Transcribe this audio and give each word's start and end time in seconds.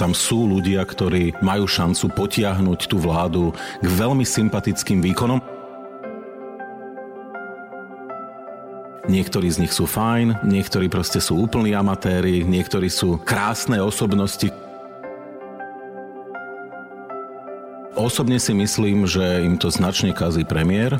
Tam 0.00 0.16
sú 0.16 0.48
ľudia, 0.48 0.82
ktorí 0.82 1.36
majú 1.44 1.68
šancu 1.68 2.10
potiahnuť 2.16 2.80
tú 2.88 2.96
vládu 2.96 3.52
k 3.78 3.86
veľmi 3.86 4.24
sympatickým 4.24 5.04
výkonom. 5.04 5.38
Niektorí 9.02 9.50
z 9.50 9.66
nich 9.66 9.74
sú 9.74 9.84
fajn, 9.84 10.46
niektorí 10.46 10.86
proste 10.86 11.18
sú 11.18 11.42
úplní 11.42 11.74
amatéri, 11.74 12.46
niektorí 12.46 12.86
sú 12.86 13.18
krásne 13.18 13.82
osobnosti. 13.82 14.48
Osobne 17.98 18.40
si 18.40 18.56
myslím, 18.56 19.04
že 19.04 19.44
im 19.44 19.60
to 19.60 19.68
značne 19.68 20.14
kazí 20.16 20.46
premiér. 20.46 20.96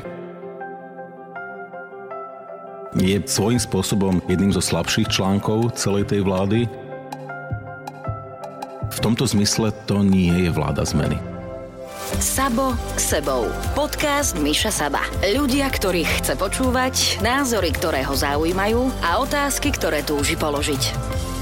Je 2.93 3.17
svojím 3.25 3.57
spôsobom 3.57 4.21
jedným 4.29 4.53
zo 4.53 4.61
slabších 4.61 5.09
článkov 5.09 5.73
celej 5.73 6.13
tej 6.13 6.21
vlády. 6.21 6.69
V 8.93 8.97
tomto 9.01 9.25
zmysle 9.25 9.73
to 9.89 10.05
nie 10.05 10.45
je 10.45 10.49
vláda 10.53 10.85
zmeny. 10.85 11.17
Sabo 12.21 12.77
s 12.93 13.09
sebou. 13.09 13.49
Podcast 13.73 14.37
Miša 14.37 14.69
Saba. 14.69 15.01
Ľudia, 15.25 15.65
ktorých 15.73 16.21
chce 16.21 16.33
počúvať, 16.37 17.25
názory, 17.25 17.73
ktoré 17.73 18.05
ho 18.05 18.13
zaujímajú 18.13 18.93
a 19.01 19.17
otázky, 19.17 19.73
ktoré 19.73 20.05
túži 20.05 20.37
položiť 20.37 21.32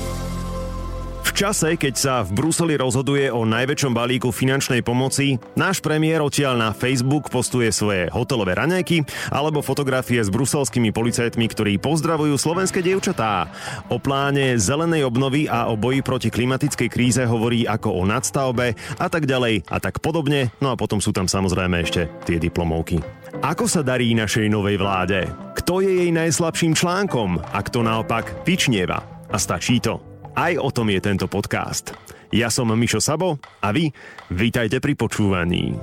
čase, 1.41 1.73
keď 1.73 1.95
sa 1.97 2.15
v 2.21 2.37
Bruseli 2.37 2.77
rozhoduje 2.77 3.33
o 3.33 3.49
najväčšom 3.49 3.97
balíku 3.97 4.29
finančnej 4.29 4.85
pomoci, 4.85 5.41
náš 5.57 5.81
premiér 5.81 6.21
odtiaľ 6.21 6.53
na 6.53 6.69
Facebook 6.69 7.33
postuje 7.33 7.73
svoje 7.73 8.13
hotelové 8.13 8.53
raňajky 8.53 9.01
alebo 9.33 9.65
fotografie 9.65 10.21
s 10.21 10.29
bruselskými 10.29 10.93
policajtmi, 10.93 11.45
ktorí 11.49 11.81
pozdravujú 11.81 12.37
slovenské 12.37 12.85
dievčatá. 12.85 13.49
O 13.89 13.97
pláne 13.97 14.53
zelenej 14.61 15.09
obnovy 15.09 15.49
a 15.49 15.65
o 15.65 15.73
boji 15.73 16.05
proti 16.05 16.29
klimatickej 16.29 16.89
kríze 16.93 17.25
hovorí 17.25 17.65
ako 17.65 17.89
o 17.89 18.05
nadstavbe 18.05 18.77
a 19.01 19.07
tak 19.09 19.25
ďalej 19.25 19.65
a 19.65 19.81
tak 19.81 19.97
podobne, 19.97 20.53
no 20.61 20.69
a 20.69 20.77
potom 20.77 21.01
sú 21.01 21.09
tam 21.09 21.25
samozrejme 21.25 21.81
ešte 21.81 22.05
tie 22.21 22.37
diplomovky. 22.37 23.01
Ako 23.41 23.65
sa 23.65 23.81
darí 23.81 24.13
našej 24.13 24.45
novej 24.45 24.77
vláde? 24.77 25.25
Kto 25.57 25.81
je 25.81 26.05
jej 26.05 26.11
najslabším 26.13 26.77
článkom 26.77 27.41
a 27.41 27.65
kto 27.65 27.81
naopak 27.81 28.45
vyčnieva? 28.45 29.01
A 29.33 29.41
stačí 29.41 29.81
to. 29.81 30.10
Aj 30.31 30.55
o 30.55 30.71
tom 30.71 30.87
je 30.87 30.99
tento 31.03 31.27
podcast. 31.27 31.91
Ja 32.31 32.47
som 32.47 32.71
Mišo 32.71 33.03
Sabo 33.03 33.35
a 33.59 33.75
vy 33.75 33.91
vítajte 34.31 34.79
pri 34.79 34.95
počúvaní. 34.95 35.75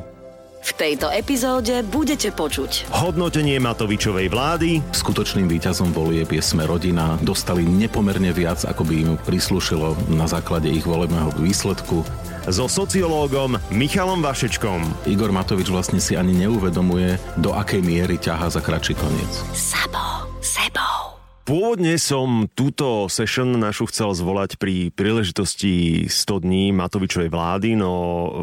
V 0.59 0.73
tejto 0.75 1.13
epizóde 1.13 1.87
budete 1.87 2.35
počuť 2.35 2.91
Hodnotenie 2.91 3.63
Matovičovej 3.63 4.27
vlády 4.27 4.83
Skutočným 4.91 5.47
víťazom 5.47 5.95
volieb 5.95 6.27
je 6.35 6.43
Sme 6.43 6.67
rodina. 6.67 7.15
Dostali 7.23 7.63
nepomerne 7.63 8.35
viac, 8.35 8.67
ako 8.67 8.83
by 8.89 8.95
im 8.97 9.11
prislúšilo 9.23 9.95
na 10.11 10.27
základe 10.27 10.67
ich 10.67 10.83
volebného 10.83 11.31
výsledku. 11.39 12.03
So 12.49 12.67
sociológom 12.67 13.61
Michalom 13.69 14.25
Vašečkom 14.25 15.07
Igor 15.07 15.31
Matovič 15.31 15.69
vlastne 15.69 16.01
si 16.01 16.17
ani 16.17 16.33
neuvedomuje, 16.49 17.21
do 17.37 17.53
akej 17.53 17.85
miery 17.85 18.17
ťaha 18.17 18.49
za 18.49 18.65
kratší 18.65 18.97
koniec. 18.97 19.33
Sabo, 19.53 20.27
sebou. 20.41 20.98
Pôvodne 21.49 21.97
som 21.97 22.45
túto 22.53 23.09
session 23.09 23.49
našu 23.57 23.89
chcel 23.89 24.13
zvolať 24.13 24.61
pri 24.61 24.93
príležitosti 24.93 26.05
100 26.05 26.45
dní 26.45 26.77
Matovičovej 26.77 27.33
vlády, 27.33 27.73
no 27.73 27.89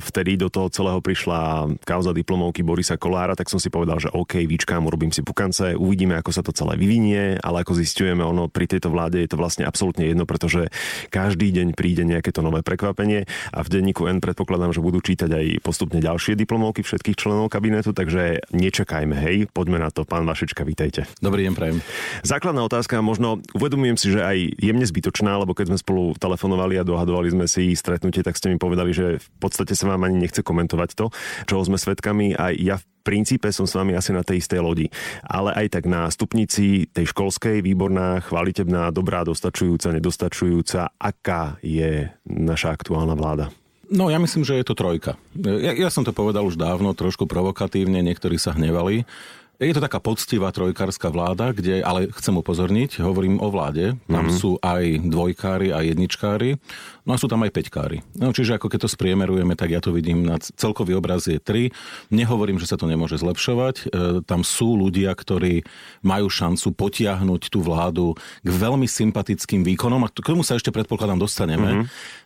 vtedy 0.01 0.41
do 0.41 0.49
toho 0.49 0.73
celého 0.73 1.05
prišla 1.05 1.69
kauza 1.85 2.17
diplomovky 2.17 2.65
Borisa 2.65 2.97
Kolára, 2.97 3.37
tak 3.37 3.53
som 3.53 3.61
si 3.61 3.69
povedal, 3.69 4.01
že 4.01 4.09
OK, 4.09 4.41
vyčkám, 4.49 4.89
urobím 4.89 5.13
si 5.13 5.21
pukance, 5.21 5.77
uvidíme, 5.77 6.17
ako 6.17 6.33
sa 6.33 6.41
to 6.41 6.49
celé 6.49 6.81
vyvinie, 6.81 7.37
ale 7.45 7.61
ako 7.61 7.77
zistujeme, 7.77 8.25
ono 8.25 8.49
pri 8.49 8.65
tejto 8.73 8.89
vláde 8.89 9.21
je 9.21 9.29
to 9.29 9.37
vlastne 9.37 9.69
absolútne 9.69 10.09
jedno, 10.09 10.25
pretože 10.25 10.73
každý 11.13 11.53
deň 11.53 11.77
príde 11.77 12.09
nejaké 12.09 12.33
to 12.33 12.41
nové 12.41 12.65
prekvapenie 12.65 13.29
a 13.53 13.61
v 13.61 13.69
denníku 13.69 14.09
N 14.09 14.17
predpokladám, 14.17 14.73
že 14.73 14.81
budú 14.81 14.97
čítať 15.05 15.29
aj 15.29 15.45
postupne 15.61 16.01
ďalšie 16.01 16.33
diplomovky 16.33 16.81
všetkých 16.81 17.21
členov 17.21 17.53
kabinetu, 17.53 17.93
takže 17.93 18.49
nečakajme, 18.49 19.13
hej, 19.13 19.45
poďme 19.53 19.77
na 19.77 19.93
to. 19.93 20.09
Pán 20.09 20.25
Vašečka, 20.25 20.65
vítajte. 20.65 21.05
Dobrý 21.21 21.45
deň, 21.45 21.53
prajem. 21.53 21.77
Základná 22.25 22.65
otázka 22.65 22.94
otázka, 22.95 23.03
možno 23.03 23.43
uvedomujem 23.51 23.97
si, 23.99 24.07
že 24.15 24.23
aj 24.23 24.55
jemne 24.55 24.87
zbytočná, 24.87 25.35
lebo 25.35 25.51
keď 25.51 25.75
sme 25.75 25.81
spolu 25.83 26.03
telefonovali 26.15 26.79
a 26.79 26.87
dohadovali 26.87 27.27
sme 27.27 27.45
si 27.51 27.75
stretnutie, 27.75 28.23
tak 28.23 28.39
ste 28.39 28.47
mi 28.47 28.55
povedali, 28.55 28.95
že 28.95 29.19
v 29.19 29.27
podstate 29.43 29.75
sa 29.75 29.91
vám 29.91 30.07
ani 30.07 30.23
nechce 30.23 30.39
komentovať 30.39 30.95
to, 30.95 31.11
čo 31.43 31.59
sme 31.67 31.75
svetkami 31.75 32.39
a 32.39 32.55
ja 32.55 32.79
v 32.79 32.85
princípe 33.03 33.51
som 33.51 33.67
s 33.67 33.75
vami 33.75 33.93
asi 33.93 34.15
na 34.15 34.23
tej 34.23 34.39
istej 34.39 34.63
lodi. 34.63 34.87
Ale 35.27 35.51
aj 35.51 35.75
tak 35.75 35.83
na 35.91 36.07
stupnici 36.07 36.87
tej 36.89 37.11
školskej, 37.11 37.59
výborná, 37.61 38.23
chvalitebná, 38.23 38.95
dobrá, 38.95 39.27
dostačujúca, 39.27 39.91
nedostačujúca, 39.91 40.95
aká 40.95 41.59
je 41.59 42.07
naša 42.25 42.71
aktuálna 42.73 43.13
vláda? 43.13 43.51
No 43.85 44.09
ja 44.09 44.17
myslím, 44.17 44.41
že 44.41 44.57
je 44.57 44.65
to 44.65 44.73
trojka. 44.73 45.13
Ja, 45.37 45.77
ja 45.77 45.89
som 45.93 46.01
to 46.01 46.09
povedal 46.09 46.41
už 46.47 46.57
dávno, 46.57 46.97
trošku 46.97 47.29
provokatívne, 47.29 48.01
niektorí 48.01 48.41
sa 48.41 48.57
hnevali. 48.57 49.05
Je 49.55 49.71
to 49.71 49.79
taká 49.79 50.03
poctivá 50.03 50.51
trojkárska 50.51 51.07
vláda, 51.07 51.55
kde, 51.55 51.79
ale 51.79 52.11
chcem 52.11 52.35
upozorniť, 52.35 52.99
hovorím 52.99 53.39
o 53.39 53.47
vláde, 53.47 53.95
tam 54.03 54.27
mm-hmm. 54.27 54.35
sú 54.35 54.59
aj 54.59 54.99
dvojkári 55.07 55.71
a 55.71 55.79
jedničkári, 55.79 56.59
no 57.07 57.15
a 57.15 57.21
sú 57.21 57.31
tam 57.31 57.39
aj 57.47 57.55
peťkári. 57.55 58.03
No, 58.19 58.35
čiže 58.35 58.59
ako 58.59 58.67
keď 58.67 58.83
to 58.83 58.89
spriemerujeme, 58.91 59.55
tak 59.55 59.71
ja 59.71 59.79
to 59.79 59.95
vidím, 59.95 60.27
na 60.27 60.35
celkový 60.41 60.99
obraz 60.99 61.31
je 61.31 61.39
3. 61.39 61.71
Nehovorím, 62.11 62.59
že 62.59 62.67
sa 62.67 62.75
to 62.75 62.83
nemôže 62.83 63.15
zlepšovať. 63.15 63.75
E, 63.79 63.83
tam 64.27 64.43
sú 64.43 64.75
ľudia, 64.75 65.15
ktorí 65.15 65.63
majú 66.03 66.27
šancu 66.27 66.75
potiahnuť 66.75 67.47
tú 67.47 67.63
vládu 67.63 68.11
k 68.43 68.49
veľmi 68.51 68.91
sympatickým 68.91 69.63
výkonom 69.63 70.03
a 70.03 70.11
k 70.11 70.19
tomu 70.19 70.43
sa 70.43 70.59
ešte 70.59 70.75
predpokladám 70.75 71.21
dostaneme. 71.21 71.85
Mm-hmm. 71.85 72.24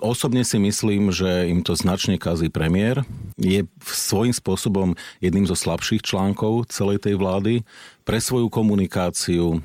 Osobne 0.00 0.40
si 0.40 0.56
myslím, 0.56 1.12
že 1.12 1.52
im 1.52 1.60
to 1.60 1.76
značne 1.76 2.16
kazí 2.16 2.48
premiér. 2.48 3.04
Je 3.36 3.68
svojím 3.84 4.32
spôsobom 4.32 4.96
jedným 5.20 5.44
zo 5.44 5.52
slabších 5.52 6.00
článkov 6.00 6.72
celej 6.72 7.04
tej 7.04 7.20
vlády 7.20 7.60
pre 8.08 8.24
svoju 8.24 8.48
komunikáciu, 8.48 9.60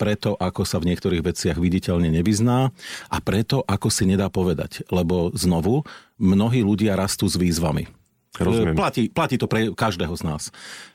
preto, 0.00 0.32
ako 0.40 0.64
sa 0.64 0.80
v 0.80 0.96
niektorých 0.96 1.28
veciach 1.28 1.60
viditeľne 1.60 2.08
nevyzná 2.08 2.72
a 3.12 3.16
preto, 3.20 3.60
ako 3.68 3.92
si 3.92 4.08
nedá 4.08 4.32
povedať. 4.32 4.80
Lebo 4.88 5.28
znovu, 5.36 5.84
mnohí 6.16 6.64
ľudia 6.64 6.96
rastú 6.96 7.28
s 7.28 7.36
výzvami. 7.36 7.92
Rozumiem. 8.36 8.76
Platí, 8.76 9.08
platí 9.08 9.40
to 9.40 9.48
pre 9.48 9.72
každého 9.72 10.12
z 10.12 10.22
nás. 10.28 10.42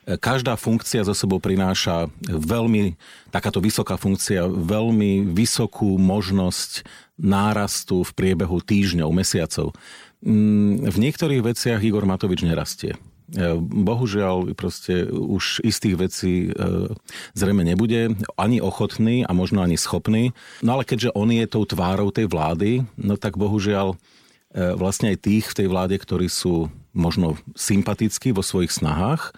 Každá 0.06 0.53
funkcia 0.62 1.01
zo 1.01 1.18
sebou 1.18 1.41
prináša 1.41 2.06
veľmi, 2.29 2.94
takáto 3.33 3.57
vysoká 3.57 3.97
funkcia, 3.97 4.45
veľmi 4.45 5.25
vysokú 5.33 5.97
možnosť 5.97 6.85
nárastu 7.22 8.02
v 8.02 8.12
priebehu 8.18 8.58
týždňov, 8.66 9.09
mesiacov. 9.14 9.78
Mm, 10.26 10.90
v 10.90 10.98
niektorých 10.98 11.42
veciach 11.46 11.82
Igor 11.86 12.09
Matovič 12.09 12.42
nerastie. 12.42 12.98
E, 13.32 13.56
bohužiaľ, 13.62 14.58
proste 14.58 15.08
už 15.08 15.64
istých 15.64 15.96
vecí 15.96 16.34
e, 16.50 16.58
zrejme 17.38 17.64
nebude 17.64 18.18
ani 18.36 18.60
ochotný 18.60 19.24
a 19.24 19.31
možno 19.31 19.64
ani 19.64 19.80
schopný. 19.80 20.36
No 20.60 20.76
ale 20.76 20.84
keďže 20.84 21.14
on 21.16 21.31
je 21.31 21.46
tou 21.48 21.64
tvárou 21.64 22.12
tej 22.12 22.28
vlády, 22.28 22.84
no 23.00 23.16
tak 23.16 23.40
bohužiaľ 23.40 23.96
e, 23.96 23.98
vlastne 24.76 25.14
aj 25.16 25.24
tých 25.24 25.46
v 25.54 25.58
tej 25.64 25.68
vláde, 25.72 25.96
ktorí 25.96 26.28
sú 26.28 26.68
možno 26.92 27.40
sympatickí 27.56 28.36
vo 28.36 28.44
svojich 28.44 28.76
snahách, 28.76 29.31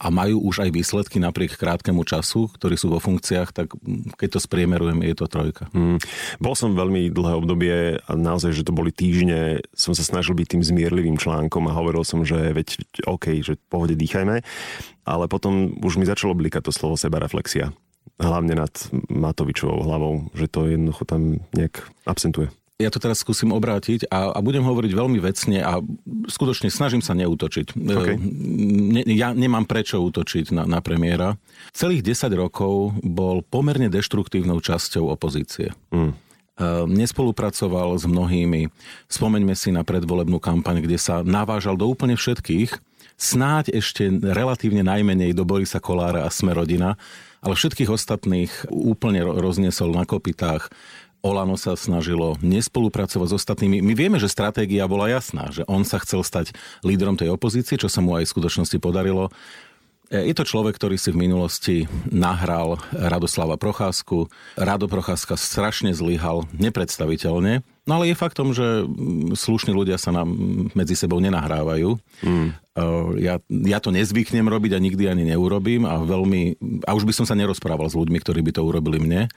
a 0.00 0.08
majú 0.08 0.40
už 0.48 0.64
aj 0.64 0.70
výsledky 0.72 1.20
napriek 1.20 1.60
krátkemu 1.60 2.00
času, 2.08 2.48
ktorí 2.56 2.80
sú 2.80 2.88
vo 2.88 3.04
funkciách, 3.04 3.52
tak 3.52 3.76
keď 4.16 4.28
to 4.32 4.40
spriemerujem, 4.40 5.04
je 5.04 5.12
to 5.12 5.28
trojka. 5.28 5.68
Hmm. 5.76 6.00
Bol 6.40 6.56
som 6.56 6.72
veľmi 6.72 7.12
dlhé 7.12 7.34
obdobie 7.36 7.76
a 8.00 8.12
naozaj, 8.16 8.56
že 8.56 8.64
to 8.64 8.72
boli 8.72 8.96
týždne, 8.96 9.60
som 9.76 9.92
sa 9.92 10.00
snažil 10.00 10.32
byť 10.32 10.56
tým 10.56 10.62
zmierlivým 10.64 11.20
článkom 11.20 11.68
a 11.68 11.76
hovoril 11.76 12.08
som, 12.08 12.24
že 12.24 12.40
veď 12.56 12.80
OK, 13.04 13.44
že 13.44 13.60
pohode 13.68 13.92
dýchajme, 13.92 14.40
ale 15.04 15.24
potom 15.28 15.76
už 15.84 16.00
mi 16.00 16.08
začalo 16.08 16.32
blikať 16.32 16.64
to 16.64 16.72
slovo 16.72 16.96
sebareflexia 16.96 17.76
hlavne 18.20 18.52
nad 18.52 18.72
Matovičovou 19.08 19.80
hlavou, 19.84 20.28
že 20.36 20.48
to 20.48 20.68
jednoducho 20.68 21.04
tam 21.08 21.40
nejak 21.56 21.84
absentuje 22.04 22.52
ja 22.80 22.88
to 22.88 22.96
teraz 22.96 23.20
skúsim 23.20 23.52
obrátiť 23.52 24.08
a, 24.08 24.32
a 24.32 24.38
budem 24.40 24.64
hovoriť 24.64 24.92
veľmi 24.96 25.20
vecne 25.20 25.60
a 25.60 25.84
skutočne 26.26 26.72
snažím 26.72 27.04
sa 27.04 27.12
neútočiť. 27.12 27.76
Okay. 27.76 28.16
Ne, 28.16 29.04
ja 29.04 29.36
nemám 29.36 29.68
prečo 29.68 30.00
útočiť 30.00 30.56
na, 30.56 30.64
na 30.64 30.80
premiéra. 30.80 31.36
Celých 31.76 32.00
10 32.02 32.32
rokov 32.40 32.96
bol 33.04 33.44
pomerne 33.44 33.92
deštruktívnou 33.92 34.64
časťou 34.64 35.12
opozície. 35.12 35.76
Mm. 35.92 36.16
Nespolupracoval 36.88 37.96
s 37.96 38.04
mnohými. 38.04 38.68
Spomeňme 39.08 39.56
si 39.56 39.72
na 39.72 39.80
predvolebnú 39.80 40.36
kampaň, 40.40 40.84
kde 40.84 41.00
sa 41.00 41.24
navážal 41.24 41.76
do 41.76 41.88
úplne 41.88 42.20
všetkých. 42.20 42.76
Snáď 43.20 43.76
ešte 43.76 44.08
relatívne 44.08 44.80
najmenej 44.80 45.36
do 45.36 45.44
Borisa 45.44 45.80
Kolára 45.80 46.24
a 46.24 46.32
Smerodina, 46.32 47.00
ale 47.40 47.56
všetkých 47.56 47.88
ostatných 47.92 48.52
úplne 48.68 49.24
rozniesol 49.24 49.92
na 49.92 50.04
kopitách 50.04 50.68
Olano 51.20 51.60
sa 51.60 51.76
snažilo 51.76 52.40
nespolupracovať 52.40 53.28
s 53.28 53.36
ostatnými. 53.36 53.84
My 53.84 53.92
vieme, 53.92 54.16
že 54.16 54.32
stratégia 54.32 54.88
bola 54.88 55.12
jasná, 55.12 55.52
že 55.52 55.68
on 55.68 55.84
sa 55.84 56.00
chcel 56.00 56.24
stať 56.24 56.56
lídrom 56.80 57.20
tej 57.20 57.32
opozície, 57.32 57.76
čo 57.76 57.92
sa 57.92 58.00
mu 58.00 58.16
aj 58.16 58.24
v 58.28 58.32
skutočnosti 58.32 58.78
podarilo. 58.80 59.28
E, 60.10 60.26
je 60.26 60.34
to 60.34 60.48
človek, 60.48 60.74
ktorý 60.74 60.96
si 60.98 61.14
v 61.14 61.20
minulosti 61.22 61.76
nahral 62.10 62.82
Radoslava 62.90 63.54
Procházku. 63.60 64.26
Rado 64.58 64.90
Procházka 64.90 65.38
strašne 65.38 65.94
zlyhal, 65.94 66.50
nepredstaviteľne. 66.56 67.62
No 67.84 67.92
ale 68.00 68.10
je 68.12 68.18
faktom, 68.18 68.50
že 68.50 68.84
mm, 68.84 69.38
slušní 69.38 69.70
ľudia 69.70 70.00
sa 70.00 70.10
nám 70.10 70.32
medzi 70.74 70.98
sebou 70.98 71.22
nenahrávajú. 71.22 71.96
Mm. 72.26 72.50
Ja, 73.20 73.36
ja 73.44 73.78
to 73.82 73.92
nezvyknem 73.92 74.46
robiť 74.48 74.72
a 74.72 74.80
nikdy 74.80 75.04
ani 75.04 75.28
neurobím 75.28 75.84
a 75.84 76.00
veľmi, 76.00 76.56
a 76.88 76.96
už 76.96 77.04
by 77.04 77.12
som 77.12 77.26
sa 77.28 77.36
nerozprával 77.36 77.92
s 77.92 77.98
ľuďmi, 77.98 78.16
ktorí 78.24 78.40
by 78.40 78.56
to 78.56 78.64
urobili 78.64 78.96
mne. 78.96 79.28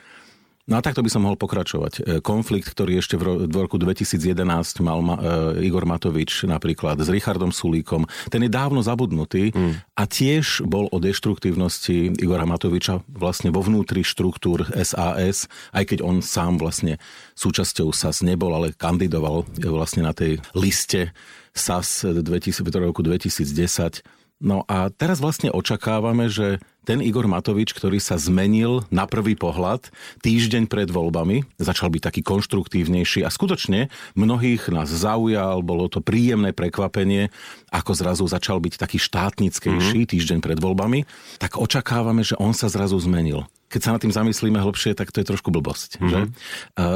No 0.63 0.79
a 0.79 0.81
takto 0.81 1.03
by 1.03 1.11
som 1.11 1.27
mohol 1.27 1.35
pokračovať. 1.35 1.93
E, 1.99 2.01
konflikt, 2.23 2.71
ktorý 2.71 3.03
ešte 3.03 3.19
v 3.19 3.51
roku 3.51 3.75
2011 3.75 4.47
mal 4.79 5.03
e, 5.03 5.67
Igor 5.67 5.83
Matovič 5.83 6.47
napríklad 6.47 7.03
s 7.03 7.11
Richardom 7.11 7.51
Sulíkom, 7.51 8.07
ten 8.31 8.47
je 8.47 8.47
dávno 8.47 8.79
zabudnutý 8.79 9.51
mm. 9.51 9.99
a 9.99 10.03
tiež 10.07 10.63
bol 10.63 10.87
o 10.87 11.03
deštruktívnosti 11.03 12.15
Igora 12.15 12.47
Matoviča 12.47 13.03
vlastne 13.11 13.51
vo 13.51 13.59
vnútri 13.59 14.07
štruktúr 14.07 14.71
SAS, 14.87 15.51
aj 15.75 15.83
keď 15.83 15.99
on 15.99 16.23
sám 16.23 16.63
vlastne 16.63 16.95
súčasťou 17.35 17.91
SAS 17.91 18.23
nebol, 18.23 18.55
ale 18.55 18.71
kandidoval 18.71 19.43
vlastne 19.67 20.07
na 20.07 20.15
tej 20.15 20.39
liste 20.55 21.11
SAS 21.51 22.07
2000, 22.07 22.63
v 22.63 22.87
roku 22.87 23.03
2010 23.03 24.22
No 24.43 24.67
a 24.67 24.91
teraz 24.91 25.23
vlastne 25.23 25.47
očakávame, 25.47 26.27
že 26.27 26.59
ten 26.83 26.99
Igor 26.99 27.31
Matovič, 27.31 27.71
ktorý 27.71 28.03
sa 28.03 28.19
zmenil 28.19 28.83
na 28.91 29.07
prvý 29.07 29.39
pohľad 29.39 29.87
týždeň 30.19 30.67
pred 30.67 30.91
voľbami, 30.91 31.47
začal 31.55 31.87
byť 31.87 32.11
taký 32.11 32.21
konštruktívnejší 32.27 33.23
a 33.23 33.31
skutočne 33.31 33.87
mnohých 34.19 34.67
nás 34.67 34.91
zaujal, 34.91 35.63
bolo 35.63 35.87
to 35.87 36.03
príjemné 36.03 36.51
prekvapenie, 36.51 37.31
ako 37.71 37.95
zrazu 37.95 38.27
začal 38.27 38.59
byť 38.59 38.75
taký 38.75 38.99
štátnickejší 38.99 40.03
mm-hmm. 40.03 40.11
týždeň 40.11 40.39
pred 40.43 40.59
voľbami, 40.59 41.07
tak 41.39 41.55
očakávame, 41.55 42.27
že 42.27 42.35
on 42.35 42.51
sa 42.51 42.67
zrazu 42.67 42.99
zmenil 42.99 43.47
keď 43.73 43.81
sa 43.81 43.93
nad 43.97 44.01
tým 44.05 44.13
zamyslíme 44.13 44.61
hlbšie, 44.61 44.93
tak 44.93 45.09
to 45.09 45.25
je 45.25 45.29
trošku 45.33 45.49
blbosť. 45.49 45.97
Mm-hmm. 45.97 46.09
Že? 46.13 46.19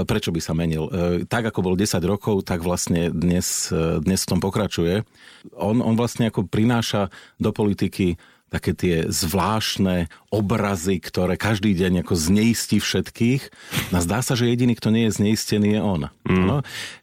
Prečo 0.05 0.29
by 0.29 0.37
sa 0.37 0.53
menil? 0.53 0.85
E, 0.85 1.25
tak, 1.25 1.49
ako 1.49 1.65
bol 1.65 1.73
10 1.73 1.97
rokov, 2.05 2.45
tak 2.45 2.61
vlastne 2.61 3.09
dnes, 3.09 3.73
e, 3.73 3.97
dnes 4.05 4.21
v 4.21 4.29
tom 4.29 4.37
pokračuje. 4.37 5.01
On, 5.57 5.81
on 5.81 5.97
vlastne 5.97 6.29
ako 6.29 6.45
prináša 6.45 7.09
do 7.41 7.49
politiky 7.49 8.21
také 8.47 8.71
tie 8.71 8.95
zvláštne 9.11 10.07
obrazy, 10.31 11.03
ktoré 11.03 11.35
každý 11.35 11.75
deň 11.75 12.07
ako 12.07 12.15
zneistí 12.15 12.79
všetkých. 12.79 13.51
No 13.91 13.99
zdá 13.99 14.23
sa, 14.23 14.39
že 14.39 14.47
jediný, 14.47 14.71
kto 14.71 14.87
nie 14.87 15.11
je 15.11 15.19
zneistený, 15.19 15.75
je 15.75 15.81
on. 15.83 16.01
Mm. 16.23 16.45
No? 16.47 16.57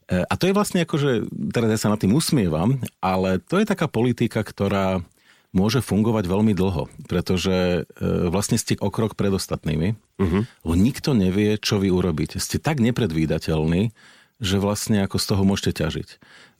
A 0.09 0.33
to 0.41 0.49
je 0.49 0.57
vlastne 0.57 0.81
ako, 0.81 0.95
že 0.97 1.11
teraz 1.53 1.69
ja 1.69 1.79
sa 1.85 1.93
nad 1.93 2.01
tým 2.01 2.17
usmievam, 2.17 2.81
ale 2.97 3.37
to 3.45 3.61
je 3.61 3.69
taká 3.69 3.85
politika, 3.85 4.41
ktorá 4.41 5.05
môže 5.55 5.79
fungovať 5.79 6.27
veľmi 6.27 6.51
dlho, 6.51 6.91
pretože 7.07 7.87
e, 7.87 8.07
vlastne 8.27 8.59
ste 8.59 8.75
o 8.83 8.91
krok 8.91 9.15
pred 9.15 9.31
ostatnými, 9.31 9.95
uh-huh. 9.95 10.43
lebo 10.43 10.73
nikto 10.75 11.15
nevie, 11.15 11.55
čo 11.55 11.79
vy 11.79 11.89
urobíte. 11.89 12.37
Ste 12.43 12.59
tak 12.59 12.83
nepredvídateľní, 12.83 13.95
že 14.43 14.59
vlastne 14.59 14.99
ako 15.07 15.15
z 15.15 15.25
toho 15.31 15.43
môžete 15.47 15.79
ťažiť. 15.79 16.09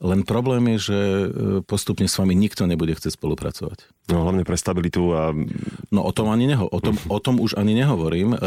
Len 0.00 0.24
problém 0.24 0.64
je, 0.76 0.92
že 0.92 0.98
e, 1.00 1.26
postupne 1.60 2.08
s 2.08 2.16
vami 2.16 2.32
nikto 2.32 2.64
nebude 2.64 2.96
chcieť 2.96 3.20
spolupracovať. 3.20 4.08
No 4.08 4.24
hlavne 4.24 4.48
pre 4.48 4.56
stabilitu 4.56 5.12
a... 5.12 5.36
No 5.92 6.00
o 6.00 6.12
tom, 6.16 6.32
ani 6.32 6.48
neho, 6.48 6.64
o 6.64 6.80
tom, 6.80 6.96
o 7.12 7.20
tom 7.20 7.36
už 7.36 7.60
ani 7.60 7.76
nehovorím. 7.76 8.32
E, 8.32 8.38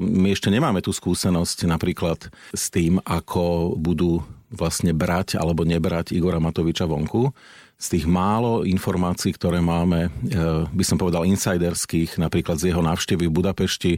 my 0.00 0.32
ešte 0.32 0.48
nemáme 0.48 0.80
tú 0.80 0.96
skúsenosť 0.96 1.68
napríklad 1.68 2.32
s 2.56 2.72
tým, 2.72 2.96
ako 3.04 3.76
budú 3.76 4.24
vlastne 4.48 4.96
brať 4.96 5.36
alebo 5.36 5.68
nebrať 5.68 6.16
Igora 6.16 6.40
Matoviča 6.40 6.88
vonku 6.88 7.36
z 7.78 7.86
tých 7.94 8.10
málo 8.10 8.66
informácií, 8.66 9.30
ktoré 9.38 9.62
máme, 9.62 10.10
e, 10.10 10.10
by 10.66 10.84
som 10.84 10.98
povedal 10.98 11.22
insiderských, 11.22 12.18
napríklad 12.18 12.58
z 12.58 12.74
jeho 12.74 12.82
návštevy 12.82 13.30
v 13.30 13.36
Budapešti, 13.38 13.92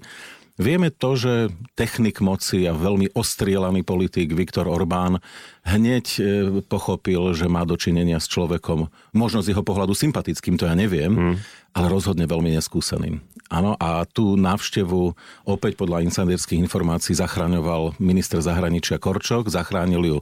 Vieme 0.61 0.93
to, 0.93 1.17
že 1.17 1.49
technik 1.73 2.21
moci 2.21 2.69
a 2.69 2.77
veľmi 2.77 3.17
ostrielaný 3.17 3.81
politik 3.81 4.37
Viktor 4.37 4.69
Orbán 4.69 5.17
hneď 5.65 6.07
e, 6.21 6.21
pochopil, 6.61 7.33
že 7.33 7.49
má 7.49 7.65
dočinenia 7.65 8.21
s 8.21 8.29
človekom, 8.29 8.93
možno 9.17 9.41
z 9.41 9.57
jeho 9.57 9.65
pohľadu 9.65 9.97
sympatickým, 9.97 10.61
to 10.61 10.69
ja 10.69 10.77
neviem, 10.77 11.17
mm. 11.17 11.35
ale 11.73 11.87
rozhodne 11.89 12.29
veľmi 12.29 12.53
neskúseným. 12.61 13.25
Áno, 13.49 13.75
a 13.81 14.05
tú 14.05 14.37
návštevu 14.37 15.17
opäť 15.49 15.81
podľa 15.81 16.05
insiderských 16.07 16.61
informácií 16.61 17.17
zachraňoval 17.17 17.97
minister 17.97 18.45
zahraničia 18.45 19.01
Korčok, 19.01 19.49
zachránil 19.49 20.03
ju 20.05 20.19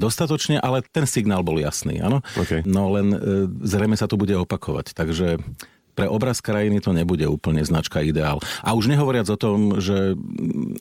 dostatočne, 0.00 0.56
ale 0.56 0.80
ten 0.88 1.04
signál 1.04 1.44
bol 1.44 1.60
jasný. 1.60 2.00
Áno? 2.00 2.24
Okay. 2.34 2.64
No 2.64 2.90
len 2.96 3.12
e, 3.12 3.18
zrejme 3.62 3.94
sa 4.00 4.08
to 4.08 4.16
bude 4.16 4.32
opakovať. 4.34 4.96
Takže 4.96 5.36
pre 5.92 6.08
obraz 6.08 6.40
krajiny 6.40 6.80
to 6.80 6.96
nebude 6.96 7.24
úplne 7.28 7.60
značka 7.64 8.00
ideál. 8.00 8.40
A 8.64 8.72
už 8.72 8.88
nehovoriac 8.88 9.28
o 9.28 9.40
tom, 9.40 9.80
že 9.80 10.16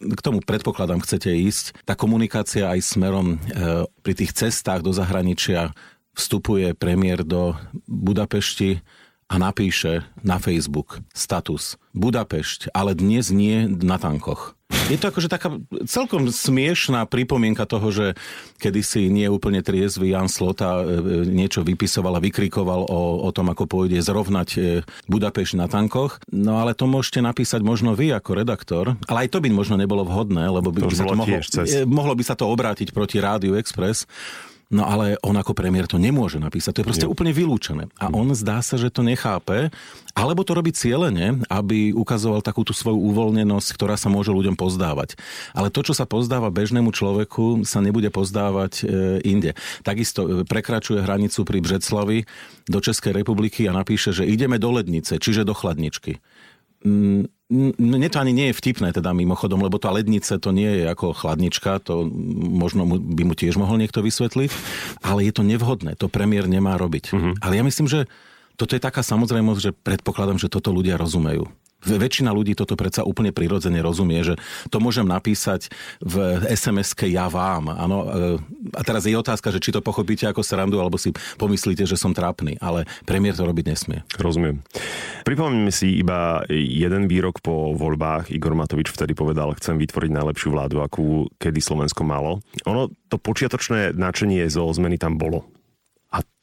k 0.02 0.22
tomu 0.24 0.40
predpokladám 0.44 1.04
chcete 1.04 1.32
ísť, 1.32 1.84
tá 1.84 1.94
komunikácia 1.96 2.72
aj 2.72 2.80
smerom 2.82 3.36
e, 3.36 3.38
pri 4.04 4.14
tých 4.16 4.32
cestách 4.36 4.82
do 4.84 4.96
zahraničia 4.96 5.76
vstupuje 6.16 6.76
premiér 6.76 7.24
do 7.24 7.56
Budapešti 7.88 8.84
a 9.32 9.40
napíše 9.40 10.04
na 10.28 10.44
Facebook 10.44 11.00
status 11.16 11.80
Budapešť, 11.96 12.76
ale 12.76 12.92
dnes 12.92 13.32
nie 13.32 13.64
na 13.68 13.96
tankoch. 13.96 14.60
Je 14.92 15.00
to 15.00 15.08
akože 15.08 15.32
taká 15.32 15.56
celkom 15.88 16.28
smiešná 16.28 17.08
pripomienka 17.08 17.64
toho, 17.64 17.92
že 17.92 18.06
kedysi 18.60 19.08
nie 19.08 19.28
úplne 19.32 19.64
triezvy 19.64 20.12
Jan 20.12 20.28
Slota 20.28 20.84
e, 20.84 20.84
e, 20.84 21.32
niečo 21.32 21.64
vypisoval 21.64 22.20
a 22.20 22.24
vykrikoval 22.24 22.92
o, 22.92 23.24
o 23.24 23.30
tom, 23.32 23.52
ako 23.52 23.68
pôjde 23.68 24.04
zrovnať 24.04 24.50
e, 24.56 24.60
Budapešť 25.08 25.54
na 25.60 25.72
tankoch. 25.72 26.20
No 26.32 26.60
ale 26.60 26.76
to 26.76 26.92
môžete 26.92 27.24
napísať 27.24 27.64
možno 27.64 27.96
vy 27.96 28.12
ako 28.12 28.32
redaktor, 28.36 28.86
ale 29.08 29.28
aj 29.28 29.30
to 29.32 29.40
by 29.40 29.50
možno 29.52 29.80
nebolo 29.80 30.04
vhodné, 30.04 30.52
lebo 30.52 30.72
by, 30.72 30.84
to 30.84 30.90
by 30.92 30.98
sa 30.98 31.06
to 31.08 31.16
mohlo, 31.16 31.38
cez... 31.40 31.68
mohlo 31.88 32.14
by 32.16 32.24
sa 32.28 32.36
to 32.36 32.46
obrátiť 32.48 32.92
proti 32.92 33.24
Rádiu 33.24 33.56
Express. 33.56 34.04
No 34.72 34.88
ale 34.88 35.20
on 35.20 35.36
ako 35.36 35.52
premiér 35.52 35.84
to 35.84 36.00
nemôže 36.00 36.40
napísať, 36.40 36.80
to 36.80 36.82
je 36.82 36.88
proste 36.88 37.08
Nie. 37.08 37.12
úplne 37.12 37.36
vylúčené. 37.36 37.92
A 38.00 38.08
on 38.16 38.32
zdá 38.32 38.64
sa, 38.64 38.80
že 38.80 38.88
to 38.88 39.04
nechápe, 39.04 39.68
alebo 40.16 40.48
to 40.48 40.56
robí 40.56 40.72
cieľene, 40.72 41.44
aby 41.52 41.92
ukazoval 41.92 42.40
takú 42.40 42.64
tú 42.64 42.72
svoju 42.72 42.96
uvoľnenosť, 43.12 43.70
ktorá 43.76 44.00
sa 44.00 44.08
môže 44.08 44.32
ľuďom 44.32 44.56
pozdávať. 44.56 45.20
Ale 45.52 45.68
to, 45.76 45.84
čo 45.84 45.92
sa 45.92 46.08
pozdáva 46.08 46.48
bežnému 46.48 46.96
človeku, 46.96 47.68
sa 47.68 47.84
nebude 47.84 48.08
pozdávať 48.08 48.74
e, 48.82 48.84
inde. 49.28 49.60
Takisto 49.84 50.24
e, 50.24 50.28
prekračuje 50.48 51.04
hranicu 51.04 51.44
pri 51.44 51.60
Břeclavi 51.60 52.20
do 52.72 52.80
Českej 52.80 53.12
republiky 53.12 53.68
a 53.68 53.76
napíše, 53.76 54.16
že 54.16 54.24
ideme 54.24 54.56
do 54.56 54.72
lednice, 54.72 55.20
čiže 55.20 55.44
do 55.44 55.52
chladničky. 55.52 56.24
Mm, 56.88 57.28
mne 57.52 58.08
to 58.08 58.18
ani 58.24 58.32
nie 58.32 58.48
je 58.50 58.58
vtipné 58.58 58.96
teda 58.96 59.12
mimochodom, 59.12 59.60
lebo 59.60 59.76
tá 59.76 59.92
lednice 59.92 60.40
to 60.40 60.56
nie 60.56 60.82
je 60.82 60.84
ako 60.88 61.12
chladnička, 61.12 61.84
to 61.84 62.08
možno 62.56 62.88
by 62.88 63.28
mu 63.28 63.36
tiež 63.36 63.60
mohol 63.60 63.76
niekto 63.76 64.00
vysvetliť, 64.00 64.50
ale 65.04 65.28
je 65.28 65.34
to 65.36 65.44
nevhodné, 65.44 66.00
to 66.00 66.08
premiér 66.08 66.48
nemá 66.48 66.80
robiť. 66.80 67.12
Uh-huh. 67.12 67.36
Ale 67.44 67.60
ja 67.60 67.64
myslím, 67.68 67.92
že 67.92 68.08
toto 68.62 68.78
je 68.78 68.86
taká 68.86 69.02
samozrejmosť, 69.02 69.58
že 69.58 69.72
predpokladám, 69.74 70.38
že 70.38 70.46
toto 70.46 70.70
ľudia 70.70 70.94
rozumejú. 70.94 71.50
Väčšina 71.82 72.30
ľudí 72.30 72.54
toto 72.54 72.78
predsa 72.78 73.02
úplne 73.02 73.34
prirodzene 73.34 73.82
rozumie, 73.82 74.22
že 74.22 74.38
to 74.70 74.78
môžem 74.78 75.10
napísať 75.10 75.74
v 75.98 76.38
SMS-ke 76.46 77.10
ja 77.10 77.26
vám. 77.26 77.74
Áno. 77.74 77.98
E, 78.06 78.08
a 78.78 78.82
teraz 78.86 79.10
je 79.10 79.18
otázka, 79.18 79.50
že 79.50 79.58
či 79.58 79.74
to 79.74 79.82
pochopíte 79.82 80.30
ako 80.30 80.46
srandu, 80.46 80.78
alebo 80.78 81.02
si 81.02 81.10
pomyslíte, 81.42 81.90
že 81.90 81.98
som 81.98 82.14
trápny. 82.14 82.62
Ale 82.62 82.86
premiér 83.10 83.34
to 83.34 83.50
robiť 83.50 83.66
nesmie. 83.66 84.06
Rozumiem. 84.22 84.62
Pripomeňme 85.26 85.74
si 85.74 85.98
iba 85.98 86.46
jeden 86.54 87.10
výrok 87.10 87.42
po 87.42 87.74
voľbách. 87.74 88.30
Igor 88.30 88.54
Matovič 88.54 88.94
vtedy 88.94 89.18
povedal, 89.18 89.58
chcem 89.58 89.82
vytvoriť 89.82 90.12
najlepšiu 90.14 90.54
vládu, 90.54 90.86
akú 90.86 91.34
kedy 91.42 91.58
Slovensko 91.66 92.06
malo. 92.06 92.46
Ono, 92.70 92.94
to 93.10 93.18
počiatočné 93.18 93.98
načenie 93.98 94.46
zo 94.54 94.70
zmeny 94.70 95.02
tam 95.02 95.18
bolo. 95.18 95.50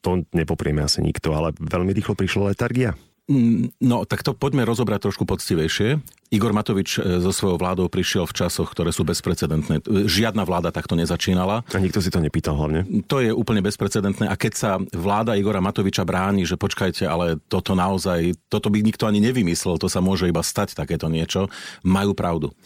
To 0.07 0.23
nepoprieme 0.31 0.85
asi 0.85 1.02
nikto, 1.02 1.35
ale 1.35 1.55
veľmi 1.59 1.90
rýchlo 1.90 2.14
prišla 2.14 2.55
letargia. 2.55 2.95
Mm, 3.28 3.76
no, 3.85 4.09
tak 4.09 4.25
to 4.25 4.33
poďme 4.33 4.64
rozobrať 4.64 5.05
trošku 5.05 5.28
poctivejšie. 5.28 6.00
Igor 6.33 6.57
Matovič 6.57 6.97
e, 6.97 7.21
so 7.21 7.28
svojou 7.28 7.61
vládou 7.61 7.93
prišiel 7.93 8.25
v 8.25 8.33
časoch, 8.33 8.73
ktoré 8.73 8.88
sú 8.88 9.05
bezprecedentné. 9.05 9.85
E, 9.85 10.09
žiadna 10.09 10.49
vláda 10.49 10.73
takto 10.73 10.97
nezačínala. 10.97 11.61
A 11.61 11.76
nikto 11.76 12.00
si 12.00 12.09
to 12.09 12.25
nepýtal 12.25 12.57
hlavne. 12.57 12.88
To 13.05 13.21
je 13.21 13.28
úplne 13.28 13.61
bezprecedentné. 13.61 14.33
A 14.33 14.33
keď 14.33 14.52
sa 14.57 14.71
vláda 14.97 15.37
Igora 15.37 15.61
Matoviča 15.61 16.09
bráni, 16.09 16.49
že 16.49 16.57
počkajte, 16.57 17.05
ale 17.05 17.37
toto 17.52 17.76
naozaj, 17.76 18.33
toto 18.49 18.73
by 18.73 18.81
nikto 18.81 19.05
ani 19.05 19.21
nevymyslel, 19.21 19.76
to 19.76 19.93
sa 19.93 20.00
môže 20.00 20.25
iba 20.25 20.40
stať 20.40 20.73
takéto 20.73 21.12
niečo, 21.12 21.52
majú 21.85 22.17
pravdu 22.17 22.57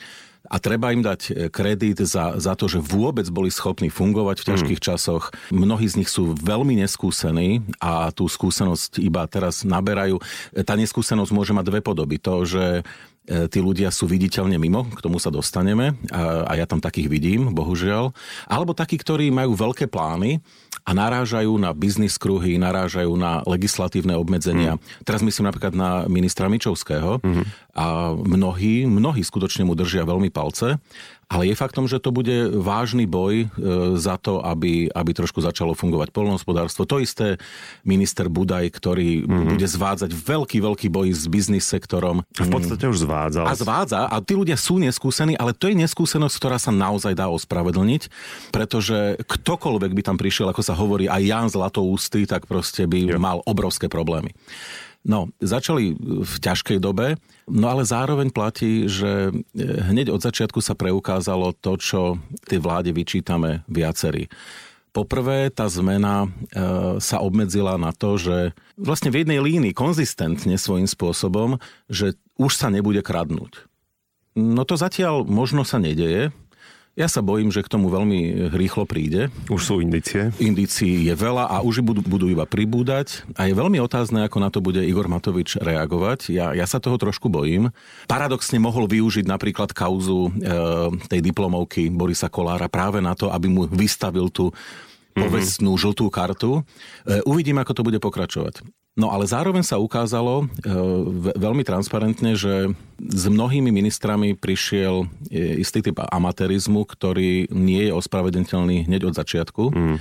a 0.50 0.56
treba 0.58 0.90
im 0.90 1.06
dať 1.06 1.20
e, 1.28 1.32
kredit 1.48 2.02
za, 2.02 2.34
za 2.36 2.58
to, 2.58 2.66
že 2.66 2.82
vôbec 2.82 3.26
boli 3.30 3.48
schopní 3.48 3.88
fungovať 3.88 4.42
v 4.42 4.48
ťažkých 4.52 4.80
mm. 4.82 4.86
časoch. 4.86 5.30
Mnohí 5.54 5.86
z 5.86 6.02
nich 6.02 6.10
sú 6.10 6.34
veľmi 6.34 6.74
neskúsení 6.82 7.62
a 7.78 8.10
tú 8.10 8.26
skúsenosť 8.26 8.98
iba 8.98 9.22
teraz 9.30 9.62
naberajú. 9.62 10.18
E, 10.50 10.62
tá 10.66 10.74
neskúsenosť 10.74 11.30
môže 11.30 11.54
mať 11.54 11.64
dve 11.70 11.80
podoby. 11.80 12.18
To, 12.26 12.42
že 12.42 12.82
tí 13.22 13.58
ľudia 13.62 13.94
sú 13.94 14.10
viditeľne 14.10 14.58
mimo, 14.58 14.82
k 14.90 14.98
tomu 14.98 15.22
sa 15.22 15.30
dostaneme 15.30 15.94
a, 16.10 16.42
a 16.42 16.52
ja 16.58 16.66
tam 16.66 16.82
takých 16.82 17.06
vidím, 17.06 17.54
bohužiaľ. 17.54 18.10
Alebo 18.50 18.74
takí, 18.74 18.98
ktorí 18.98 19.30
majú 19.30 19.54
veľké 19.54 19.86
plány 19.86 20.42
a 20.82 20.90
narážajú 20.90 21.54
na 21.62 21.70
biznis 21.70 22.18
kruhy, 22.18 22.58
narážajú 22.58 23.14
na 23.14 23.46
legislatívne 23.46 24.18
obmedzenia. 24.18 24.74
Mm. 24.74 25.06
Teraz 25.06 25.22
myslím 25.22 25.46
napríklad 25.46 25.74
na 25.78 26.10
ministra 26.10 26.50
Mičovského 26.50 27.22
mm. 27.22 27.44
a 27.78 28.10
mnohí, 28.18 28.90
mnohí 28.90 29.22
skutočne 29.22 29.62
mu 29.62 29.78
držia 29.78 30.02
veľmi 30.02 30.34
palce 30.34 30.82
Ale 31.32 31.48
je 31.48 31.56
faktom, 31.56 31.88
že 31.88 31.96
to 31.96 32.12
bude 32.12 32.52
vážny 32.52 33.08
boj 33.08 33.48
e, 33.48 33.56
za 33.96 34.20
to, 34.20 34.44
aby, 34.44 34.92
aby 34.92 35.10
trošku 35.16 35.40
začalo 35.40 35.72
fungovať 35.72 36.12
polnohospodárstvo. 36.12 36.84
To 36.84 37.00
isté 37.00 37.40
minister 37.88 38.28
Budaj, 38.28 38.68
ktorý 38.68 39.24
mm-hmm. 39.24 39.56
bude 39.56 39.64
zvádzať 39.64 40.12
veľký, 40.12 40.60
veľký 40.60 40.92
boj 40.92 41.08
s 41.16 41.24
biznis 41.32 41.64
sektorom. 41.64 42.20
V 42.36 42.48
podstate 42.52 42.84
už 42.84 43.08
zvádzal. 43.08 43.48
A 43.48 43.56
zvádza. 43.56 44.00
A 44.12 44.20
tí 44.20 44.36
ľudia 44.36 44.60
sú 44.60 44.76
neskúsení, 44.76 45.32
ale 45.40 45.56
to 45.56 45.72
je 45.72 45.80
neskúsenosť, 45.80 46.36
ktorá 46.36 46.60
sa 46.60 46.68
naozaj 46.68 47.16
dá 47.16 47.32
ospravedlniť, 47.32 48.12
pretože 48.52 49.16
ktokoľvek 49.24 49.92
by 49.96 50.02
tam 50.04 50.20
prišiel, 50.20 50.52
ako 50.52 50.60
sa 50.60 50.76
hovorí, 50.76 51.08
aj 51.08 51.22
Jan 51.24 51.48
Zlatoústy, 51.48 52.28
tak 52.28 52.44
proste 52.44 52.84
by 52.84 53.16
jo. 53.16 53.16
mal 53.16 53.40
obrovské 53.48 53.88
problémy. 53.88 54.36
No, 55.02 55.34
začali 55.42 55.98
v 55.98 56.34
ťažkej 56.38 56.78
dobe, 56.78 57.18
no 57.50 57.66
ale 57.66 57.82
zároveň 57.82 58.30
platí, 58.30 58.86
že 58.86 59.34
hneď 59.58 60.14
od 60.14 60.22
začiatku 60.22 60.62
sa 60.62 60.78
preukázalo 60.78 61.50
to, 61.58 61.74
čo 61.74 62.00
tej 62.46 62.62
vláde 62.62 62.94
vyčítame 62.94 63.66
viacerí. 63.66 64.30
Poprvé, 64.92 65.48
tá 65.48 65.66
zmena 65.72 66.28
e, 66.28 66.28
sa 67.00 67.18
obmedzila 67.24 67.80
na 67.80 67.96
to, 67.96 68.20
že 68.20 68.52
vlastne 68.76 69.08
v 69.08 69.24
jednej 69.24 69.40
línii, 69.40 69.72
konzistentne 69.72 70.54
svojím 70.60 70.84
spôsobom, 70.84 71.56
že 71.88 72.14
už 72.36 72.52
sa 72.60 72.68
nebude 72.68 73.00
kradnúť. 73.00 73.66
No 74.36 74.68
to 74.68 74.76
zatiaľ 74.76 75.24
možno 75.24 75.64
sa 75.64 75.80
nedeje, 75.80 76.30
ja 76.92 77.08
sa 77.08 77.24
bojím, 77.24 77.48
že 77.48 77.64
k 77.64 77.72
tomu 77.72 77.88
veľmi 77.88 78.52
rýchlo 78.52 78.84
príde. 78.84 79.32
Už 79.48 79.64
sú 79.64 79.74
indície? 79.80 80.28
Indícií 80.36 81.08
je 81.08 81.14
veľa 81.16 81.48
a 81.48 81.56
už 81.64 81.80
budú, 81.80 82.04
budú 82.04 82.28
iba 82.28 82.44
pribúdať. 82.44 83.24
A 83.32 83.48
je 83.48 83.56
veľmi 83.56 83.80
otázne, 83.80 84.28
ako 84.28 84.38
na 84.44 84.52
to 84.52 84.60
bude 84.60 84.84
Igor 84.84 85.08
Matovič 85.08 85.56
reagovať. 85.56 86.28
Ja, 86.28 86.52
ja 86.52 86.68
sa 86.68 86.84
toho 86.84 87.00
trošku 87.00 87.32
bojím. 87.32 87.72
Paradoxne 88.04 88.60
mohol 88.60 88.84
využiť 88.92 89.24
napríklad 89.24 89.72
kauzu 89.72 90.28
e, 90.28 90.30
tej 91.08 91.20
diplomovky 91.24 91.88
Borisa 91.88 92.28
Kolára 92.28 92.68
práve 92.68 93.00
na 93.00 93.16
to, 93.16 93.32
aby 93.32 93.48
mu 93.48 93.64
vystavil 93.64 94.28
tú 94.28 94.52
povestnú 95.16 95.72
mm-hmm. 95.72 95.84
žltú 95.88 96.04
kartu. 96.12 96.60
E, 97.08 97.24
uvidím, 97.24 97.56
ako 97.56 97.72
to 97.72 97.82
bude 97.88 98.00
pokračovať. 98.04 98.81
No 98.92 99.08
ale 99.08 99.24
zároveň 99.24 99.64
sa 99.64 99.80
ukázalo 99.80 100.44
e, 100.44 100.46
veľmi 101.32 101.64
transparentne, 101.64 102.36
že 102.36 102.76
s 103.00 103.24
mnohými 103.24 103.72
ministrami 103.72 104.36
prišiel 104.36 105.08
e, 105.32 105.60
istý 105.64 105.80
typ 105.80 106.04
amatérizmu, 106.04 106.84
ktorý 106.84 107.48
nie 107.48 107.88
je 107.88 107.92
ospravedlniteľný 107.96 108.84
hneď 108.84 109.08
od 109.08 109.14
začiatku. 109.16 109.62
Mm. 109.72 109.96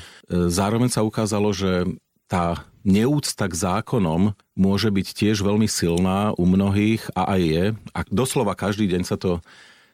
Zároveň 0.52 0.92
sa 0.92 1.08
ukázalo, 1.08 1.56
že 1.56 1.88
tá 2.28 2.68
neúcta 2.88 3.48
k 3.48 3.56
zákonom 3.56 4.36
môže 4.56 4.88
byť 4.88 5.08
tiež 5.12 5.44
veľmi 5.44 5.68
silná 5.72 6.36
u 6.36 6.44
mnohých 6.48 7.12
a 7.16 7.36
aj 7.36 7.42
je. 7.44 7.66
A 7.96 8.00
doslova 8.08 8.60
každý 8.60 8.88
deň 8.92 9.04
sa 9.08 9.16
to 9.16 9.44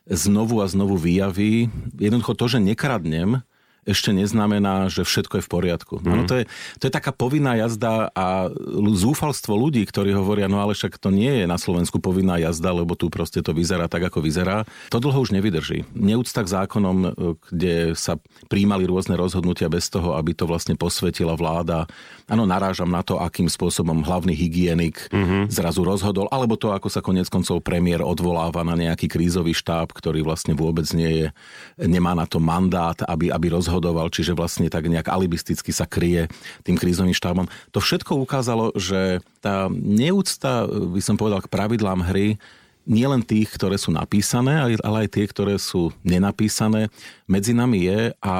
znovu 0.07 0.63
a 0.63 0.69
znovu 0.69 0.95
vyjaví. 0.95 1.67
Jednoducho 1.97 2.33
to, 2.33 2.45
že 2.47 2.63
nekradnem, 2.63 3.43
ešte 3.87 4.11
neznamená, 4.11 4.91
že 4.91 5.07
všetko 5.07 5.39
je 5.39 5.43
v 5.47 5.49
poriadku. 5.49 6.03
Mm. 6.03 6.11
Ano, 6.11 6.23
to, 6.27 6.43
je, 6.43 6.45
to 6.75 6.83
je 6.85 6.93
taká 6.93 7.15
povinná 7.15 7.55
jazda 7.55 8.11
a 8.11 8.51
zúfalstvo 8.91 9.55
ľudí, 9.55 9.87
ktorí 9.87 10.11
hovoria, 10.11 10.51
no 10.51 10.59
ale 10.59 10.75
však 10.75 10.99
to 10.99 11.07
nie 11.07 11.31
je 11.41 11.45
na 11.47 11.55
Slovensku 11.55 12.03
povinná 12.03 12.35
jazda, 12.35 12.75
lebo 12.75 12.99
tu 12.99 13.07
proste 13.07 13.39
to 13.39 13.55
vyzerá 13.55 13.87
tak, 13.87 14.11
ako 14.11 14.19
vyzerá. 14.19 14.67
To 14.91 14.99
dlho 14.99 15.23
už 15.23 15.31
nevydrží. 15.31 15.87
Neúcta 15.95 16.43
k 16.43 16.51
zákonom, 16.51 16.97
e, 16.99 17.09
kde 17.47 17.75
sa 17.95 18.19
príjmali 18.51 18.83
rôzne 18.83 19.15
rozhodnutia 19.15 19.71
bez 19.71 19.87
toho, 19.87 20.19
aby 20.19 20.35
to 20.35 20.43
vlastne 20.43 20.75
posvetila 20.75 21.39
vláda. 21.39 21.87
Áno, 22.27 22.43
narážam 22.43 22.91
na 22.91 22.99
to, 23.07 23.23
akým 23.23 23.47
spôsobom 23.47 24.03
hlavný 24.03 24.35
hygienik 24.35 25.07
mm-hmm. 25.07 25.47
zrazu 25.47 25.87
rozhodol, 25.87 26.27
alebo 26.27 26.59
to, 26.59 26.75
ako 26.75 26.91
sa 26.91 26.99
konec 26.99 27.31
koncov 27.31 27.63
premiér 27.63 28.03
odvoláva 28.03 28.67
na 28.67 28.75
nejaký 28.75 29.07
krízový 29.07 29.55
štáb, 29.55 29.95
ktorý 29.95 30.27
vlastne 30.27 30.51
vôbec 30.51 30.83
nie 30.91 31.23
je, 31.23 31.27
nemá 31.79 32.11
na 32.11 32.27
to 32.27 32.43
mandát, 32.43 32.99
aby, 33.07 33.31
aby 33.31 33.47
rozhodol 33.55 33.76
rozhodoval, 33.77 34.09
čiže 34.09 34.33
vlastne 34.33 34.73
tak 34.73 34.89
nejak 34.89 35.05
alibisticky 35.05 35.69
sa 35.69 35.85
kryje 35.85 36.25
tým 36.65 36.81
krízovým 36.81 37.13
štábom. 37.13 37.45
To 37.69 37.79
všetko 37.79 38.17
ukázalo, 38.17 38.73
že 38.73 39.21
tá 39.37 39.69
neúcta, 39.69 40.65
by 40.65 41.01
som 41.05 41.13
povedal, 41.13 41.45
k 41.45 41.51
pravidlám 41.53 42.01
hry 42.09 42.41
nie 42.87 43.03
len 43.03 43.19
tých, 43.19 43.51
ktoré 43.51 43.75
sú 43.75 43.91
napísané, 43.91 44.63
ale 44.79 44.97
aj 45.05 45.09
tie, 45.11 45.27
ktoré 45.27 45.59
sú 45.59 45.91
nenapísané, 46.07 46.87
medzi 47.27 47.51
nami 47.51 47.83
je 47.83 48.15
a 48.23 48.35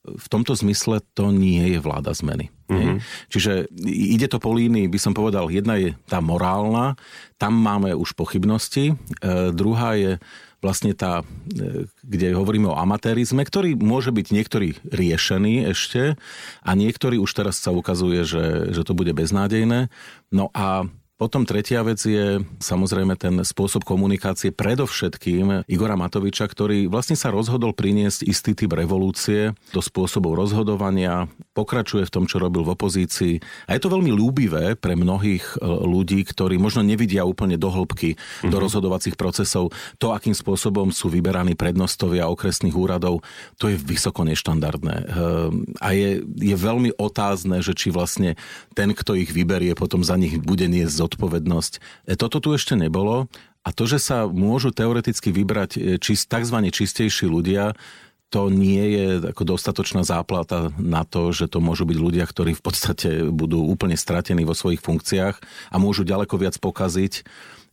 v 0.00 0.26
tomto 0.32 0.56
zmysle 0.56 1.04
to 1.12 1.28
nie 1.28 1.76
je 1.76 1.78
vláda 1.84 2.16
zmeny. 2.16 2.48
Mm-hmm. 2.72 2.96
Čiže 3.28 3.68
ide 3.92 4.24
to 4.24 4.40
po 4.40 4.56
línii, 4.56 4.88
by 4.88 4.96
som 4.96 5.12
povedal, 5.12 5.52
jedna 5.52 5.76
je 5.76 5.92
tá 6.08 6.24
morálna, 6.24 6.96
tam 7.36 7.60
máme 7.60 7.92
už 7.92 8.16
pochybnosti, 8.16 8.96
e, 8.96 9.52
druhá 9.52 10.00
je 10.00 10.16
vlastne 10.60 10.92
tá, 10.92 11.24
e, 11.52 11.88
kde 12.04 12.36
hovoríme 12.36 12.68
o 12.68 12.78
amatérizme, 12.78 13.42
ktorý 13.44 13.76
môže 13.76 14.12
byť 14.12 14.26
niektorý 14.30 14.76
riešený 14.92 15.72
ešte 15.72 16.20
a 16.60 16.70
niektorý 16.76 17.16
už 17.20 17.32
teraz 17.32 17.60
sa 17.60 17.72
ukazuje, 17.72 18.24
že, 18.28 18.72
že 18.72 18.84
to 18.84 18.92
bude 18.92 19.12
beznádejné. 19.16 19.88
No 20.30 20.52
a 20.52 20.86
potom 21.20 21.44
tretia 21.44 21.84
vec 21.84 22.00
je 22.00 22.40
samozrejme 22.64 23.12
ten 23.20 23.44
spôsob 23.44 23.84
komunikácie 23.84 24.56
predovšetkým 24.56 25.68
Igora 25.68 25.92
Matoviča, 25.92 26.48
ktorý 26.48 26.88
vlastne 26.88 27.12
sa 27.12 27.28
rozhodol 27.28 27.76
priniesť 27.76 28.24
istý 28.24 28.56
typ 28.56 28.72
revolúcie 28.72 29.52
do 29.76 29.84
spôsobov 29.84 30.32
rozhodovania, 30.40 31.28
pokračuje 31.52 32.08
v 32.08 32.14
tom, 32.16 32.24
čo 32.24 32.40
robil 32.40 32.64
v 32.64 32.72
opozícii. 32.72 33.34
A 33.68 33.76
je 33.76 33.84
to 33.84 33.92
veľmi 33.92 34.08
ľúbivé 34.16 34.80
pre 34.80 34.96
mnohých 34.96 35.60
e, 35.60 35.68
ľudí, 35.68 36.24
ktorí 36.24 36.56
možno 36.56 36.80
nevidia 36.80 37.28
úplne 37.28 37.60
do 37.60 37.68
hĺbky 37.68 38.16
mm-hmm. 38.16 38.48
do 38.48 38.56
mhm. 38.56 38.64
rozhodovacích 38.64 39.20
procesov. 39.20 39.76
To, 40.00 40.16
akým 40.16 40.32
spôsobom 40.32 40.88
sú 40.88 41.12
vyberaní 41.12 41.52
prednostovia 41.52 42.32
okresných 42.32 42.72
úradov, 42.72 43.20
to 43.60 43.68
je 43.68 43.76
vysoko 43.76 44.24
neštandardné. 44.24 44.96
E, 44.96 45.06
a 45.84 45.88
je, 45.92 46.24
je 46.24 46.56
veľmi 46.56 46.96
otázne, 46.96 47.60
že 47.60 47.76
či 47.76 47.92
vlastne 47.92 48.40
ten, 48.72 48.96
kto 48.96 49.20
ich 49.20 49.28
vyberie, 49.36 49.76
potom 49.76 50.00
za 50.00 50.16
nich 50.16 50.40
bude 50.40 50.64
niesť 50.64 51.09
zodpovednosť. 51.10 51.72
E, 52.06 52.14
toto 52.14 52.38
tu 52.38 52.54
ešte 52.54 52.78
nebolo 52.78 53.26
a 53.66 53.74
to, 53.74 53.90
že 53.90 53.98
sa 53.98 54.30
môžu 54.30 54.70
teoreticky 54.70 55.34
vybrať 55.34 55.70
e, 55.74 55.80
čist, 55.98 56.30
tzv. 56.30 56.56
čistejší 56.70 57.26
ľudia, 57.26 57.74
to 58.30 58.46
nie 58.46 58.94
je 58.94 59.06
ako 59.34 59.58
dostatočná 59.58 60.06
záplata 60.06 60.70
na 60.78 61.02
to, 61.02 61.34
že 61.34 61.50
to 61.50 61.58
môžu 61.58 61.82
byť 61.82 61.98
ľudia, 61.98 62.22
ktorí 62.22 62.54
v 62.54 62.62
podstate 62.62 63.10
budú 63.26 63.66
úplne 63.66 63.98
stratení 63.98 64.46
vo 64.46 64.54
svojich 64.54 64.78
funkciách 64.78 65.36
a 65.74 65.76
môžu 65.82 66.06
ďaleko 66.06 66.38
viac 66.38 66.54
pokaziť 66.62 67.26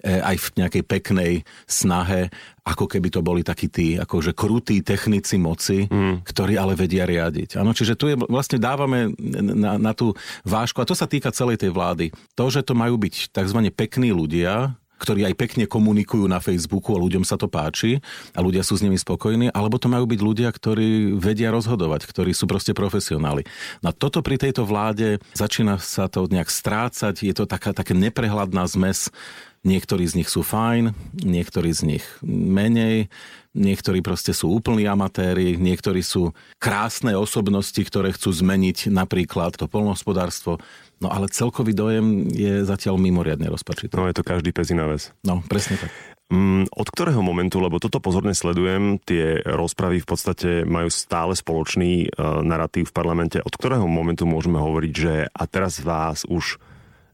aj 0.06 0.36
v 0.38 0.48
nejakej 0.62 0.84
peknej 0.86 1.32
snahe, 1.66 2.30
ako 2.62 2.86
keby 2.86 3.10
to 3.10 3.26
boli 3.26 3.42
takí 3.42 3.66
tí 3.72 3.98
akože 3.98 4.38
krutí 4.38 4.86
technici 4.86 5.42
moci, 5.42 5.90
mm. 5.90 6.22
ktorí 6.22 6.54
ale 6.54 6.78
vedia 6.78 7.08
riadiť. 7.08 7.58
Áno, 7.58 7.74
čiže 7.74 7.98
tu 7.98 8.12
je, 8.12 8.16
vlastne 8.30 8.62
dávame 8.62 9.16
na, 9.18 9.82
na 9.82 9.94
tú 9.98 10.14
vážku, 10.46 10.84
a 10.84 10.90
to 10.90 10.94
sa 10.94 11.10
týka 11.10 11.34
celej 11.34 11.66
tej 11.66 11.74
vlády. 11.74 12.14
To, 12.38 12.46
že 12.54 12.62
to 12.62 12.78
majú 12.78 13.00
byť 13.02 13.34
tzv. 13.34 13.60
pekní 13.74 14.14
ľudia, 14.14 14.78
ktorí 14.98 15.30
aj 15.30 15.38
pekne 15.38 15.66
komunikujú 15.70 16.26
na 16.26 16.42
Facebooku 16.42 16.98
a 16.98 17.02
ľuďom 17.02 17.22
sa 17.22 17.38
to 17.38 17.46
páči 17.46 18.02
a 18.34 18.42
ľudia 18.42 18.66
sú 18.66 18.78
s 18.78 18.84
nimi 18.84 18.98
spokojní, 18.98 19.54
alebo 19.54 19.78
to 19.78 19.88
majú 19.88 20.10
byť 20.10 20.20
ľudia, 20.20 20.50
ktorí 20.50 21.14
vedia 21.18 21.54
rozhodovať, 21.54 22.10
ktorí 22.10 22.34
sú 22.34 22.50
proste 22.50 22.74
profesionáli. 22.74 23.46
No 23.86 23.94
toto 23.94 24.26
pri 24.26 24.42
tejto 24.42 24.66
vláde 24.66 25.22
začína 25.38 25.78
sa 25.78 26.10
to 26.10 26.26
nejak 26.26 26.50
strácať, 26.50 27.22
je 27.22 27.34
to 27.34 27.46
taká, 27.46 27.78
také 27.78 27.94
neprehľadná 27.94 28.66
zmes 28.66 29.14
Niektorí 29.66 30.06
z 30.06 30.22
nich 30.22 30.30
sú 30.30 30.46
fajn, 30.46 30.94
niektorí 31.26 31.74
z 31.74 31.82
nich 31.98 32.06
menej, 32.28 33.10
niektorí 33.58 34.06
proste 34.06 34.32
sú 34.32 34.54
úplní 34.54 34.86
amatéri, 34.86 35.58
niektorí 35.58 36.06
sú 36.06 36.32
krásne 36.62 37.18
osobnosti, 37.18 37.78
ktoré 37.82 38.14
chcú 38.14 38.30
zmeniť 38.32 38.94
napríklad 38.94 39.58
to 39.58 39.66
polnohospodárstvo. 39.66 40.62
No 41.02 41.10
ale 41.10 41.30
celkový 41.30 41.74
dojem 41.74 42.30
je 42.30 42.62
zatiaľ 42.66 43.02
mimoriadne 43.02 43.50
rozpačitý. 43.50 43.98
No 43.98 44.10
je 44.10 44.18
to 44.18 44.26
každý 44.26 44.54
pezina 44.54 44.86
vec. 44.86 45.14
No, 45.26 45.42
presne 45.46 45.82
tak. 45.82 45.92
Mm, 46.28 46.68
od 46.68 46.88
ktorého 46.92 47.24
momentu, 47.24 47.64
lebo 47.64 47.80
toto 47.80 48.04
pozorne 48.04 48.36
sledujem, 48.36 49.00
tie 49.00 49.40
rozpravy 49.48 50.04
v 50.04 50.08
podstate 50.12 50.50
majú 50.68 50.92
stále 50.92 51.32
spoločný 51.32 52.12
uh, 52.12 52.44
narratív 52.44 52.92
v 52.92 52.96
parlamente, 53.00 53.40
od 53.40 53.54
ktorého 53.56 53.88
momentu 53.88 54.28
môžeme 54.28 54.60
hovoriť, 54.60 54.92
že 54.92 55.14
a 55.32 55.44
teraz 55.48 55.80
vás 55.80 56.28
už 56.28 56.60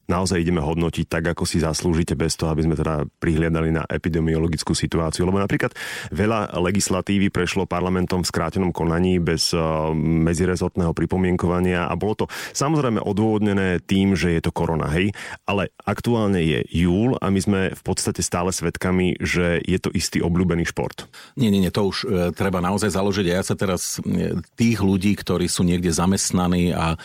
naozaj 0.07 0.43
ideme 0.43 0.59
hodnotiť 0.59 1.05
tak, 1.07 1.23
ako 1.33 1.43
si 1.47 1.63
zaslúžite, 1.63 2.13
bez 2.13 2.35
toho, 2.35 2.51
aby 2.51 2.65
sme 2.67 2.75
teda 2.75 3.07
prihliadali 3.19 3.71
na 3.71 3.83
epidemiologickú 3.87 4.75
situáciu. 4.75 5.23
Lebo 5.23 5.39
napríklad 5.39 5.71
veľa 6.11 6.55
legislatívy 6.59 7.31
prešlo 7.31 7.63
parlamentom 7.69 8.21
v 8.21 8.29
skrátenom 8.29 8.71
konaní 8.75 9.17
bez 9.17 9.55
uh, 9.55 9.91
medzirezortného 9.95 10.91
pripomienkovania 10.91 11.87
a 11.87 11.93
bolo 11.95 12.23
to 12.23 12.25
samozrejme 12.51 12.99
odôvodnené 12.99 13.79
tým, 13.83 14.13
že 14.13 14.35
je 14.35 14.41
to 14.43 14.51
korona, 14.51 14.91
hej, 14.91 15.15
ale 15.47 15.71
aktuálne 15.83 16.39
je 16.43 16.59
júl 16.71 17.15
a 17.19 17.31
my 17.31 17.39
sme 17.39 17.59
v 17.71 17.83
podstate 17.83 18.19
stále 18.23 18.51
svedkami, 18.51 19.17
že 19.19 19.59
je 19.63 19.79
to 19.79 19.89
istý 19.93 20.19
obľúbený 20.19 20.67
šport. 20.67 21.07
Nie, 21.35 21.49
nie, 21.49 21.63
nie, 21.63 21.73
to 21.73 21.89
už 21.89 21.97
e, 22.03 22.07
treba 22.35 22.59
naozaj 22.63 22.93
založiť. 22.93 23.25
A 23.31 23.37
ja 23.39 23.43
sa 23.43 23.55
teraz 23.57 23.99
e, 24.03 24.37
tých 24.55 24.79
ľudí, 24.79 25.15
ktorí 25.17 25.47
sú 25.49 25.65
niekde 25.65 25.91
zamestnaní 25.91 26.71
a 26.71 26.95
e, 26.95 26.97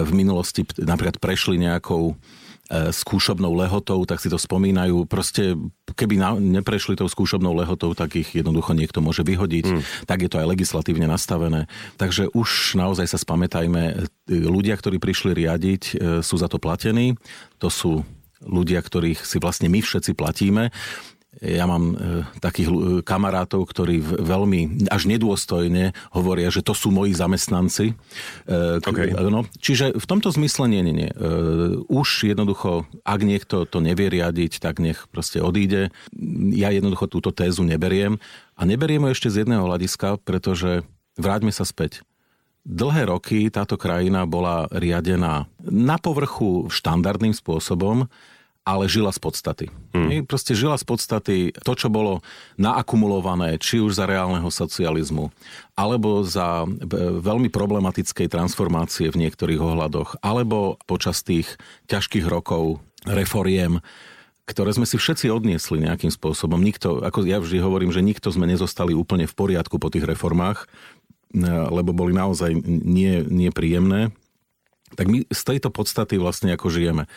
v 0.00 0.10
minulosti 0.14 0.66
napríklad 0.80 1.18
prešli 1.18 1.60
nejakou 1.60 2.16
skúšobnou 2.72 3.52
lehotou, 3.52 4.00
tak 4.08 4.24
si 4.24 4.32
to 4.32 4.40
spomínajú. 4.40 5.04
Proste, 5.04 5.52
keby 5.92 6.16
na, 6.16 6.32
neprešli 6.36 6.96
tou 6.96 7.04
skúšobnou 7.04 7.52
lehotou, 7.52 7.92
tak 7.92 8.16
ich 8.16 8.32
jednoducho 8.32 8.72
niekto 8.72 9.04
môže 9.04 9.20
vyhodiť. 9.20 9.66
Mm. 9.68 9.80
Tak 10.08 10.18
je 10.24 10.30
to 10.32 10.40
aj 10.40 10.48
legislatívne 10.48 11.04
nastavené. 11.04 11.68
Takže 12.00 12.32
už 12.32 12.80
naozaj 12.80 13.04
sa 13.04 13.20
spamätajme, 13.20 14.08
ľudia, 14.28 14.74
ktorí 14.80 14.96
prišli 14.96 15.36
riadiť, 15.36 15.82
sú 16.24 16.34
za 16.40 16.48
to 16.48 16.56
platení. 16.56 17.20
To 17.60 17.68
sú 17.68 18.00
ľudia, 18.44 18.80
ktorých 18.84 19.24
si 19.24 19.40
vlastne 19.40 19.68
my 19.68 19.80
všetci 19.80 20.12
platíme. 20.16 20.68
Ja 21.42 21.66
mám 21.66 21.94
e, 21.94 21.94
takých 22.38 22.68
e, 22.70 22.74
kamarátov, 23.02 23.66
ktorí 23.66 23.98
veľmi 24.02 24.86
až 24.86 25.10
nedôstojne 25.10 25.96
hovoria, 26.14 26.52
že 26.52 26.62
to 26.62 26.76
sú 26.76 26.94
moji 26.94 27.16
zamestnanci. 27.16 27.92
E, 27.92 27.94
okay. 28.78 29.10
No, 29.16 29.42
čiže 29.58 29.96
v 29.96 30.06
tomto 30.06 30.30
zmysle 30.30 30.70
nie, 30.70 30.82
nie, 30.86 30.94
nie. 30.94 31.10
Už 31.90 32.28
jednoducho, 32.28 32.86
ak 33.02 33.20
niekto 33.26 33.66
to 33.66 33.82
nevie 33.82 34.06
riadiť, 34.12 34.62
tak 34.62 34.78
nech 34.78 35.10
proste 35.10 35.42
odíde. 35.42 35.90
Ja 36.54 36.70
jednoducho 36.70 37.10
túto 37.10 37.34
tézu 37.34 37.66
neberiem. 37.66 38.22
A 38.54 38.62
neberiem 38.62 39.02
ju 39.08 39.14
ešte 39.14 39.28
z 39.34 39.42
jedného 39.42 39.66
hľadiska, 39.66 40.22
pretože 40.22 40.86
vráťme 41.18 41.50
sa 41.50 41.66
späť. 41.66 42.06
Dlhé 42.64 43.12
roky 43.12 43.52
táto 43.52 43.76
krajina 43.76 44.24
bola 44.24 44.64
riadená 44.72 45.44
na 45.60 45.96
povrchu 46.00 46.72
štandardným 46.72 47.36
spôsobom, 47.36 48.08
ale 48.64 48.88
žila 48.88 49.12
z 49.12 49.20
podstaty. 49.20 49.66
Hmm. 49.92 50.24
Proste 50.24 50.56
žila 50.56 50.80
z 50.80 50.88
podstaty 50.88 51.36
to, 51.52 51.72
čo 51.76 51.92
bolo 51.92 52.24
naakumulované, 52.56 53.60
či 53.60 53.78
už 53.84 53.92
za 53.92 54.08
reálneho 54.08 54.48
socializmu, 54.48 55.28
alebo 55.76 56.24
za 56.24 56.64
veľmi 57.20 57.52
problematickej 57.52 58.32
transformácie 58.32 59.12
v 59.12 59.20
niektorých 59.28 59.60
ohľadoch, 59.60 60.24
alebo 60.24 60.80
počas 60.88 61.20
tých 61.20 61.60
ťažkých 61.92 62.24
rokov 62.24 62.80
reforiem, 63.04 63.84
ktoré 64.48 64.72
sme 64.72 64.88
si 64.88 64.96
všetci 64.96 65.28
odniesli 65.28 65.84
nejakým 65.84 66.12
spôsobom. 66.12 66.60
Nikto, 66.60 67.04
ako 67.04 67.28
ja 67.28 67.40
vždy 67.40 67.60
hovorím, 67.60 67.92
že 67.92 68.04
nikto 68.04 68.32
sme 68.32 68.48
nezostali 68.48 68.96
úplne 68.96 69.28
v 69.28 69.36
poriadku 69.36 69.76
po 69.76 69.92
tých 69.92 70.08
reformách, 70.08 70.68
lebo 71.36 71.92
boli 71.92 72.16
naozaj 72.16 72.52
nie, 72.64 73.20
nepríjemné. 73.24 74.12
Tak 74.94 75.04
my 75.08 75.28
z 75.28 75.42
tejto 75.42 75.68
podstaty 75.68 76.16
vlastne 76.16 76.54
ako 76.54 76.72
žijeme. 76.72 77.10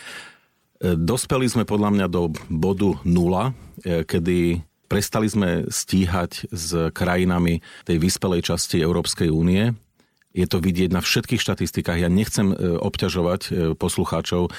E, 0.77 0.93
dospeli 0.93 1.50
sme 1.50 1.65
podľa 1.65 1.89
mňa 1.93 2.07
do 2.10 2.29
bodu 2.50 3.01
nula, 3.01 3.53
e, 3.81 4.05
kedy 4.05 4.62
prestali 4.86 5.27
sme 5.27 5.67
stíhať 5.67 6.48
s 6.53 6.93
krajinami 6.93 7.60
tej 7.84 7.98
vyspelej 7.98 8.53
časti 8.53 8.79
Európskej 8.79 9.34
únie. 9.34 9.74
Je 10.38 10.46
to 10.46 10.62
vidieť 10.62 10.93
na 10.93 11.01
všetkých 11.01 11.41
štatistikách. 11.41 11.98
Ja 11.98 12.10
nechcem 12.13 12.53
e, 12.53 12.77
obťažovať 12.77 13.74
poslucháčov. 13.81 14.53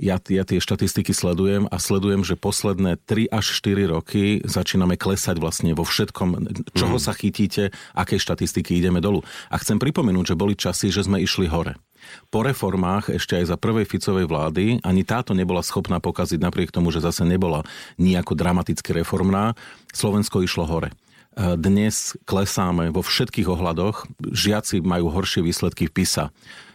Ja, 0.00 0.16
ja 0.16 0.48
tie 0.48 0.64
štatistiky 0.64 1.12
sledujem 1.12 1.68
a 1.68 1.76
sledujem, 1.76 2.24
že 2.24 2.32
posledné 2.32 2.96
3 3.04 3.28
až 3.28 3.52
4 3.60 3.92
roky 3.92 4.40
začíname 4.48 4.96
klesať 4.96 5.36
vlastne 5.36 5.76
vo 5.76 5.84
všetkom, 5.84 6.28
čoho 6.72 6.96
mm. 6.96 7.04
sa 7.04 7.12
chytíte, 7.12 7.68
aké 7.92 8.16
štatistiky 8.16 8.80
ideme 8.80 9.04
dolu. 9.04 9.20
A 9.52 9.60
chcem 9.60 9.76
pripomenúť, 9.76 10.32
že 10.32 10.40
boli 10.40 10.56
časy, 10.56 10.88
že 10.88 11.04
sme 11.04 11.20
išli 11.20 11.52
hore. 11.52 11.76
Po 12.28 12.46
reformách 12.46 13.14
ešte 13.16 13.36
aj 13.38 13.52
za 13.52 13.56
prvej 13.56 13.86
Ficovej 13.88 14.26
vlády 14.26 14.82
ani 14.84 15.02
táto 15.02 15.32
nebola 15.32 15.64
schopná 15.64 15.98
pokaziť 15.98 16.40
napriek 16.40 16.70
tomu, 16.70 16.90
že 16.94 17.04
zase 17.04 17.26
nebola 17.26 17.64
nejako 17.96 18.36
dramaticky 18.36 18.94
reformná. 18.96 19.58
Slovensko 19.90 20.44
išlo 20.44 20.64
hore. 20.68 20.90
E, 20.90 20.94
dnes 21.56 22.18
klesáme 22.26 22.90
vo 22.94 23.00
všetkých 23.00 23.48
ohľadoch. 23.48 24.08
Žiaci 24.22 24.82
majú 24.82 25.12
horšie 25.12 25.44
výsledky 25.44 25.88
v 25.88 26.02
PISA 26.02 26.24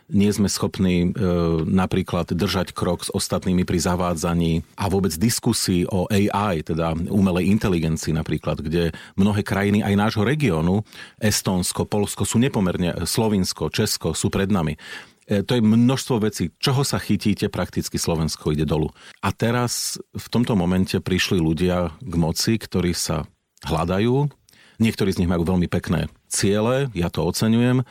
nie 0.10 0.29
sme 0.29 0.46
schopní 0.46 1.10
e, 1.10 1.25
napríklad 1.65 2.29
držať 2.29 2.77
krok 2.77 3.10
s 3.10 3.10
ostatnými 3.10 3.65
pri 3.65 3.82
zavádzaní 3.82 4.62
a 4.77 4.86
vôbec 4.86 5.10
diskusii 5.17 5.89
o 5.89 6.05
AI, 6.13 6.62
teda 6.62 6.94
umelej 7.10 7.50
inteligencii 7.50 8.13
napríklad, 8.13 8.62
kde 8.62 8.94
mnohé 9.17 9.41
krajiny 9.41 9.82
aj 9.82 9.94
nášho 9.98 10.22
regiónu, 10.22 10.86
Estónsko, 11.17 11.89
Polsko 11.89 12.22
sú 12.22 12.38
nepomerne, 12.38 12.94
Slovinsko, 13.10 13.74
Česko 13.74 14.13
sú 14.13 14.29
pred 14.29 14.53
nami. 14.53 14.77
E, 15.25 15.41
to 15.41 15.58
je 15.58 15.62
množstvo 15.62 16.22
vecí. 16.22 16.53
Čoho 16.62 16.86
sa 16.86 17.01
chytíte, 17.01 17.50
prakticky 17.50 17.98
Slovensko 17.98 18.53
ide 18.53 18.65
dolu. 18.65 18.94
A 19.25 19.33
teraz 19.33 19.98
v 20.14 20.27
tomto 20.29 20.53
momente 20.53 21.01
prišli 21.01 21.42
ľudia 21.42 21.98
k 21.98 22.14
moci, 22.14 22.61
ktorí 22.61 22.94
sa 22.94 23.25
hľadajú. 23.66 24.29
Niektorí 24.77 25.09
z 25.09 25.25
nich 25.25 25.31
majú 25.31 25.48
veľmi 25.48 25.66
pekné 25.66 26.11
ciele, 26.29 26.92
ja 26.94 27.07
to 27.09 27.25
oceňujem, 27.25 27.81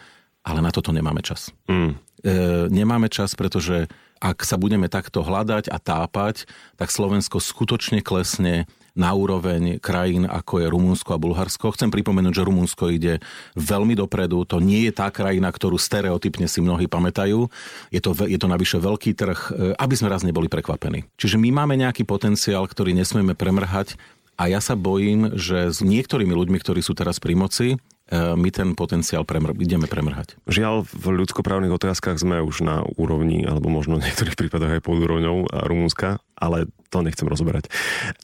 ale 0.45 0.59
na 0.61 0.71
toto 0.71 0.93
nemáme 0.93 1.25
čas. 1.25 1.51
Mm. 1.67 1.97
E, 2.23 2.37
nemáme 2.71 3.09
čas, 3.11 3.35
pretože 3.35 3.89
ak 4.23 4.47
sa 4.47 4.55
budeme 4.57 4.87
takto 4.87 5.25
hľadať 5.25 5.69
a 5.73 5.77
tápať, 5.81 6.47
tak 6.79 6.89
Slovensko 6.93 7.43
skutočne 7.43 8.05
klesne 8.05 8.71
na 8.95 9.11
úroveň 9.11 9.83
krajín 9.83 10.25
ako 10.25 10.63
je 10.63 10.67
Rumunsko 10.71 11.11
a 11.15 11.21
Bulharsko. 11.21 11.75
Chcem 11.75 11.91
pripomenúť, 11.91 12.41
že 12.41 12.47
Rumunsko 12.47 12.95
ide 12.95 13.19
veľmi 13.59 13.99
dopredu. 13.99 14.47
To 14.47 14.63
nie 14.63 14.87
je 14.89 14.93
tá 14.95 15.11
krajina, 15.11 15.51
ktorú 15.51 15.75
stereotypne 15.77 16.47
si 16.47 16.63
mnohí 16.63 16.87
pamätajú. 16.87 17.51
Je 17.91 18.01
to, 18.01 18.15
je 18.15 18.39
to 18.39 18.47
navyše 18.47 18.79
veľký 18.79 19.19
trh, 19.19 19.41
e, 19.51 19.53
aby 19.75 19.95
sme 19.99 20.09
raz 20.09 20.23
neboli 20.23 20.47
prekvapení. 20.47 21.11
Čiže 21.19 21.37
my 21.43 21.51
máme 21.51 21.75
nejaký 21.75 22.07
potenciál, 22.07 22.65
ktorý 22.71 22.95
nesmieme 22.95 23.35
premrhať 23.35 23.99
a 24.39 24.51
ja 24.51 24.63
sa 24.63 24.79
bojím, 24.79 25.35
že 25.39 25.75
s 25.75 25.83
niektorými 25.83 26.35
ľuďmi, 26.35 26.59
ktorí 26.59 26.83
sú 26.83 26.95
teraz 26.95 27.19
pri 27.23 27.39
moci, 27.39 27.79
E, 28.05 28.37
my 28.37 28.49
ten 28.53 28.77
potenciál 28.77 29.25
premr- 29.25 29.57
ideme 29.57 29.89
premrhať. 29.89 30.37
Žiaľ, 30.45 30.85
v 30.85 31.25
ľudskoprávnych 31.25 31.73
otázkach 31.73 32.21
sme 32.21 32.45
už 32.45 32.61
na 32.61 32.85
úrovni, 33.01 33.49
alebo 33.49 33.73
možno 33.73 33.97
v 33.97 34.05
niektorých 34.05 34.37
prípadoch 34.37 34.77
aj 34.77 34.83
pod 34.85 35.01
úrovňou 35.01 35.49
Rumúnska, 35.49 36.21
ale 36.37 36.69
to 36.95 37.03
nechcem 37.03 37.27
rozoberať. 37.27 37.67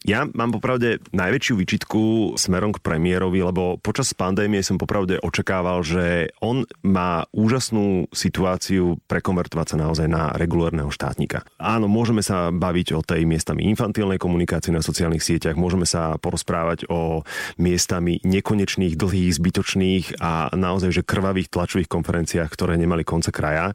Ja 0.06 0.30
mám 0.30 0.54
popravde 0.54 1.02
najväčšiu 1.10 1.54
výčitku 1.58 2.02
smerom 2.38 2.70
k 2.70 2.78
premiérovi, 2.78 3.42
lebo 3.42 3.82
počas 3.82 4.14
pandémie 4.14 4.62
som 4.62 4.78
popravde 4.78 5.18
očakával, 5.18 5.82
že 5.82 6.30
on 6.38 6.62
má 6.86 7.26
úžasnú 7.34 8.06
situáciu 8.14 9.02
prekonvertovať 9.10 9.74
sa 9.74 9.76
naozaj 9.82 10.06
na 10.06 10.30
regulárneho 10.38 10.94
štátnika. 10.94 11.42
Áno, 11.58 11.90
môžeme 11.90 12.22
sa 12.22 12.54
baviť 12.54 12.94
o 12.94 13.02
tej 13.02 13.26
miestami 13.26 13.66
infantilnej 13.66 14.22
komunikácii 14.22 14.70
na 14.70 14.86
sociálnych 14.86 15.24
sieťach, 15.24 15.58
môžeme 15.58 15.88
sa 15.88 16.14
porozprávať 16.22 16.86
o 16.86 17.26
miestami 17.58 18.22
nekonečných, 18.22 18.94
dlhých, 18.94 19.34
zbytočných 19.40 20.04
a 20.22 20.52
naozaj 20.54 20.94
že 20.94 21.02
krvavých 21.02 21.50
tlačových 21.50 21.90
konferenciách, 21.90 22.52
ktoré 22.52 22.78
nemali 22.78 23.02
konce 23.02 23.34
kraja. 23.34 23.74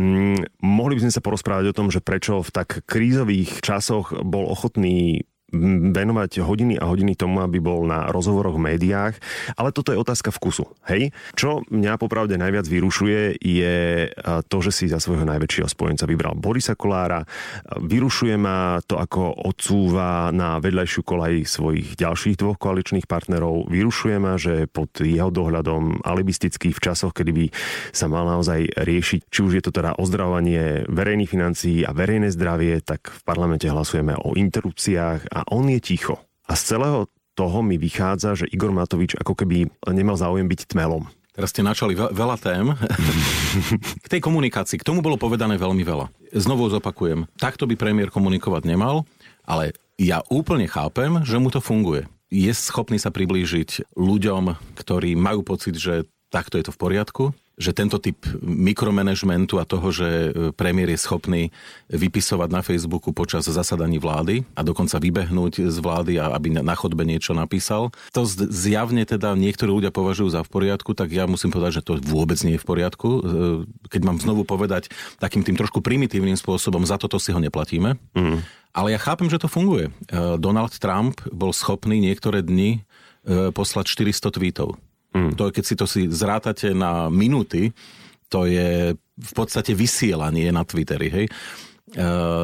Mm, 0.00 0.48
mohli 0.64 0.98
by 0.98 1.06
sme 1.06 1.14
sa 1.14 1.22
porozprávať 1.22 1.70
o 1.70 1.76
tom, 1.76 1.92
že 1.92 2.00
prečo 2.02 2.40
v 2.40 2.50
tak 2.50 2.82
krízových 2.88 3.60
časoch 3.60 4.16
bol 4.32 4.48
ochotný 4.48 5.28
venovať 5.92 6.40
hodiny 6.40 6.80
a 6.80 6.88
hodiny 6.88 7.12
tomu, 7.14 7.44
aby 7.44 7.60
bol 7.60 7.84
na 7.84 8.08
rozhovoroch 8.08 8.56
v 8.56 8.72
médiách, 8.72 9.14
ale 9.54 9.70
toto 9.70 9.92
je 9.92 10.00
otázka 10.00 10.32
vkusu. 10.32 10.64
Hej? 10.88 11.12
Čo 11.36 11.60
mňa 11.68 12.00
popravde 12.00 12.40
najviac 12.40 12.64
vyrušuje 12.64 13.36
je 13.38 14.08
to, 14.48 14.58
že 14.64 14.72
si 14.72 14.84
za 14.88 14.96
svojho 14.96 15.28
najväčšieho 15.28 15.68
spojenca 15.68 16.08
vybral 16.08 16.34
Borisa 16.34 16.72
Kolára. 16.72 17.22
Vyrušuje 17.68 18.34
ma 18.40 18.80
to, 18.88 18.96
ako 18.96 19.44
odsúva 19.44 20.32
na 20.32 20.56
vedľajšiu 20.56 21.00
kolaj 21.04 21.44
svojich 21.44 22.00
ďalších 22.00 22.40
dvoch 22.40 22.56
koaličných 22.56 23.04
partnerov. 23.04 23.68
Vyrušuje 23.68 24.16
ma, 24.16 24.40
že 24.40 24.64
pod 24.66 25.04
jeho 25.04 25.28
dohľadom 25.28 26.00
alibistických 26.00 26.72
v 26.72 26.80
časoch, 26.80 27.12
kedy 27.12 27.30
by 27.30 27.46
sa 27.92 28.08
mal 28.08 28.24
naozaj 28.24 28.72
riešiť, 28.72 29.20
či 29.28 29.40
už 29.44 29.60
je 29.60 29.62
to 29.68 29.72
teda 29.74 30.00
ozdravovanie 30.00 30.88
verejných 30.88 31.28
financií 31.28 31.84
a 31.84 31.92
verejné 31.92 32.32
zdravie, 32.32 32.80
tak 32.80 33.12
v 33.12 33.20
parlamente 33.28 33.68
hlasujeme 33.68 34.16
o 34.16 34.32
interrupciách 34.32 35.28
a 35.28 35.41
on 35.48 35.66
je 35.70 35.80
ticho. 35.82 36.20
A 36.46 36.58
z 36.58 36.76
celého 36.76 37.08
toho 37.32 37.64
mi 37.64 37.80
vychádza, 37.80 38.44
že 38.44 38.50
Igor 38.50 38.70
Matovič 38.70 39.16
ako 39.16 39.32
keby 39.32 39.72
nemal 39.88 40.20
záujem 40.20 40.44
byť 40.44 40.76
tmelom. 40.76 41.08
Teraz 41.32 41.48
ste 41.48 41.64
načali 41.64 41.96
veľa 41.96 42.36
tém. 42.36 42.76
k 44.04 44.06
tej 44.12 44.20
komunikácii, 44.20 44.76
k 44.76 44.84
tomu 44.84 45.00
bolo 45.00 45.16
povedané 45.16 45.56
veľmi 45.56 45.80
veľa. 45.80 46.12
Znovu 46.36 46.68
zopakujem, 46.68 47.24
takto 47.40 47.64
by 47.64 47.72
premiér 47.80 48.12
komunikovať 48.12 48.68
nemal, 48.68 49.08
ale 49.48 49.72
ja 49.96 50.20
úplne 50.28 50.68
chápem, 50.68 51.24
že 51.24 51.40
mu 51.40 51.48
to 51.48 51.64
funguje. 51.64 52.04
Je 52.28 52.52
schopný 52.52 53.00
sa 53.00 53.08
priblížiť 53.08 53.96
ľuďom, 53.96 54.76
ktorí 54.76 55.16
majú 55.16 55.40
pocit, 55.40 55.76
že 55.80 56.04
takto 56.28 56.60
je 56.60 56.68
to 56.68 56.72
v 56.72 56.80
poriadku 56.80 57.24
že 57.62 57.70
tento 57.70 58.02
typ 58.02 58.18
mikromanagementu 58.42 59.62
a 59.62 59.64
toho, 59.64 59.94
že 59.94 60.08
e, 60.08 60.28
premiér 60.50 60.90
je 60.90 60.98
schopný 60.98 61.42
vypisovať 61.86 62.48
na 62.50 62.60
Facebooku 62.66 63.14
počas 63.14 63.46
zasadaní 63.46 64.02
vlády 64.02 64.42
a 64.58 64.66
dokonca 64.66 64.98
vybehnúť 64.98 65.70
z 65.70 65.78
vlády, 65.78 66.18
aby 66.18 66.58
na 66.58 66.74
chodbe 66.74 67.06
niečo 67.06 67.32
napísal. 67.32 67.94
To 68.10 68.26
zjavne 68.26 69.06
teda 69.06 69.38
niektorí 69.38 69.70
ľudia 69.70 69.94
považujú 69.94 70.34
za 70.34 70.42
v 70.42 70.50
poriadku, 70.50 70.98
tak 70.98 71.14
ja 71.14 71.30
musím 71.30 71.54
povedať, 71.54 71.80
že 71.80 71.86
to 71.86 72.02
vôbec 72.02 72.36
nie 72.42 72.58
je 72.58 72.62
v 72.62 72.66
poriadku. 72.66 73.08
E, 73.08 73.20
keď 73.86 74.00
mám 74.02 74.18
znovu 74.18 74.42
povedať 74.42 74.90
takým 75.22 75.46
tým 75.46 75.54
trošku 75.54 75.78
primitívnym 75.78 76.34
spôsobom, 76.34 76.82
za 76.82 76.98
toto 76.98 77.22
si 77.22 77.30
ho 77.30 77.38
neplatíme. 77.38 77.94
Mm. 78.18 78.42
Ale 78.72 78.88
ja 78.90 78.98
chápem, 78.98 79.30
že 79.30 79.38
to 79.38 79.46
funguje. 79.46 79.88
E, 79.88 79.92
Donald 80.42 80.74
Trump 80.82 81.22
bol 81.30 81.54
schopný 81.54 82.02
niektoré 82.02 82.42
dni 82.42 82.82
poslať 83.54 83.86
400 83.86 84.34
tweetov. 84.34 84.81
Mm. 85.12 85.36
To, 85.36 85.52
keď 85.52 85.64
si 85.64 85.74
to 85.76 85.86
si 85.88 86.08
zrátate 86.08 86.72
na 86.72 87.12
minúty, 87.12 87.72
to 88.32 88.48
je 88.48 88.96
v 88.96 89.32
podstate 89.36 89.76
vysielanie 89.76 90.48
na 90.48 90.64
Twitteri, 90.64 91.08
hej. 91.12 91.26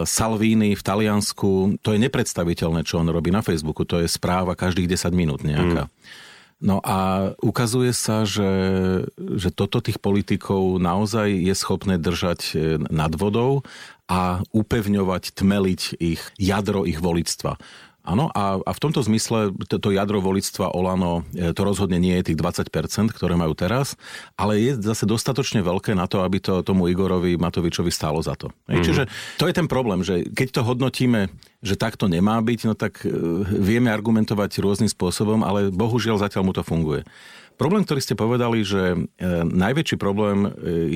Salvini 0.05 0.77
v 0.77 0.83
Taliansku, 0.85 1.81
to 1.81 1.97
je 1.97 2.03
nepredstaviteľné, 2.05 2.85
čo 2.85 3.01
on 3.01 3.09
robí 3.09 3.33
na 3.33 3.41
Facebooku, 3.41 3.89
to 3.89 4.05
je 4.05 4.09
správa 4.09 4.53
každých 4.53 4.93
10 4.93 5.09
minút 5.17 5.41
nejaká. 5.41 5.89
Mm. 5.89 5.93
No 6.59 6.83
a 6.83 7.31
ukazuje 7.39 7.95
sa, 7.95 8.27
že, 8.27 8.51
že 9.15 9.55
toto 9.55 9.79
tých 9.79 10.03
politikov 10.03 10.83
naozaj 10.83 11.31
je 11.31 11.55
schopné 11.55 12.03
držať 12.03 12.41
e, 12.51 12.55
nad 12.91 13.15
vodou 13.15 13.63
a 14.11 14.43
upevňovať, 14.51 15.39
tmeliť 15.39 16.03
ich 16.03 16.19
jadro 16.35 16.83
ich 16.83 16.99
voličstva. 16.99 17.63
Áno, 18.09 18.33
a, 18.33 18.57
a 18.57 18.71
v 18.73 18.81
tomto 18.81 19.05
zmysle 19.05 19.53
to, 19.69 19.77
to 19.77 19.93
jadro 19.93 20.25
volictva 20.25 20.73
Olano 20.73 21.29
e, 21.37 21.53
to 21.53 21.61
rozhodne 21.61 22.01
nie 22.01 22.17
je 22.17 22.33
tých 22.33 22.41
20%, 22.41 23.13
ktoré 23.13 23.37
majú 23.37 23.53
teraz, 23.53 24.01
ale 24.33 24.57
je 24.57 24.81
zase 24.81 25.05
dostatočne 25.05 25.61
veľké 25.61 25.93
na 25.93 26.09
to, 26.09 26.25
aby 26.25 26.41
to 26.41 26.65
tomu 26.65 26.89
Igorovi 26.89 27.37
Matovičovi 27.37 27.93
stálo 27.93 28.25
za 28.25 28.33
to. 28.33 28.49
Mm-hmm. 28.49 28.81
Čiže 28.81 29.03
to 29.37 29.45
je 29.45 29.53
ten 29.53 29.69
problém, 29.69 30.01
že 30.01 30.25
keď 30.25 30.49
to 30.57 30.61
hodnotíme, 30.65 31.29
že 31.61 31.77
takto 31.77 32.09
nemá 32.09 32.41
byť, 32.41 32.61
no 32.65 32.73
tak 32.73 33.05
e, 33.05 33.13
vieme 33.45 33.93
argumentovať 33.93 34.65
rôznym 34.65 34.89
spôsobom, 34.89 35.45
ale 35.45 35.69
bohužiaľ 35.69 36.25
zatiaľ 36.25 36.49
mu 36.49 36.57
to 36.57 36.65
funguje. 36.65 37.05
Problém, 37.61 37.85
ktorý 37.85 38.01
ste 38.01 38.17
povedali, 38.17 38.65
že 38.65 38.97
e, 38.97 38.99
najväčší 39.45 40.01
problém 40.01 40.49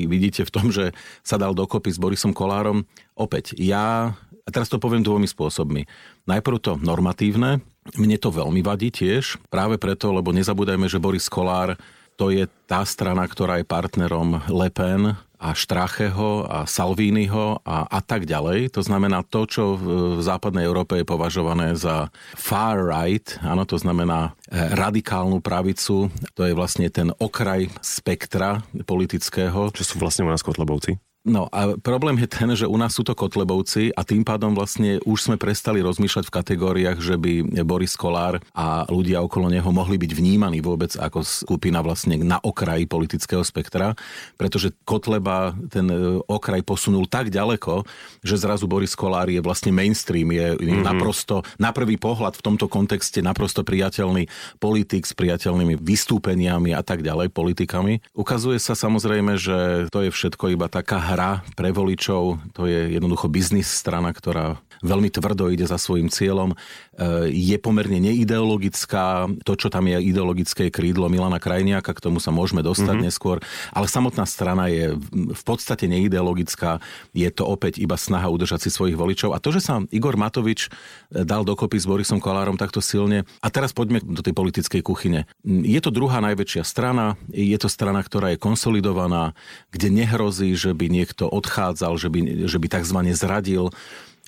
vidíte 0.09 0.49
v 0.49 0.55
tom, 0.55 0.73
že 0.73 0.97
sa 1.21 1.37
dal 1.37 1.53
dokopy 1.53 1.93
s 1.93 2.01
Borisom 2.01 2.33
Kolárom. 2.33 2.89
Opäť, 3.13 3.53
ja 3.61 4.17
a 4.43 4.49
teraz 4.51 4.67
to 4.67 4.83
poviem 4.83 5.07
dvomi 5.07 5.31
spôsobmi. 5.31 5.87
Najprv 6.27 6.57
to 6.59 6.73
normatívne, 6.83 7.63
mne 7.99 8.17
to 8.19 8.31
veľmi 8.31 8.63
vadí 8.63 8.91
tiež, 8.91 9.39
práve 9.51 9.79
preto, 9.79 10.11
lebo 10.11 10.35
nezabúdajme, 10.35 10.87
že 10.87 11.03
Boris 11.03 11.27
Kolár 11.31 11.79
to 12.21 12.29
je 12.29 12.45
tá 12.69 12.85
strana, 12.85 13.25
ktorá 13.25 13.59
je 13.59 13.67
partnerom 13.67 14.45
Le 14.53 14.69
Pen 14.69 15.17
a 15.43 15.49
Štracheho 15.59 16.47
a 16.47 16.63
Salviniho 16.71 17.59
a, 17.67 17.91
a 17.91 17.99
tak 17.99 18.31
ďalej. 18.31 18.71
To 18.79 18.83
znamená 18.85 19.27
to, 19.27 19.43
čo 19.51 19.75
v 19.75 20.23
západnej 20.23 20.63
Európe 20.63 21.03
je 21.03 21.09
považované 21.09 21.75
za 21.75 22.15
far 22.39 22.79
right, 22.79 23.43
áno, 23.43 23.67
to 23.67 23.75
znamená 23.75 24.39
e, 24.47 24.55
radikálnu 24.55 25.43
pravicu, 25.43 26.15
to 26.39 26.47
je 26.47 26.55
vlastne 26.55 26.87
ten 26.95 27.11
okraj 27.19 27.67
spektra 27.83 28.63
politického. 28.87 29.75
Čo 29.75 29.83
sú 29.83 29.95
vlastne 29.99 30.23
u 30.23 30.31
nás 30.31 30.47
kotlebovci? 30.47 31.12
No 31.23 31.47
a 31.55 31.79
problém 31.79 32.19
je 32.19 32.27
ten, 32.27 32.51
že 32.51 32.67
u 32.67 32.75
nás 32.75 32.99
sú 32.99 33.07
to 33.07 33.15
Kotlebovci 33.15 33.95
a 33.95 34.03
tým 34.03 34.27
pádom 34.27 34.59
vlastne 34.59 34.99
už 35.07 35.31
sme 35.31 35.37
prestali 35.39 35.79
rozmýšľať 35.79 36.27
v 36.27 36.35
kategóriách, 36.35 36.99
že 36.99 37.15
by 37.15 37.63
Boris 37.63 37.95
Kolár 37.95 38.43
a 38.51 38.83
ľudia 38.91 39.23
okolo 39.23 39.47
neho 39.47 39.71
mohli 39.71 40.03
byť 40.03 40.19
vnímaní 40.19 40.59
vôbec 40.59 40.99
ako 40.99 41.23
skupina 41.23 41.79
vlastne 41.79 42.19
na 42.19 42.43
okraji 42.43 42.91
politického 42.91 43.47
spektra, 43.47 43.95
pretože 44.35 44.75
Kotleba 44.83 45.55
ten 45.71 45.87
e, 45.87 46.19
okraj 46.27 46.67
posunul 46.67 47.07
tak 47.07 47.31
ďaleko, 47.31 47.87
že 48.27 48.43
zrazu 48.43 48.67
Boris 48.67 48.99
Kolár 48.99 49.31
je 49.31 49.39
vlastne 49.39 49.71
mainstream, 49.71 50.27
je 50.35 50.59
mm-hmm. 50.59 50.83
naprosto, 50.83 51.47
na 51.55 51.71
prvý 51.71 52.03
pohľad 52.03 52.35
v 52.35 52.45
tomto 52.51 52.67
kontexte 52.67 53.23
naprosto 53.23 53.63
priateľný 53.63 54.27
politik 54.59 55.07
s 55.07 55.15
priateľnými 55.15 55.79
vystúpeniami 55.79 56.75
a 56.75 56.83
tak 56.83 57.07
ďalej, 57.07 57.31
politikami. 57.31 58.03
Ukazuje 58.11 58.59
sa 58.59 58.75
samozrejme, 58.75 59.39
že 59.39 59.87
to 59.95 60.03
je 60.03 60.11
všetko 60.11 60.59
iba 60.59 60.67
taká 60.67 61.12
hra 61.13 61.45
pre 61.53 61.71
voličov, 61.71 62.41
to 62.57 62.65
je 62.65 62.97
jednoducho 62.97 63.29
biznis 63.29 63.69
strana, 63.69 64.11
ktorá 64.17 64.57
veľmi 64.83 65.09
tvrdo 65.13 65.53
ide 65.53 65.65
za 65.69 65.79
svojim 65.79 66.11
cieľom. 66.11 66.57
E, 66.93 67.33
je 67.33 67.57
pomerne 67.57 67.97
neideologická, 67.97 69.25
to, 69.49 69.57
čo 69.57 69.73
tam 69.73 69.89
je 69.89 69.97
ideologické 69.97 70.69
krídlo 70.69 71.09
Milana 71.09 71.41
Krajniaka, 71.41 71.97
k 71.97 72.05
tomu 72.05 72.21
sa 72.21 72.29
môžeme 72.29 72.61
dostať 72.61 73.01
mm-hmm. 73.01 73.09
neskôr, 73.09 73.41
ale 73.73 73.89
samotná 73.89 74.29
strana 74.29 74.69
je 74.69 74.93
v 75.13 75.43
podstate 75.43 75.89
neideologická, 75.89 76.85
je 77.17 77.29
to 77.33 77.49
opäť 77.49 77.81
iba 77.81 77.97
snaha 77.97 78.29
udržať 78.29 78.69
si 78.69 78.71
svojich 78.71 79.01
voličov. 79.01 79.33
A 79.33 79.41
to, 79.41 79.57
že 79.57 79.65
sa 79.65 79.81
Igor 79.89 80.21
Matovič 80.21 80.69
e, 80.69 81.25
dal 81.25 81.49
dokopy 81.49 81.81
s 81.81 81.89
Borisom 81.89 82.21
Kolárom 82.21 82.61
takto 82.61 82.85
silne, 82.85 83.25
a 83.41 83.49
teraz 83.49 83.73
poďme 83.73 84.05
do 84.05 84.21
tej 84.21 84.37
politickej 84.37 84.85
kuchyne. 84.85 85.25
Je 85.49 85.81
to 85.81 85.89
druhá 85.89 86.21
najväčšia 86.21 86.61
strana, 86.61 87.17
je 87.33 87.57
to 87.57 87.73
strana, 87.73 88.05
ktorá 88.05 88.37
je 88.37 88.43
konsolidovaná, 88.43 89.33
kde 89.73 89.89
nehrozí, 89.89 90.53
že 90.53 90.77
by 90.77 90.93
niekto 90.93 91.25
odchádzal, 91.25 91.97
že 91.97 92.13
by, 92.13 92.21
že 92.45 92.61
by 92.61 92.67
tzv. 92.69 92.99
zradil. 93.17 93.73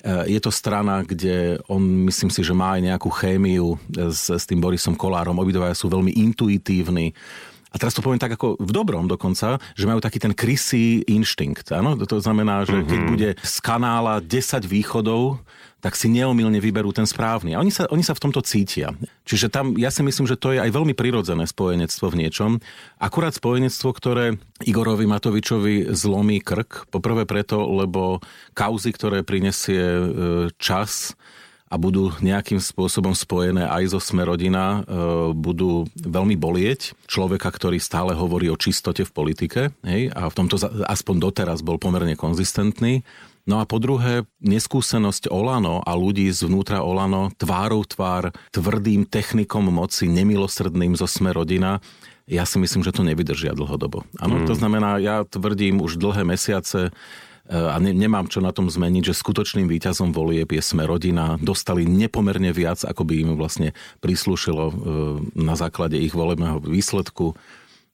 E, 0.05 0.37
je 0.37 0.39
to 0.39 0.53
strana, 0.53 1.01
kde 1.01 1.57
on 1.65 2.05
myslím 2.05 2.29
si, 2.29 2.45
že 2.45 2.53
má 2.53 2.77
aj 2.77 2.81
nejakú 2.93 3.09
chémiu 3.09 3.81
s, 3.89 4.29
s 4.29 4.45
tým 4.45 4.61
Borisom 4.61 4.93
Kolárom. 4.93 5.41
Obidvaja 5.41 5.73
sú 5.73 5.89
veľmi 5.89 6.13
intuitívni. 6.13 7.17
A 7.75 7.79
teraz 7.79 7.91
to 7.91 7.99
poviem 7.99 8.23
tak 8.23 8.39
ako 8.39 8.55
v 8.55 8.71
dobrom 8.71 9.11
dokonca, 9.11 9.59
že 9.75 9.83
majú 9.83 9.99
taký 9.99 10.23
ten 10.23 10.31
krysý 10.31 11.03
inštinkt. 11.03 11.75
Áno? 11.75 11.99
To 11.99 12.23
znamená, 12.23 12.63
že 12.63 12.87
keď 12.87 12.99
mhm. 13.03 13.09
bude 13.11 13.29
z 13.43 13.55
kanála 13.59 14.23
10 14.23 14.63
východov, 14.63 15.43
tak 15.83 15.93
si 15.93 16.09
neomilne 16.09 16.57
vyberú 16.57 16.89
ten 16.89 17.05
správny. 17.05 17.53
A 17.53 17.61
oni 17.61 17.69
sa, 17.69 17.85
oni 17.93 18.01
sa 18.01 18.17
v 18.17 18.23
tomto 18.25 18.41
cítia. 18.41 18.89
Čiže 19.21 19.53
tam 19.53 19.77
ja 19.77 19.93
si 19.93 20.01
myslím, 20.01 20.25
že 20.25 20.33
to 20.33 20.49
je 20.49 20.57
aj 20.57 20.73
veľmi 20.73 20.97
prirodzené 20.97 21.45
spojenectvo 21.45 22.09
v 22.09 22.25
niečom. 22.25 22.57
Akurát 22.97 23.37
spojenectvo, 23.37 23.93
ktoré 23.93 24.25
Igorovi 24.65 25.05
Matovičovi 25.05 25.93
zlomí 25.93 26.41
krk. 26.41 26.89
Poprvé 26.89 27.29
preto, 27.29 27.61
lebo 27.69 28.17
kauzy, 28.57 28.97
ktoré 28.97 29.21
prinesie 29.21 29.77
e, 29.77 30.05
čas, 30.57 31.13
a 31.65 31.75
budú 31.81 32.13
nejakým 32.21 32.61
spôsobom 32.61 33.17
spojené 33.17 33.65
aj 33.65 33.97
zo 33.97 33.99
Smerodina, 33.99 34.85
e, 34.85 34.93
budú 35.33 35.89
veľmi 35.97 36.37
bolieť 36.37 36.93
človeka, 37.09 37.49
ktorý 37.49 37.81
stále 37.81 38.13
hovorí 38.13 38.53
o 38.53 38.59
čistote 38.59 39.01
v 39.01 39.11
politike 39.11 39.61
hej, 39.81 40.13
a 40.13 40.29
v 40.29 40.35
tomto 40.37 40.61
aspoň 40.85 41.15
doteraz 41.17 41.65
bol 41.65 41.81
pomerne 41.81 42.13
konzistentný. 42.13 43.01
No 43.45 43.61
a 43.61 43.69
po 43.69 43.77
druhé, 43.77 44.25
neskúsenosť 44.41 45.29
Olano 45.29 45.81
a 45.85 45.93
ľudí 45.93 46.29
zvnútra 46.33 46.81
Olano 46.81 47.29
tvárou 47.37 47.85
tvár 47.85 48.33
tvrdým 48.49 49.05
technikom 49.05 49.69
moci, 49.69 50.09
nemilosrdným 50.09 50.97
zo 50.97 51.05
sme 51.05 51.29
rodina, 51.29 51.77
ja 52.25 52.41
si 52.41 52.57
myslím, 52.57 52.81
že 52.81 52.89
to 52.89 53.05
nevydržia 53.05 53.53
dlhodobo. 53.53 54.01
Áno, 54.17 54.41
mm. 54.41 54.49
to 54.49 54.57
znamená, 54.57 54.97
ja 54.97 55.21
tvrdím 55.29 55.77
už 55.77 56.01
dlhé 56.01 56.25
mesiace, 56.25 56.89
a 57.45 57.77
ne, 57.77 57.93
nemám 57.93 58.25
čo 58.25 58.41
na 58.41 58.49
tom 58.49 58.65
zmeniť, 58.65 59.13
že 59.13 59.21
skutočným 59.21 59.69
výťazom 59.69 60.09
volieb 60.09 60.49
je 60.49 60.61
sme 60.65 60.89
rodina. 60.89 61.37
Dostali 61.37 61.85
nepomerne 61.85 62.49
viac, 62.49 62.81
ako 62.81 63.05
by 63.05 63.13
im 63.21 63.29
vlastne 63.37 63.77
prislúšilo 64.01 64.65
e, 64.65 64.73
na 65.37 65.53
základe 65.53 65.93
ich 66.01 66.17
volebného 66.17 66.57
výsledku. 66.65 67.37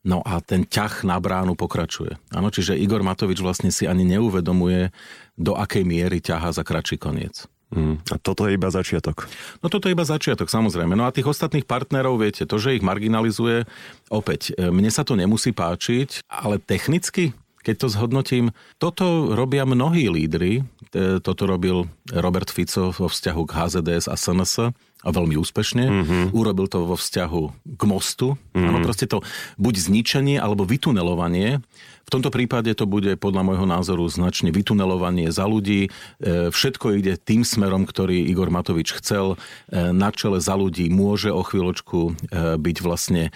No 0.01 0.23
a 0.23 0.39
ten 0.39 0.63
ťah 0.63 1.03
na 1.03 1.19
bránu 1.19 1.53
pokračuje. 1.59 2.15
Áno, 2.31 2.49
čiže 2.49 2.79
Igor 2.79 3.03
Matovič 3.03 3.43
vlastne 3.43 3.69
si 3.69 3.85
ani 3.85 4.07
neuvedomuje, 4.07 4.89
do 5.35 5.57
akej 5.57 5.83
miery 5.83 6.23
ťaha 6.23 6.53
za 6.55 6.63
kratší 6.63 7.01
koniec. 7.01 7.45
Mm, 7.71 8.03
a 8.11 8.15
toto 8.19 8.47
je 8.47 8.59
iba 8.59 8.67
začiatok. 8.67 9.31
No 9.63 9.71
toto 9.71 9.87
je 9.87 9.95
iba 9.95 10.03
začiatok, 10.03 10.51
samozrejme. 10.51 10.91
No 10.91 11.07
a 11.07 11.15
tých 11.15 11.27
ostatných 11.27 11.63
partnerov, 11.63 12.19
viete, 12.19 12.43
to, 12.43 12.59
že 12.59 12.75
ich 12.75 12.83
marginalizuje, 12.83 13.63
opäť, 14.11 14.51
e, 14.59 14.67
mne 14.67 14.91
sa 14.91 15.07
to 15.07 15.15
nemusí 15.15 15.55
páčiť, 15.55 16.27
ale 16.27 16.59
technicky, 16.59 17.31
keď 17.61 17.75
to 17.77 17.87
zhodnotím, 17.93 18.45
toto 18.81 19.33
robia 19.37 19.63
mnohí 19.65 20.09
lídry. 20.09 20.65
E, 20.91 21.21
toto 21.21 21.45
robil 21.45 21.87
Robert 22.09 22.49
Fico 22.49 22.89
vo 22.89 23.07
vzťahu 23.07 23.41
k 23.45 23.51
HZDS 23.53 24.05
a 24.09 24.17
SNS 24.17 24.73
a 25.01 25.09
veľmi 25.09 25.33
úspešne. 25.37 25.83
Mm-hmm. 25.85 26.23
Urobil 26.33 26.69
to 26.69 26.85
vo 26.85 26.93
vzťahu 26.97 27.41
k 27.77 27.81
mostu. 27.89 28.37
Mm-hmm. 28.53 28.67
Ano, 28.69 28.77
proste 28.85 29.09
to 29.09 29.25
buď 29.57 29.89
zničenie 29.89 30.37
alebo 30.37 30.65
vytunelovanie. 30.65 31.61
V 32.05 32.09
tomto 32.09 32.29
prípade 32.33 32.69
to 32.75 32.85
bude 32.85 33.15
podľa 33.17 33.41
môjho 33.45 33.65
názoru 33.65 34.03
značne 34.09 34.51
vytunelovanie 34.53 35.29
za 35.33 35.45
ľudí. 35.49 35.87
E, 35.87 36.49
všetko 36.53 36.97
ide 36.97 37.17
tým 37.17 37.41
smerom, 37.41 37.85
ktorý 37.85 38.25
Igor 38.29 38.53
Matovič 38.53 38.97
chcel. 39.01 39.37
E, 39.69 39.89
na 39.89 40.13
čele 40.13 40.37
za 40.37 40.53
ľudí 40.53 40.89
môže 40.89 41.33
o 41.33 41.41
chvíľočku 41.41 42.13
byť 42.61 42.77
vlastne 42.83 43.33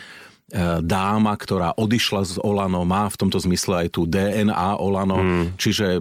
dáma, 0.85 1.33
ktorá 1.33 1.73
odišla 1.73 2.21
z 2.21 2.33
Olano, 2.45 2.85
má 2.85 3.09
v 3.09 3.17
tomto 3.17 3.41
zmysle 3.41 3.85
aj 3.85 3.97
tú 3.97 4.05
DNA 4.05 4.77
Olano, 4.77 5.17
mm. 5.17 5.45
čiže 5.57 5.97
e, 5.97 5.99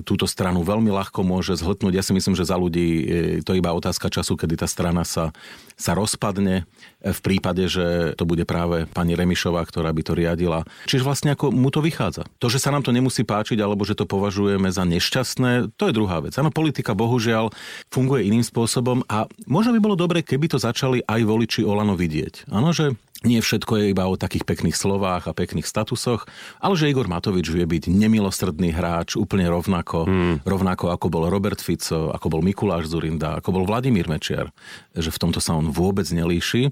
túto 0.00 0.24
stranu 0.24 0.64
veľmi 0.64 0.88
ľahko 0.88 1.20
môže 1.20 1.52
zhltnúť. 1.60 1.92
Ja 1.92 2.00
si 2.00 2.16
myslím, 2.16 2.32
že 2.32 2.48
za 2.48 2.56
ľudí 2.56 2.86
e, 3.04 3.04
to 3.44 3.52
je 3.52 3.60
iba 3.60 3.76
otázka 3.76 4.08
času, 4.08 4.40
kedy 4.40 4.56
tá 4.56 4.64
strana 4.64 5.04
sa, 5.04 5.36
sa 5.76 5.92
rozpadne 5.92 6.64
v 7.04 7.20
prípade, 7.20 7.68
že 7.68 8.16
to 8.16 8.24
bude 8.24 8.48
práve 8.48 8.88
pani 8.88 9.12
Remišová, 9.12 9.60
ktorá 9.68 9.92
by 9.92 10.02
to 10.02 10.16
riadila. 10.16 10.64
Čiže 10.88 11.04
vlastne 11.04 11.36
ako 11.36 11.52
mu 11.52 11.68
to 11.68 11.84
vychádza. 11.84 12.24
To, 12.40 12.48
že 12.48 12.56
sa 12.56 12.72
nám 12.72 12.88
to 12.88 12.96
nemusí 12.96 13.20
páčiť, 13.20 13.60
alebo 13.60 13.84
že 13.84 13.92
to 13.92 14.08
považujeme 14.08 14.72
za 14.72 14.88
nešťastné, 14.88 15.76
to 15.76 15.92
je 15.92 15.96
druhá 15.96 16.24
vec. 16.24 16.32
Áno, 16.40 16.48
politika 16.48 16.96
bohužiaľ 16.96 17.52
funguje 17.92 18.24
iným 18.24 18.40
spôsobom 18.40 19.04
a 19.12 19.28
možno 19.44 19.76
by 19.76 19.80
bolo 19.84 19.96
dobre, 20.00 20.24
keby 20.24 20.48
to 20.48 20.56
začali 20.56 21.04
aj 21.04 21.20
voliči 21.20 21.60
Olano 21.60 21.92
vidieť. 21.92 22.48
Áno, 22.48 22.72
že 22.72 22.96
nie 23.24 23.40
všetko 23.40 23.72
je 23.80 23.84
iba 23.90 24.04
o 24.04 24.20
takých 24.20 24.44
pekných 24.44 24.76
slovách 24.76 25.26
a 25.26 25.36
pekných 25.36 25.64
statusoch, 25.64 26.28
ale 26.60 26.76
že 26.76 26.92
Igor 26.92 27.08
Matovič 27.08 27.48
vie 27.50 27.64
byť 27.64 27.88
nemilostrdný 27.90 28.70
hráč 28.70 29.16
úplne 29.16 29.48
rovnako, 29.48 30.04
hmm. 30.04 30.36
rovnako 30.44 30.92
ako 30.92 31.06
bol 31.08 31.26
Robert 31.32 31.58
Fico, 31.58 32.12
ako 32.12 32.26
bol 32.28 32.42
Mikuláš 32.44 32.92
Zurinda, 32.92 33.40
ako 33.40 33.60
bol 33.60 33.64
Vladimír 33.64 34.06
Mečiar, 34.06 34.52
že 34.92 35.08
v 35.08 35.20
tomto 35.20 35.40
sa 35.40 35.56
on 35.56 35.72
vôbec 35.72 36.04
nelíši. 36.06 36.70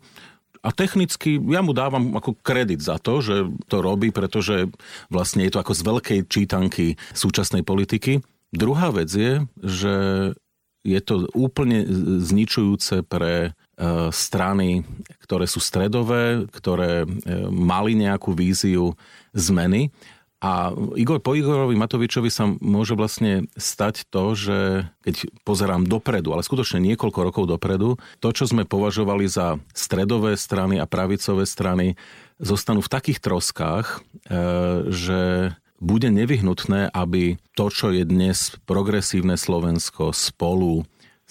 A 0.63 0.71
technicky 0.71 1.43
ja 1.51 1.59
mu 1.59 1.75
dávam 1.75 2.15
ako 2.15 2.39
kredit 2.39 2.79
za 2.87 2.95
to, 3.03 3.19
že 3.19 3.51
to 3.67 3.83
robí, 3.83 4.15
pretože 4.15 4.71
vlastne 5.11 5.43
je 5.43 5.51
to 5.51 5.59
ako 5.59 5.75
z 5.75 5.83
veľkej 5.83 6.21
čítanky 6.31 6.87
súčasnej 7.11 7.67
politiky. 7.67 8.23
Druhá 8.55 8.95
vec 8.95 9.11
je, 9.11 9.43
že 9.59 9.95
je 10.87 11.01
to 11.03 11.27
úplne 11.35 11.87
zničujúce 12.23 13.07
pre 13.07 13.55
strany, 14.15 14.87
ktoré 15.27 15.51
sú 15.51 15.59
stredové, 15.59 16.47
ktoré 16.55 17.03
mali 17.51 17.99
nejakú 17.99 18.31
víziu 18.31 18.95
zmeny. 19.35 19.91
A 20.43 20.75
Igor, 20.99 21.23
po 21.23 21.39
Igorovi 21.39 21.79
Matovičovi 21.79 22.27
sa 22.27 22.51
môže 22.59 22.99
vlastne 22.99 23.47
stať 23.55 24.11
to, 24.11 24.35
že 24.35 24.59
keď 25.07 25.31
pozerám 25.47 25.87
dopredu, 25.87 26.35
ale 26.35 26.43
skutočne 26.43 26.83
niekoľko 26.83 27.21
rokov 27.23 27.45
dopredu, 27.47 27.95
to, 28.19 28.29
čo 28.35 28.51
sme 28.51 28.67
považovali 28.67 29.31
za 29.31 29.63
stredové 29.71 30.35
strany 30.35 30.83
a 30.83 30.91
pravicové 30.91 31.47
strany, 31.47 31.95
zostanú 32.43 32.83
v 32.83 32.91
takých 32.91 33.23
troskách, 33.23 33.87
e, 33.95 33.99
že 34.91 35.55
bude 35.79 36.11
nevyhnutné, 36.11 36.91
aby 36.91 37.39
to, 37.55 37.71
čo 37.71 37.95
je 37.95 38.03
dnes 38.03 38.59
progresívne 38.67 39.39
Slovensko 39.39 40.11
spolu 40.11 40.83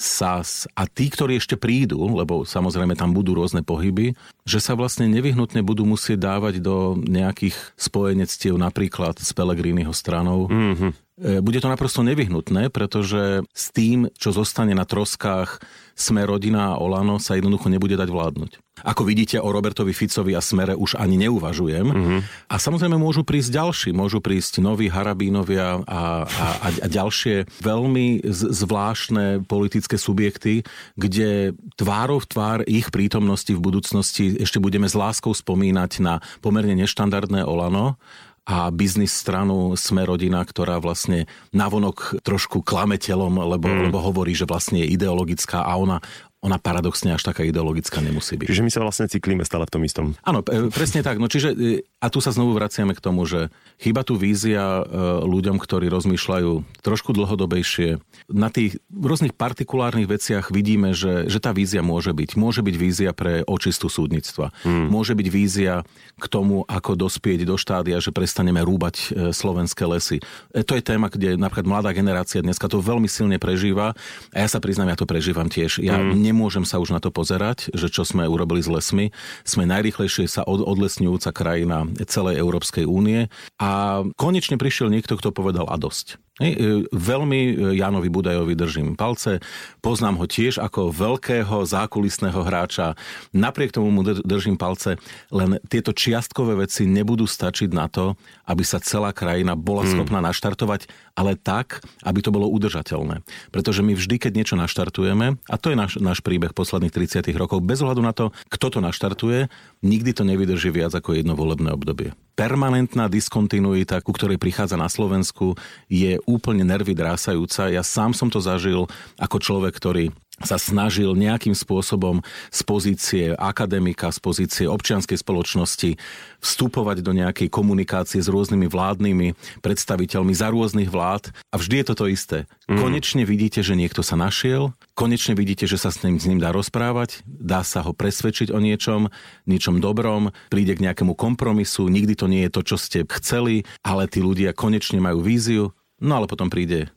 SAS 0.01 0.65
a 0.73 0.89
tí, 0.89 1.13
ktorí 1.13 1.37
ešte 1.37 1.53
prídu, 1.53 2.01
lebo 2.17 2.41
samozrejme 2.41 2.97
tam 2.97 3.13
budú 3.13 3.37
rôzne 3.37 3.61
pohyby, 3.61 4.17
že 4.49 4.57
sa 4.57 4.73
vlastne 4.73 5.05
nevyhnutne 5.05 5.61
budú 5.61 5.85
musieť 5.85 6.25
dávať 6.25 6.57
do 6.57 6.97
nejakých 6.97 7.53
spojenectiev 7.77 8.57
napríklad 8.57 9.21
s 9.21 9.29
Pelegriniho 9.29 9.93
stranou. 9.93 10.49
Mm-hmm. 10.49 10.91
Bude 11.19 11.59
to 11.59 11.67
naprosto 11.69 12.01
nevyhnutné, 12.01 12.71
pretože 12.71 13.43
s 13.51 13.65
tým, 13.75 14.09
čo 14.15 14.31
zostane 14.31 14.71
na 14.71 14.87
troskách 14.87 15.59
Sme 15.91 16.25
rodina 16.25 16.73
a 16.73 16.79
Olano, 16.81 17.19
sa 17.19 17.37
jednoducho 17.37 17.69
nebude 17.69 17.93
dať 17.99 18.09
vládnuť. 18.09 18.51
Ako 18.81 19.05
vidíte, 19.05 19.37
o 19.37 19.53
Robertovi 19.53 19.93
Ficovi 19.93 20.33
a 20.33 20.41
Smere 20.41 20.73
už 20.73 20.97
ani 20.97 21.19
neuvažujem. 21.21 21.85
Mm-hmm. 21.85 22.19
A 22.49 22.55
samozrejme 22.57 22.97
môžu 22.97 23.21
prísť 23.21 23.53
ďalší. 23.53 23.89
Môžu 23.93 24.17
prísť 24.23 24.63
noví 24.63 24.89
Harabínovia 24.89 25.83
a, 25.85 26.25
a, 26.25 26.47
a, 26.57 26.69
a 26.81 26.87
ďalšie 26.89 27.45
veľmi 27.61 28.25
zvláštne 28.31 29.45
politické 29.45 30.01
subjekty, 30.01 30.65
kde 30.97 31.53
tvárov 31.77 32.25
tvár 32.25 32.65
ich 32.65 32.89
prítomnosti 32.89 33.51
v 33.53 33.61
budúcnosti 33.61 34.41
ešte 34.41 34.57
budeme 34.57 34.89
s 34.89 34.97
láskou 34.97 35.35
spomínať 35.37 35.91
na 36.01 36.17
pomerne 36.41 36.73
neštandardné 36.81 37.45
Olano 37.45 38.01
a 38.41 38.73
biznis 38.73 39.13
stranu 39.13 39.77
Sme 39.77 40.01
rodina, 40.01 40.41
ktorá 40.41 40.81
vlastne 40.81 41.29
navonok 41.53 42.25
trošku 42.25 42.65
klame 42.65 42.97
telom, 42.97 43.37
lebo, 43.37 43.69
mm. 43.69 43.79
lebo 43.89 43.97
hovorí, 44.01 44.33
že 44.33 44.49
vlastne 44.49 44.81
je 44.81 44.91
ideologická 44.97 45.61
a 45.61 45.77
ona, 45.77 46.01
ona 46.41 46.57
paradoxne 46.57 47.13
až 47.13 47.21
taká 47.21 47.45
ideologická 47.45 48.01
nemusí 48.01 48.33
byť. 48.33 48.49
Čiže 48.49 48.65
my 48.65 48.71
sa 48.73 48.81
vlastne 48.81 49.05
cyklíme 49.05 49.45
stále 49.45 49.69
v 49.69 49.73
tom 49.77 49.85
istom. 49.85 50.05
Áno, 50.25 50.41
e, 50.41 50.73
presne 50.73 51.05
tak. 51.05 51.21
No 51.21 51.29
čiže, 51.29 51.53
e, 51.53 51.85
a 52.01 52.09
tu 52.09 52.17
sa 52.17 52.33
znovu 52.33 52.57
vraciame 52.57 52.97
k 52.97 53.03
tomu, 53.03 53.29
že 53.29 53.53
chyba 53.77 54.01
tu 54.01 54.17
vízia 54.17 54.81
e, 54.81 54.83
ľuďom, 55.21 55.61
ktorí 55.61 55.85
rozmýšľajú 55.93 56.81
trošku 56.81 57.13
dlhodobejšie. 57.13 58.01
Na 58.33 58.49
tých 58.49 58.81
rôznych 58.89 59.37
partikulárnych 59.37 60.09
veciach 60.09 60.49
vidíme, 60.49 60.97
že, 60.97 61.29
že 61.29 61.37
tá 61.37 61.53
vízia 61.53 61.85
môže 61.85 62.09
byť. 62.09 62.33
Môže 62.33 62.65
byť 62.65 62.75
vízia 62.75 63.13
pre 63.13 63.45
očistu 63.45 63.85
súdnictva. 63.85 64.49
Hmm. 64.65 64.89
Môže 64.89 65.13
byť 65.13 65.27
vízia 65.29 65.85
k 66.17 66.25
tomu, 66.25 66.65
ako 66.65 66.97
dospieť 66.97 67.45
do 67.45 67.53
štádia, 67.53 68.01
že 68.01 68.09
prestaneme 68.09 68.65
rúbať 68.65 69.13
slovenské 69.29 69.85
lesy. 69.85 70.17
To 70.53 70.73
je 70.73 70.81
téma, 70.81 71.09
kde 71.09 71.37
napríklad 71.37 71.69
mladá 71.69 71.89
generácia 71.93 72.41
dneska 72.41 72.65
to 72.65 72.81
veľmi 72.81 73.05
silne 73.05 73.37
prežíva. 73.37 73.93
A 74.33 74.37
ja 74.41 74.47
sa 74.49 74.57
priznám, 74.57 74.89
ja 74.93 74.97
to 74.97 75.09
prežívam 75.09 75.45
tiež. 75.45 75.81
Ja 75.85 76.01
hmm 76.01 76.30
nemôžem 76.31 76.63
sa 76.63 76.79
už 76.79 76.95
na 76.95 77.03
to 77.03 77.11
pozerať, 77.11 77.69
že 77.75 77.91
čo 77.91 78.07
sme 78.07 78.23
urobili 78.25 78.63
s 78.63 78.71
lesmi. 78.71 79.11
Sme 79.43 79.67
najrychlejšie 79.67 80.31
sa 80.31 80.41
od, 80.47 80.63
odlesňujúca 80.63 81.35
krajina 81.35 81.85
celej 82.07 82.39
Európskej 82.39 82.87
únie 82.87 83.27
a 83.59 84.01
konečne 84.15 84.55
prišiel 84.55 84.87
niekto, 84.87 85.19
kto 85.19 85.35
povedal 85.35 85.67
a 85.67 85.75
dosť. 85.75 86.17
Hej, 86.39 86.53
e, 86.55 86.59
veľmi 86.95 87.39
e, 87.43 87.53
Jánovi 87.75 88.07
Budajovi 88.07 88.55
držím 88.55 88.95
palce. 88.95 89.43
Poznám 89.83 90.15
ho 90.15 90.25
tiež 90.31 90.63
ako 90.63 90.87
veľkého 90.87 91.67
zákulisného 91.67 92.39
hráča. 92.47 92.95
Napriek 93.35 93.75
tomu 93.75 93.91
mu 93.91 93.99
držím 94.01 94.55
palce, 94.55 94.95
len 95.27 95.59
tieto 95.67 95.91
čiastkové 95.91 96.55
veci 96.63 96.87
nebudú 96.87 97.27
stačiť 97.27 97.75
na 97.75 97.91
to, 97.91 98.15
aby 98.47 98.63
sa 98.63 98.79
celá 98.79 99.11
krajina 99.11 99.59
bola 99.59 99.83
hmm. 99.83 99.91
schopná 99.91 100.23
naštartovať, 100.23 100.87
ale 101.19 101.35
tak, 101.35 101.83
aby 102.07 102.23
to 102.23 102.31
bolo 102.31 102.47
udržateľné. 102.47 103.27
Pretože 103.51 103.83
my 103.83 103.91
vždy, 103.91 104.15
keď 104.15 104.31
niečo 104.31 104.55
naštartujeme, 104.55 105.35
a 105.35 105.55
to 105.59 105.75
je 105.75 105.75
náš, 105.75 105.99
náš 105.99 106.23
príbeh 106.23 106.55
posledných 106.55 106.95
30 106.95 107.27
rokov, 107.35 107.59
bez 107.59 107.83
ohľadu 107.83 107.99
na 107.99 108.15
to, 108.15 108.31
kto 108.47 108.71
to 108.71 108.79
naštartuje, 108.79 109.51
nikdy 109.83 110.15
to 110.15 110.23
nevydrží 110.23 110.71
viac 110.71 110.95
ako 110.95 111.11
jedno 111.11 111.35
volebné 111.35 111.75
obdobie. 111.75 112.15
Permanentná 112.41 113.05
diskontinuita, 113.05 114.01
ku 114.01 114.17
ktorej 114.17 114.41
prichádza 114.41 114.73
na 114.73 114.89
Slovensku, 114.89 115.53
je 115.85 116.17
úplne 116.25 116.65
nervy 116.65 116.97
drásajúca. 116.97 117.69
Ja 117.69 117.85
sám 117.85 118.17
som 118.17 118.33
to 118.33 118.41
zažil 118.41 118.89
ako 119.21 119.37
človek, 119.37 119.77
ktorý 119.77 120.09
sa 120.43 120.57
snažil 120.57 121.13
nejakým 121.13 121.53
spôsobom 121.53 122.21
z 122.49 122.59
pozície 122.65 123.23
akademika, 123.35 124.09
z 124.09 124.19
pozície 124.21 124.65
občianskej 124.67 125.17
spoločnosti 125.19 125.97
vstupovať 126.41 127.05
do 127.05 127.13
nejakej 127.13 127.47
komunikácie 127.53 128.19
s 128.19 128.27
rôznymi 128.27 128.65
vládnymi 128.65 129.27
predstaviteľmi 129.61 130.33
za 130.33 130.49
rôznych 130.49 130.89
vlád 130.89 131.29
a 131.53 131.55
vždy 131.55 131.75
je 131.81 131.85
to 131.85 131.93
to 131.93 132.05
isté. 132.09 132.37
Mm. 132.65 132.81
Konečne 132.81 133.23
vidíte, 133.23 133.61
že 133.61 133.77
niekto 133.77 134.01
sa 134.01 134.17
našiel, 134.17 134.73
konečne 134.97 135.37
vidíte, 135.37 135.69
že 135.69 135.77
sa 135.77 135.93
s 135.93 136.01
ním, 136.01 136.17
s 136.17 136.25
ním 136.25 136.41
dá 136.41 136.49
rozprávať, 136.49 137.21
dá 137.25 137.61
sa 137.61 137.85
ho 137.85 137.93
presvedčiť 137.93 138.49
o 138.49 138.57
niečom, 138.57 139.13
niečom 139.45 139.77
dobrom, 139.77 140.33
príde 140.49 140.73
k 140.73 140.83
nejakému 140.89 141.13
kompromisu, 141.13 141.89
nikdy 141.89 142.13
to 142.17 142.25
nie 142.25 142.45
je 142.49 142.53
to, 142.53 142.61
čo 142.65 142.75
ste 142.81 143.05
chceli, 143.21 143.63
ale 143.85 144.09
tí 144.09 144.21
ľudia 144.21 144.57
konečne 144.57 144.97
majú 144.97 145.21
víziu, 145.21 145.77
no 146.01 146.17
ale 146.17 146.25
potom 146.25 146.49
príde 146.49 146.89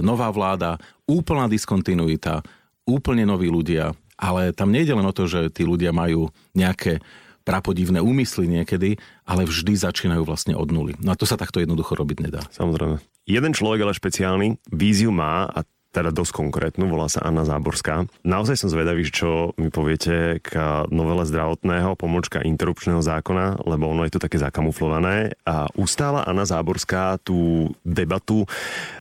nová 0.00 0.28
vláda, 0.32 0.80
úplná 1.04 1.48
diskontinuita, 1.48 2.40
úplne 2.88 3.28
noví 3.28 3.52
ľudia, 3.52 3.92
ale 4.16 4.54
tam 4.54 4.70
nejde 4.70 4.94
len 4.94 5.06
o 5.06 5.14
to, 5.14 5.26
že 5.26 5.50
tí 5.50 5.66
ľudia 5.66 5.90
majú 5.90 6.30
nejaké 6.54 7.02
prapodivné 7.42 7.98
úmysly 7.98 8.46
niekedy, 8.46 8.94
ale 9.26 9.42
vždy 9.42 9.74
začínajú 9.74 10.22
vlastne 10.22 10.54
od 10.54 10.70
nuly. 10.70 10.94
No 11.02 11.10
a 11.10 11.18
to 11.18 11.26
sa 11.26 11.34
takto 11.34 11.58
jednoducho 11.58 11.98
robiť 11.98 12.18
nedá. 12.22 12.42
Samozrejme. 12.54 13.02
Jeden 13.26 13.52
človek 13.54 13.82
ale 13.82 13.98
špeciálny 13.98 14.48
víziu 14.70 15.10
má 15.10 15.50
a 15.50 15.66
teda 15.92 16.08
dosť 16.08 16.32
konkrétnu, 16.32 16.88
volá 16.88 17.06
sa 17.06 17.20
Anna 17.20 17.44
Záborská. 17.44 18.08
Naozaj 18.24 18.64
som 18.64 18.72
zvedavý, 18.72 19.04
čo 19.12 19.52
mi 19.60 19.68
poviete 19.68 20.40
k 20.40 20.56
novele 20.88 21.28
zdravotného 21.28 21.94
pomočka 22.00 22.40
interrupčného 22.40 23.04
zákona, 23.04 23.60
lebo 23.68 23.92
ono 23.92 24.08
je 24.08 24.16
to 24.16 24.24
také 24.24 24.40
zakamuflované. 24.40 25.36
A 25.44 25.68
ustála 25.76 26.24
Anna 26.24 26.48
Záborská 26.48 27.20
tú 27.20 27.70
debatu 27.84 28.48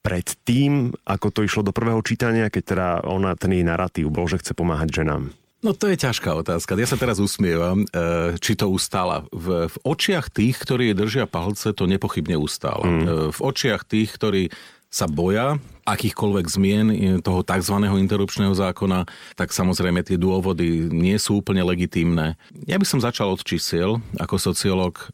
pred 0.03 0.27
tým, 0.43 0.91
ako 1.07 1.31
to 1.31 1.47
išlo 1.47 1.63
do 1.63 1.71
prvého 1.71 2.03
čítania, 2.03 2.51
keď 2.51 2.63
teda 2.67 2.87
ona, 3.07 3.39
ten 3.39 3.55
jej 3.55 3.63
narratív 3.63 4.11
bol, 4.11 4.27
že 4.27 4.43
chce 4.43 4.51
pomáhať 4.51 5.01
ženám. 5.01 5.31
No 5.61 5.77
to 5.77 5.93
je 5.93 5.97
ťažká 5.97 6.33
otázka. 6.41 6.73
Ja 6.73 6.89
sa 6.89 6.97
teraz 6.97 7.21
usmievam, 7.21 7.85
e, 7.85 8.33
či 8.41 8.57
to 8.57 8.65
ustála. 8.73 9.29
V, 9.29 9.69
v 9.69 9.75
očiach 9.85 10.33
tých, 10.33 10.57
ktorí 10.57 10.97
držia 10.97 11.29
palce, 11.29 11.69
to 11.77 11.85
nepochybne 11.85 12.33
ustála. 12.33 12.81
Mm. 12.81 13.29
V 13.29 13.39
očiach 13.39 13.85
tých, 13.85 14.09
ktorí 14.09 14.49
sa 14.91 15.07
boja 15.07 15.55
akýchkoľvek 15.85 16.45
zmien 16.45 16.87
toho 17.25 17.41
tzv. 17.41 17.75
interrupčného 17.81 18.53
zákona, 18.53 19.09
tak 19.33 19.49
samozrejme 19.49 20.05
tie 20.05 20.17
dôvody 20.17 20.91
nie 20.93 21.17
sú 21.17 21.41
úplne 21.41 21.65
legitímne. 21.65 22.37
Ja 22.69 22.77
by 22.77 22.85
som 22.85 23.01
začal 23.01 23.33
od 23.33 23.41
čísiel. 23.41 23.97
Ako 24.21 24.37
sociológ 24.37 25.01
e, 25.01 25.05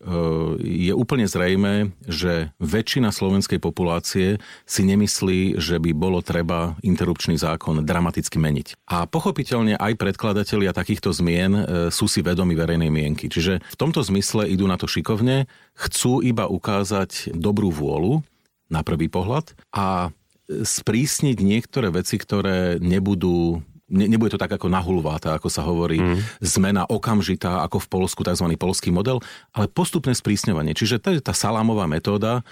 je 0.92 0.94
úplne 0.94 1.26
zrejme, 1.26 1.96
že 2.04 2.52
väčšina 2.60 3.16
slovenskej 3.16 3.64
populácie 3.64 4.44
si 4.68 4.82
nemyslí, 4.84 5.58
že 5.58 5.80
by 5.80 5.92
bolo 5.96 6.20
treba 6.20 6.76
interrupčný 6.84 7.40
zákon 7.40 7.82
dramaticky 7.88 8.38
meniť. 8.38 8.76
A 8.92 9.08
pochopiteľne 9.08 9.80
aj 9.80 9.96
predkladatelia 9.96 10.76
takýchto 10.76 11.16
zmien 11.16 11.52
e, 11.56 11.64
sú 11.90 12.12
si 12.12 12.20
vedomi 12.20 12.54
verejnej 12.54 12.92
mienky. 12.92 13.32
Čiže 13.32 13.64
v 13.64 13.80
tomto 13.80 14.04
zmysle 14.04 14.52
idú 14.52 14.68
na 14.68 14.76
to 14.76 14.86
šikovne, 14.86 15.48
chcú 15.80 16.20
iba 16.20 16.50
ukázať 16.50 17.32
dobrú 17.32 17.72
vôľu, 17.72 18.26
na 18.68 18.84
prvý 18.84 19.08
pohľad 19.08 19.56
a 19.72 20.12
sprísniť 20.48 21.38
niektoré 21.44 21.92
veci, 21.92 22.16
ktoré 22.16 22.80
nebudú 22.80 23.60
ne, 23.88 24.06
nebude 24.08 24.36
to 24.36 24.40
tak 24.40 24.52
ako 24.52 24.68
nahulváta, 24.68 25.36
ako 25.36 25.48
sa 25.48 25.64
hovorí, 25.64 26.00
mm. 26.00 26.44
zmena 26.44 26.84
okamžitá, 26.88 27.64
ako 27.64 27.84
v 27.84 27.88
Polsku, 27.88 28.22
tzv. 28.24 28.48
polský 28.60 28.92
model, 28.92 29.24
ale 29.56 29.72
postupné 29.72 30.12
sprísňovanie. 30.12 30.76
Čiže 30.76 31.00
to 31.00 31.10
je 31.16 31.24
tá 31.24 31.32
salámová 31.32 31.88
metóda, 31.88 32.44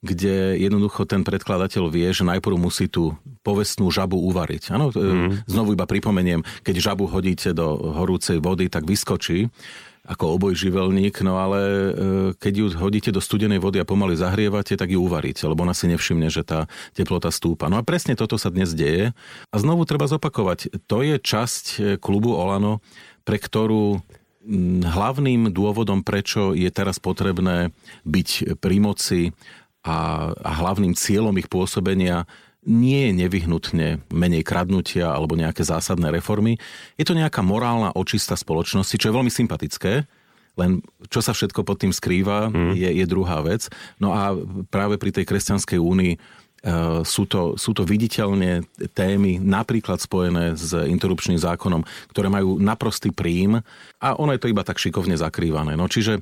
kde 0.00 0.56
jednoducho 0.56 1.04
ten 1.04 1.20
predkladateľ 1.20 1.92
vie, 1.92 2.08
že 2.08 2.24
najprv 2.24 2.56
musí 2.56 2.88
tú 2.88 3.12
povestnú 3.44 3.92
žabu 3.92 4.16
uvariť. 4.32 4.72
Áno, 4.72 4.88
mm. 4.90 5.44
znovu 5.44 5.76
iba 5.76 5.84
pripomeniem, 5.84 6.40
keď 6.64 6.80
žabu 6.80 7.04
hodíte 7.04 7.52
do 7.52 7.76
horúcej 7.76 8.40
vody, 8.40 8.72
tak 8.72 8.88
vyskočí 8.88 9.52
ako 10.04 10.40
obojživelník, 10.40 11.20
no 11.20 11.36
ale 11.36 11.60
e, 11.60 11.90
keď 12.40 12.52
ju 12.56 12.66
hodíte 12.80 13.10
do 13.12 13.20
studenej 13.20 13.60
vody 13.60 13.78
a 13.78 13.88
pomaly 13.88 14.16
zahrievate, 14.16 14.74
tak 14.74 14.88
ju 14.88 15.00
uvaríte, 15.04 15.44
lebo 15.44 15.62
ona 15.62 15.76
si 15.76 15.92
nevšimne, 15.92 16.32
že 16.32 16.40
tá 16.40 16.66
teplota 16.96 17.28
stúpa. 17.28 17.68
No 17.68 17.76
a 17.76 17.84
presne 17.84 18.16
toto 18.16 18.40
sa 18.40 18.48
dnes 18.48 18.72
deje. 18.72 19.12
A 19.52 19.56
znovu 19.60 19.84
treba 19.84 20.08
zopakovať, 20.08 20.72
to 20.88 21.04
je 21.04 21.16
časť 21.20 21.64
e, 21.64 21.78
klubu 22.00 22.32
Olano, 22.32 22.80
pre 23.28 23.36
ktorú 23.36 24.00
hlavným 24.80 25.52
dôvodom, 25.52 26.00
prečo 26.00 26.56
je 26.56 26.72
teraz 26.72 26.96
potrebné 26.96 27.76
byť 28.08 28.56
pri 28.56 28.76
moci 28.80 29.20
a, 29.84 30.32
a 30.32 30.50
hlavným 30.64 30.96
cieľom 30.96 31.36
ich 31.36 31.48
pôsobenia 31.52 32.24
nie 32.68 33.08
je 33.08 33.12
nevyhnutne 33.16 34.04
menej 34.12 34.44
kradnutia 34.44 35.08
alebo 35.08 35.32
nejaké 35.32 35.64
zásadné 35.64 36.12
reformy. 36.12 36.60
Je 37.00 37.08
to 37.08 37.16
nejaká 37.16 37.40
morálna 37.40 37.96
očista 37.96 38.36
spoločnosti, 38.36 39.00
čo 39.00 39.08
je 39.08 39.16
veľmi 39.16 39.32
sympatické, 39.32 40.04
len 40.60 40.84
čo 41.08 41.24
sa 41.24 41.32
všetko 41.32 41.64
pod 41.64 41.80
tým 41.80 41.92
skrýva, 41.94 42.52
mm. 42.52 42.76
je, 42.76 42.90
je 43.00 43.06
druhá 43.08 43.40
vec. 43.40 43.72
No 43.96 44.12
a 44.12 44.36
práve 44.68 45.00
pri 45.00 45.14
tej 45.14 45.24
kresťanskej 45.24 45.80
únii 45.80 46.14
Uh, 46.60 47.00
sú 47.08 47.24
to, 47.24 47.56
sú 47.56 47.72
to 47.72 47.88
viditeľne 47.88 48.60
témy 48.92 49.40
napríklad 49.40 49.96
spojené 49.96 50.60
s 50.60 50.76
interrupčným 50.76 51.40
zákonom, 51.40 51.80
ktoré 52.12 52.28
majú 52.28 52.60
naprostý 52.60 53.08
príjm 53.08 53.64
a 53.96 54.08
ono 54.20 54.36
je 54.36 54.44
to 54.44 54.52
iba 54.52 54.60
tak 54.60 54.76
šikovne 54.76 55.16
zakrývané. 55.16 55.72
No 55.72 55.88
čiže 55.88 56.20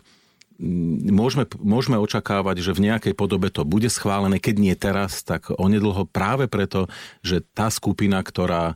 môžeme, 0.58 1.46
môžeme 1.62 1.96
očakávať, 1.96 2.66
že 2.66 2.74
v 2.74 2.90
nejakej 2.90 3.14
podobe 3.14 3.48
to 3.48 3.62
bude 3.62 3.86
schválené, 3.88 4.42
keď 4.42 4.54
nie 4.58 4.74
teraz, 4.74 5.22
tak 5.22 5.54
onedlho 5.54 6.04
práve 6.10 6.50
preto, 6.50 6.90
že 7.22 7.46
tá 7.54 7.70
skupina, 7.70 8.18
ktorá 8.20 8.74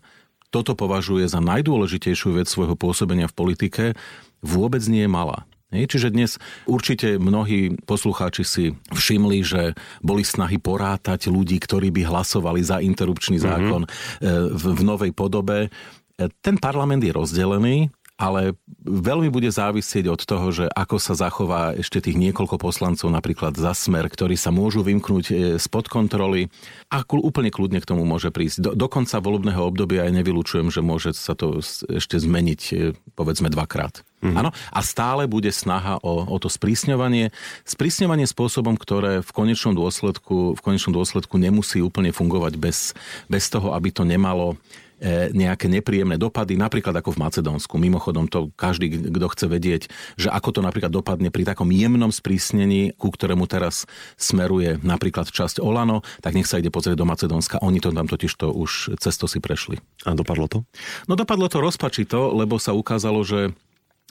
toto 0.55 0.79
považuje 0.79 1.27
za 1.27 1.43
najdôležitejšiu 1.43 2.39
vec 2.39 2.47
svojho 2.47 2.79
pôsobenia 2.79 3.27
v 3.27 3.35
politike, 3.35 3.85
vôbec 4.45 4.85
nie 4.87 5.09
je 5.09 5.11
malá. 5.11 5.49
Čiže 5.73 6.13
dnes 6.13 6.37
určite 6.69 7.17
mnohí 7.17 7.81
poslucháči 7.89 8.45
si 8.45 8.65
všimli, 8.93 9.41
že 9.41 9.73
boli 10.05 10.21
snahy 10.21 10.61
porátať 10.61 11.33
ľudí, 11.33 11.57
ktorí 11.57 11.89
by 11.89 12.13
hlasovali 12.13 12.61
za 12.61 12.85
interrupčný 12.85 13.41
mhm. 13.41 13.45
zákon 13.49 13.83
mm-hmm. 13.89 14.53
v, 14.53 14.65
v 14.77 14.81
novej 14.85 15.13
podobe. 15.17 15.73
E, 16.21 16.29
ten 16.45 16.61
parlament 16.61 17.01
je 17.01 17.17
rozdelený, 17.17 17.89
ale 18.23 18.55
veľmi 18.87 19.35
bude 19.35 19.51
závisieť 19.51 20.07
od 20.07 20.23
toho, 20.23 20.55
že 20.55 20.71
ako 20.71 20.97
sa 21.03 21.19
zachová 21.19 21.75
ešte 21.75 21.99
tých 21.99 22.15
niekoľko 22.15 22.55
poslancov, 22.63 23.11
napríklad 23.11 23.59
za 23.59 23.75
smer, 23.75 24.07
ktorí 24.07 24.39
sa 24.39 24.55
môžu 24.55 24.87
vymknúť 24.87 25.25
e, 25.27 25.35
spod 25.59 25.91
kontroly 25.91 26.47
a 26.87 27.03
úplne 27.03 27.51
kľudne 27.51 27.83
k 27.83 27.89
tomu 27.91 28.07
môže 28.07 28.31
prísť. 28.31 28.63
Do, 28.63 28.71
do 28.79 28.87
konca 28.87 29.19
volebného 29.19 29.67
obdobia 29.67 30.07
aj 30.07 30.23
nevylučujem, 30.23 30.71
že 30.71 30.87
môže 30.87 31.11
sa 31.19 31.35
to 31.35 31.59
ešte 31.91 32.15
zmeniť 32.23 32.61
e, 32.71 32.75
povedzme 33.19 33.51
dvakrát. 33.51 34.07
Mm-hmm. 34.23 34.39
Áno, 34.39 34.55
a 34.55 34.81
stále 34.87 35.27
bude 35.27 35.51
snaha 35.51 35.99
o, 35.99 36.23
o 36.23 36.37
to 36.39 36.47
sprísňovanie. 36.47 37.35
Sprísňovanie 37.67 38.31
spôsobom, 38.31 38.79
ktoré 38.79 39.19
v 39.19 39.31
konečnom 39.35 39.75
dôsledku, 39.75 40.55
v 40.55 40.61
konečnom 40.63 40.95
dôsledku 40.95 41.43
nemusí 41.43 41.83
úplne 41.83 42.15
fungovať 42.15 42.55
bez, 42.55 42.95
bez 43.27 43.51
toho, 43.51 43.75
aby 43.75 43.91
to 43.91 44.07
nemalo 44.07 44.55
nejaké 45.35 45.67
nepríjemné 45.67 46.15
dopady, 46.15 46.55
napríklad 46.55 46.95
ako 46.95 47.19
v 47.19 47.21
Macedónsku. 47.27 47.75
Mimochodom, 47.75 48.31
to 48.31 48.55
každý, 48.55 49.11
kto 49.11 49.27
chce 49.35 49.47
vedieť, 49.51 49.83
že 50.15 50.31
ako 50.31 50.55
to 50.55 50.61
napríklad 50.63 50.95
dopadne 50.95 51.35
pri 51.35 51.43
takom 51.43 51.75
jemnom 51.75 52.15
sprísnení, 52.15 52.95
ku 52.95 53.11
ktorému 53.11 53.51
teraz 53.51 53.85
smeruje 54.15 54.79
napríklad 54.87 55.27
časť 55.29 55.59
Olano, 55.59 56.07
tak 56.23 56.39
nech 56.39 56.47
sa 56.47 56.63
ide 56.63 56.71
pozrieť 56.71 57.03
do 57.03 57.09
Macedónska. 57.09 57.59
Oni 57.67 57.83
to 57.83 57.91
tam 57.91 58.07
totiž 58.07 58.33
to 58.39 58.55
už 58.55 58.95
cesto 59.03 59.27
si 59.27 59.43
prešli. 59.43 59.83
A 60.07 60.15
dopadlo 60.15 60.47
to? 60.47 60.59
No 61.11 61.19
dopadlo 61.19 61.51
to 61.51 61.59
rozpačito, 61.59 62.31
lebo 62.39 62.63
sa 62.63 62.71
ukázalo, 62.71 63.27
že 63.27 63.51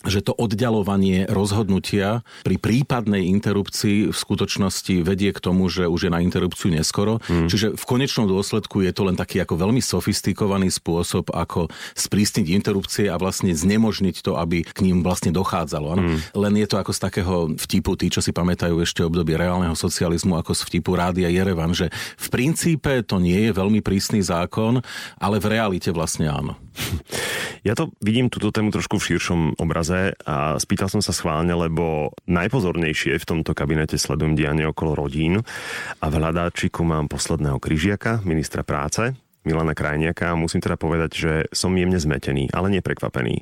že 0.06 0.26
to 0.26 0.34
oddialovanie 0.34 1.30
rozhodnutia 1.30 2.26
pri 2.42 2.58
prípadnej 2.58 3.30
interrupcii 3.30 4.10
v 4.10 4.16
skutočnosti 4.16 5.06
vedie 5.06 5.30
k 5.30 5.40
tomu, 5.40 5.70
že 5.70 5.86
už 5.86 6.10
je 6.10 6.12
na 6.12 6.24
interrupciu 6.26 6.74
neskoro. 6.74 7.22
Mm. 7.30 7.48
Čiže 7.50 7.68
v 7.78 7.84
konečnom 7.86 8.26
dôsledku 8.26 8.82
je 8.82 8.92
to 8.94 9.06
len 9.06 9.18
taký 9.18 9.42
ako 9.42 9.62
veľmi 9.62 9.82
sofistikovaný 9.84 10.74
spôsob, 10.74 11.30
ako 11.34 11.70
sprísniť 11.94 12.50
interrupcie 12.50 13.06
a 13.10 13.20
vlastne 13.22 13.54
znemožniť 13.54 14.26
to, 14.26 14.38
aby 14.38 14.66
k 14.66 14.80
ním 14.82 15.06
vlastne 15.06 15.30
dochádzalo. 15.30 15.90
Mm. 15.98 16.18
Len 16.34 16.54
je 16.58 16.68
to 16.70 16.76
ako 16.82 16.92
z 16.94 17.00
takého 17.00 17.36
vtipu, 17.58 17.94
tí, 17.94 18.10
čo 18.10 18.24
si 18.24 18.34
pamätajú 18.34 18.82
ešte 18.82 19.06
obdobie 19.06 19.38
reálneho 19.38 19.78
socializmu, 19.78 20.38
ako 20.42 20.58
z 20.58 20.62
vtipu 20.66 20.98
Rádia 20.98 21.30
Jerevan, 21.30 21.78
že 21.78 21.94
v 22.18 22.28
princípe 22.34 23.06
to 23.06 23.22
nie 23.22 23.50
je 23.50 23.52
veľmi 23.54 23.86
prísny 23.86 24.26
zákon, 24.26 24.82
ale 25.22 25.38
v 25.38 25.50
realite 25.52 25.94
vlastne 25.94 26.32
áno. 26.32 26.58
Ja 27.62 27.78
to 27.78 27.94
vidím 28.02 28.32
túto 28.32 28.50
tému 28.50 28.74
trošku 28.74 28.98
v 28.98 29.14
širšom 29.14 29.62
obraze 29.62 29.91
a 30.26 30.56
spýtal 30.58 30.88
som 30.88 31.04
sa 31.04 31.12
schválne, 31.12 31.52
lebo 31.52 32.16
najpozornejšie 32.26 33.20
v 33.20 33.28
tomto 33.28 33.52
kabinete 33.52 34.00
sledujem 34.00 34.34
dianie 34.34 34.66
okolo 34.66 34.96
rodín 34.96 35.44
a 36.00 36.06
v 36.08 36.16
hľadáčiku 36.18 36.82
mám 36.82 37.12
posledného 37.12 37.60
kryžiaka, 37.60 38.24
ministra 38.24 38.64
práce, 38.66 39.14
Milana 39.42 39.74
Krajniaka 39.74 40.34
a 40.34 40.40
musím 40.40 40.62
teda 40.62 40.78
povedať, 40.78 41.12
že 41.18 41.34
som 41.50 41.74
jemne 41.74 41.98
zmetený, 41.98 42.54
ale 42.54 42.70
neprekvapený. 42.78 43.42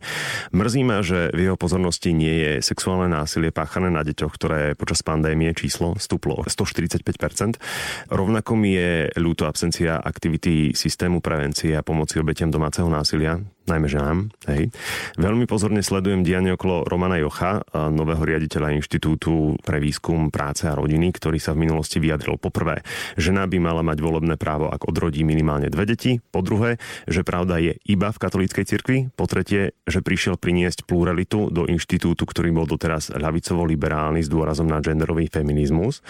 Mrzí 0.56 0.82
ma, 0.88 1.04
že 1.04 1.28
v 1.36 1.52
jeho 1.52 1.58
pozornosti 1.60 2.16
nie 2.16 2.36
je 2.40 2.52
sexuálne 2.64 3.12
násilie 3.12 3.52
páchané 3.52 3.92
na 3.92 4.08
deťoch, 4.08 4.34
ktoré 4.40 4.62
počas 4.80 5.04
pandémie 5.04 5.52
číslo 5.52 6.00
stúplo 6.00 6.48
145%. 6.48 7.60
Rovnako 8.08 8.52
mi 8.56 8.80
je 8.80 9.12
ľúto 9.20 9.44
absencia 9.44 10.00
aktivity 10.00 10.72
systému 10.72 11.20
prevencie 11.20 11.76
a 11.76 11.84
pomoci 11.84 12.16
obetiam 12.24 12.48
domáceho 12.48 12.88
násilia, 12.88 13.44
najmä 13.70 13.88
ženám. 13.88 14.34
Hej. 14.50 14.74
Veľmi 15.22 15.46
pozorne 15.46 15.86
sledujem 15.86 16.26
dianie 16.26 16.58
okolo 16.58 16.90
Romana 16.90 17.22
Jocha, 17.22 17.62
nového 17.72 18.26
riaditeľa 18.26 18.74
Inštitútu 18.76 19.56
pre 19.62 19.78
výskum 19.78 20.34
práce 20.34 20.66
a 20.66 20.74
rodiny, 20.74 21.14
ktorý 21.14 21.38
sa 21.38 21.54
v 21.54 21.70
minulosti 21.70 22.02
vyjadril. 22.02 22.42
Poprvé, 22.42 22.82
žena 23.16 23.46
by 23.46 23.58
mala 23.62 23.86
mať 23.86 24.02
volebné 24.02 24.36
právo, 24.42 24.68
ak 24.74 24.90
odrodí 24.90 25.22
minimálne 25.22 25.70
dve 25.70 25.86
deti. 25.86 26.18
Po 26.34 26.42
druhé, 26.42 26.82
že 27.06 27.22
pravda 27.22 27.62
je 27.62 27.78
iba 27.86 28.10
v 28.10 28.18
katolíckej 28.18 28.66
cirkvi. 28.66 28.98
Po 29.14 29.30
tretie, 29.30 29.78
že 29.86 30.02
prišiel 30.02 30.42
priniesť 30.42 30.90
pluralitu 30.90 31.54
do 31.54 31.70
inštitútu, 31.70 32.26
ktorý 32.26 32.50
bol 32.50 32.66
doteraz 32.66 33.14
ľavicovo-liberálny 33.14 34.26
s 34.26 34.32
dôrazom 34.32 34.66
na 34.66 34.82
genderový 34.82 35.30
feminizmus. 35.30 36.02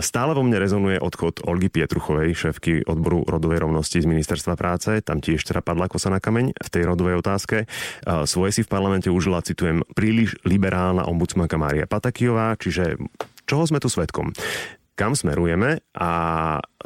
Stále 0.00 0.32
vo 0.34 0.42
mne 0.42 0.58
rezonuje 0.58 0.98
odchod 0.98 1.44
Olgy 1.44 1.68
Pietruchovej, 1.70 2.34
šéfky 2.34 2.82
odboru 2.88 3.22
rodovej 3.28 3.62
rovnosti 3.62 4.00
z 4.00 4.06
ministerstva 4.08 4.56
práce. 4.56 4.90
Tam 5.04 5.20
tiež 5.20 5.44
teda 5.44 5.60
padla 5.60 5.86
kosa 5.86 6.08
na 6.08 6.18
kameň 6.18 6.56
v 6.64 6.72
tej 6.72 6.82
rodovej 6.88 7.20
otázke. 7.20 7.68
Svoje 8.24 8.50
si 8.56 8.62
v 8.64 8.72
parlamente 8.72 9.12
užila, 9.12 9.44
citujem, 9.44 9.84
príliš 9.92 10.40
liberálna 10.48 11.04
ombudsmanka 11.04 11.60
Mária 11.60 11.84
Patakijová, 11.84 12.56
čiže 12.56 12.96
čoho 13.44 13.68
sme 13.68 13.84
tu 13.84 13.92
svetkom? 13.92 14.32
Kam 14.96 15.12
smerujeme 15.12 15.84
a 15.92 16.10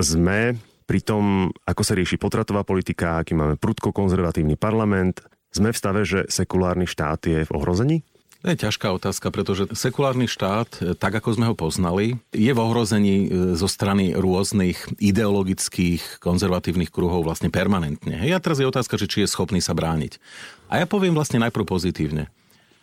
sme 0.01 0.59
pri 0.89 1.01
tom, 1.05 1.53
ako 1.69 1.83
sa 1.85 1.93
rieši 1.93 2.17
potratová 2.17 2.65
politika, 2.65 3.21
aký 3.21 3.37
máme 3.37 3.61
prudko 3.61 3.93
konzervatívny 3.93 4.57
parlament, 4.57 5.21
sme 5.53 5.73
v 5.73 5.81
stave, 5.81 6.01
že 6.09 6.25
sekulárny 6.29 6.89
štát 6.89 7.21
je 7.29 7.45
v 7.45 7.51
ohrození? 7.53 8.08
To 8.39 8.55
je 8.55 8.63
ťažká 8.71 8.95
otázka, 8.95 9.35
pretože 9.35 9.67
sekulárny 9.75 10.31
štát, 10.31 10.71
e, 10.79 10.95
tak 10.95 11.19
ako 11.19 11.35
sme 11.35 11.51
ho 11.51 11.59
poznali, 11.59 12.23
je 12.31 12.55
v 12.55 12.63
ohrození 12.63 13.27
e, 13.27 13.29
zo 13.59 13.67
strany 13.67 14.15
rôznych 14.15 14.79
ideologických, 15.03 16.23
konzervatívnych 16.23 16.95
kruhov 16.95 17.27
vlastne 17.27 17.51
permanentne. 17.51 18.15
A 18.15 18.39
teraz 18.39 18.63
je 18.63 18.71
otázka, 18.71 18.95
či 18.95 19.27
je 19.27 19.29
schopný 19.29 19.59
sa 19.59 19.75
brániť. 19.75 20.23
A 20.71 20.79
ja 20.79 20.87
poviem 20.87 21.19
vlastne 21.19 21.43
najprv 21.43 21.67
pozitívne. 21.67 22.31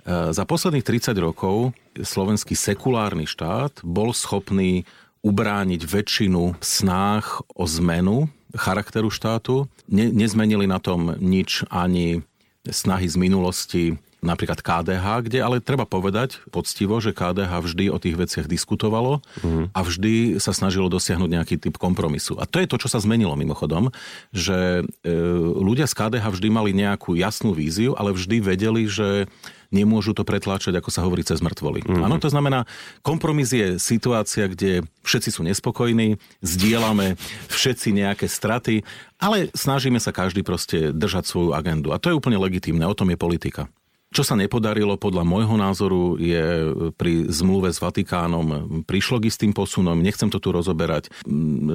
E, 0.03 0.35
za 0.35 0.43
posledných 0.43 0.83
30 0.83 1.15
rokov 1.23 1.71
slovenský 1.95 2.51
sekulárny 2.51 3.23
štát 3.23 3.79
bol 3.79 4.11
schopný 4.11 4.83
ubrániť 5.23 5.81
väčšinu 5.87 6.59
snách 6.59 7.47
o 7.55 7.63
zmenu 7.63 8.27
charakteru 8.59 9.07
štátu. 9.07 9.71
Ne, 9.87 10.11
nezmenili 10.11 10.67
na 10.67 10.83
tom 10.83 11.15
nič 11.15 11.63
ani 11.71 12.27
snahy 12.67 13.07
z 13.07 13.15
minulosti 13.15 13.83
napríklad 14.25 14.59
KDH, 14.59 15.29
kde 15.29 15.39
ale 15.39 15.61
treba 15.61 15.85
povedať 15.85 16.41
poctivo, 16.49 16.97
že 16.97 17.13
KDH 17.13 17.51
vždy 17.61 17.85
o 17.93 18.01
tých 18.01 18.17
veciach 18.17 18.49
diskutovalo 18.49 19.21
mm. 19.45 19.71
a 19.71 19.79
vždy 19.85 20.41
sa 20.41 20.51
snažilo 20.51 20.89
dosiahnuť 20.89 21.29
nejaký 21.29 21.55
typ 21.61 21.77
kompromisu. 21.77 22.41
A 22.41 22.49
to 22.49 22.57
je 22.57 22.67
to, 22.67 22.81
čo 22.81 22.89
sa 22.89 22.99
zmenilo 22.99 23.37
mimochodom, 23.37 23.93
že 24.33 24.81
e, 24.81 25.13
ľudia 25.61 25.85
z 25.85 25.93
KDH 25.93 26.25
vždy 26.33 26.47
mali 26.49 26.73
nejakú 26.73 27.13
jasnú 27.13 27.53
víziu, 27.53 27.93
ale 27.93 28.11
vždy 28.11 28.41
vedeli, 28.41 28.89
že 28.89 29.29
nemôžu 29.75 30.15
to 30.15 30.23
pretláčať, 30.23 30.71
ako 30.77 30.89
sa 30.93 31.03
hovorí, 31.03 31.27
cez 31.27 31.43
mŕtvoly. 31.43 31.83
Mm-hmm. 31.83 32.05
Áno, 32.05 32.15
to 32.21 32.31
znamená, 32.31 32.63
kompromis 33.03 33.51
je 33.51 33.75
situácia, 33.81 34.47
kde 34.47 34.87
všetci 35.03 35.29
sú 35.35 35.41
nespokojní, 35.43 36.15
zdieľame 36.39 37.19
všetci 37.51 37.91
nejaké 37.91 38.31
straty, 38.31 38.87
ale 39.19 39.51
snažíme 39.51 39.99
sa 39.99 40.15
každý 40.15 40.47
proste 40.47 40.95
držať 40.95 41.27
svoju 41.27 41.51
agendu. 41.51 41.91
A 41.91 41.99
to 41.99 42.11
je 42.11 42.17
úplne 42.17 42.39
legitímne, 42.39 42.87
o 42.87 42.95
tom 42.95 43.11
je 43.11 43.19
politika. 43.19 43.67
Čo 44.15 44.23
sa 44.23 44.39
nepodarilo 44.39 44.95
podľa 44.95 45.27
môjho 45.27 45.59
názoru 45.59 46.15
je 46.15 46.71
pri 46.95 47.27
zmluve 47.27 47.67
s 47.67 47.83
Vatikánom 47.83 48.79
prišlo 48.87 49.19
k 49.19 49.27
istým 49.27 49.51
posunom, 49.51 49.99
nechcem 49.99 50.31
to 50.31 50.39
tu 50.39 50.55
rozoberať 50.55 51.11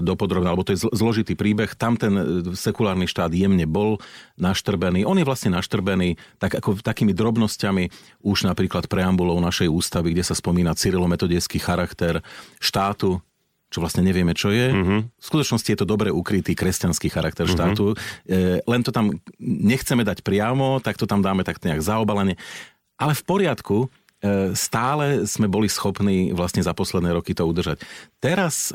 dopodrobne, 0.00 0.48
alebo 0.48 0.64
to 0.64 0.72
je 0.72 0.88
zložitý 0.88 1.36
príbeh. 1.36 1.76
Tam 1.76 2.00
ten 2.00 2.16
sekulárny 2.56 3.04
štát 3.04 3.28
jemne 3.36 3.68
bol 3.68 4.00
naštrbený. 4.40 5.04
On 5.04 5.20
je 5.20 5.28
vlastne 5.28 5.52
naštrbený 5.52 6.16
tak 6.40 6.56
ako 6.56 6.80
takými 6.80 7.12
drobnosťami 7.12 7.92
už 8.24 8.48
napríklad 8.48 8.88
preambulou 8.88 9.36
našej 9.44 9.68
ústavy, 9.68 10.16
kde 10.16 10.24
sa 10.24 10.32
spomína 10.32 10.72
cyrilometodický 10.72 11.60
charakter 11.60 12.24
štátu, 12.56 13.20
čo 13.70 13.78
vlastne 13.78 14.02
nevieme, 14.02 14.34
čo 14.34 14.50
je. 14.50 14.74
Uh-huh. 14.74 15.00
V 15.06 15.24
skutočnosti 15.24 15.70
je 15.70 15.78
to 15.78 15.86
dobre 15.86 16.10
ukrytý 16.10 16.58
kresťanský 16.58 17.06
charakter 17.06 17.46
uh-huh. 17.46 17.54
štátu. 17.54 17.86
E, 18.26 18.58
len 18.66 18.80
to 18.82 18.90
tam 18.90 19.14
nechceme 19.40 20.02
dať 20.02 20.26
priamo, 20.26 20.82
tak 20.82 20.98
to 20.98 21.06
tam 21.06 21.22
dáme 21.22 21.46
tak 21.46 21.62
nejak 21.62 21.78
zaobalenie. 21.78 22.34
Ale 22.98 23.14
v 23.14 23.22
poriadku, 23.22 23.88
stále 24.52 25.24
sme 25.24 25.48
boli 25.48 25.64
schopní 25.64 26.36
vlastne 26.36 26.60
za 26.60 26.76
posledné 26.76 27.16
roky 27.16 27.32
to 27.32 27.48
udržať. 27.48 27.80
Teraz 28.20 28.68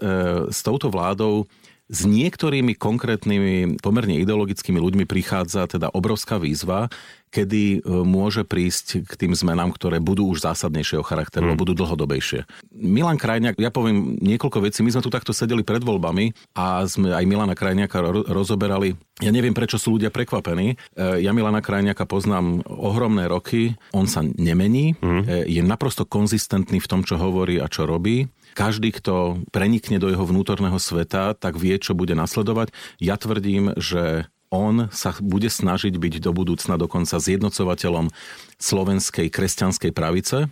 s 0.49 0.59
touto 0.65 0.89
vládou 0.89 1.45
s 1.85 2.01
niektorými 2.01 2.73
konkrétnymi, 2.73 3.77
pomerne 3.77 4.17
ideologickými 4.17 4.81
ľuďmi 4.81 5.05
prichádza 5.05 5.69
teda 5.69 5.93
obrovská 5.93 6.41
výzva, 6.41 6.89
kedy 7.29 7.83
e, 7.83 7.89
môže 8.07 8.47
prísť 8.47 9.05
k 9.05 9.11
tým 9.13 9.33
zmenám, 9.35 9.75
ktoré 9.75 10.01
budú 10.01 10.31
už 10.31 10.47
zásadnejšieho 10.47 11.03
charakteru, 11.03 11.53
mm. 11.53 11.59
budú 11.59 11.75
dlhodobejšie. 11.75 12.47
Milan 12.73 13.19
Krajniak, 13.19 13.59
ja 13.59 13.69
poviem 13.69 14.17
niekoľko 14.17 14.65
vecí, 14.65 14.81
my 14.81 14.95
sme 14.95 15.03
tu 15.03 15.11
takto 15.11 15.35
sedeli 15.35 15.61
pred 15.61 15.83
voľbami 15.83 16.31
a 16.57 16.87
sme 16.87 17.11
aj 17.11 17.25
Milana 17.27 17.53
Krajniaka 17.53 18.01
rozoberali. 18.31 18.95
Ja 19.19 19.35
neviem, 19.35 19.53
prečo 19.53 19.75
sú 19.75 19.99
ľudia 19.99 20.09
prekvapení. 20.09 20.79
E, 20.95 21.21
ja 21.21 21.35
Milana 21.35 21.59
Krajniaka 21.59 22.07
poznám 22.07 22.63
ohromné 22.65 23.27
roky, 23.27 23.75
on 23.91 24.09
sa 24.09 24.23
nemení, 24.23 24.95
mm. 24.97 25.45
je 25.45 25.61
naprosto 25.61 26.07
konzistentný 26.07 26.79
v 26.79 26.89
tom, 26.89 27.05
čo 27.05 27.19
hovorí 27.19 27.59
a 27.61 27.69
čo 27.69 27.85
robí 27.85 28.31
každý, 28.55 28.95
kto 28.95 29.43
prenikne 29.51 29.99
do 29.99 30.07
jeho 30.07 30.23
vnútorného 30.23 30.79
sveta, 30.79 31.35
tak 31.35 31.59
vie, 31.59 31.75
čo 31.75 31.91
bude 31.91 32.15
nasledovať. 32.15 32.71
Ja 33.03 33.19
tvrdím, 33.19 33.75
že 33.75 34.31
on 34.47 34.87
sa 34.95 35.11
bude 35.19 35.51
snažiť 35.51 35.91
byť 35.91 36.23
do 36.23 36.31
budúcna 36.31 36.79
dokonca 36.79 37.19
zjednocovateľom 37.19 38.07
slovenskej 38.55 39.27
kresťanskej 39.27 39.91
pravice 39.91 40.37
e, 40.45 40.47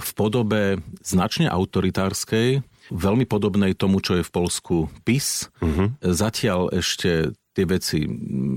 v 0.00 0.10
podobe 0.16 0.80
značne 1.04 1.52
autoritárskej, 1.52 2.64
veľmi 2.90 3.28
podobnej 3.28 3.76
tomu, 3.76 4.00
čo 4.00 4.18
je 4.18 4.24
v 4.24 4.34
Polsku 4.34 4.76
PIS. 5.04 5.52
Uh-huh. 5.62 5.94
Zatiaľ 6.02 6.74
ešte 6.74 7.36
tie 7.54 7.64
veci 7.66 8.06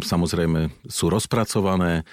samozrejme 0.01 0.89
sú 0.89 1.09
rozpracované, 1.09 2.07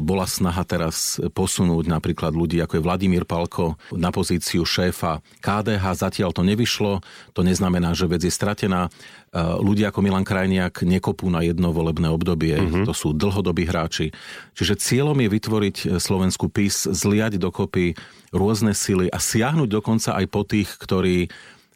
bola 0.00 0.24
snaha 0.24 0.64
teraz 0.64 1.20
posunúť 1.36 1.92
napríklad 1.92 2.32
ľudí, 2.32 2.56
ako 2.64 2.80
je 2.80 2.86
Vladimír 2.88 3.28
Palko, 3.28 3.76
na 3.92 4.08
pozíciu 4.08 4.64
šéfa 4.64 5.20
KDH. 5.44 5.84
Zatiaľ 5.92 6.32
to 6.32 6.40
nevyšlo, 6.40 7.04
to 7.36 7.44
neznamená, 7.44 7.92
že 7.92 8.08
vec 8.08 8.24
je 8.24 8.32
stratená. 8.32 8.88
E, 8.88 8.90
ľudia 9.36 9.92
ako 9.92 10.00
Milan 10.00 10.24
Krajniak 10.24 10.88
nekopú 10.88 11.28
na 11.28 11.44
jedno 11.44 11.76
volebné 11.76 12.08
obdobie, 12.08 12.56
uh-huh. 12.56 12.88
to 12.88 12.96
sú 12.96 13.12
dlhodobí 13.12 13.68
hráči. 13.68 14.16
Čiže 14.56 14.80
cieľom 14.80 15.20
je 15.20 15.28
vytvoriť 15.36 15.76
Slovensku 16.00 16.48
PIS, 16.48 16.88
zliať 16.88 17.36
dokopy 17.36 17.92
rôzne 18.32 18.72
sily 18.72 19.12
a 19.12 19.20
siahnuť 19.20 19.68
dokonca 19.68 20.16
aj 20.16 20.26
po 20.32 20.48
tých, 20.48 20.80
ktorí 20.80 21.28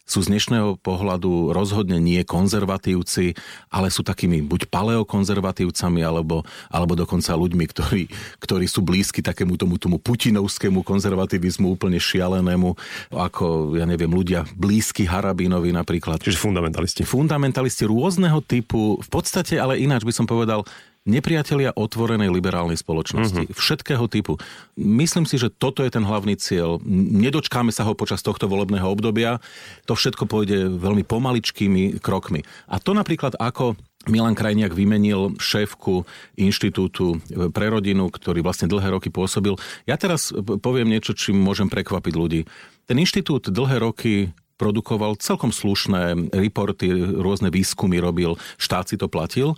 sú 0.02 0.20
z 0.20 0.30
dnešného 0.34 0.82
pohľadu 0.82 1.54
rozhodne 1.54 2.02
nie 2.02 2.20
konzervatívci, 2.26 3.38
ale 3.70 3.88
sú 3.88 4.02
takými 4.02 4.42
buď 4.44 4.68
paleokonzervatívcami, 4.68 6.02
alebo, 6.02 6.42
alebo 6.68 6.92
dokonca 6.98 7.38
ľuďmi, 7.38 7.64
ktorí, 7.70 8.02
ktorí 8.42 8.66
sú 8.66 8.82
blízky 8.82 9.22
takému 9.22 9.54
tomu, 9.54 9.78
tomu 9.78 9.96
putinovskému 10.02 10.82
konzervativizmu 10.82 11.70
úplne 11.70 12.02
šialenému, 12.02 12.74
ako, 13.14 13.78
ja 13.78 13.86
neviem, 13.86 14.10
ľudia 14.10 14.44
blízky 14.58 15.06
Harabínovi 15.06 15.70
napríklad. 15.70 16.18
Čiže 16.18 16.42
fundamentalisti. 16.42 17.02
Fundamentalisti 17.06 17.86
rôzneho 17.86 18.42
typu, 18.42 18.98
v 18.98 19.08
podstate 19.08 19.56
ale 19.56 19.78
ináč 19.78 20.02
by 20.02 20.12
som 20.12 20.26
povedal, 20.26 20.66
nepriatelia 21.02 21.74
otvorenej 21.74 22.30
liberálnej 22.30 22.78
spoločnosti. 22.78 23.50
Mm-hmm. 23.50 23.58
Všetkého 23.58 24.06
typu. 24.06 24.38
Myslím 24.78 25.26
si, 25.26 25.34
že 25.34 25.50
toto 25.50 25.82
je 25.82 25.90
ten 25.90 26.06
hlavný 26.06 26.38
cieľ. 26.38 26.78
Nedočkáme 26.86 27.74
sa 27.74 27.82
ho 27.82 27.98
počas 27.98 28.22
tohto 28.22 28.46
volebného 28.46 28.86
obdobia. 28.86 29.42
To 29.90 29.98
všetko 29.98 30.30
pôjde 30.30 30.70
veľmi 30.78 31.02
pomaličkými 31.02 31.98
krokmi. 31.98 32.46
A 32.70 32.78
to 32.78 32.94
napríklad 32.94 33.34
ako 33.42 33.74
Milan 34.10 34.34
Krajniak 34.34 34.74
vymenil 34.74 35.38
šéfku 35.38 36.02
inštitútu 36.34 37.22
pre 37.54 37.70
rodinu, 37.70 38.10
ktorý 38.10 38.42
vlastne 38.42 38.66
dlhé 38.66 38.98
roky 38.98 39.14
pôsobil. 39.14 39.54
Ja 39.86 39.94
teraz 39.94 40.34
poviem 40.34 40.90
niečo, 40.90 41.14
čím 41.14 41.38
môžem 41.38 41.70
prekvapiť 41.70 42.14
ľudí. 42.14 42.42
Ten 42.86 42.98
inštitút 42.98 43.50
dlhé 43.54 43.78
roky 43.78 44.34
produkoval 44.58 45.18
celkom 45.22 45.54
slušné 45.54 46.34
reporty, 46.34 46.90
rôzne 47.18 47.50
výskumy 47.50 47.98
robil, 47.98 48.38
štát 48.58 48.90
si 48.90 48.98
to 48.98 49.06
platil 49.06 49.54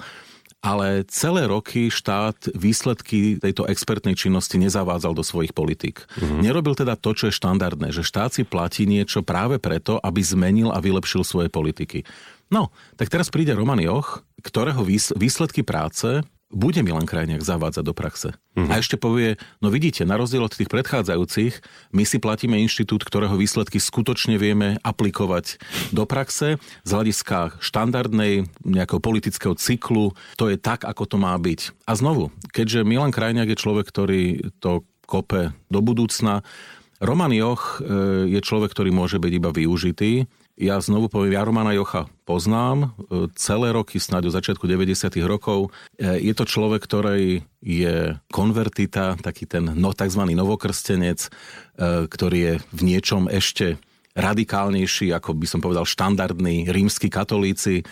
ale 0.64 1.04
celé 1.12 1.44
roky 1.44 1.92
štát 1.92 2.56
výsledky 2.56 3.36
tejto 3.36 3.68
expertnej 3.68 4.16
činnosti 4.16 4.56
nezavádzal 4.56 5.12
do 5.12 5.20
svojich 5.20 5.52
politík. 5.52 6.08
Uh-huh. 6.16 6.40
Nerobil 6.40 6.72
teda 6.72 6.96
to, 6.96 7.12
čo 7.12 7.28
je 7.28 7.36
štandardné, 7.36 7.92
že 7.92 8.00
štát 8.00 8.32
si 8.32 8.48
platí 8.48 8.88
niečo 8.88 9.20
práve 9.20 9.60
preto, 9.60 10.00
aby 10.00 10.24
zmenil 10.24 10.72
a 10.72 10.80
vylepšil 10.80 11.20
svoje 11.20 11.52
politiky. 11.52 12.08
No, 12.48 12.72
tak 12.96 13.12
teraz 13.12 13.28
príde 13.28 13.52
Roman 13.52 13.80
Joch, 13.84 14.24
ktorého 14.40 14.80
výsledky 15.16 15.60
práce 15.60 16.24
bude 16.54 16.80
Milan 16.86 17.04
Krajniak 17.04 17.42
zavádzať 17.42 17.84
do 17.84 17.92
praxe. 17.92 18.38
Uh-huh. 18.54 18.70
A 18.70 18.78
ešte 18.78 18.94
povie, 18.94 19.36
no 19.58 19.68
vidíte, 19.68 20.06
na 20.06 20.14
rozdiel 20.14 20.46
od 20.46 20.54
tých 20.54 20.70
predchádzajúcich, 20.70 21.60
my 21.90 22.04
si 22.06 22.16
platíme 22.22 22.56
inštitút, 22.62 23.02
ktorého 23.02 23.34
výsledky 23.34 23.82
skutočne 23.82 24.38
vieme 24.38 24.78
aplikovať 24.86 25.58
do 25.90 26.06
praxe 26.06 26.62
z 26.86 26.90
hľadiska 26.90 27.58
štandardnej 27.58 28.46
nejakého 28.62 29.02
politického 29.02 29.58
cyklu. 29.58 30.14
To 30.38 30.46
je 30.48 30.56
tak, 30.56 30.86
ako 30.86 31.04
to 31.04 31.16
má 31.18 31.34
byť. 31.34 31.74
A 31.84 31.92
znovu, 31.98 32.30
keďže 32.54 32.86
Milan 32.86 33.10
Krajniak 33.10 33.50
je 33.50 33.58
človek, 33.60 33.90
ktorý 33.90 34.22
to 34.62 34.86
kope 35.04 35.52
do 35.68 35.80
budúcna, 35.84 36.46
Roman 37.02 37.34
Joch 37.34 37.82
e, 37.82 37.90
je 38.32 38.40
človek, 38.40 38.72
ktorý 38.72 38.94
môže 38.94 39.20
byť 39.20 39.32
iba 39.34 39.50
využitý 39.52 40.24
ja 40.54 40.78
znovu 40.78 41.10
poviem, 41.10 41.34
ja 41.34 41.42
Romana 41.42 41.74
Jocha 41.74 42.06
poznám 42.22 42.94
e, 43.10 43.26
celé 43.34 43.74
roky, 43.74 43.98
snáď 43.98 44.30
od 44.30 44.36
začiatku 44.38 44.64
90. 44.70 45.18
rokov. 45.26 45.74
E, 45.98 46.22
je 46.22 46.34
to 46.34 46.46
človek, 46.46 46.78
ktorý 46.86 47.42
je 47.58 48.14
konvertita, 48.30 49.18
taký 49.18 49.50
ten 49.50 49.74
no, 49.74 49.90
tzv. 49.90 50.22
novokrstenec, 50.22 51.26
e, 51.26 51.30
ktorý 52.06 52.38
je 52.38 52.54
v 52.70 52.80
niečom 52.86 53.26
ešte 53.26 53.82
radikálnejší, 54.14 55.10
ako 55.10 55.34
by 55.34 55.46
som 55.50 55.58
povedal, 55.58 55.82
štandardní 55.82 56.70
rímsky 56.70 57.10
katolíci 57.10 57.82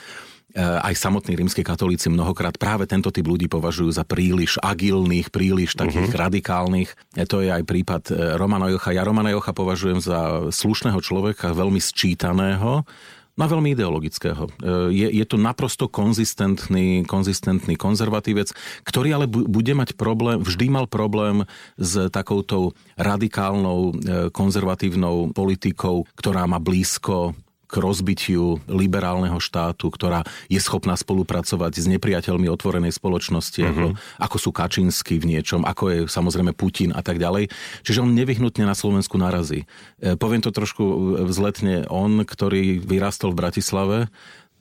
aj 0.56 0.94
samotní 0.96 1.32
rímsky 1.32 1.64
katolíci 1.64 2.12
mnohokrát 2.12 2.60
práve 2.60 2.84
tento 2.84 3.08
typ 3.08 3.24
ľudí 3.24 3.48
považujú 3.48 3.88
za 3.88 4.04
príliš 4.04 4.60
agilných, 4.60 5.32
príliš 5.32 5.72
takých 5.76 6.12
uh-huh. 6.12 6.24
radikálnych. 6.28 6.90
E, 7.16 7.24
to 7.24 7.40
je 7.40 7.48
aj 7.48 7.64
prípad 7.64 8.02
eh, 8.12 8.36
Romana 8.36 8.68
Jocha. 8.68 8.92
Ja 8.92 9.06
Romana 9.06 9.32
Jocha 9.32 9.56
považujem 9.56 10.04
za 10.04 10.52
slušného 10.52 11.00
človeka, 11.00 11.56
veľmi 11.56 11.80
sčítaného, 11.80 12.84
na 13.32 13.48
veľmi 13.48 13.72
ideologického. 13.72 14.44
Eh, 14.44 14.92
je, 14.92 15.08
je 15.08 15.24
to 15.24 15.40
naprosto 15.40 15.88
konzistentný, 15.88 17.08
konzistentný 17.08 17.80
konzervatívec, 17.80 18.52
ktorý 18.84 19.08
ale 19.16 19.26
bude 19.28 19.72
mať 19.72 19.96
problém, 19.96 20.44
vždy 20.44 20.68
mal 20.68 20.84
problém 20.84 21.48
s 21.80 22.12
takouto 22.12 22.76
radikálnou 23.00 23.96
konzervatívnou 24.36 25.32
politikou, 25.32 26.04
ktorá 26.12 26.44
má 26.44 26.60
blízko 26.60 27.32
k 27.72 27.80
rozbitiu 27.80 28.60
liberálneho 28.68 29.40
štátu, 29.40 29.88
ktorá 29.88 30.28
je 30.52 30.60
schopná 30.60 30.92
spolupracovať 30.92 31.72
s 31.80 31.86
nepriateľmi 31.88 32.52
otvorenej 32.52 32.92
spoločnosti, 32.92 33.64
mm-hmm. 33.64 33.72
ako, 33.72 33.88
ako 34.20 34.36
sú 34.36 34.50
Kačinsky 34.52 35.16
v 35.16 35.32
niečom, 35.32 35.64
ako 35.64 35.84
je 35.88 35.98
samozrejme 36.04 36.52
Putin 36.52 36.92
a 36.92 37.00
tak 37.00 37.16
ďalej. 37.16 37.48
Čiže 37.80 38.04
on 38.04 38.12
nevyhnutne 38.12 38.68
na 38.68 38.76
Slovensku 38.76 39.16
narazí. 39.16 39.64
E, 40.04 40.20
poviem 40.20 40.44
to 40.44 40.52
trošku 40.52 41.16
vzletne. 41.24 41.88
On, 41.88 42.20
ktorý 42.20 42.76
vyrastol 42.84 43.32
v 43.32 43.40
Bratislave, 43.40 43.98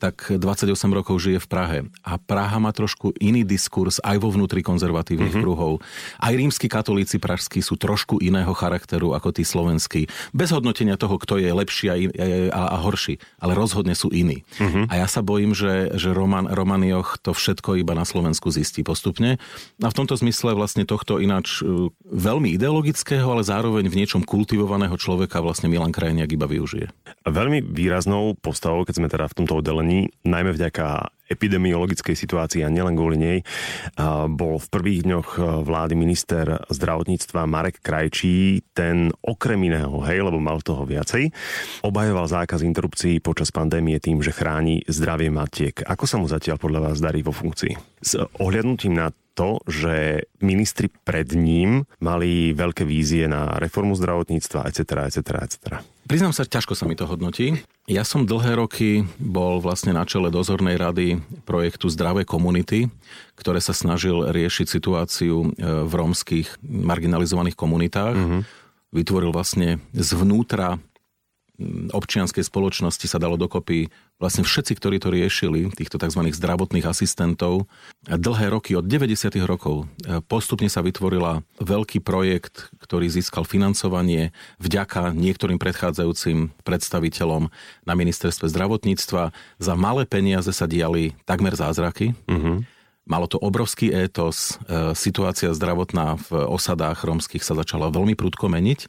tak 0.02 0.34
28 0.34 0.66
rokov 0.90 1.22
žije 1.22 1.38
v 1.38 1.48
Prahe. 1.48 1.80
A 2.02 2.18
Praha 2.18 2.58
má 2.58 2.74
trošku 2.74 3.14
iný 3.22 3.46
diskurs 3.46 4.02
aj 4.02 4.18
vo 4.18 4.34
vnútri 4.34 4.66
konzervatívnych 4.66 5.38
mm-hmm. 5.38 5.46
kruhov. 5.46 5.86
Aj 6.18 6.34
rímsky 6.34 6.66
katolíci 6.66 7.22
pražskí 7.22 7.62
sú 7.62 7.78
trošku 7.78 8.18
iného 8.18 8.50
charakteru 8.58 9.14
ako 9.14 9.30
tí 9.30 9.46
slovenskí. 9.46 10.10
Bez 10.34 10.50
hodnotenia 10.50 10.98
toho, 10.98 11.22
kto 11.22 11.38
je 11.38 11.54
lepší 11.54 11.86
a, 11.94 11.96
a, 12.50 12.62
a 12.74 12.78
horší. 12.82 13.22
Ale 13.38 13.54
rozhodne 13.54 13.94
sú 13.94 14.10
iní. 14.10 14.42
Mm-hmm. 14.58 14.90
A 14.90 15.06
ja 15.06 15.08
sa 15.08 15.22
bojím, 15.22 15.54
že, 15.54 15.94
že 15.94 16.10
Roman, 16.18 16.50
Roman 16.50 16.82
Joch 16.82 17.22
to 17.22 17.38
všetko 17.38 17.78
iba 17.78 17.94
na 17.94 18.10
Slovensku 18.10 18.50
zistí 18.50 18.82
postupne. 18.82 19.38
A 19.86 19.88
v 19.94 19.98
tomto 20.02 20.18
zmysle 20.18 20.58
vlastne 20.58 20.90
tohto 20.90 21.22
ináč 21.22 21.62
e, 21.62 21.94
veľmi 22.10 22.58
ideologického, 22.58 23.30
ale 23.30 23.46
zároveň 23.46 23.86
v 23.86 24.02
niečom 24.02 24.26
kultivovaného 24.26 24.98
človeka 24.98 25.46
vlastne 25.46 25.70
Milan 25.70 25.94
Krajniak 25.94 26.34
iba 26.34 26.50
využije. 26.50 26.90
Veľmi 27.30 27.62
výraznou 27.62 28.34
postavou, 28.34 28.82
keď 28.82 28.96
sme 28.98 29.08
teda 29.12 29.30
v 29.30 29.38
tomto 29.38 29.62
oddelení 29.62 29.91
opatrení, 29.92 30.08
najmä 30.24 30.52
vďaka 30.56 31.12
epidemiologickej 31.32 32.12
situácii 32.12 32.68
a 32.68 32.74
nielen 32.74 32.92
kvôli 32.92 33.16
nej, 33.16 33.38
bol 34.36 34.60
v 34.60 34.68
prvých 34.68 35.08
dňoch 35.08 35.40
vlády 35.64 35.96
minister 35.96 36.60
zdravotníctva 36.68 37.48
Marek 37.48 37.80
Krajčí, 37.80 38.68
ten 38.76 39.16
okrem 39.24 39.64
iného, 39.64 39.96
hej, 40.04 40.28
lebo 40.28 40.44
mal 40.44 40.60
toho 40.60 40.84
viacej, 40.84 41.32
obhajoval 41.88 42.28
zákaz 42.28 42.68
interrupcií 42.68 43.24
počas 43.24 43.48
pandémie 43.48 43.96
tým, 44.04 44.20
že 44.20 44.36
chráni 44.36 44.84
zdravie 44.92 45.32
matiek. 45.32 45.80
Ako 45.88 46.04
sa 46.04 46.20
mu 46.20 46.28
zatiaľ 46.28 46.60
podľa 46.60 46.92
vás 46.92 46.98
darí 47.00 47.24
vo 47.24 47.32
funkcii? 47.32 48.04
S 48.04 48.20
ohľadnutím 48.20 48.92
na 48.92 49.16
to, 49.42 49.58
že 49.66 50.22
ministri 50.46 50.86
pred 50.86 51.34
ním 51.34 51.90
mali 51.98 52.54
veľké 52.54 52.86
vízie 52.86 53.26
na 53.26 53.58
reformu 53.58 53.98
zdravotníctva, 53.98 54.70
etc., 54.70 55.10
etc., 55.10 55.18
etc. 55.42 55.58
Priznám 56.06 56.30
sa, 56.30 56.46
ťažko 56.46 56.78
sa 56.78 56.86
mi 56.86 56.94
to 56.94 57.10
hodnotí. 57.10 57.58
Ja 57.90 58.06
som 58.06 58.30
dlhé 58.30 58.62
roky 58.62 59.02
bol 59.18 59.58
vlastne 59.58 59.98
na 59.98 60.06
čele 60.06 60.30
dozornej 60.30 60.78
rady 60.78 61.18
projektu 61.50 61.90
Zdravé 61.90 62.22
komunity, 62.22 62.94
ktoré 63.34 63.58
sa 63.58 63.74
snažil 63.74 64.30
riešiť 64.30 64.68
situáciu 64.70 65.36
e, 65.42 65.48
v 65.90 65.92
rómskych 65.98 66.62
marginalizovaných 66.62 67.58
komunitách. 67.58 68.14
Mm-hmm 68.14 68.44
vytvoril 68.92 69.32
vlastne 69.32 69.80
zvnútra 69.96 70.76
občianskej 71.92 72.44
spoločnosti 72.46 73.06
sa 73.08 73.22
dalo 73.22 73.38
dokopy 73.38 73.92
vlastne 74.22 74.46
všetci, 74.46 74.78
ktorí 74.78 74.98
to 75.02 75.10
riešili, 75.10 75.74
týchto 75.74 75.98
tzv. 75.98 76.22
zdravotných 76.30 76.86
asistentov. 76.86 77.66
Dlhé 78.06 78.54
roky, 78.54 78.78
od 78.78 78.86
90. 78.86 79.42
rokov, 79.50 79.90
e, 80.06 80.22
postupne 80.22 80.70
sa 80.70 80.86
vytvorila 80.86 81.42
veľký 81.58 82.06
projekt, 82.06 82.70
ktorý 82.78 83.10
získal 83.10 83.46
financovanie 83.46 84.30
vďaka 84.62 85.18
niektorým 85.18 85.58
predchádzajúcim 85.58 86.54
predstaviteľom 86.62 87.50
na 87.86 87.94
ministerstve 87.98 88.46
zdravotníctva. 88.50 89.34
Za 89.58 89.74
malé 89.74 90.06
peniaze 90.06 90.54
sa 90.54 90.70
diali 90.70 91.18
takmer 91.26 91.58
zázraky. 91.58 92.14
Uh-huh. 92.30 92.62
Malo 93.10 93.26
to 93.26 93.42
obrovský 93.42 93.90
étos, 93.90 94.62
e, 94.70 94.94
situácia 94.94 95.50
zdravotná 95.58 96.22
v 96.30 96.46
osadách 96.46 97.02
rómskych 97.02 97.42
sa 97.42 97.58
začala 97.58 97.90
veľmi 97.90 98.14
prudko 98.14 98.46
meniť. 98.46 98.86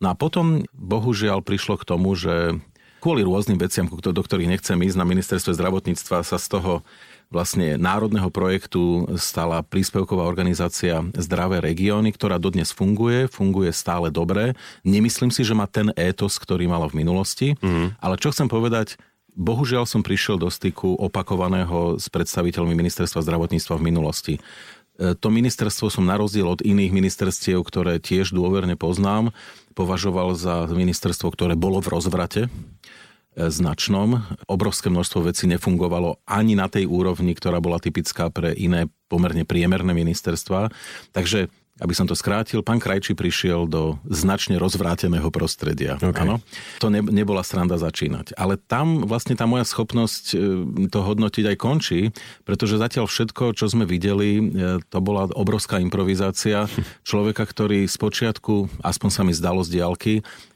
No 0.00 0.12
a 0.12 0.14
potom, 0.14 0.64
bohužiaľ, 0.76 1.40
prišlo 1.40 1.80
k 1.80 1.88
tomu, 1.88 2.12
že 2.12 2.60
kvôli 3.00 3.22
rôznym 3.22 3.60
veciam, 3.60 3.86
do 3.86 4.22
ktorých 4.22 4.50
nechcem 4.50 4.76
ísť, 4.82 4.98
na 4.98 5.06
ministerstve 5.06 5.54
zdravotníctva 5.54 6.26
sa 6.26 6.36
z 6.36 6.46
toho 6.58 6.82
vlastne 7.30 7.74
národného 7.74 8.30
projektu 8.30 9.06
stala 9.18 9.62
príspevková 9.62 10.22
organizácia 10.22 11.02
Zdravé 11.14 11.58
regióny, 11.58 12.14
ktorá 12.14 12.38
dodnes 12.38 12.70
funguje, 12.70 13.26
funguje 13.26 13.74
stále 13.74 14.14
dobre. 14.14 14.54
Nemyslím 14.86 15.34
si, 15.34 15.42
že 15.42 15.54
má 15.54 15.66
ten 15.66 15.90
étos, 15.98 16.38
ktorý 16.38 16.70
mala 16.70 16.86
v 16.86 17.02
minulosti, 17.02 17.58
mm. 17.58 17.98
ale 17.98 18.14
čo 18.18 18.30
chcem 18.30 18.46
povedať, 18.46 18.94
bohužiaľ 19.34 19.84
som 19.90 20.06
prišiel 20.06 20.38
do 20.38 20.48
styku 20.48 20.94
opakovaného 20.96 21.98
s 21.98 22.06
predstaviteľmi 22.08 22.72
ministerstva 22.72 23.26
zdravotníctva 23.26 23.74
v 23.74 23.86
minulosti. 23.86 24.34
E, 24.96 25.12
to 25.18 25.28
ministerstvo 25.28 25.92
som 25.92 26.08
na 26.08 26.16
rozdiel 26.16 26.48
od 26.48 26.64
iných 26.64 26.94
ministerstiev, 26.94 27.60
ktoré 27.60 28.00
tiež 28.00 28.32
dôverne 28.32 28.78
poznám, 28.78 29.34
považoval 29.76 30.32
za 30.32 30.64
ministerstvo, 30.66 31.28
ktoré 31.28 31.52
bolo 31.52 31.84
v 31.84 31.92
rozvrate 31.92 32.42
e, 32.46 32.50
značnom. 33.36 34.24
Obrovské 34.48 34.88
množstvo 34.88 35.28
vecí 35.28 35.44
nefungovalo 35.44 36.24
ani 36.24 36.56
na 36.56 36.72
tej 36.72 36.88
úrovni, 36.88 37.36
ktorá 37.36 37.60
bola 37.60 37.76
typická 37.76 38.32
pre 38.32 38.56
iné 38.56 38.88
pomerne 39.12 39.44
priemerné 39.44 39.92
ministerstva. 39.92 40.72
Takže 41.12 41.52
aby 41.76 41.92
som 41.92 42.08
to 42.08 42.16
skrátil, 42.16 42.64
pán 42.64 42.80
Krajči 42.80 43.12
prišiel 43.12 43.68
do 43.68 44.00
značne 44.08 44.56
rozvráteného 44.56 45.28
prostredia. 45.28 46.00
Okay. 46.00 46.24
Ano? 46.24 46.40
To 46.80 46.88
ne, 46.88 47.04
nebola 47.04 47.44
sranda 47.44 47.76
začínať. 47.76 48.32
Ale 48.32 48.56
tam 48.56 49.04
vlastne 49.04 49.36
tá 49.36 49.44
moja 49.44 49.68
schopnosť 49.68 50.24
e, 50.32 50.36
to 50.88 50.98
hodnotiť 51.04 51.44
aj 51.52 51.56
končí, 51.60 52.00
pretože 52.48 52.80
zatiaľ 52.80 53.04
všetko, 53.04 53.52
čo 53.52 53.68
sme 53.68 53.84
videli, 53.84 54.40
e, 54.40 54.42
to 54.88 54.98
bola 55.04 55.28
obrovská 55.36 55.76
improvizácia 55.76 56.64
človeka, 57.04 57.44
ktorý 57.44 57.84
z 57.84 57.96
počiatku, 58.00 58.72
aspoň 58.80 59.10
sa 59.12 59.22
mi 59.28 59.36
zdalo 59.36 59.60
z 59.60 59.76
diálky, 59.76 60.14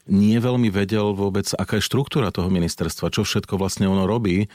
nie 0.09 0.41
veľmi 0.41 0.73
vedel 0.73 1.13
vôbec, 1.13 1.45
aká 1.53 1.77
je 1.77 1.85
štruktúra 1.85 2.33
toho 2.33 2.49
ministerstva, 2.49 3.13
čo 3.13 3.21
všetko 3.21 3.61
vlastne 3.61 3.85
ono 3.85 4.09
robí 4.09 4.49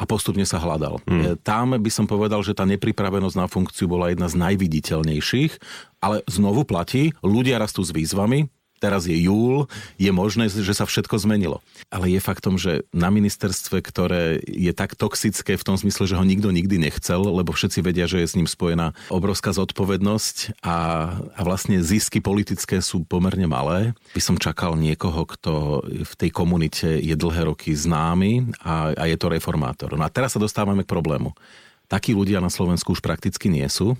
a 0.00 0.08
postupne 0.08 0.48
sa 0.48 0.56
hľadal. 0.56 0.96
Hmm. 1.04 1.36
Tam 1.44 1.76
by 1.76 1.90
som 1.92 2.08
povedal, 2.08 2.40
že 2.40 2.56
tá 2.56 2.64
nepripravenosť 2.64 3.36
na 3.36 3.44
funkciu 3.44 3.84
bola 3.84 4.08
jedna 4.08 4.32
z 4.32 4.40
najviditeľnejších, 4.40 5.52
ale 6.00 6.24
znovu 6.24 6.64
platí, 6.64 7.12
ľudia 7.20 7.60
rastú 7.60 7.84
s 7.84 7.92
výzvami, 7.92 8.48
teraz 8.80 9.04
je 9.04 9.14
júl, 9.14 9.68
je 10.00 10.08
možné, 10.08 10.48
že 10.48 10.72
sa 10.72 10.88
všetko 10.88 11.20
zmenilo. 11.20 11.60
Ale 11.92 12.08
je 12.08 12.18
faktom, 12.18 12.56
že 12.56 12.88
na 12.90 13.12
ministerstve, 13.12 13.84
ktoré 13.84 14.40
je 14.48 14.72
tak 14.72 14.96
toxické 14.96 15.60
v 15.60 15.66
tom 15.68 15.76
zmysle, 15.76 16.08
že 16.08 16.16
ho 16.16 16.24
nikto 16.24 16.48
nikdy 16.48 16.80
nechcel, 16.80 17.20
lebo 17.20 17.52
všetci 17.52 17.84
vedia, 17.84 18.08
že 18.08 18.24
je 18.24 18.26
s 18.26 18.36
ním 18.40 18.48
spojená 18.48 18.96
obrovská 19.12 19.52
zodpovednosť 19.52 20.64
a, 20.64 20.78
a 21.36 21.40
vlastne 21.44 21.84
zisky 21.84 22.24
politické 22.24 22.80
sú 22.80 23.04
pomerne 23.04 23.44
malé, 23.44 23.92
by 24.16 24.22
som 24.24 24.40
čakal 24.40 24.74
niekoho, 24.80 25.28
kto 25.28 25.84
v 25.84 26.12
tej 26.16 26.30
komunite 26.32 26.88
je 26.98 27.12
dlhé 27.12 27.52
roky 27.52 27.76
známy 27.76 28.56
a, 28.64 28.96
a 28.96 29.04
je 29.04 29.16
to 29.20 29.28
reformátor. 29.28 29.92
No 29.92 30.08
a 30.08 30.10
teraz 30.10 30.32
sa 30.32 30.40
dostávame 30.40 30.88
k 30.88 30.92
problému 30.96 31.36
takí 31.90 32.14
ľudia 32.14 32.38
na 32.38 32.48
Slovensku 32.48 32.94
už 32.94 33.02
prakticky 33.02 33.50
nie 33.50 33.66
sú. 33.66 33.98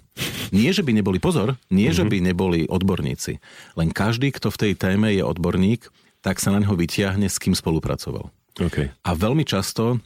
Nie, 0.55 0.71
že 0.71 0.87
by 0.87 0.95
neboli, 0.95 1.19
pozor, 1.19 1.59
nie, 1.69 1.91
mm-hmm. 1.91 1.99
že 1.99 2.05
mhm. 2.07 2.11
by 2.11 2.19
neboli 2.23 2.61
odborníci. 2.71 3.43
Len 3.75 3.91
každý, 3.91 4.31
kto 4.31 4.55
v 4.55 4.61
tej 4.63 4.73
téme 4.79 5.11
je 5.11 5.27
odborník, 5.27 5.91
tak 6.23 6.39
sa 6.39 6.55
na 6.55 6.63
neho 6.63 6.79
vyťahne, 6.79 7.27
s 7.27 7.43
kým 7.43 7.59
spolupracoval. 7.59 8.31
Okay. 8.61 8.95
A 9.03 9.11
veľmi 9.19 9.43
často 9.43 9.99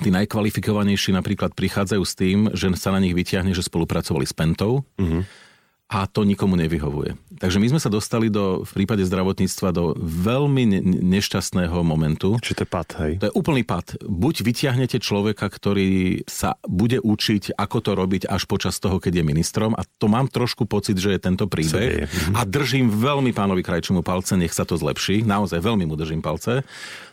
tí 0.00 0.08
najkvalifikovanejší 0.08 1.12
napríklad 1.12 1.52
prichádzajú 1.52 2.02
s 2.02 2.14
tým, 2.16 2.38
že 2.56 2.72
sa 2.74 2.90
na 2.90 2.98
nich 2.98 3.12
vyťahne, 3.12 3.52
že 3.52 3.62
spolupracovali 3.62 4.26
s 4.26 4.34
Pentou. 4.34 4.82
Mm-hmm 4.98 5.51
a 5.92 6.08
to 6.08 6.24
nikomu 6.24 6.56
nevyhovuje. 6.56 7.20
Takže 7.36 7.60
my 7.60 7.76
sme 7.76 7.80
sa 7.82 7.92
dostali 7.92 8.32
do, 8.32 8.64
v 8.64 8.72
prípade 8.72 9.04
zdravotníctva 9.04 9.68
do 9.76 9.92
veľmi 10.00 10.64
ne- 10.64 10.82
nešťastného 11.20 11.84
momentu. 11.84 12.40
Čiže 12.40 12.56
to 12.56 12.64
je 12.64 12.70
pad, 12.70 12.88
hej? 13.04 13.12
To 13.20 13.28
je 13.28 13.34
úplný 13.36 13.62
pad. 13.66 14.00
Buď 14.00 14.40
vyťahnete 14.40 14.96
človeka, 15.02 15.52
ktorý 15.52 16.24
sa 16.24 16.56
bude 16.64 16.96
učiť, 17.02 17.58
ako 17.58 17.76
to 17.84 17.90
robiť 17.92 18.22
až 18.30 18.48
počas 18.48 18.80
toho, 18.80 18.96
keď 18.96 19.20
je 19.20 19.24
ministrom 19.28 19.76
a 19.76 19.84
to 19.84 20.08
mám 20.08 20.32
trošku 20.32 20.64
pocit, 20.64 20.96
že 20.96 21.12
je 21.12 21.20
tento 21.20 21.44
príbeh. 21.44 22.08
A 22.32 22.48
držím 22.48 22.88
veľmi 22.88 23.36
pánovi 23.36 23.60
Krajčomu 23.60 24.00
palce, 24.00 24.38
nech 24.38 24.56
sa 24.56 24.64
to 24.64 24.80
zlepší. 24.80 25.20
Naozaj 25.26 25.60
veľmi 25.60 25.84
mu 25.84 25.98
držím 25.98 26.24
palce. 26.24 26.64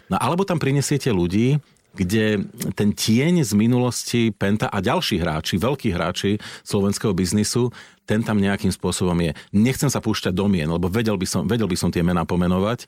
No 0.09 0.17
alebo 0.17 0.41
tam 0.47 0.57
prinesiete 0.57 1.13
ľudí, 1.13 1.61
kde 1.99 2.47
ten 2.79 2.95
tieň 2.95 3.43
z 3.43 3.51
minulosti 3.59 4.21
Penta 4.31 4.71
a 4.71 4.79
ďalší 4.79 5.19
hráči, 5.19 5.59
veľkí 5.59 5.91
hráči 5.91 6.39
slovenského 6.63 7.11
biznisu, 7.11 7.75
ten 8.07 8.23
tam 8.23 8.39
nejakým 8.39 8.71
spôsobom 8.71 9.19
je. 9.21 9.35
Nechcem 9.53 9.91
sa 9.91 10.01
púšťať 10.01 10.33
do 10.33 10.47
mien, 10.49 10.65
lebo 10.65 10.87
vedel 10.89 11.19
by 11.19 11.27
som, 11.27 11.41
vedel 11.45 11.67
by 11.67 11.77
som 11.77 11.93
tie 11.93 12.01
mená 12.01 12.23
pomenovať 12.25 12.87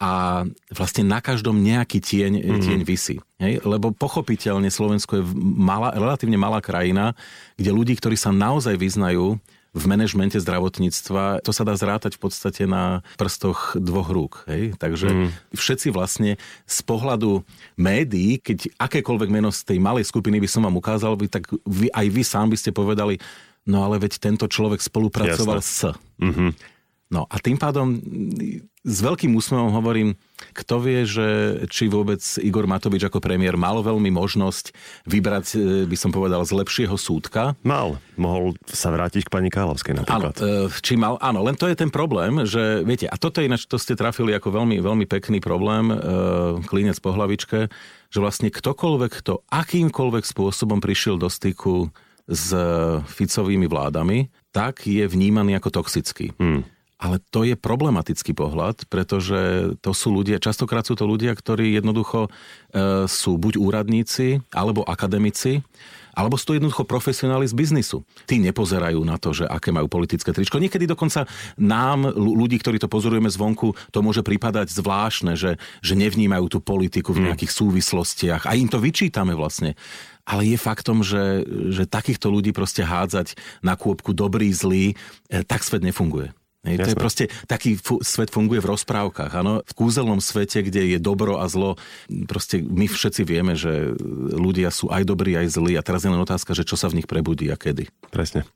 a 0.00 0.42
vlastne 0.72 1.04
na 1.04 1.20
každom 1.20 1.60
nejaký 1.60 2.00
tieň, 2.00 2.32
mm-hmm. 2.40 2.62
tieň 2.62 2.80
vysí. 2.86 3.20
Hej? 3.42 3.60
Lebo 3.66 3.92
pochopiteľne 3.92 4.72
Slovensko 4.72 5.20
je 5.20 5.24
malá, 5.36 5.92
relatívne 5.92 6.40
malá 6.40 6.64
krajina, 6.64 7.12
kde 7.60 7.70
ľudí, 7.74 7.98
ktorí 7.98 8.16
sa 8.16 8.32
naozaj 8.32 8.80
vyznajú 8.80 9.36
v 9.72 9.84
manažmente 9.88 10.36
zdravotníctva, 10.36 11.40
to 11.40 11.50
sa 11.50 11.64
dá 11.64 11.72
zrátať 11.72 12.20
v 12.20 12.28
podstate 12.28 12.68
na 12.68 13.00
prstoch 13.16 13.72
dvoch 13.80 14.12
rúk. 14.12 14.44
Hej? 14.44 14.76
Takže 14.76 15.08
mm. 15.08 15.28
všetci 15.56 15.88
vlastne 15.88 16.36
z 16.68 16.78
pohľadu 16.84 17.40
médií, 17.80 18.36
keď 18.36 18.68
akékoľvek 18.76 19.30
meno 19.32 19.48
z 19.48 19.64
tej 19.64 19.80
malej 19.80 20.04
skupiny 20.04 20.44
by 20.44 20.48
som 20.48 20.68
vám 20.68 20.76
ukázal, 20.76 21.16
by, 21.16 21.26
tak 21.32 21.48
vy, 21.64 21.88
aj 21.88 22.06
vy 22.12 22.22
sám 22.22 22.52
by 22.52 22.56
ste 22.60 22.76
povedali, 22.76 23.16
no 23.64 23.80
ale 23.88 23.96
veď 23.96 24.20
tento 24.20 24.44
človek 24.44 24.84
spolupracoval 24.84 25.64
Jasne. 25.64 25.96
s. 25.96 26.20
Mm-hmm. 26.20 26.50
No 27.12 27.28
a 27.28 27.36
tým 27.40 27.56
pádom 27.56 27.96
s 28.82 28.98
veľkým 28.98 29.30
úsmevom 29.38 29.70
hovorím, 29.78 30.18
kto 30.58 30.82
vie, 30.82 31.06
že 31.06 31.26
či 31.70 31.86
vôbec 31.86 32.18
Igor 32.42 32.66
Matovič 32.66 33.06
ako 33.06 33.22
premiér 33.22 33.54
mal 33.54 33.78
veľmi 33.78 34.10
možnosť 34.10 34.74
vybrať, 35.06 35.46
e, 35.54 35.56
by 35.86 35.94
som 35.94 36.10
povedal, 36.10 36.42
z 36.42 36.50
lepšieho 36.50 36.98
súdka. 36.98 37.54
Mal. 37.62 38.02
Mohol 38.18 38.58
sa 38.66 38.90
vrátiť 38.90 39.30
k 39.30 39.30
pani 39.30 39.54
Kálovskej 39.54 40.02
napríklad. 40.02 40.34
Áno, 40.34 40.66
e, 40.66 40.82
či 40.82 40.98
mal, 40.98 41.14
áno, 41.22 41.46
len 41.46 41.54
to 41.54 41.70
je 41.70 41.78
ten 41.78 41.94
problém, 41.94 42.42
že 42.42 42.82
viete, 42.82 43.06
a 43.06 43.14
toto 43.14 43.38
je 43.38 43.46
ináč, 43.46 43.70
to 43.70 43.78
ste 43.78 43.94
trafili 43.94 44.34
ako 44.34 44.50
veľmi, 44.50 44.82
veľmi 44.82 45.06
pekný 45.06 45.38
problém, 45.38 45.94
e, 45.94 45.96
klinec 46.66 46.98
po 46.98 47.14
hlavičke, 47.14 47.70
že 48.10 48.18
vlastne 48.18 48.50
ktokoľvek, 48.50 49.12
kto 49.22 49.46
akýmkoľvek 49.46 50.26
spôsobom 50.26 50.82
prišiel 50.82 51.22
do 51.22 51.30
styku 51.30 51.94
s 52.26 52.54
Ficovými 53.14 53.66
vládami, 53.66 54.30
tak 54.54 54.86
je 54.86 55.06
vnímaný 55.06 55.58
ako 55.58 55.82
toxický. 55.82 56.34
Hmm. 56.38 56.62
Ale 57.02 57.18
to 57.34 57.42
je 57.42 57.58
problematický 57.58 58.30
pohľad, 58.30 58.86
pretože 58.86 59.74
to 59.82 59.90
sú 59.90 60.14
ľudia, 60.14 60.38
častokrát 60.38 60.86
sú 60.86 60.94
to 60.94 61.02
ľudia, 61.02 61.34
ktorí 61.34 61.74
jednoducho 61.74 62.30
e, 62.30 63.10
sú 63.10 63.34
buď 63.42 63.58
úradníci, 63.58 64.38
alebo 64.54 64.86
akademici, 64.86 65.66
alebo 66.12 66.36
sú 66.36 66.52
to 66.52 66.56
jednoducho 66.60 66.84
profesionáli 66.84 67.48
z 67.48 67.56
biznisu. 67.56 68.04
Tí 68.28 68.36
nepozerajú 68.38 69.00
na 69.02 69.16
to, 69.16 69.32
že 69.32 69.48
aké 69.48 69.72
majú 69.72 69.88
politické 69.88 70.30
tričko. 70.30 70.60
Niekedy 70.60 70.84
dokonca 70.84 71.24
nám, 71.56 72.12
ľudí, 72.14 72.60
ktorí 72.60 72.76
to 72.78 72.86
pozorujeme 72.86 73.32
zvonku, 73.32 73.72
to 73.90 73.98
môže 74.04 74.20
pripadať 74.20 74.70
zvláštne, 74.70 75.34
že, 75.34 75.56
že 75.80 75.94
nevnímajú 75.96 76.52
tú 76.52 76.58
politiku 76.60 77.16
v 77.16 77.24
hmm. 77.24 77.26
nejakých 77.32 77.52
súvislostiach 77.52 78.46
a 78.46 78.52
im 78.54 78.68
to 78.70 78.78
vyčítame 78.78 79.34
vlastne 79.34 79.74
ale 80.22 80.46
je 80.46 80.54
faktom, 80.54 81.02
že, 81.02 81.42
že 81.74 81.82
takýchto 81.82 82.30
ľudí 82.30 82.54
proste 82.54 82.86
hádzať 82.86 83.34
na 83.58 83.74
kôpku 83.74 84.14
dobrý, 84.14 84.54
zlý, 84.54 84.94
e, 85.26 85.42
tak 85.42 85.66
svet 85.66 85.82
nefunguje. 85.82 86.30
Hej, 86.62 86.78
to 86.78 86.90
je 86.94 86.98
proste, 86.98 87.24
taký 87.50 87.74
fu- 87.74 87.98
svet 88.06 88.30
funguje 88.30 88.62
v 88.62 88.70
rozprávkach, 88.70 89.34
áno. 89.34 89.66
V 89.66 89.72
kúzelnom 89.74 90.22
svete, 90.22 90.62
kde 90.62 90.94
je 90.94 90.98
dobro 91.02 91.42
a 91.42 91.50
zlo, 91.50 91.74
proste 92.30 92.62
my 92.62 92.86
všetci 92.86 93.26
vieme, 93.26 93.58
že 93.58 93.98
ľudia 94.30 94.70
sú 94.70 94.86
aj 94.86 95.02
dobrí, 95.02 95.34
aj 95.34 95.58
zlí 95.58 95.74
a 95.74 95.82
teraz 95.82 96.06
je 96.06 96.14
len 96.14 96.22
otázka, 96.22 96.54
že 96.54 96.62
čo 96.62 96.78
sa 96.78 96.86
v 96.86 97.02
nich 97.02 97.10
prebudí 97.10 97.50
a 97.50 97.58
kedy. 97.58 97.90
Presne. 98.14 98.46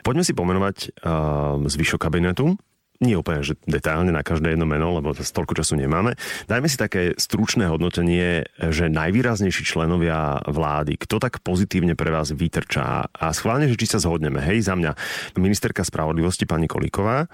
Poďme 0.00 0.24
si 0.24 0.32
pomenovať 0.32 0.96
uh, 1.04 1.60
zvyšok 1.68 2.00
kabinetu 2.00 2.56
Nie 3.02 3.18
úplne, 3.18 3.42
že 3.42 3.58
detailne 3.66 4.14
na 4.14 4.22
každé 4.22 4.54
jedno 4.54 4.62
meno, 4.62 4.94
lebo 4.94 5.10
toľko 5.10 5.58
času 5.58 5.74
nemáme. 5.74 6.14
Dajme 6.46 6.70
si 6.70 6.78
také 6.78 7.18
stručné 7.18 7.66
hodnotenie, 7.66 8.46
že 8.56 8.86
najvýraznejší 8.86 9.66
členovia 9.66 10.38
vlády, 10.46 10.94
kto 11.02 11.18
tak 11.18 11.42
pozitívne 11.42 11.98
pre 11.98 12.14
vás 12.14 12.30
vytrčá 12.30 13.10
a 13.10 13.26
schválne, 13.34 13.66
že 13.66 13.74
či 13.74 13.90
sa 13.90 13.98
zhodneme. 13.98 14.38
Hej, 14.38 14.70
za 14.70 14.78
mňa 14.78 14.94
ministerka 15.34 15.82
spravodlivosti 15.82 16.46
pani 16.46 16.70
Kolíková, 16.70 17.26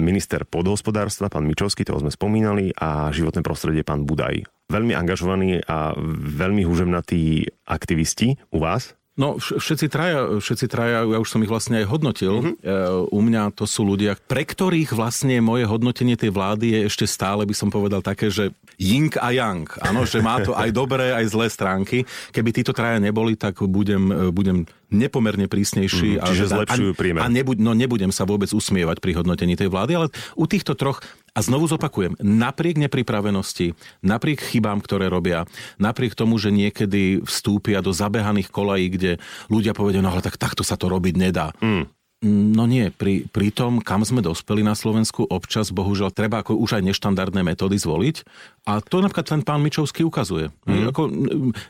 minister 0.00 0.48
podhospodárstva 0.48 1.28
pán 1.28 1.44
Mičovský, 1.44 1.84
toho 1.84 2.00
sme 2.00 2.10
spomínali, 2.10 2.72
a 2.74 3.12
životné 3.14 3.44
prostredie 3.44 3.84
pán 3.84 4.08
Budaj. 4.08 4.48
Veľmi 4.72 4.96
angažovaní 4.96 5.64
a 5.64 5.96
veľmi 6.24 6.64
húžemnatí 6.64 7.48
aktivisti 7.68 8.40
u 8.52 8.58
vás? 8.60 8.97
No, 9.18 9.34
všetci 9.42 9.90
traja, 9.90 10.38
všetci 10.38 10.66
traja, 10.70 11.02
ja 11.02 11.18
už 11.18 11.26
som 11.26 11.42
ich 11.42 11.50
vlastne 11.50 11.82
aj 11.82 11.90
hodnotil. 11.90 12.38
Mm-hmm. 12.38 13.10
U 13.10 13.18
mňa 13.18 13.50
to 13.50 13.66
sú 13.66 13.82
ľudia, 13.82 14.14
pre 14.14 14.46
ktorých 14.46 14.94
vlastne 14.94 15.42
moje 15.42 15.66
hodnotenie 15.66 16.14
tej 16.14 16.30
vlády 16.30 16.70
je 16.70 16.80
ešte 16.86 17.10
stále, 17.10 17.42
by 17.42 17.50
som 17.50 17.66
povedal, 17.66 17.98
také, 17.98 18.30
že 18.30 18.54
ying 18.78 19.10
a 19.18 19.34
yang. 19.34 19.66
Áno, 19.82 20.06
že 20.06 20.22
má 20.22 20.38
to 20.38 20.54
aj 20.54 20.70
dobré, 20.70 21.10
aj 21.10 21.34
zlé 21.34 21.50
stránky. 21.50 22.06
Keby 22.30 22.54
títo 22.54 22.70
traja 22.70 23.02
neboli, 23.02 23.34
tak 23.34 23.58
budem, 23.58 24.30
budem 24.30 24.70
nepomerne 24.88 25.50
prísnejší. 25.50 26.16
Mm, 26.16 26.24
čiže 26.24 26.44
a, 26.46 26.50
zlepšujú 26.62 26.92
príjme. 26.94 27.18
A 27.18 27.26
nebu, 27.26 27.58
no, 27.58 27.74
nebudem 27.74 28.14
sa 28.14 28.22
vôbec 28.22 28.48
usmievať 28.54 29.02
pri 29.02 29.18
hodnotení 29.18 29.58
tej 29.58 29.66
vlády, 29.66 29.92
ale 29.98 30.06
u 30.38 30.46
týchto 30.46 30.78
troch 30.78 31.02
a 31.38 31.46
znovu 31.46 31.70
zopakujem, 31.70 32.18
napriek 32.18 32.82
nepripravenosti, 32.82 33.78
napriek 34.02 34.42
chybám, 34.42 34.82
ktoré 34.82 35.06
robia, 35.06 35.46
napriek 35.78 36.18
tomu, 36.18 36.34
že 36.34 36.50
niekedy 36.50 37.22
vstúpia 37.22 37.78
do 37.78 37.94
zabehaných 37.94 38.50
kolají, 38.50 38.90
kde 38.90 39.22
ľudia 39.46 39.70
povedia, 39.70 40.02
no 40.02 40.10
ale 40.10 40.18
tak 40.18 40.34
takto 40.34 40.66
sa 40.66 40.74
to 40.74 40.90
robiť 40.90 41.14
nedá. 41.14 41.54
Mm. 41.62 41.86
No 42.18 42.66
nie, 42.66 42.90
pri, 42.90 43.30
pri 43.30 43.54
tom, 43.54 43.78
kam 43.78 44.02
sme 44.02 44.18
dospeli 44.18 44.66
na 44.66 44.74
Slovensku, 44.74 45.22
občas 45.30 45.70
bohužiaľ 45.70 46.10
treba 46.10 46.42
ako 46.42 46.58
už 46.58 46.82
aj 46.82 46.90
neštandardné 46.90 47.46
metódy 47.46 47.78
zvoliť. 47.78 48.26
A 48.66 48.82
to 48.82 48.98
napríklad 48.98 49.38
ten 49.38 49.42
pán 49.46 49.62
Mičovský 49.62 50.02
ukazuje. 50.02 50.50
Mm. 50.66 50.90
Ako, 50.90 51.06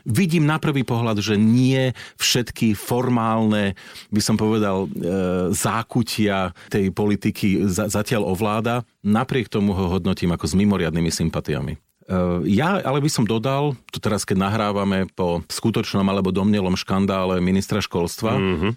vidím 0.09 0.49
na 0.49 0.57
prvý 0.57 0.81
pohľad, 0.81 1.21
že 1.21 1.37
nie 1.37 1.93
všetky 2.17 2.73
formálne, 2.73 3.77
by 4.09 4.21
som 4.25 4.41
povedal, 4.41 4.89
e, 4.89 5.53
zákutia 5.53 6.57
tej 6.73 6.97
politiky 6.97 7.69
za, 7.69 7.85
zatiaľ 7.85 8.33
ovláda. 8.33 8.81
Napriek 9.05 9.53
tomu 9.53 9.77
ho 9.77 10.01
hodnotím 10.01 10.33
ako 10.33 10.49
s 10.49 10.57
mimoriadnými 10.57 11.13
sympatiami. 11.13 11.88
Eh, 12.09 12.41
ja 12.57 12.81
ale 12.81 13.05
by 13.05 13.09
som 13.09 13.21
dodal, 13.21 13.77
to 13.93 14.01
teraz 14.01 14.25
keď 14.25 14.49
nahrávame 14.49 15.05
po 15.13 15.45
skutočnom 15.45 16.01
alebo 16.09 16.33
domnelom 16.33 16.73
škandále 16.73 17.37
ministra 17.37 17.85
školstva, 17.85 18.33
mm-hmm. 18.33 18.71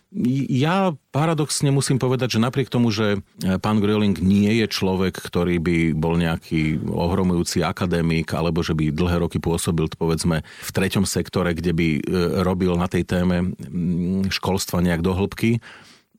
ja 0.53 0.93
paradoxne 1.17 1.73
musím 1.73 1.97
povedať, 1.97 2.37
že 2.37 2.45
napriek 2.45 2.69
tomu, 2.69 2.93
že 2.93 3.25
eh, 3.41 3.57
pán 3.57 3.81
Grilling 3.81 4.21
nie 4.21 4.61
je 4.61 4.69
človek, 4.69 5.17
ktorý 5.17 5.57
by 5.65 5.97
bol 5.97 6.21
nejaký 6.21 6.85
ohromujúci 6.85 7.65
akadémik, 7.65 8.29
alebo 8.37 8.61
že 8.61 8.77
by 8.77 8.93
dlhé 8.93 9.25
roky 9.25 9.41
pôsobil, 9.41 9.89
povedzme, 9.97 10.45
v 10.45 10.71
treťom 10.77 11.09
sektore, 11.09 11.57
kde 11.57 11.73
by 11.73 11.89
eh, 11.89 12.01
robil 12.45 12.77
na 12.77 12.85
tej 12.85 13.09
téme 13.09 13.57
mm, 13.57 14.29
školstva 14.29 14.85
nejak 14.85 15.01
do 15.01 15.17
hĺbky, 15.17 15.57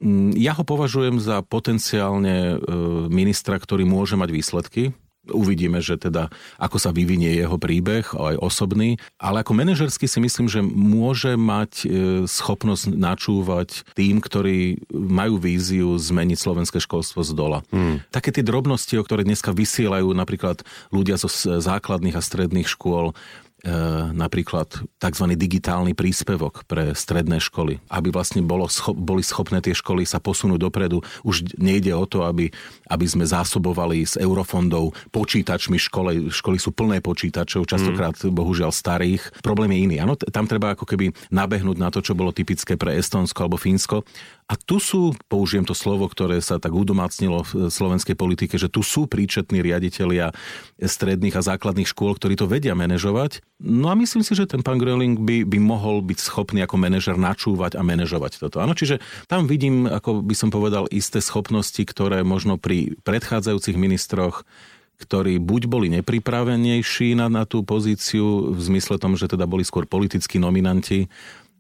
mm, 0.02 0.34
ja 0.34 0.58
ho 0.58 0.66
považujem 0.66 1.22
za 1.22 1.46
potenciálne 1.46 2.58
ministra, 3.14 3.62
ktorý 3.62 3.86
môže 3.86 4.18
mať 4.18 4.30
výsledky, 4.34 4.98
Uvidíme, 5.32 5.80
že 5.80 5.96
teda 5.96 6.28
ako 6.60 6.78
sa 6.80 6.92
vyvinie 6.92 7.32
jeho 7.32 7.56
príbeh, 7.56 8.12
aj 8.12 8.36
osobný. 8.44 9.00
Ale 9.16 9.40
ako 9.40 9.56
manažersky 9.56 10.04
si 10.04 10.20
myslím, 10.20 10.52
že 10.52 10.60
môže 10.60 11.40
mať 11.40 11.72
e, 11.84 11.88
schopnosť 12.28 12.92
načúvať 12.92 13.88
tým, 13.96 14.20
ktorí 14.20 14.84
majú 14.92 15.40
víziu 15.40 15.96
zmeniť 15.96 16.36
slovenské 16.36 16.84
školstvo 16.84 17.24
z 17.24 17.32
dola. 17.32 17.60
Hmm. 17.72 18.04
Také 18.12 18.36
tie 18.36 18.44
drobnosti, 18.44 18.92
o 19.00 19.06
ktoré 19.06 19.24
dneska 19.24 19.56
vysielajú 19.56 20.12
napríklad 20.12 20.68
ľudia 20.92 21.16
zo 21.16 21.32
základných 21.60 22.20
a 22.20 22.22
stredných 22.22 22.68
škôl, 22.68 23.16
napríklad 24.12 24.68
tzv. 25.00 25.26
digitálny 25.40 25.96
príspevok 25.96 26.68
pre 26.68 26.92
stredné 26.92 27.40
školy, 27.40 27.80
aby 27.88 28.12
vlastne 28.12 28.44
bolo, 28.44 28.68
boli 28.92 29.24
schopné 29.24 29.64
tie 29.64 29.72
školy 29.72 30.04
sa 30.04 30.20
posunúť 30.20 30.60
dopredu. 30.60 31.00
Už 31.24 31.56
nejde 31.56 31.96
o 31.96 32.04
to, 32.04 32.28
aby, 32.28 32.52
aby 32.92 33.06
sme 33.08 33.24
zásobovali 33.24 34.04
z 34.04 34.20
eurofondov 34.20 34.92
počítačmi 35.16 35.80
školy. 35.80 36.28
Školy 36.28 36.58
sú 36.60 36.76
plné 36.76 37.00
počítačov, 37.00 37.64
častokrát 37.64 38.20
mm. 38.20 38.36
bohužiaľ 38.36 38.76
starých. 38.76 39.32
Problém 39.40 39.72
je 39.72 39.80
iný. 39.88 39.96
Ano, 40.04 40.20
tam 40.20 40.44
treba 40.44 40.76
ako 40.76 40.84
keby 40.84 41.16
nabehnúť 41.32 41.78
na 41.80 41.88
to, 41.88 42.04
čo 42.04 42.20
bolo 42.20 42.36
typické 42.36 42.76
pre 42.76 43.00
Estonsko 43.00 43.48
alebo 43.48 43.56
Fínsko 43.56 44.04
a 44.44 44.54
tu 44.60 44.78
sú, 44.78 45.16
použijem 45.32 45.64
to 45.64 45.72
slovo, 45.72 46.06
ktoré 46.12 46.44
sa 46.44 46.60
tak 46.60 46.76
udomácnilo 46.76 47.48
v 47.48 47.72
slovenskej 47.72 48.16
politike, 48.20 48.60
že 48.60 48.68
tu 48.68 48.84
sú 48.84 49.08
príčetní 49.08 49.64
riaditeľia 49.64 50.36
stredných 50.78 51.40
a 51.40 51.46
základných 51.46 51.88
škôl, 51.88 52.16
ktorí 52.20 52.36
to 52.36 52.50
vedia 52.50 52.76
manažovať. 52.76 53.40
No 53.64 53.88
a 53.88 53.96
myslím 53.96 54.22
si, 54.22 54.36
že 54.36 54.50
ten 54.50 54.60
pán 54.60 54.78
Gröling 54.78 55.24
by, 55.24 55.48
by 55.48 55.58
mohol 55.64 56.04
byť 56.04 56.20
schopný 56.20 56.60
ako 56.64 56.76
manažer 56.76 57.16
načúvať 57.16 57.80
a 57.80 57.82
manažovať 57.82 58.44
toto. 58.44 58.60
Áno, 58.60 58.76
čiže 58.76 59.00
tam 59.32 59.48
vidím, 59.48 59.88
ako 59.88 60.20
by 60.20 60.36
som 60.36 60.52
povedal, 60.52 60.92
isté 60.92 61.24
schopnosti, 61.24 61.80
ktoré 61.80 62.28
možno 62.28 62.60
pri 62.60 63.00
predchádzajúcich 63.08 63.80
ministroch 63.80 64.44
ktorí 64.94 65.42
buď 65.42 65.62
boli 65.68 65.88
nepripravenejší 66.00 67.18
na, 67.20 67.28
na 67.28 67.44
tú 67.44 67.66
pozíciu, 67.66 68.56
v 68.56 68.62
zmysle 68.62 68.96
tom, 69.02 69.20
že 69.20 69.28
teda 69.28 69.44
boli 69.50 69.66
skôr 69.68 69.84
politickí 69.84 70.40
nominanti, 70.40 71.12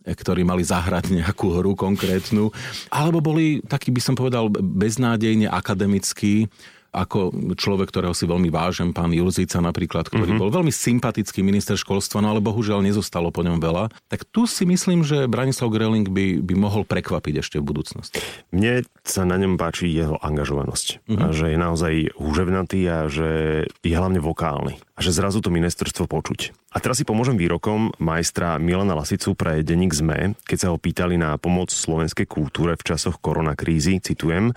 ktorí 0.03 0.43
mali 0.43 0.67
zahrať 0.67 1.15
nejakú 1.15 1.55
hru 1.55 1.73
konkrétnu, 1.79 2.51
alebo 2.91 3.23
boli 3.23 3.63
takí, 3.63 3.89
by 3.89 4.01
som 4.03 4.15
povedal, 4.19 4.51
beznádejne 4.51 5.47
akademickí, 5.47 6.51
ako 6.93 7.33
človek, 7.57 7.89
ktorého 7.89 8.13
si 8.13 8.29
veľmi 8.29 8.53
vážem, 8.53 8.93
pán 8.93 9.09
Julzica 9.09 9.57
napríklad, 9.57 10.13
ktorý 10.13 10.37
mm-hmm. 10.37 10.43
bol 10.45 10.53
veľmi 10.53 10.69
sympatický 10.69 11.41
minister 11.41 11.73
školstva, 11.73 12.21
no 12.21 12.29
ale 12.29 12.39
bohužiaľ 12.39 12.85
nezostalo 12.85 13.33
po 13.33 13.41
ňom 13.41 13.57
veľa. 13.57 13.89
Tak 14.13 14.29
tu 14.29 14.45
si 14.45 14.69
myslím, 14.69 15.01
že 15.01 15.25
Branislav 15.25 15.73
Greling 15.73 16.05
by, 16.05 16.45
by 16.45 16.53
mohol 16.53 16.85
prekvapiť 16.85 17.41
ešte 17.41 17.57
v 17.57 17.65
budúcnosti. 17.65 18.21
Mne 18.53 18.85
sa 19.01 19.25
na 19.25 19.41
ňom 19.41 19.57
páči 19.57 19.89
jeho 19.89 20.21
angažovanosť. 20.21 21.01
Mm-hmm. 21.09 21.17
A 21.17 21.25
že 21.33 21.45
je 21.49 21.57
naozaj 21.57 21.93
húževnatý 22.13 22.79
a 22.85 23.09
že 23.09 23.29
je 23.81 23.95
hlavne 23.97 24.21
vokálny. 24.21 24.77
A 24.93 24.99
že 25.01 25.09
zrazu 25.09 25.41
to 25.41 25.49
ministerstvo 25.49 26.05
počuť. 26.05 26.53
A 26.73 26.77
teraz 26.77 27.01
si 27.01 27.05
pomôžem 27.05 27.33
výrokom 27.33 27.93
majstra 27.97 28.61
Milana 28.61 28.93
Lasicu 28.93 29.33
pre 29.33 29.65
denník 29.65 29.93
ZME, 29.93 30.37
keď 30.45 30.57
sa 30.57 30.67
ho 30.69 30.77
pýtali 30.77 31.17
na 31.17 31.37
pomoc 31.41 31.73
slovenskej 31.73 32.29
kultúre 32.29 32.77
v 32.77 32.85
časoch 32.85 33.17
koronakrízy, 33.17 33.97
citujem, 34.01 34.53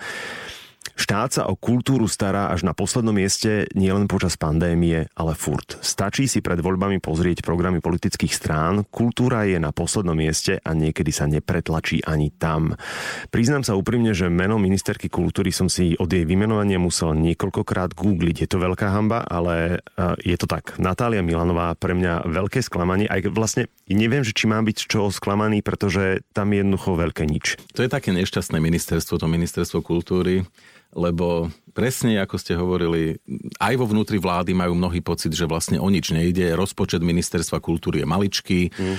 Štát 0.97 1.29
sa 1.29 1.43
o 1.45 1.53
kultúru 1.53 2.09
stará 2.09 2.49
až 2.49 2.65
na 2.65 2.73
poslednom 2.73 3.13
mieste 3.13 3.69
nielen 3.77 4.09
počas 4.09 4.33
pandémie, 4.33 5.05
ale 5.13 5.37
furt. 5.37 5.77
Stačí 5.85 6.25
si 6.25 6.41
pred 6.41 6.57
voľbami 6.57 6.97
pozrieť 6.97 7.45
programy 7.45 7.85
politických 7.85 8.33
strán, 8.33 8.81
kultúra 8.89 9.45
je 9.45 9.61
na 9.61 9.69
poslednom 9.69 10.17
mieste 10.17 10.57
a 10.57 10.73
niekedy 10.73 11.13
sa 11.13 11.29
nepretlačí 11.29 12.01
ani 12.01 12.33
tam. 12.33 12.73
Priznám 13.29 13.61
sa 13.61 13.77
úprimne, 13.77 14.17
že 14.17 14.25
meno 14.33 14.57
ministerky 14.57 15.05
kultúry 15.05 15.53
som 15.53 15.69
si 15.69 15.93
od 16.01 16.09
jej 16.09 16.25
vymenovania 16.25 16.81
musel 16.81 17.13
niekoľkokrát 17.13 17.93
googliť. 17.93 18.35
Je 18.43 18.49
to 18.49 18.57
veľká 18.57 18.89
hamba, 18.89 19.21
ale 19.21 19.85
je 20.25 20.33
to 20.33 20.49
tak. 20.49 20.81
Natália 20.81 21.21
Milanová 21.21 21.77
pre 21.77 21.93
mňa 21.93 22.25
veľké 22.25 22.65
sklamanie, 22.65 23.05
aj 23.05 23.29
vlastne 23.29 23.69
neviem, 23.85 24.25
že 24.25 24.33
či 24.33 24.49
mám 24.49 24.65
byť 24.65 24.77
z 24.81 24.85
čoho 24.89 25.13
sklamaný, 25.13 25.61
pretože 25.61 26.25
tam 26.33 26.49
je 26.49 26.65
jednoducho 26.65 26.97
veľké 26.97 27.29
nič. 27.29 27.61
To 27.77 27.85
je 27.85 27.93
také 27.93 28.09
nešťastné 28.17 28.57
ministerstvo, 28.57 29.21
to 29.21 29.29
ministerstvo 29.29 29.85
kultúry 29.85 30.41
lebo 30.97 31.53
presne 31.77 32.17
ako 32.17 32.35
ste 32.41 32.57
hovorili, 32.57 33.21
aj 33.61 33.73
vo 33.77 33.85
vnútri 33.85 34.17
vlády 34.17 34.57
majú 34.57 34.73
mnohý 34.73 35.05
pocit, 35.05 35.29
že 35.37 35.45
vlastne 35.45 35.77
o 35.77 35.85
nič 35.85 36.09
nejde. 36.09 36.57
Rozpočet 36.57 37.05
ministerstva 37.05 37.61
kultúry 37.61 38.01
je 38.01 38.09
maličký. 38.09 38.59
Mm. 38.73 38.97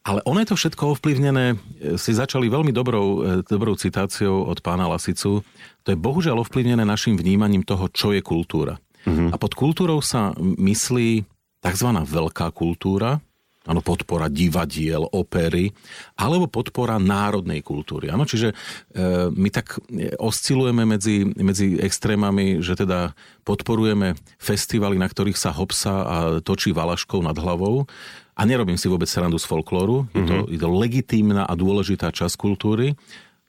Ale 0.00 0.24
ono 0.24 0.40
je 0.40 0.48
to 0.48 0.56
všetko 0.56 0.96
ovplyvnené, 0.96 1.60
si 2.00 2.16
začali 2.16 2.48
veľmi 2.48 2.72
dobrou, 2.72 3.06
e, 3.20 3.44
dobrou 3.44 3.76
citáciou 3.76 4.48
od 4.48 4.64
pána 4.64 4.88
Lasicu, 4.88 5.44
to 5.84 5.88
je 5.92 5.98
bohužiaľ 5.98 6.40
ovplyvnené 6.40 6.88
našim 6.88 7.20
vnímaním 7.20 7.60
toho, 7.60 7.84
čo 7.92 8.16
je 8.16 8.24
kultúra. 8.24 8.80
Mm-hmm. 9.04 9.28
A 9.28 9.36
pod 9.36 9.52
kultúrou 9.52 10.00
sa 10.00 10.32
myslí 10.40 11.28
tzv. 11.60 11.88
veľká 11.92 12.48
kultúra, 12.56 13.20
Áno, 13.68 13.84
podpora 13.84 14.32
divadiel, 14.32 15.04
opery, 15.12 15.68
alebo 16.16 16.48
podpora 16.48 16.96
národnej 16.96 17.60
kultúry. 17.60 18.08
Áno, 18.08 18.24
čiže 18.24 18.56
e, 18.56 19.28
my 19.28 19.52
tak 19.52 19.76
oscilujeme 20.16 20.88
medzi, 20.88 21.28
medzi 21.36 21.76
extrémami, 21.76 22.64
že 22.64 22.72
teda 22.72 23.12
podporujeme 23.44 24.16
festivaly, 24.40 24.96
na 24.96 25.04
ktorých 25.04 25.36
sa 25.36 25.52
hopsa 25.52 25.92
a 25.92 26.16
točí 26.40 26.72
valaškou 26.72 27.20
nad 27.20 27.36
hlavou. 27.36 27.84
A 28.32 28.48
nerobím 28.48 28.80
si 28.80 28.88
vôbec 28.88 29.12
srandu 29.12 29.36
z 29.36 29.44
folklóru. 29.44 30.08
Mm-hmm. 30.08 30.16
Je, 30.16 30.22
to, 30.24 30.36
mhm. 30.40 30.46
je 30.56 30.58
to 30.64 30.70
legitímna 30.72 31.42
a 31.44 31.52
dôležitá 31.52 32.08
časť 32.16 32.40
kultúry, 32.40 32.96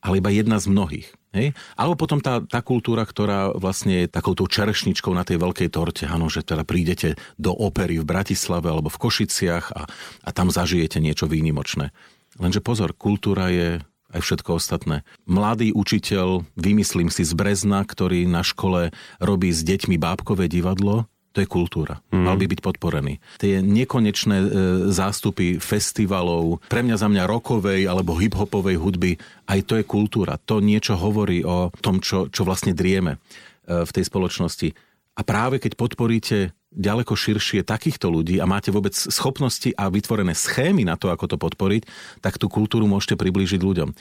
ale 0.03 0.19
iba 0.19 0.27
jedna 0.27 0.59
z 0.59 0.67
mnohých. 0.67 1.07
Hej? 1.31 1.55
Alebo 1.79 1.95
potom 1.95 2.19
tá, 2.19 2.43
tá 2.43 2.59
kultúra, 2.59 3.07
ktorá 3.07 3.55
vlastne 3.55 4.03
je 4.03 4.11
takouto 4.11 4.43
čerešničkou 4.51 5.15
na 5.15 5.23
tej 5.23 5.39
veľkej 5.39 5.71
torte, 5.71 6.03
áno, 6.03 6.27
že 6.27 6.43
teda 6.43 6.67
prídete 6.67 7.15
do 7.39 7.55
opery 7.55 8.03
v 8.03 8.07
Bratislave 8.07 8.67
alebo 8.67 8.91
v 8.91 8.99
Košiciach 8.99 9.65
a, 9.71 9.87
a 10.27 10.29
tam 10.35 10.51
zažijete 10.51 10.99
niečo 10.99 11.31
výnimočné. 11.31 11.95
Lenže 12.39 12.59
pozor, 12.63 12.91
kultúra 12.95 13.47
je 13.51 13.79
aj 14.11 14.19
všetko 14.19 14.59
ostatné. 14.59 15.07
Mladý 15.23 15.71
učiteľ, 15.71 16.43
vymyslím 16.59 17.07
si 17.07 17.23
z 17.23 17.31
Brezna, 17.31 17.83
ktorý 17.87 18.27
na 18.27 18.43
škole 18.43 18.91
robí 19.23 19.49
s 19.55 19.63
deťmi 19.63 19.95
bábkové 19.95 20.51
divadlo, 20.51 21.07
to 21.31 21.39
je 21.39 21.47
kultúra. 21.47 22.03
Mm. 22.11 22.23
Mal 22.27 22.35
by 22.35 22.45
byť 22.51 22.59
podporený. 22.59 23.13
Tie 23.39 23.63
nekonečné 23.63 24.37
e, 24.37 24.47
zástupy 24.91 25.57
festivalov, 25.63 26.59
pre 26.67 26.83
mňa 26.83 26.95
za 26.99 27.07
mňa 27.07 27.23
rokovej 27.23 27.87
alebo 27.87 28.19
hip-hopovej 28.19 28.75
hudby, 28.75 29.11
aj 29.47 29.59
to 29.63 29.73
je 29.79 29.87
kultúra. 29.87 30.35
To 30.47 30.59
niečo 30.59 30.99
hovorí 30.99 31.43
o 31.47 31.71
tom, 31.79 32.03
čo, 32.03 32.27
čo 32.27 32.43
vlastne 32.43 32.75
drieme 32.75 33.15
e, 33.63 33.87
v 33.87 33.91
tej 33.91 34.03
spoločnosti. 34.11 34.75
A 35.15 35.21
práve 35.23 35.59
keď 35.59 35.79
podporíte 35.79 36.55
ďaleko 36.71 37.19
širšie 37.19 37.67
takýchto 37.67 38.07
ľudí 38.07 38.39
a 38.39 38.47
máte 38.47 38.71
vôbec 38.71 38.95
schopnosti 38.95 39.75
a 39.75 39.91
vytvorené 39.91 40.31
schémy 40.31 40.87
na 40.87 40.95
to, 40.95 41.11
ako 41.11 41.35
to 41.35 41.37
podporiť, 41.39 41.83
tak 42.23 42.39
tú 42.39 42.47
kultúru 42.47 42.87
môžete 42.87 43.19
priblížiť 43.19 43.59
ľuďom. 43.59 43.89
E, 43.91 43.95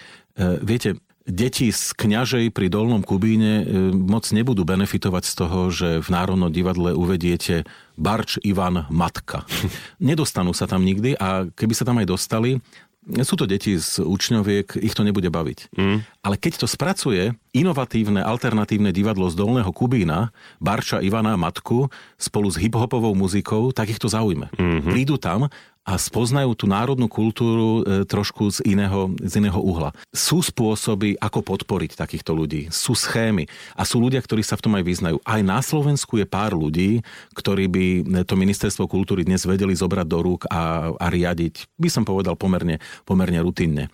viete, 0.62 0.98
deti 1.26 1.68
z 1.70 1.92
kňažej 1.96 2.52
pri 2.52 2.66
Dolnom 2.72 3.04
Kubíne 3.04 3.62
e, 3.62 3.64
moc 3.92 4.24
nebudú 4.32 4.64
benefitovať 4.64 5.24
z 5.24 5.34
toho, 5.36 5.58
že 5.68 5.88
v 6.00 6.08
Národnom 6.08 6.52
divadle 6.52 6.96
uvediete 6.96 7.68
Barč 8.00 8.40
Ivan 8.40 8.88
Matka. 8.88 9.44
Nedostanú 10.02 10.56
sa 10.56 10.64
tam 10.64 10.84
nikdy 10.84 11.16
a 11.16 11.48
keby 11.52 11.74
sa 11.76 11.84
tam 11.84 12.00
aj 12.00 12.08
dostali, 12.08 12.60
sú 13.00 13.34
to 13.34 13.48
deti 13.48 13.80
z 13.80 14.04
učňoviek, 14.04 14.76
ich 14.76 14.92
to 14.92 15.02
nebude 15.02 15.32
baviť. 15.32 15.72
Mm. 15.72 16.04
Ale 16.20 16.36
keď 16.36 16.62
to 16.62 16.66
spracuje 16.68 17.32
inovatívne, 17.56 18.20
alternatívne 18.20 18.92
divadlo 18.92 19.32
z 19.32 19.40
Dolného 19.40 19.72
Kubína, 19.72 20.30
Barča 20.60 21.00
Ivana 21.00 21.34
Matku, 21.40 21.88
spolu 22.20 22.52
s 22.52 22.60
hiphopovou 22.60 23.16
muzikou, 23.16 23.72
tak 23.72 23.88
ich 23.88 23.98
to 23.98 24.12
zaujme. 24.12 24.52
Mm-hmm. 24.52 24.92
Prídu 24.92 25.16
tam 25.16 25.48
a 25.80 25.96
spoznajú 25.96 26.52
tú 26.54 26.68
národnú 26.68 27.08
kultúru 27.08 27.82
e, 27.82 28.04
trošku 28.04 28.52
z 28.52 28.58
iného, 28.68 29.10
z 29.16 29.40
iného 29.40 29.56
uhla. 29.56 29.96
Sú 30.12 30.44
spôsoby, 30.44 31.16
ako 31.16 31.40
podporiť 31.40 31.96
takýchto 31.96 32.36
ľudí. 32.36 32.68
Sú 32.68 32.92
schémy 32.92 33.48
a 33.74 33.82
sú 33.88 33.98
ľudia, 33.98 34.20
ktorí 34.20 34.44
sa 34.44 34.60
v 34.60 34.64
tom 34.68 34.76
aj 34.76 34.84
vyznajú. 34.84 35.16
Aj 35.24 35.40
na 35.40 35.64
Slovensku 35.64 36.20
je 36.20 36.28
pár 36.28 36.52
ľudí, 36.52 37.00
ktorí 37.32 37.64
by 37.72 37.86
to 38.28 38.36
ministerstvo 38.36 38.86
kultúry 38.86 39.24
dnes 39.24 39.48
vedeli 39.48 39.72
zobrať 39.72 40.06
do 40.06 40.18
rúk 40.20 40.44
a, 40.52 40.92
a 40.94 41.06
riadiť, 41.08 41.72
by 41.80 41.88
som 41.88 42.04
povedal, 42.04 42.36
pomerne, 42.36 42.76
pomerne 43.08 43.40
rutinne. 43.40 43.88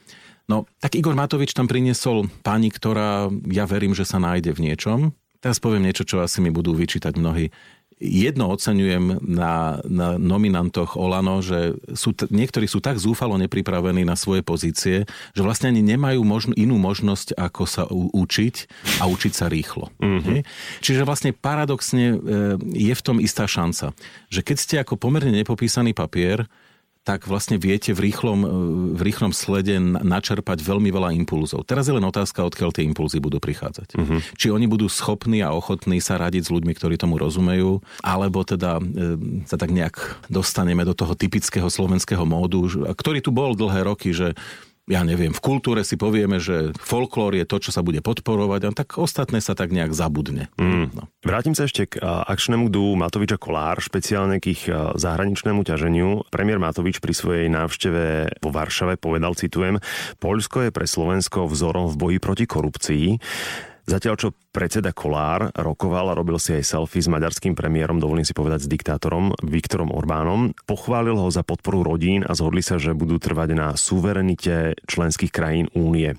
No, 0.46 0.66
tak 0.78 0.94
Igor 0.94 1.18
Matovič 1.18 1.54
tam 1.54 1.66
priniesol 1.66 2.30
pani, 2.46 2.70
ktorá 2.70 3.30
ja 3.50 3.66
verím, 3.66 3.94
že 3.98 4.06
sa 4.06 4.22
nájde 4.22 4.54
v 4.54 4.70
niečom. 4.70 4.98
Teraz 5.42 5.62
poviem 5.62 5.86
niečo, 5.86 6.06
čo 6.06 6.22
asi 6.22 6.38
mi 6.42 6.50
budú 6.50 6.74
vyčítať 6.74 7.18
mnohí 7.18 7.50
jedno 7.96 8.52
oceňujem 8.52 9.24
na, 9.24 9.80
na 9.88 10.20
nominantoch 10.20 11.00
Olano, 11.00 11.40
že 11.40 11.80
sú 11.96 12.12
niektorí 12.28 12.68
sú 12.68 12.84
tak 12.84 13.00
zúfalo 13.00 13.40
nepripravení 13.40 14.04
na 14.04 14.20
svoje 14.20 14.44
pozície, 14.44 15.08
že 15.32 15.40
vlastne 15.40 15.72
ani 15.72 15.80
nemajú 15.80 16.20
možno, 16.20 16.52
inú 16.52 16.76
možnosť, 16.76 17.32
ako 17.40 17.62
sa 17.64 17.88
u- 17.88 18.12
učiť 18.12 18.54
a 19.00 19.08
učiť 19.08 19.32
sa 19.32 19.48
rýchlo. 19.48 19.88
Mm-hmm. 19.96 20.38
Čiže 20.84 21.08
vlastne 21.08 21.32
paradoxne 21.32 22.04
e, 22.12 22.16
je 22.76 22.92
v 22.92 23.04
tom 23.04 23.16
istá 23.16 23.48
šanca, 23.48 23.96
že 24.28 24.40
keď 24.44 24.56
ste 24.60 24.74
ako 24.84 25.00
pomerne 25.00 25.32
nepopísaný 25.32 25.96
papier, 25.96 26.44
tak 27.06 27.30
vlastne 27.30 27.54
viete 27.54 27.94
v 27.94 28.10
rýchlom, 28.10 28.38
e, 28.42 28.48
v 28.98 29.02
rýchlom 29.06 29.30
slede 29.30 29.78
načerpať 30.02 30.58
veľmi 30.58 30.90
veľa 30.90 31.14
impulzov. 31.14 31.62
Teraz 31.62 31.86
je 31.86 31.94
len 31.94 32.02
otázka, 32.02 32.42
odkiaľ 32.42 32.74
tie 32.74 32.82
impulzy 32.82 33.22
budú 33.22 33.38
prichádzať. 33.38 33.94
Uh-huh. 33.94 34.18
Či 34.34 34.50
oni 34.50 34.66
budú 34.66 34.90
schopní 34.90 35.38
a 35.46 35.54
ochotní 35.54 36.02
sa 36.02 36.18
radiť 36.18 36.50
s 36.50 36.50
ľuďmi, 36.50 36.74
ktorí 36.74 36.98
tomu 36.98 37.14
rozumejú, 37.22 37.78
alebo 38.02 38.42
teda 38.42 38.82
e, 38.82 38.82
sa 39.46 39.54
tak 39.54 39.70
nejak 39.70 40.26
dostaneme 40.26 40.82
do 40.82 40.98
toho 40.98 41.14
typického 41.14 41.70
slovenského 41.70 42.26
módu, 42.26 42.66
ktorý 42.98 43.22
tu 43.22 43.30
bol 43.30 43.54
dlhé 43.54 43.86
roky, 43.86 44.10
že 44.10 44.34
ja 44.86 45.02
neviem, 45.02 45.34
v 45.34 45.42
kultúre 45.42 45.82
si 45.82 45.98
povieme, 45.98 46.38
že 46.38 46.70
folklór 46.78 47.34
je 47.34 47.42
to, 47.42 47.58
čo 47.58 47.74
sa 47.74 47.82
bude 47.82 47.98
podporovať, 47.98 48.60
a 48.62 48.70
tak 48.70 49.02
ostatné 49.02 49.42
sa 49.42 49.58
tak 49.58 49.74
nejak 49.74 49.90
zabudne. 49.90 50.46
Mm. 50.62 50.94
No. 50.94 51.10
Vrátim 51.26 51.58
sa 51.58 51.66
ešte 51.66 51.90
k 51.90 51.98
akčnému 52.02 52.70
dú 52.70 52.94
Matoviča 52.94 53.34
Kolár, 53.34 53.82
špeciálne 53.82 54.38
k 54.38 54.54
ich 54.54 54.70
zahraničnému 54.70 55.66
ťaženiu. 55.66 56.30
Premiér 56.30 56.62
Matovič 56.62 57.02
pri 57.02 57.18
svojej 57.18 57.50
návšteve 57.50 58.38
po 58.38 58.54
Varšave 58.54 58.94
povedal, 58.94 59.34
citujem, 59.34 59.82
Poľsko 60.22 60.66
je 60.66 60.70
pre 60.70 60.86
Slovensko 60.86 61.50
vzorom 61.50 61.90
v 61.90 61.98
boji 61.98 62.18
proti 62.22 62.46
korupcii. 62.46 63.06
Zatiaľ, 63.86 64.18
čo 64.18 64.34
predseda 64.50 64.90
Kolár 64.90 65.54
rokoval 65.54 66.10
a 66.10 66.18
robil 66.18 66.42
si 66.42 66.58
aj 66.58 66.66
selfie 66.66 66.98
s 66.98 67.06
maďarským 67.06 67.54
premiérom, 67.54 68.02
dovolím 68.02 68.26
si 68.26 68.34
povedať 68.34 68.66
s 68.66 68.70
diktátorom 68.70 69.30
Viktorom 69.46 69.94
Orbánom, 69.94 70.58
pochválil 70.66 71.14
ho 71.14 71.30
za 71.30 71.46
podporu 71.46 71.86
rodín 71.86 72.26
a 72.26 72.34
zhodli 72.34 72.66
sa, 72.66 72.82
že 72.82 72.98
budú 72.98 73.22
trvať 73.22 73.54
na 73.54 73.78
suverenite 73.78 74.74
členských 74.90 75.30
krajín 75.30 75.70
únie. 75.78 76.18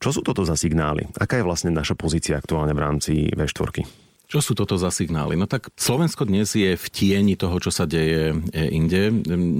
Čo 0.00 0.16
sú 0.16 0.20
toto 0.24 0.48
za 0.48 0.56
signály? 0.56 1.04
Aká 1.20 1.36
je 1.36 1.44
vlastne 1.44 1.76
naša 1.76 1.92
pozícia 1.92 2.40
aktuálne 2.40 2.72
v 2.72 2.80
rámci 2.80 3.12
V4? 3.36 4.05
Čo 4.36 4.52
sú 4.52 4.52
toto 4.52 4.76
za 4.76 4.92
signály? 4.92 5.32
No 5.32 5.48
tak 5.48 5.72
Slovensko 5.80 6.28
dnes 6.28 6.52
je 6.52 6.76
v 6.76 6.86
tieni 6.92 7.40
toho, 7.40 7.56
čo 7.56 7.72
sa 7.72 7.88
deje 7.88 8.36
e, 8.52 8.68
inde. 8.68 9.08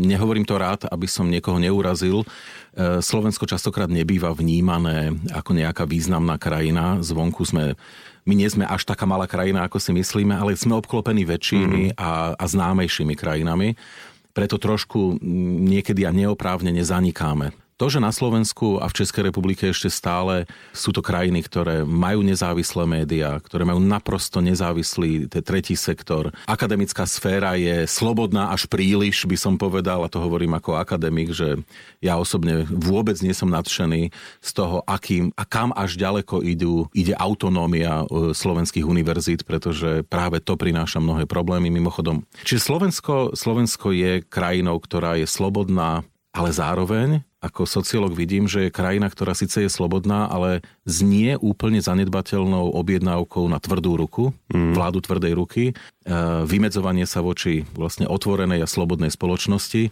Nehovorím 0.04 0.44
to 0.44 0.60
rád, 0.60 0.84
aby 0.92 1.08
som 1.08 1.32
niekoho 1.32 1.56
neurazil. 1.56 2.28
E, 2.76 3.00
Slovensko 3.00 3.48
častokrát 3.48 3.88
nebýva 3.88 4.36
vnímané 4.36 5.16
ako 5.32 5.56
nejaká 5.56 5.88
významná 5.88 6.36
krajina. 6.36 7.00
Zvonku 7.00 7.48
sme 7.48 7.72
my 8.28 8.36
nie 8.36 8.52
sme 8.52 8.68
až 8.68 8.84
taká 8.84 9.08
malá 9.08 9.24
krajina, 9.24 9.64
ako 9.64 9.80
si 9.80 9.96
myslíme, 9.96 10.36
ale 10.36 10.52
sme 10.60 10.76
obklopení 10.76 11.24
väčšími 11.24 11.96
mm. 11.96 11.96
a, 11.96 12.36
a 12.36 12.44
známejšími 12.44 13.16
krajinami. 13.16 13.80
Preto 14.36 14.60
trošku 14.60 15.16
niekedy 15.72 16.04
a 16.04 16.12
neoprávne 16.12 16.68
nezanikáme. 16.68 17.48
To, 17.76 17.92
že 17.92 18.00
na 18.00 18.08
Slovensku 18.08 18.80
a 18.80 18.88
v 18.88 19.04
Českej 19.04 19.28
republike 19.28 19.68
ešte 19.68 19.92
stále 19.92 20.48
sú 20.72 20.96
to 20.96 21.04
krajiny, 21.04 21.44
ktoré 21.44 21.84
majú 21.84 22.24
nezávislé 22.24 22.88
médiá, 22.88 23.36
ktoré 23.36 23.68
majú 23.68 23.84
naprosto 23.84 24.40
nezávislý 24.40 25.28
tretí 25.28 25.76
sektor. 25.76 26.32
Akademická 26.48 27.04
sféra 27.04 27.52
je 27.60 27.84
slobodná 27.84 28.48
až 28.48 28.64
príliš, 28.64 29.28
by 29.28 29.36
som 29.36 29.60
povedal, 29.60 30.00
a 30.00 30.08
to 30.08 30.24
hovorím 30.24 30.56
ako 30.56 30.80
akademik, 30.80 31.36
že 31.36 31.60
ja 32.00 32.16
osobne 32.16 32.64
vôbec 32.64 33.20
nie 33.20 33.36
som 33.36 33.52
nadšený 33.52 34.08
z 34.40 34.50
toho, 34.56 34.80
akým 34.88 35.36
a 35.36 35.44
kam 35.44 35.68
až 35.76 36.00
ďaleko 36.00 36.40
idú, 36.48 36.88
ide 36.96 37.12
autonómia 37.12 38.08
e, 38.08 38.32
slovenských 38.32 38.88
univerzít, 38.88 39.44
pretože 39.44 40.00
práve 40.08 40.40
to 40.40 40.56
prináša 40.56 40.96
mnohé 40.96 41.28
problémy 41.28 41.68
mimochodom. 41.68 42.24
Čiže 42.40 42.72
Slovensko, 42.72 43.36
Slovensko 43.36 43.92
je 43.92 44.24
krajinou, 44.24 44.80
ktorá 44.80 45.20
je 45.20 45.28
slobodná, 45.28 46.08
ale 46.32 46.56
zároveň 46.56 47.20
ako 47.46 47.62
sociológ 47.64 48.12
vidím, 48.18 48.50
že 48.50 48.68
je 48.68 48.74
krajina, 48.74 49.06
ktorá 49.06 49.32
síce 49.38 49.62
je 49.62 49.70
slobodná, 49.70 50.26
ale 50.26 50.66
znie 50.82 51.38
úplne 51.38 51.78
zanedbateľnou 51.78 52.74
objednávkou 52.74 53.46
na 53.46 53.62
tvrdú 53.62 53.94
ruku, 53.94 54.24
mm. 54.50 54.74
vládu 54.74 54.98
tvrdej 54.98 55.32
ruky, 55.38 55.64
e, 55.70 55.74
vymedzovanie 56.42 57.06
sa 57.06 57.22
voči 57.22 57.62
vlastne 57.78 58.10
otvorenej 58.10 58.66
a 58.66 58.68
slobodnej 58.68 59.14
spoločnosti. 59.14 59.82
E, 59.88 59.90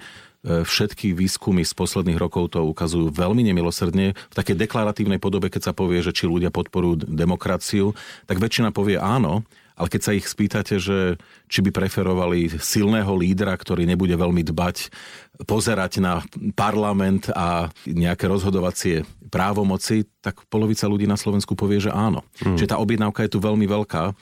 všetky 0.66 1.14
výskumy 1.14 1.62
z 1.62 1.72
posledných 1.72 2.18
rokov 2.18 2.58
to 2.58 2.66
ukazujú 2.66 3.14
veľmi 3.14 3.46
nemilosrdne. 3.46 4.18
V 4.18 4.34
takej 4.34 4.58
deklaratívnej 4.58 5.22
podobe, 5.22 5.46
keď 5.48 5.70
sa 5.70 5.72
povie, 5.72 6.02
že 6.02 6.10
či 6.10 6.26
ľudia 6.26 6.50
podporujú 6.50 7.06
demokraciu, 7.06 7.94
tak 8.26 8.42
väčšina 8.42 8.74
povie 8.74 8.98
áno, 8.98 9.46
ale 9.74 9.88
keď 9.90 10.00
sa 10.00 10.14
ich 10.14 10.26
spýtate, 10.26 10.78
že 10.78 11.18
či 11.50 11.58
by 11.62 11.74
preferovali 11.74 12.46
silného 12.62 13.10
lídra, 13.18 13.54
ktorý 13.58 13.82
nebude 13.84 14.14
veľmi 14.14 14.46
dbať, 14.46 14.90
pozerať 15.50 15.98
na 15.98 16.22
parlament 16.54 17.26
a 17.34 17.74
nejaké 17.86 18.30
rozhodovacie 18.30 19.02
právomoci, 19.34 20.06
tak 20.22 20.46
polovica 20.46 20.86
ľudí 20.86 21.10
na 21.10 21.18
Slovensku 21.18 21.58
povie, 21.58 21.82
že 21.82 21.90
áno. 21.90 22.22
Mm. 22.38 22.54
Čiže 22.54 22.70
tá 22.70 22.76
objednávka 22.78 23.26
je 23.26 23.34
tu 23.34 23.42
veľmi 23.42 23.66
veľká. 23.66 24.14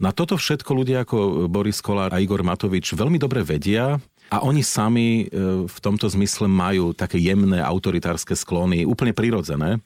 Na 0.00 0.10
toto 0.10 0.40
všetko 0.40 0.70
ľudia 0.72 1.04
ako 1.04 1.46
Boris 1.52 1.78
Kolár 1.84 2.10
a 2.10 2.18
Igor 2.18 2.40
Matovič 2.40 2.96
veľmi 2.96 3.20
dobre 3.20 3.44
vedia, 3.44 4.00
a 4.32 4.40
oni 4.40 4.64
sami 4.64 5.28
e, 5.28 5.64
v 5.68 5.78
tomto 5.84 6.08
zmysle 6.08 6.48
majú 6.48 6.96
také 6.96 7.20
jemné 7.20 7.60
autoritárske 7.60 8.32
sklony, 8.32 8.88
úplne 8.88 9.12
prirodzené. 9.12 9.78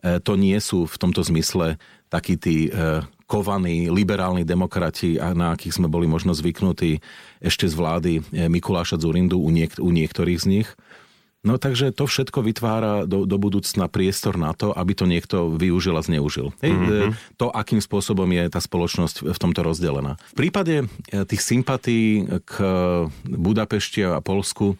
E, 0.00 0.16
to 0.24 0.34
nie 0.34 0.56
sú 0.58 0.88
v 0.88 0.96
tomto 0.96 1.20
zmysle 1.20 1.76
takí 2.08 2.40
tí 2.40 2.72
e, 2.72 3.04
kovaní 3.32 3.88
liberálni 3.88 4.44
demokrati, 4.44 5.16
na 5.16 5.56
akých 5.56 5.80
sme 5.80 5.88
boli 5.88 6.04
možno 6.04 6.36
zvyknutí 6.36 7.00
ešte 7.40 7.64
z 7.64 7.72
vlády 7.72 8.12
eh, 8.20 8.52
Mikuláša 8.52 9.00
Zurindu 9.00 9.40
u, 9.40 9.48
niek- 9.48 9.80
u 9.80 9.88
niektorých 9.88 10.40
z 10.44 10.46
nich. 10.46 10.68
No 11.42 11.58
takže 11.58 11.90
to 11.90 12.06
všetko 12.06 12.38
vytvára 12.38 13.02
do, 13.02 13.26
do 13.26 13.34
budúcna 13.34 13.90
priestor 13.90 14.38
na 14.38 14.54
to, 14.54 14.70
aby 14.70 14.94
to 14.94 15.10
niekto 15.10 15.50
využil 15.58 15.98
a 15.98 16.06
zneužil. 16.06 16.54
Hej, 16.62 16.70
mm-hmm. 16.70 17.10
To, 17.42 17.50
akým 17.50 17.82
spôsobom 17.82 18.30
je 18.30 18.46
tá 18.46 18.62
spoločnosť 18.62 19.26
v 19.26 19.38
tomto 19.42 19.66
rozdelená. 19.66 20.22
V 20.36 20.46
prípade 20.46 20.84
eh, 20.84 21.24
tých 21.24 21.40
sympatí 21.40 22.28
k 22.44 22.52
Budapešti 23.26 24.06
a 24.06 24.20
Polsku 24.20 24.76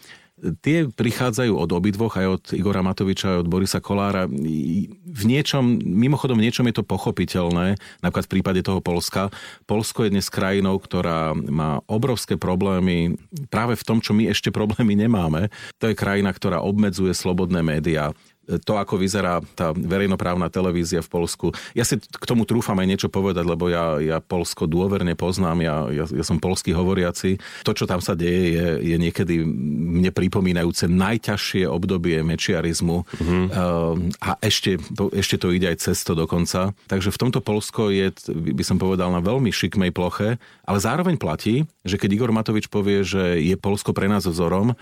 tie 0.63 0.91
prichádzajú 0.91 1.55
od 1.55 1.71
obidvoch, 1.71 2.19
aj 2.19 2.27
od 2.27 2.43
Igora 2.59 2.83
Matoviča, 2.83 3.39
aj 3.39 3.41
od 3.47 3.51
Borisa 3.51 3.79
Kolára. 3.79 4.27
V 4.27 5.23
niečom, 5.23 5.79
mimochodom 5.79 6.39
v 6.39 6.51
niečom 6.51 6.67
je 6.67 6.83
to 6.83 6.85
pochopiteľné, 6.85 7.79
napríklad 8.03 8.27
v 8.27 8.33
prípade 8.39 8.61
toho 8.67 8.83
Polska. 8.83 9.31
Polsko 9.71 10.03
je 10.05 10.13
dnes 10.19 10.27
krajinou, 10.27 10.83
ktorá 10.83 11.33
má 11.35 11.79
obrovské 11.87 12.35
problémy 12.35 13.15
práve 13.49 13.79
v 13.79 13.87
tom, 13.87 13.99
čo 14.03 14.13
my 14.13 14.27
ešte 14.27 14.51
problémy 14.51 14.99
nemáme. 14.99 15.49
To 15.79 15.87
je 15.87 15.99
krajina, 15.99 16.35
ktorá 16.35 16.59
obmedzuje 16.61 17.15
slobodné 17.15 17.63
médiá 17.63 18.11
to, 18.43 18.75
ako 18.75 18.99
vyzerá 18.99 19.39
tá 19.55 19.71
verejnoprávna 19.71 20.51
televízia 20.51 20.99
v 20.99 21.11
Polsku. 21.11 21.47
Ja 21.79 21.87
si 21.87 21.99
k 21.99 22.25
tomu 22.27 22.43
trúfam 22.43 22.75
aj 22.75 22.89
niečo 22.91 23.09
povedať, 23.09 23.47
lebo 23.47 23.71
ja, 23.71 24.03
ja 24.03 24.19
Polsko 24.19 24.67
dôverne 24.67 25.15
poznám, 25.15 25.59
ja, 25.63 25.77
ja, 25.95 26.05
ja 26.11 26.25
som 26.27 26.43
polský 26.43 26.75
hovoriaci. 26.75 27.39
To, 27.63 27.73
čo 27.73 27.87
tam 27.87 28.03
sa 28.03 28.19
deje, 28.19 28.59
je, 28.59 28.67
je 28.93 28.97
niekedy 28.99 29.47
mne 29.47 30.11
pripomínajúce 30.11 30.91
najťažšie 30.91 31.71
obdobie 31.71 32.21
mečiarizmu 32.27 33.07
mm-hmm. 33.07 33.45
a 34.19 34.31
ešte, 34.43 34.77
ešte 35.15 35.37
to 35.39 35.55
ide 35.55 35.71
aj 35.71 35.79
cez 35.79 36.03
to 36.03 36.19
dokonca. 36.19 36.75
Takže 36.91 37.15
v 37.15 37.21
tomto 37.21 37.39
Polsko 37.39 37.95
je, 37.95 38.11
by 38.31 38.65
som 38.67 38.83
povedal, 38.83 39.15
na 39.15 39.23
veľmi 39.23 39.55
šikmej 39.55 39.95
ploche, 39.95 40.37
ale 40.67 40.79
zároveň 40.83 41.15
platí, 41.15 41.71
že 41.87 41.95
keď 41.95 42.11
Igor 42.19 42.33
Matovič 42.35 42.67
povie, 42.67 43.07
že 43.07 43.39
je 43.39 43.55
Polsko 43.55 43.95
pre 43.95 44.11
nás 44.11 44.27
vzorom, 44.27 44.75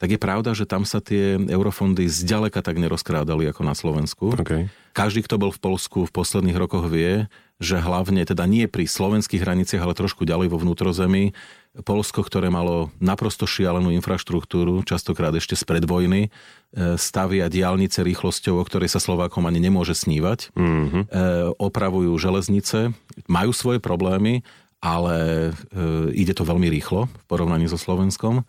tak 0.00 0.16
je 0.16 0.18
pravda, 0.18 0.56
že 0.56 0.64
tam 0.64 0.88
sa 0.88 1.04
tie 1.04 1.36
eurofondy 1.36 2.08
zďaleka 2.08 2.64
tak 2.64 2.80
nerozkrádali 2.80 3.44
ako 3.52 3.62
na 3.68 3.76
Slovensku. 3.76 4.32
Okay. 4.40 4.72
Každý, 4.96 5.20
kto 5.28 5.36
bol 5.36 5.52
v 5.52 5.60
Polsku 5.60 6.08
v 6.08 6.14
posledných 6.16 6.56
rokoch 6.56 6.88
vie, 6.88 7.28
že 7.60 7.76
hlavne, 7.76 8.24
teda 8.24 8.48
nie 8.48 8.64
pri 8.64 8.88
slovenských 8.88 9.44
hraniciach, 9.44 9.84
ale 9.84 9.92
trošku 9.92 10.24
ďalej 10.24 10.48
vo 10.48 10.58
vnútrozemí, 10.64 11.36
Polsko, 11.84 12.24
ktoré 12.24 12.48
malo 12.48 12.90
naprosto 12.98 13.44
šialenú 13.44 13.92
infraštruktúru, 13.94 14.82
častokrát 14.88 15.30
ešte 15.36 15.54
z 15.54 15.68
predvojny, 15.68 16.26
e, 16.26 16.28
stavia 16.96 17.52
diálnice 17.52 18.00
rýchlosťou, 18.00 18.58
o 18.58 18.64
ktorej 18.64 18.90
sa 18.90 18.98
Slovákom 18.98 19.44
ani 19.44 19.60
nemôže 19.62 19.94
snívať, 19.94 20.50
mm-hmm. 20.56 21.02
opravujú 21.60 22.10
železnice, 22.16 22.90
majú 23.28 23.52
svoje 23.52 23.78
problémy, 23.78 24.42
ale 24.80 25.52
e, 25.52 26.10
ide 26.16 26.32
to 26.32 26.48
veľmi 26.48 26.72
rýchlo 26.72 27.06
v 27.06 27.24
porovnaní 27.28 27.68
so 27.68 27.76
Slovenskom. 27.76 28.48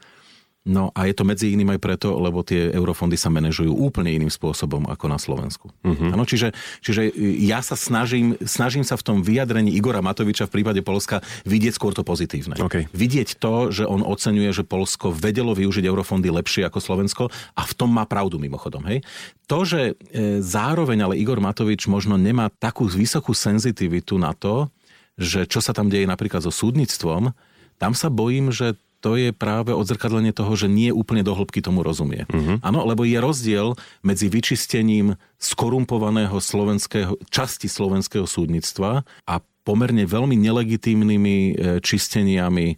No 0.62 0.94
a 0.94 1.10
je 1.10 1.18
to 1.18 1.26
medzi 1.26 1.58
iným 1.58 1.74
aj 1.74 1.82
preto, 1.82 2.14
lebo 2.22 2.46
tie 2.46 2.70
eurofondy 2.70 3.18
sa 3.18 3.34
manažujú 3.34 3.74
úplne 3.74 4.14
iným 4.14 4.30
spôsobom 4.30 4.86
ako 4.94 5.06
na 5.10 5.18
Slovensku. 5.18 5.74
Uh-huh. 5.82 6.14
Ano, 6.14 6.22
čiže, 6.22 6.54
čiže 6.86 7.10
ja 7.42 7.66
sa 7.66 7.74
snažím, 7.74 8.38
snažím 8.46 8.86
sa 8.86 8.94
v 8.94 9.02
tom 9.02 9.18
vyjadrení 9.26 9.74
Igora 9.74 10.06
Matoviča 10.06 10.46
v 10.46 10.62
prípade 10.62 10.86
Polska 10.86 11.26
vidieť 11.50 11.74
skôr 11.74 11.98
to 11.98 12.06
pozitívne. 12.06 12.62
Okay. 12.62 12.86
Vidieť 12.94 13.42
to, 13.42 13.74
že 13.74 13.90
on 13.90 14.06
oceňuje, 14.06 14.54
že 14.54 14.62
Polsko 14.62 15.10
vedelo 15.10 15.58
využiť 15.58 15.82
eurofondy 15.82 16.30
lepšie 16.30 16.70
ako 16.70 16.78
Slovensko 16.78 17.24
a 17.58 17.62
v 17.66 17.74
tom 17.74 17.90
má 17.90 18.06
pravdu 18.06 18.38
mimochodom. 18.38 18.86
Hej? 18.86 19.02
To, 19.50 19.66
že 19.66 19.98
e, 20.14 20.46
zároveň 20.46 21.10
ale 21.10 21.18
Igor 21.18 21.42
Matovič 21.42 21.90
možno 21.90 22.22
nemá 22.22 22.54
takú 22.62 22.86
vysokú 22.86 23.34
senzitivitu 23.34 24.22
na 24.22 24.38
to, 24.38 24.70
že 25.18 25.50
čo 25.50 25.58
sa 25.58 25.74
tam 25.74 25.90
deje 25.90 26.06
napríklad 26.06 26.46
so 26.46 26.54
súdnictvom, 26.54 27.34
tam 27.82 27.98
sa 27.98 28.14
bojím, 28.14 28.54
že 28.54 28.78
to 29.02 29.18
je 29.18 29.34
práve 29.34 29.74
odzrkadlenie 29.74 30.32
toho, 30.32 30.54
že 30.54 30.70
nie 30.70 30.94
úplne 30.94 31.26
do 31.26 31.34
hĺbky 31.34 31.60
tomu 31.60 31.82
rozumie. 31.82 32.30
Mhm. 32.30 32.62
Áno, 32.62 32.86
uh-huh. 32.86 32.90
lebo 32.94 33.02
je 33.04 33.18
rozdiel 33.18 33.74
medzi 34.06 34.30
vyčistením 34.30 35.18
skorumpovaného 35.42 36.38
slovenského, 36.38 37.18
časti 37.34 37.66
slovenského 37.66 38.30
súdnictva 38.30 39.02
a 39.26 39.36
pomerne 39.62 40.06
veľmi 40.06 40.38
nelegitímnymi 40.38 41.38
e, 41.38 41.54
čisteniami 41.82 42.68
e, 42.74 42.76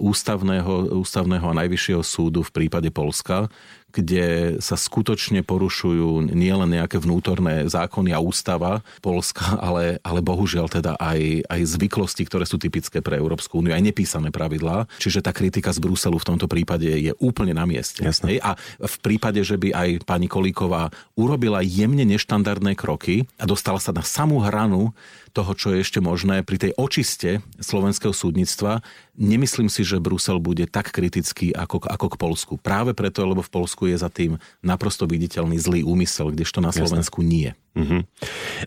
ústavného, 0.00 1.00
ústavného 1.00 1.46
a 1.48 1.58
najvyššieho 1.64 2.02
súdu 2.04 2.44
v 2.44 2.52
prípade 2.52 2.88
Polska, 2.92 3.48
kde 3.94 4.58
sa 4.58 4.74
skutočne 4.74 5.46
porušujú 5.46 6.34
nielen 6.34 6.74
nejaké 6.74 6.98
vnútorné 6.98 7.70
zákony 7.70 8.10
a 8.10 8.18
ústava 8.18 8.82
Polska, 8.98 9.54
ale, 9.62 10.02
ale 10.02 10.18
bohužiaľ 10.18 10.66
teda 10.66 10.98
aj, 10.98 11.46
aj 11.46 11.60
zvyklosti, 11.78 12.26
ktoré 12.26 12.42
sú 12.42 12.58
typické 12.58 12.98
pre 12.98 13.22
Európsku 13.22 13.62
úniu, 13.62 13.70
aj 13.70 13.86
nepísané 13.86 14.34
pravidlá. 14.34 14.90
Čiže 14.98 15.22
tá 15.22 15.30
kritika 15.30 15.70
z 15.70 15.78
Bruselu 15.78 16.18
v 16.18 16.28
tomto 16.34 16.50
prípade 16.50 16.90
je 16.90 17.14
úplne 17.22 17.54
na 17.54 17.62
mieste. 17.62 18.02
Jasne. 18.02 18.42
A 18.42 18.58
v 18.82 18.96
prípade, 18.98 19.38
že 19.46 19.54
by 19.54 19.70
aj 19.70 19.88
pani 20.02 20.26
Kolíková 20.26 20.90
urobila 21.14 21.62
jemne 21.62 22.02
neštandardné 22.02 22.74
kroky 22.74 23.30
a 23.38 23.46
dostala 23.46 23.78
sa 23.78 23.94
na 23.94 24.02
samú 24.02 24.42
hranu 24.42 24.90
toho, 25.34 25.52
čo 25.58 25.74
je 25.74 25.82
ešte 25.82 25.98
možné 25.98 26.46
pri 26.46 26.62
tej 26.62 26.72
očiste 26.78 27.42
slovenského 27.58 28.14
súdnictva, 28.14 28.86
nemyslím 29.18 29.66
si, 29.66 29.82
že 29.82 29.98
Brusel 29.98 30.38
bude 30.38 30.70
tak 30.70 30.94
kritický 30.94 31.50
ako, 31.50 31.82
ako 31.82 32.06
k 32.14 32.16
Polsku. 32.16 32.52
Práve 32.62 32.94
preto, 32.94 33.26
lebo 33.26 33.42
v 33.42 33.50
Polsku 33.50 33.83
je 33.88 33.96
za 33.98 34.10
tým 34.10 34.40
naprosto 34.60 35.04
viditeľný 35.04 35.56
zlý 35.60 35.84
úmysel, 35.84 36.32
kdežto 36.32 36.64
na 36.64 36.70
Slovensku 36.74 37.20
Jasne. 37.20 37.30
nie. 37.30 37.50
Uh-huh. 37.74 38.00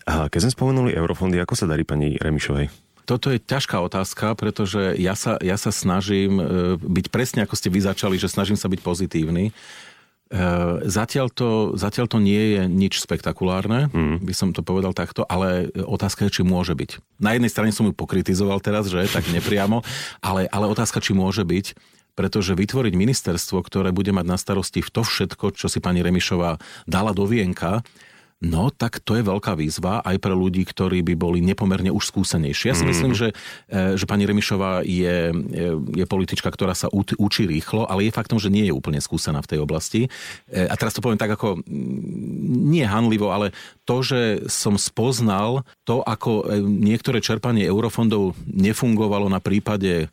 A 0.04 0.28
keď 0.28 0.48
sme 0.48 0.56
spomenuli 0.56 0.92
eurofondy, 0.94 1.40
ako 1.40 1.54
sa 1.56 1.66
darí 1.66 1.82
pani 1.82 2.16
Remišovej? 2.20 2.68
Toto 3.08 3.32
je 3.32 3.40
ťažká 3.40 3.80
otázka, 3.80 4.36
pretože 4.36 4.92
ja 5.00 5.16
sa, 5.16 5.40
ja 5.40 5.56
sa 5.56 5.72
snažím 5.72 6.36
e, 6.36 6.44
byť 6.76 7.06
presne 7.08 7.40
ako 7.48 7.56
ste 7.56 7.72
vy 7.72 7.80
začali, 7.80 8.20
že 8.20 8.28
snažím 8.28 8.60
sa 8.60 8.68
byť 8.68 8.80
pozitívny. 8.84 9.48
Eh, 10.28 10.74
zatiaľ 10.84 11.32
to, 11.32 11.72
zatiaľ 11.72 12.04
to 12.04 12.20
nie 12.20 12.52
je 12.52 12.62
nič 12.68 13.00
spektakulárne, 13.00 13.88
mm. 13.88 14.20
by 14.20 14.34
som 14.36 14.52
to 14.52 14.60
povedal 14.60 14.92
takto, 14.92 15.24
ale 15.24 15.72
otázka 15.72 16.28
je, 16.28 16.40
či 16.40 16.42
môže 16.44 16.76
byť. 16.76 17.00
Na 17.16 17.32
jednej 17.32 17.48
strane 17.48 17.72
som 17.72 17.88
ju 17.88 17.96
pokritizoval 17.96 18.60
teraz, 18.60 18.92
že 18.92 19.08
tak 19.08 19.24
nepriamo, 19.32 19.80
ale, 20.20 20.44
ale 20.52 20.68
otázka, 20.68 21.00
či 21.00 21.16
môže 21.16 21.48
byť, 21.48 21.72
pretože 22.18 22.58
vytvoriť 22.58 22.98
ministerstvo, 22.98 23.62
ktoré 23.62 23.94
bude 23.94 24.10
mať 24.10 24.26
na 24.26 24.34
starosti 24.34 24.82
v 24.82 24.90
to 24.90 25.06
všetko, 25.06 25.54
čo 25.54 25.70
si 25.70 25.78
pani 25.78 26.02
Remišová 26.02 26.58
dala 26.90 27.14
do 27.14 27.22
vienka, 27.30 27.86
No, 28.38 28.70
tak 28.70 29.02
to 29.02 29.18
je 29.18 29.26
veľká 29.26 29.58
výzva 29.58 29.98
aj 30.06 30.22
pre 30.22 30.30
ľudí, 30.30 30.62
ktorí 30.62 31.02
by 31.02 31.14
boli 31.18 31.42
nepomerne 31.42 31.90
už 31.90 32.14
skúsenejší. 32.14 32.70
Ja 32.70 32.78
si 32.78 32.86
mm. 32.86 32.90
myslím, 32.94 33.12
že, 33.18 33.34
e, 33.66 33.98
že 33.98 34.06
pani 34.06 34.30
Remišová 34.30 34.86
je, 34.86 35.34
je 35.98 36.04
politička, 36.06 36.46
ktorá 36.46 36.70
sa 36.78 36.86
učí 36.94 37.50
rýchlo, 37.50 37.90
ale 37.90 38.06
je 38.06 38.14
faktom, 38.14 38.38
že 38.38 38.46
nie 38.46 38.70
je 38.70 38.76
úplne 38.76 39.02
skúsená 39.02 39.42
v 39.42 39.50
tej 39.50 39.58
oblasti. 39.58 40.06
E, 40.54 40.70
a 40.70 40.74
teraz 40.78 40.94
to 40.94 41.02
poviem 41.02 41.18
tak 41.18 41.34
ako, 41.34 41.66
nie 42.70 42.86
hanlivo, 42.86 43.34
ale 43.34 43.50
to, 43.82 44.06
že 44.06 44.46
som 44.46 44.78
spoznal 44.78 45.66
to, 45.82 46.06
ako 46.06 46.46
e, 46.46 46.62
niektoré 46.62 47.18
čerpanie 47.18 47.66
eurofondov 47.66 48.38
nefungovalo 48.46 49.26
na 49.26 49.42
prípade 49.42 50.06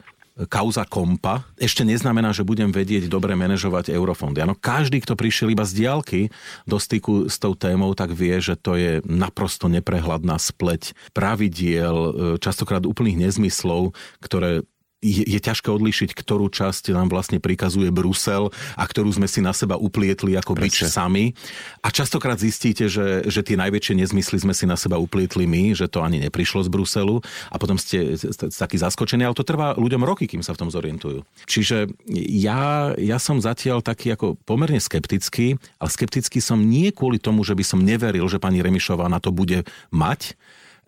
kauza 0.51 0.83
kompa 0.83 1.47
ešte 1.55 1.87
neznamená, 1.87 2.35
že 2.35 2.43
budem 2.43 2.67
vedieť 2.67 3.07
dobre 3.07 3.39
manažovať 3.39 3.95
eurofondy. 3.95 4.43
Ano, 4.43 4.51
každý, 4.51 4.99
kto 4.99 5.15
prišiel 5.15 5.55
iba 5.55 5.63
z 5.63 5.79
diálky 5.79 6.21
do 6.67 6.75
styku 6.75 7.31
s 7.31 7.39
tou 7.39 7.55
témou, 7.55 7.95
tak 7.95 8.11
vie, 8.11 8.35
že 8.43 8.59
to 8.59 8.75
je 8.75 8.99
naprosto 9.07 9.71
neprehľadná 9.71 10.35
spleť 10.35 10.91
pravidiel, 11.15 11.95
e, 11.95 12.11
častokrát 12.43 12.83
úplných 12.83 13.31
nezmyslov, 13.31 13.95
ktoré 14.19 14.67
je, 15.05 15.23
je 15.37 15.39
ťažké 15.39 15.69
odlíšiť, 15.69 16.17
ktorú 16.17 16.49
časť 16.49 16.89
nám 16.97 17.13
vlastne 17.13 17.37
prikazuje 17.37 17.93
Brusel 17.93 18.49
a 18.73 18.83
ktorú 18.89 19.13
sme 19.13 19.29
si 19.29 19.45
na 19.45 19.53
seba 19.53 19.77
uplietli 19.77 20.33
ako 20.33 20.57
byč 20.57 20.89
sami. 20.89 21.37
A 21.85 21.93
častokrát 21.93 22.41
zistíte, 22.41 22.89
že, 22.89 23.29
že 23.29 23.45
tie 23.45 23.53
najväčšie 23.53 24.01
nezmysly 24.01 24.41
sme 24.41 24.57
si 24.57 24.65
na 24.65 24.73
seba 24.73 24.97
uplietli 24.97 25.45
my, 25.45 25.77
že 25.77 25.85
to 25.85 26.01
ani 26.01 26.17
neprišlo 26.25 26.65
z 26.65 26.69
Bruselu 26.73 27.21
a 27.53 27.55
potom 27.61 27.77
ste 27.77 28.17
takí 28.49 28.81
zaskočení, 28.81 29.21
ale 29.21 29.37
to 29.37 29.45
trvá 29.45 29.77
ľuďom 29.77 30.01
roky, 30.01 30.25
kým 30.25 30.41
sa 30.41 30.57
v 30.57 30.65
tom 30.65 30.69
zorientujú. 30.73 31.21
Čiže 31.45 31.93
ja, 32.33 32.97
ja 32.97 33.17
som 33.21 33.37
zatiaľ 33.37 33.85
taký 33.85 34.17
ako 34.17 34.41
pomerne 34.41 34.81
skeptický, 34.81 35.61
ale 35.77 35.89
skeptický 35.93 36.41
som 36.41 36.57
nie 36.57 36.89
kvôli 36.89 37.21
tomu, 37.21 37.45
že 37.45 37.53
by 37.53 37.61
som 37.61 37.79
neveril, 37.85 38.25
že 38.25 38.41
pani 38.41 38.65
Remišová 38.65 39.05
na 39.05 39.21
to 39.21 39.29
bude 39.29 39.67
mať, 39.93 40.33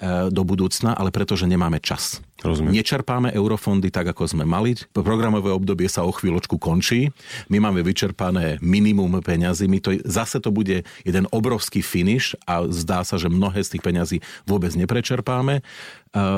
do 0.05 0.41
budúcna, 0.45 0.93
ale 0.93 1.09
pretože 1.09 1.49
nemáme 1.49 1.81
čas. 1.81 2.21
Rozumiem. 2.45 2.77
Nečerpáme 2.77 3.33
eurofondy 3.33 3.89
tak, 3.89 4.13
ako 4.13 4.29
sme 4.29 4.45
mali. 4.45 4.77
Programové 4.93 5.49
obdobie 5.49 5.89
sa 5.89 6.05
o 6.05 6.13
chvíľočku 6.13 6.61
končí. 6.61 7.09
My 7.49 7.57
máme 7.57 7.81
vyčerpané 7.81 8.61
minimum 8.61 9.17
peňazí. 9.25 9.65
My 9.65 9.81
to, 9.81 9.97
zase 10.05 10.37
to 10.37 10.53
bude 10.53 10.85
jeden 11.01 11.25
obrovský 11.33 11.81
finish 11.81 12.37
a 12.45 12.69
zdá 12.69 13.01
sa, 13.01 13.17
že 13.17 13.25
mnohé 13.25 13.65
z 13.65 13.73
tých 13.77 13.83
peňazí 13.83 14.17
vôbec 14.45 14.69
neprečerpáme. 14.77 15.59
E, 15.59 15.61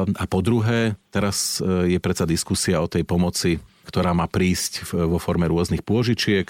a 0.08 0.24
po 0.24 0.40
druhé, 0.40 0.96
teraz 1.12 1.60
e, 1.60 1.92
je 1.92 2.00
predsa 2.00 2.24
diskusia 2.24 2.80
o 2.80 2.88
tej 2.88 3.04
pomoci, 3.04 3.60
ktorá 3.84 4.16
má 4.16 4.32
prísť 4.32 4.88
vo 4.96 5.20
forme 5.20 5.52
rôznych 5.52 5.84
pôžičiek. 5.84 6.48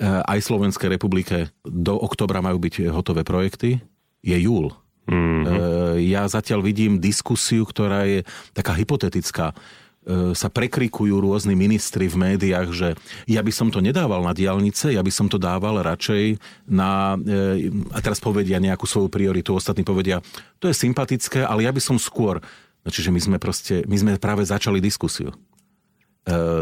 Aj 0.00 0.38
Slovenskej 0.40 0.88
republike 0.88 1.52
do 1.66 1.98
oktobra 1.98 2.40
majú 2.40 2.56
byť 2.62 2.88
hotové 2.88 3.26
projekty. 3.26 3.82
Je 4.22 4.38
júl 4.38 4.72
Mm-hmm. 5.02 5.98
Ja 6.06 6.30
zatiaľ 6.30 6.62
vidím 6.62 7.02
diskusiu, 7.02 7.66
ktorá 7.66 8.06
je 8.06 8.22
taká 8.54 8.70
hypotetická 8.78 9.50
e, 9.50 10.30
sa 10.30 10.46
prekrikujú 10.46 11.18
rôzni 11.18 11.58
ministri 11.58 12.06
v 12.06 12.16
médiách, 12.22 12.68
že 12.70 12.88
ja 13.26 13.42
by 13.42 13.50
som 13.50 13.68
to 13.74 13.82
nedával 13.82 14.22
na 14.22 14.30
diálnice, 14.30 14.94
ja 14.94 15.02
by 15.02 15.10
som 15.10 15.26
to 15.26 15.42
dával 15.42 15.82
radšej 15.82 16.38
na... 16.70 17.18
E, 17.18 17.70
a 17.90 17.98
teraz 17.98 18.22
povedia 18.22 18.62
nejakú 18.62 18.86
svoju 18.86 19.10
prioritu, 19.10 19.58
ostatní 19.58 19.82
povedia, 19.82 20.22
to 20.62 20.70
je 20.70 20.74
sympatické, 20.78 21.42
ale 21.42 21.66
ja 21.66 21.74
by 21.74 21.82
som 21.82 21.98
skôr... 21.98 22.38
No, 22.82 22.88
čiže 22.90 23.14
my 23.14 23.20
sme 23.22 23.36
proste, 23.42 23.82
my 23.86 23.96
sme 23.98 24.12
práve 24.22 24.46
začali 24.46 24.82
diskusiu 24.82 25.34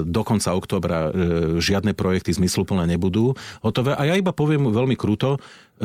do 0.09 0.25
konca 0.25 0.57
oktobra 0.57 1.13
žiadne 1.61 1.93
projekty 1.93 2.33
zmysluplné 2.33 2.97
nebudú 2.97 3.37
hotové. 3.61 3.93
A 3.93 4.09
ja 4.09 4.17
iba 4.17 4.33
poviem 4.33 4.73
veľmi 4.73 4.97
kruto, 4.97 5.37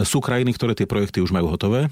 sú 0.03 0.19
krajiny, 0.19 0.51
ktoré 0.51 0.75
tie 0.75 0.89
projekty 0.89 1.23
už 1.23 1.31
majú 1.31 1.47
hotové 1.47 1.87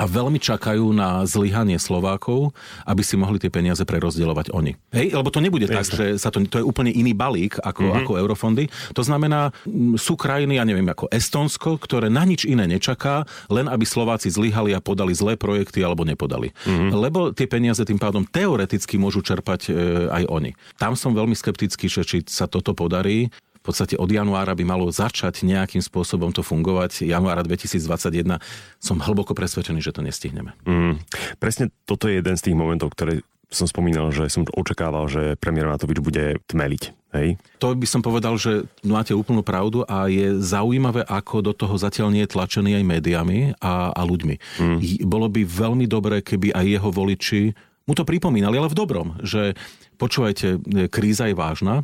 a 0.00 0.08
veľmi 0.08 0.38
čakajú 0.40 0.96
na 0.96 1.28
zlyhanie 1.28 1.76
Slovákov, 1.76 2.56
aby 2.88 3.02
si 3.04 3.20
mohli 3.20 3.36
tie 3.36 3.52
peniaze 3.52 3.84
prerozdielovať 3.84 4.48
oni. 4.54 4.72
Hej, 4.96 5.12
lebo 5.12 5.28
to 5.28 5.44
nebude 5.44 5.68
Jasne. 5.68 5.76
tak, 5.76 5.86
že 5.92 6.04
sa 6.16 6.32
to, 6.32 6.40
to 6.48 6.62
je 6.62 6.64
úplne 6.64 6.88
iný 6.88 7.12
balík 7.12 7.58
ako, 7.60 7.84
mm-hmm. 7.84 8.00
ako 8.00 8.12
eurofondy. 8.16 8.64
To 8.96 9.02
znamená, 9.04 9.52
sú 10.00 10.14
krajiny, 10.16 10.56
ja 10.56 10.64
neviem, 10.64 10.88
ako 10.88 11.12
Estonsko, 11.12 11.76
ktoré 11.76 12.08
na 12.08 12.24
nič 12.24 12.48
iné 12.48 12.64
nečaká, 12.64 13.28
len 13.52 13.66
aby 13.68 13.84
Slováci 13.84 14.32
zlyhali 14.32 14.72
a 14.72 14.80
podali 14.80 15.12
zlé 15.12 15.34
projekty 15.36 15.84
alebo 15.84 16.06
nepodali. 16.08 16.54
Mm-hmm. 16.64 16.90
Lebo 16.94 17.20
tie 17.36 17.44
peniaze 17.50 17.82
tým 17.84 18.00
pádom 18.00 18.24
teoreticky 18.24 18.96
môžu 18.96 19.20
čerpať 19.20 19.60
e, 19.68 19.70
aj 20.08 20.24
oni. 20.32 20.56
Tam 20.80 20.96
som 20.96 21.12
veľmi 21.12 21.36
skeptický, 21.36 21.92
že 21.92 22.08
či 22.08 22.24
sa 22.24 22.48
toto 22.48 22.72
podarí 22.72 23.28
podstate 23.70 23.94
od 23.94 24.10
januára 24.10 24.52
by 24.58 24.64
malo 24.66 24.90
začať 24.90 25.46
nejakým 25.46 25.78
spôsobom 25.78 26.34
to 26.34 26.42
fungovať. 26.42 27.06
Januára 27.06 27.46
2021 27.46 28.42
som 28.82 28.98
hlboko 28.98 29.32
presvedčený, 29.32 29.78
že 29.78 29.94
to 29.94 30.02
nestihneme. 30.02 30.50
Mm, 30.66 30.98
presne 31.38 31.70
toto 31.86 32.10
je 32.10 32.18
jeden 32.18 32.34
z 32.34 32.50
tých 32.50 32.56
momentov, 32.58 32.90
ktoré 32.92 33.22
som 33.50 33.66
spomínal, 33.66 34.14
že 34.14 34.30
som 34.30 34.46
očakával, 34.46 35.10
že 35.10 35.34
premiér 35.34 35.66
Matovič 35.66 35.98
bude 35.98 36.38
tmeliť. 36.46 36.82
Hej? 37.10 37.34
To 37.58 37.74
by 37.74 37.86
som 37.86 37.98
povedal, 37.98 38.38
že 38.38 38.70
máte 38.86 39.10
úplnú 39.10 39.42
pravdu 39.42 39.82
a 39.90 40.06
je 40.06 40.38
zaujímavé, 40.38 41.02
ako 41.02 41.42
do 41.42 41.52
toho 41.54 41.74
zatiaľ 41.74 42.14
nie 42.14 42.22
je 42.22 42.30
tlačený 42.30 42.78
aj 42.78 42.84
médiami 42.86 43.38
a, 43.58 43.90
a 43.90 44.02
ľuďmi. 44.06 44.34
Mm. 44.62 44.78
Bolo 45.02 45.26
by 45.26 45.42
veľmi 45.42 45.90
dobré, 45.90 46.22
keby 46.22 46.54
aj 46.54 46.66
jeho 46.66 46.90
voliči 46.94 47.42
mu 47.90 47.98
to 47.98 48.06
pripomínali, 48.06 48.54
ale 48.54 48.70
v 48.70 48.78
dobrom, 48.78 49.18
že 49.26 49.58
počúvajte, 49.98 50.62
kríza 50.94 51.26
je 51.26 51.34
vážna, 51.34 51.82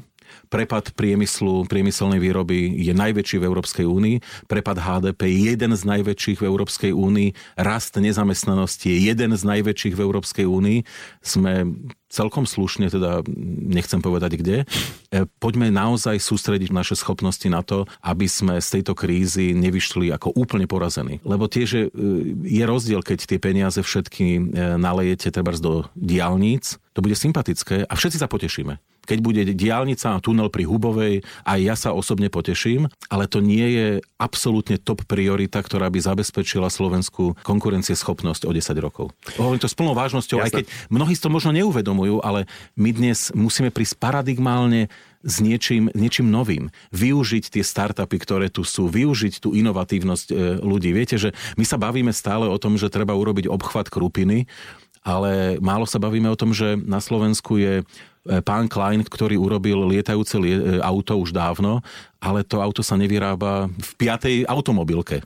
Prepad 0.49 0.95
priemyslu, 0.95 1.67
priemyselnej 1.67 2.23
výroby 2.23 2.77
je 2.81 2.95
najväčší 2.95 3.43
v 3.43 3.47
Európskej 3.49 3.87
únii. 3.87 4.17
Prepad 4.47 4.79
HDP 4.79 5.27
je 5.27 5.57
jeden 5.57 5.73
z 5.75 5.83
najväčších 5.83 6.39
v 6.43 6.47
Európskej 6.47 6.93
únii. 6.95 7.59
Rast 7.59 7.99
nezamestnanosti 7.99 8.93
je 8.93 8.99
jeden 9.11 9.33
z 9.35 9.43
najväčších 9.43 9.95
v 9.95 10.05
Európskej 10.05 10.47
únii. 10.47 10.79
Sme 11.23 11.67
celkom 12.07 12.47
slušne, 12.47 12.89
teda 12.89 13.27
nechcem 13.67 13.99
povedať 13.99 14.39
kde. 14.39 14.57
E, 14.63 14.67
poďme 15.43 15.75
naozaj 15.75 16.23
sústrediť 16.23 16.71
naše 16.71 16.95
schopnosti 16.95 17.45
na 17.51 17.61
to, 17.67 17.85
aby 18.01 18.31
sme 18.31 18.57
z 18.63 18.81
tejto 18.81 18.95
krízy 18.95 19.53
nevyšli 19.53 20.15
ako 20.15 20.33
úplne 20.33 20.71
porazení. 20.71 21.19
Lebo 21.27 21.51
tiež 21.51 21.69
je, 21.69 21.85
je 22.47 22.65
rozdiel, 22.65 23.03
keď 23.03 23.27
tie 23.27 23.39
peniaze 23.43 23.83
všetky 23.83 24.27
e, 24.39 24.41
nalejete 24.79 25.35
treba 25.35 25.53
do 25.59 25.87
diálnic, 25.99 26.79
to 26.97 27.05
bude 27.05 27.19
sympatické 27.19 27.85
a 27.85 27.93
všetci 27.93 28.19
sa 28.23 28.31
potešíme 28.31 28.96
keď 29.07 29.19
bude 29.23 29.43
diálnica 29.55 30.19
a 30.19 30.23
tunel 30.23 30.51
pri 30.51 30.67
Hubovej, 30.67 31.23
aj 31.47 31.61
ja 31.63 31.75
sa 31.79 31.95
osobne 31.95 32.27
poteším, 32.27 32.91
ale 33.07 33.31
to 33.31 33.39
nie 33.39 33.67
je 33.73 33.87
absolútne 34.19 34.77
top 34.77 35.07
priorita, 35.07 35.63
ktorá 35.63 35.87
by 35.89 36.03
zabezpečila 36.03 36.67
Slovensku 36.67 37.39
konkurencieschopnosť 37.47 38.45
o 38.45 38.53
10 38.53 38.75
rokov. 38.83 39.15
Hovorím 39.39 39.63
to 39.63 39.71
s 39.71 39.79
plnou 39.79 39.95
vážnosťou, 39.95 40.43
Jasne. 40.43 40.47
aj 40.47 40.53
keď 40.53 40.65
mnohí 40.91 41.15
to 41.17 41.31
možno 41.31 41.55
neuvedomujú, 41.55 42.21
ale 42.21 42.51
my 42.75 42.91
dnes 42.91 43.31
musíme 43.33 43.71
prísť 43.71 43.97
paradigmálne 44.03 44.91
s 45.27 45.43
niečím, 45.43 45.91
niečím 45.93 46.31
novým. 46.31 46.71
Využiť 46.95 47.59
tie 47.59 47.65
startupy, 47.67 48.17
ktoré 48.23 48.47
tu 48.47 48.63
sú, 48.63 48.87
využiť 48.87 49.43
tú 49.43 49.59
inovatívnosť 49.59 50.27
e, 50.31 50.35
ľudí. 50.63 50.95
Viete, 50.95 51.19
že 51.19 51.35
my 51.59 51.67
sa 51.67 51.75
bavíme 51.77 52.15
stále 52.15 52.47
o 52.47 52.57
tom, 52.63 52.79
že 52.79 52.93
treba 52.93 53.19
urobiť 53.19 53.51
obchvat 53.51 53.91
krupiny, 53.91 54.47
ale 55.03 55.59
málo 55.63 55.87
sa 55.87 56.03
bavíme 56.03 56.31
o 56.31 56.39
tom, 56.39 56.55
že 56.55 56.79
na 56.79 57.03
Slovensku 57.03 57.59
je 57.59 57.83
pán 58.43 58.67
Klein, 58.67 59.07
ktorý 59.07 59.39
urobil 59.39 59.87
lietajúce 59.87 60.37
lie- 60.37 60.59
e, 60.59 60.83
auto 60.83 61.17
už 61.17 61.31
dávno, 61.31 61.81
ale 62.19 62.43
to 62.43 62.59
auto 62.59 62.83
sa 62.83 62.99
nevyrába 62.99 63.71
v 63.71 63.91
piatej 63.99 64.37
automobilke 64.51 65.23
e, 65.23 65.25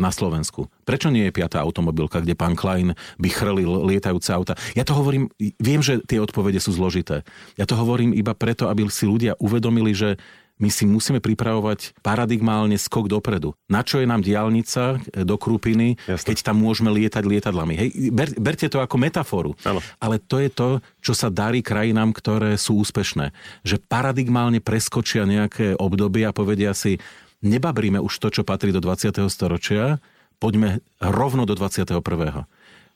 na 0.00 0.08
Slovensku. 0.08 0.68
Prečo 0.88 1.12
nie 1.12 1.28
je 1.28 1.36
piatá 1.36 1.60
automobilka, 1.60 2.24
kde 2.24 2.36
pán 2.36 2.56
Klein 2.56 2.96
by 3.20 3.28
chrlil 3.28 3.84
lietajúce 3.84 4.32
auta? 4.32 4.56
Ja 4.72 4.84
to 4.84 4.96
hovorím, 4.96 5.28
viem, 5.60 5.84
že 5.84 6.00
tie 6.04 6.18
odpovede 6.18 6.58
sú 6.58 6.72
zložité. 6.72 7.24
Ja 7.60 7.68
to 7.68 7.76
hovorím 7.76 8.16
iba 8.16 8.32
preto, 8.32 8.68
aby 8.72 8.88
si 8.88 9.04
ľudia 9.04 9.36
uvedomili, 9.38 9.92
že 9.92 10.16
my 10.62 10.70
si 10.70 10.86
musíme 10.86 11.18
pripravovať 11.18 11.98
paradigmálne 12.06 12.78
skok 12.78 13.10
dopredu. 13.10 13.58
Na 13.66 13.82
čo 13.82 13.98
je 13.98 14.06
nám 14.06 14.22
diálnica 14.22 15.02
e, 15.10 15.26
do 15.26 15.34
Krupiny, 15.34 15.98
Jasne. 16.06 16.26
keď 16.30 16.36
tam 16.46 16.62
môžeme 16.62 16.94
lietať 16.94 17.26
lietadlami? 17.26 17.74
Hej, 17.74 17.88
ber, 18.14 18.30
berte 18.38 18.70
to 18.70 18.78
ako 18.78 18.94
metaforu. 18.94 19.58
Ano. 19.66 19.82
Ale 19.98 20.22
to 20.22 20.38
je 20.38 20.48
to, 20.54 20.68
čo 21.02 21.18
sa 21.18 21.34
darí 21.34 21.66
krajinám, 21.66 22.14
ktoré 22.14 22.54
sú 22.54 22.78
úspešné. 22.78 23.34
Že 23.66 23.82
paradigmálne 23.90 24.62
preskočia 24.62 25.26
nejaké 25.26 25.74
obdobie 25.74 26.22
a 26.22 26.30
povedia 26.30 26.70
si, 26.78 27.02
nebabríme 27.42 27.98
už 27.98 28.22
to, 28.22 28.30
čo 28.30 28.46
patrí 28.46 28.70
do 28.70 28.78
20. 28.78 29.18
storočia, 29.26 29.98
poďme 30.38 30.78
rovno 31.02 31.42
do 31.42 31.58
21. 31.58 31.98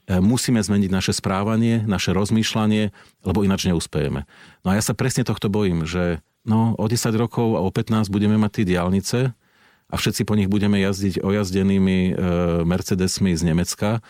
E, 0.06 0.22
musíme 0.22 0.62
zmeniť 0.62 0.90
naše 0.94 1.12
správanie, 1.18 1.82
naše 1.82 2.14
rozmýšľanie, 2.14 2.94
lebo 3.26 3.42
ináč 3.42 3.66
neúspejeme. 3.66 4.22
No 4.62 4.68
a 4.70 4.78
ja 4.78 4.82
sa 4.86 4.94
presne 4.94 5.26
tohto 5.26 5.50
bojím, 5.50 5.82
že 5.82 6.22
no 6.46 6.78
o 6.78 6.84
10 6.86 7.10
rokov 7.18 7.58
a 7.58 7.60
o 7.60 7.70
15 7.70 8.08
budeme 8.08 8.38
mať 8.38 8.62
tie 8.62 8.64
diálnice 8.74 9.18
a 9.86 9.94
všetci 9.94 10.26
po 10.26 10.34
nich 10.34 10.50
budeme 10.50 10.82
jazdiť 10.82 11.22
ojazdenými 11.22 11.98
e, 12.10 12.12
Mercedesmi 12.66 13.38
z 13.38 13.42
Nemecka, 13.46 14.02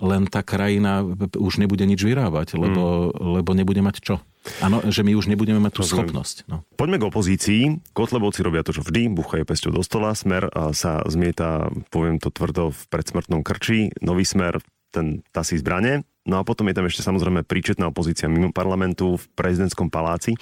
len 0.00 0.26
tá 0.26 0.40
krajina 0.40 1.04
už 1.36 1.60
nebude 1.60 1.84
nič 1.84 2.00
vyrábať, 2.02 2.56
lebo, 2.56 3.12
mm. 3.12 3.38
lebo 3.40 3.50
nebude 3.52 3.84
mať 3.84 3.96
čo. 4.00 4.16
Áno, 4.64 4.80
že 4.88 5.04
my 5.04 5.12
už 5.12 5.28
nebudeme 5.28 5.60
mať 5.60 5.76
tú 5.76 5.82
Rozumiem. 5.84 6.08
schopnosť. 6.08 6.36
No. 6.48 6.64
Poďme 6.72 6.96
k 6.96 7.04
opozícii. 7.12 7.62
Kotlebovci 7.92 8.40
robia 8.40 8.64
to, 8.64 8.72
čo 8.72 8.80
vždy, 8.80 9.12
buchajú 9.12 9.44
pesťou 9.44 9.76
do 9.76 9.84
stola. 9.84 10.16
Smer 10.16 10.48
sa 10.72 11.04
zmieta, 11.04 11.68
poviem 11.92 12.16
to 12.16 12.32
tvrdo, 12.32 12.72
v 12.72 12.82
predsmrtnom 12.88 13.44
krči. 13.44 13.92
Nový 14.00 14.24
smer, 14.24 14.64
ten 14.88 15.20
tasí 15.36 15.60
zbrane. 15.60 16.08
No 16.28 16.36
a 16.36 16.44
potom 16.44 16.68
je 16.68 16.76
tam 16.76 16.84
ešte 16.84 17.00
samozrejme 17.00 17.48
príčetná 17.48 17.88
opozícia 17.88 18.28
mimo 18.28 18.52
parlamentu 18.52 19.16
v 19.16 19.24
prezidentskom 19.32 19.88
paláci. 19.88 20.36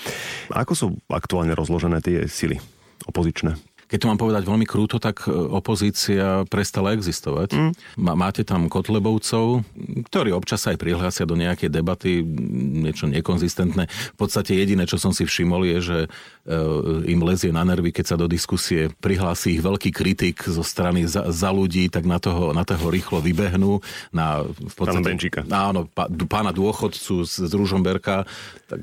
Ako 0.51 0.72
sú 0.74 0.87
aktuálne 1.07 1.55
rozložené 1.55 2.03
tie 2.03 2.26
sily 2.26 2.59
opozičné? 3.07 3.55
Keď 3.89 3.99
to 4.05 4.09
mám 4.12 4.20
povedať 4.20 4.45
veľmi 4.45 4.68
krúto, 4.68 5.01
tak 5.01 5.24
e, 5.24 5.32
opozícia 5.32 6.45
prestala 6.53 6.93
existovať. 6.93 7.57
Mm. 7.57 7.72
Máte 7.97 8.45
tam 8.45 8.68
Kotlebovcov, 8.68 9.64
ktorí 10.12 10.30
občas 10.36 10.68
aj 10.68 10.76
prihlásia 10.76 11.24
do 11.24 11.32
nejakej 11.41 11.72
debaty, 11.72 12.20
niečo 12.84 13.09
nekonzistentné. 13.09 13.89
V 13.89 14.16
podstate 14.20 14.53
jediné, 14.53 14.84
čo 14.84 15.01
som 15.01 15.16
si 15.16 15.24
všimol, 15.24 15.64
je, 15.64 15.78
že 15.80 15.99
e, 16.05 16.09
im 17.09 17.20
lezie 17.24 17.49
na 17.49 17.64
nervy, 17.64 17.89
keď 17.89 18.05
sa 18.12 18.16
do 18.20 18.28
diskusie 18.28 18.93
prihlási 19.01 19.57
ich 19.57 19.64
veľký 19.64 19.89
kritik 19.89 20.45
zo 20.45 20.61
strany 20.61 21.09
za, 21.09 21.32
za 21.32 21.49
ľudí, 21.49 21.89
tak 21.89 22.05
na 22.05 22.20
toho, 22.20 22.53
na 22.53 22.68
toho 22.68 22.93
rýchlo 22.93 23.24
vybehnú. 23.24 23.80
Na, 24.12 24.45
v 24.45 24.74
podstate, 24.76 25.01
pána 25.01 25.09
Benčíka. 25.09 25.41
Áno, 25.49 25.89
pána 26.28 26.53
dôchodcu 26.53 27.24
z, 27.24 27.49
z 27.49 27.53
Ružomberka. 27.57 28.28
Tak, 28.68 28.80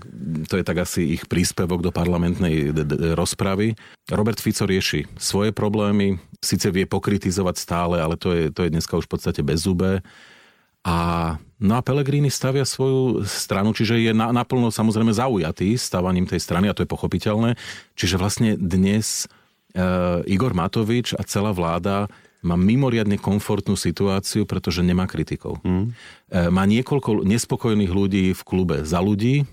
to 0.49 0.57
je 0.57 0.63
tak 0.65 0.81
asi 0.81 1.13
ich 1.13 1.29
príspevok 1.29 1.85
do 1.85 1.93
parlamentnej 1.93 2.73
d- 2.73 2.89
d- 2.89 3.13
rozpravy. 3.13 3.77
Robert 4.09 4.41
Fico 4.41 4.65
rieši 4.65 4.94
rieši 4.95 5.19
svoje 5.19 5.51
problémy, 5.51 6.15
síce 6.39 6.71
vie 6.71 6.87
pokritizovať 6.87 7.55
stále, 7.59 7.95
ale 7.99 8.15
to 8.15 8.31
je, 8.31 8.43
to 8.53 8.63
je 8.63 8.71
dneska 8.71 8.95
už 8.95 9.05
v 9.09 9.13
podstate 9.17 9.41
bez 9.43 9.67
zube. 9.67 9.99
A, 10.85 10.97
no 11.57 11.73
a 11.73 11.81
Pellegrini 11.81 12.29
stavia 12.29 12.61
svoju 12.61 13.25
stranu, 13.25 13.73
čiže 13.73 13.97
je 13.97 14.13
na, 14.13 14.29
naplno 14.29 14.69
samozrejme 14.69 15.11
zaujatý 15.11 15.73
stavaním 15.81 16.29
tej 16.29 16.37
strany 16.37 16.69
a 16.69 16.77
to 16.77 16.85
je 16.85 16.93
pochopiteľné. 16.93 17.57
Čiže 17.97 18.21
vlastne 18.21 18.53
dnes 18.53 19.25
e, 19.73 19.81
Igor 20.29 20.53
Matovič 20.53 21.17
a 21.17 21.25
celá 21.25 21.49
vláda 21.49 22.05
má 22.45 22.53
mimoriadne 22.53 23.17
komfortnú 23.17 23.73
situáciu, 23.73 24.45
pretože 24.45 24.85
nemá 24.85 25.09
kritikov. 25.09 25.57
Mm. 25.65 25.89
E, 26.29 26.53
má 26.53 26.69
niekoľko 26.69 27.25
nespokojných 27.25 27.89
ľudí 27.89 28.37
v 28.37 28.41
klube 28.45 28.85
za 28.85 29.01
ľudí, 29.01 29.49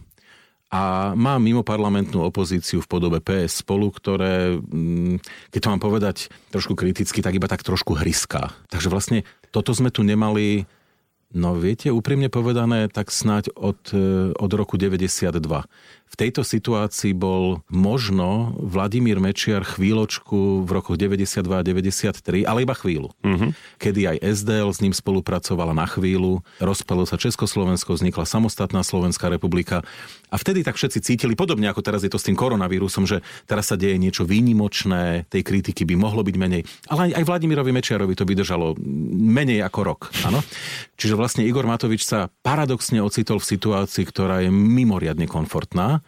a 0.73 1.13
má 1.13 1.37
mimo 1.37 1.61
parlamentnú 1.61 2.25
opozíciu 2.25 2.81
v 2.81 2.89
podobe 2.89 3.21
PS 3.21 3.61
spolu, 3.61 3.93
ktoré, 3.93 4.57
mm, 4.57 5.21
keď 5.53 5.61
to 5.61 5.69
mám 5.69 5.83
povedať 5.85 6.17
trošku 6.49 6.73
kriticky, 6.73 7.21
tak 7.21 7.37
iba 7.37 7.45
tak 7.45 7.61
trošku 7.61 7.93
hryská. 7.93 8.57
Takže 8.73 8.89
vlastne 8.89 9.29
toto 9.53 9.77
sme 9.77 9.93
tu 9.93 10.01
nemali, 10.01 10.65
no 11.37 11.53
viete, 11.61 11.93
úprimne 11.93 12.33
povedané, 12.33 12.89
tak 12.89 13.13
snáď 13.13 13.53
od, 13.53 13.93
e, 13.93 14.33
od 14.33 14.51
roku 14.57 14.81
92 14.81 15.69
v 16.13 16.29
tejto 16.29 16.45
situácii 16.45 17.17
bol 17.17 17.65
možno 17.73 18.53
Vladimír 18.61 19.17
Mečiar 19.17 19.65
chvíľočku 19.65 20.61
v 20.61 20.69
rokoch 20.69 21.01
92 21.01 21.41
a 21.49 21.65
93, 21.65 22.45
ale 22.45 22.69
iba 22.69 22.77
chvíľu. 22.77 23.17
Uh-huh. 23.25 23.57
Kedy 23.81 24.13
aj 24.13 24.17
SDL 24.21 24.69
s 24.77 24.85
ním 24.85 24.93
spolupracovala 24.93 25.73
na 25.73 25.89
chvíľu, 25.89 26.45
rozpalo 26.61 27.09
sa 27.09 27.17
Československo, 27.17 27.97
vznikla 27.97 28.29
samostatná 28.29 28.85
Slovenská 28.85 29.33
republika 29.33 29.81
a 30.29 30.37
vtedy 30.37 30.61
tak 30.61 30.77
všetci 30.77 31.01
cítili, 31.01 31.33
podobne 31.33 31.73
ako 31.73 31.81
teraz 31.81 32.05
je 32.05 32.13
to 32.13 32.21
s 32.21 32.29
tým 32.29 32.37
koronavírusom, 32.37 33.09
že 33.09 33.25
teraz 33.49 33.73
sa 33.73 33.81
deje 33.81 33.97
niečo 33.97 34.29
výnimočné, 34.29 35.25
tej 35.33 35.41
kritiky 35.41 35.89
by 35.89 35.97
mohlo 35.97 36.21
byť 36.21 36.37
menej. 36.37 36.63
Ale 36.93 37.17
aj 37.17 37.25
Vladimirovi 37.25 37.73
Mečiarovi 37.73 38.13
to 38.13 38.29
vydržalo 38.29 38.77
menej 39.17 39.65
ako 39.65 39.81
rok. 39.81 40.01
Áno? 40.29 40.45
Čiže 41.01 41.17
vlastne 41.17 41.49
Igor 41.49 41.65
Matovič 41.65 42.05
sa 42.05 42.29
paradoxne 42.45 43.01
ocitol 43.01 43.41
v 43.41 43.49
situácii, 43.57 44.05
ktorá 44.05 44.45
je 44.45 44.53
mimoriadne 44.53 45.25
komfortná 45.25 46.02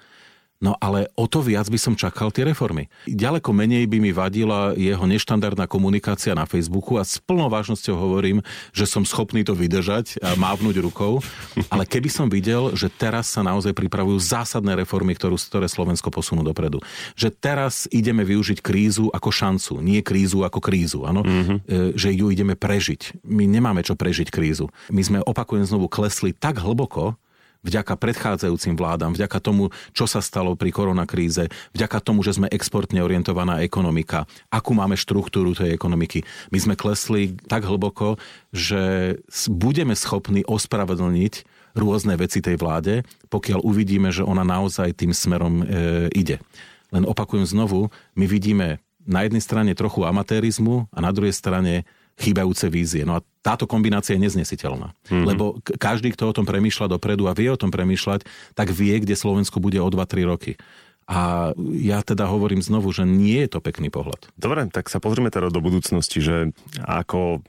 No 0.64 0.72
ale 0.80 1.12
o 1.12 1.28
to 1.28 1.44
viac 1.44 1.68
by 1.68 1.76
som 1.76 1.92
čakal 1.92 2.32
tie 2.32 2.48
reformy. 2.48 2.88
Ďaleko 3.04 3.52
menej 3.52 3.84
by 3.84 4.00
mi 4.00 4.16
vadila 4.16 4.72
jeho 4.72 5.04
neštandardná 5.04 5.68
komunikácia 5.68 6.32
na 6.32 6.48
Facebooku 6.48 6.96
a 6.96 7.04
s 7.04 7.20
plnou 7.20 7.52
vážnosťou 7.52 7.92
hovorím, 7.92 8.40
že 8.72 8.88
som 8.88 9.04
schopný 9.04 9.44
to 9.44 9.52
vydržať 9.52 10.24
a 10.24 10.32
mávnuť 10.40 10.80
rukou. 10.80 11.20
Ale 11.68 11.84
keby 11.84 12.08
som 12.08 12.32
videl, 12.32 12.72
že 12.72 12.88
teraz 12.88 13.28
sa 13.28 13.44
naozaj 13.44 13.76
pripravujú 13.76 14.16
zásadné 14.16 14.72
reformy, 14.72 15.12
ktorú, 15.12 15.36
ktoré 15.36 15.68
Slovensko 15.68 16.08
posunú 16.08 16.40
dopredu. 16.40 16.80
Že 17.12 17.28
teraz 17.36 17.84
ideme 17.92 18.24
využiť 18.24 18.64
krízu 18.64 19.12
ako 19.12 19.28
šancu, 19.28 19.84
nie 19.84 20.00
krízu 20.00 20.48
ako 20.48 20.64
krízu. 20.64 21.04
Áno? 21.04 21.20
Mm-hmm. 21.20 21.92
Že 21.92 22.08
ju 22.16 22.26
ideme 22.32 22.56
prežiť. 22.56 23.20
My 23.28 23.44
nemáme 23.44 23.84
čo 23.84 23.92
prežiť 23.92 24.32
krízu. 24.32 24.72
My 24.88 25.04
sme, 25.04 25.18
opakujem 25.20 25.68
znovu, 25.68 25.92
klesli 25.92 26.32
tak 26.32 26.64
hlboko, 26.64 27.20
vďaka 27.64 27.96
predchádzajúcim 27.96 28.76
vládam, 28.76 29.16
vďaka 29.16 29.40
tomu, 29.40 29.72
čo 29.96 30.04
sa 30.04 30.20
stalo 30.20 30.54
pri 30.54 30.70
koronakríze, 30.70 31.48
vďaka 31.72 31.98
tomu, 32.04 32.20
že 32.20 32.36
sme 32.36 32.52
exportne 32.52 33.00
orientovaná 33.00 33.64
ekonomika, 33.64 34.28
akú 34.52 34.76
máme 34.76 34.94
štruktúru 34.94 35.56
tej 35.56 35.72
ekonomiky. 35.72 36.22
My 36.52 36.58
sme 36.60 36.74
klesli 36.76 37.34
tak 37.48 37.64
hlboko, 37.64 38.20
že 38.52 39.16
budeme 39.48 39.96
schopní 39.96 40.44
ospravedlniť 40.44 41.64
rôzne 41.74 42.14
veci 42.14 42.38
tej 42.38 42.54
vláde, 42.54 43.02
pokiaľ 43.32 43.66
uvidíme, 43.66 44.14
že 44.14 44.22
ona 44.22 44.46
naozaj 44.46 44.94
tým 44.94 45.10
smerom 45.10 45.64
e, 45.64 45.64
ide. 46.14 46.38
Len 46.94 47.02
opakujem 47.02 47.42
znovu, 47.42 47.90
my 48.14 48.30
vidíme 48.30 48.78
na 49.04 49.26
jednej 49.26 49.42
strane 49.42 49.74
trochu 49.74 50.06
amatérizmu 50.06 50.88
a 50.94 50.98
na 51.02 51.10
druhej 51.10 51.34
strane 51.34 51.84
chýbajúce 52.14 52.70
vízie. 52.70 53.02
No 53.02 53.18
a 53.18 53.24
táto 53.42 53.66
kombinácia 53.66 54.14
je 54.14 54.24
neznesiteľná. 54.24 54.94
Mm-hmm. 55.10 55.26
Lebo 55.26 55.58
každý, 55.76 56.14
kto 56.14 56.30
o 56.30 56.36
tom 56.36 56.46
premýšľa 56.46 56.94
dopredu 56.96 57.26
a 57.26 57.36
vie 57.36 57.50
o 57.50 57.58
tom 57.58 57.74
premýšľať, 57.74 58.24
tak 58.54 58.70
vie, 58.70 58.94
kde 59.02 59.18
Slovensko 59.18 59.58
bude 59.58 59.82
o 59.82 59.88
2-3 59.90 60.30
roky. 60.30 60.54
A 61.04 61.52
ja 61.76 62.00
teda 62.00 62.24
hovorím 62.24 62.64
znovu, 62.64 62.88
že 62.88 63.04
nie 63.04 63.44
je 63.44 63.52
to 63.52 63.60
pekný 63.60 63.92
pohľad. 63.92 64.32
Dobre, 64.40 64.64
tak 64.72 64.88
sa 64.88 65.02
pozrieme 65.04 65.28
teda 65.28 65.52
do 65.52 65.60
budúcnosti, 65.60 66.24
že 66.24 66.56
ako 66.80 67.44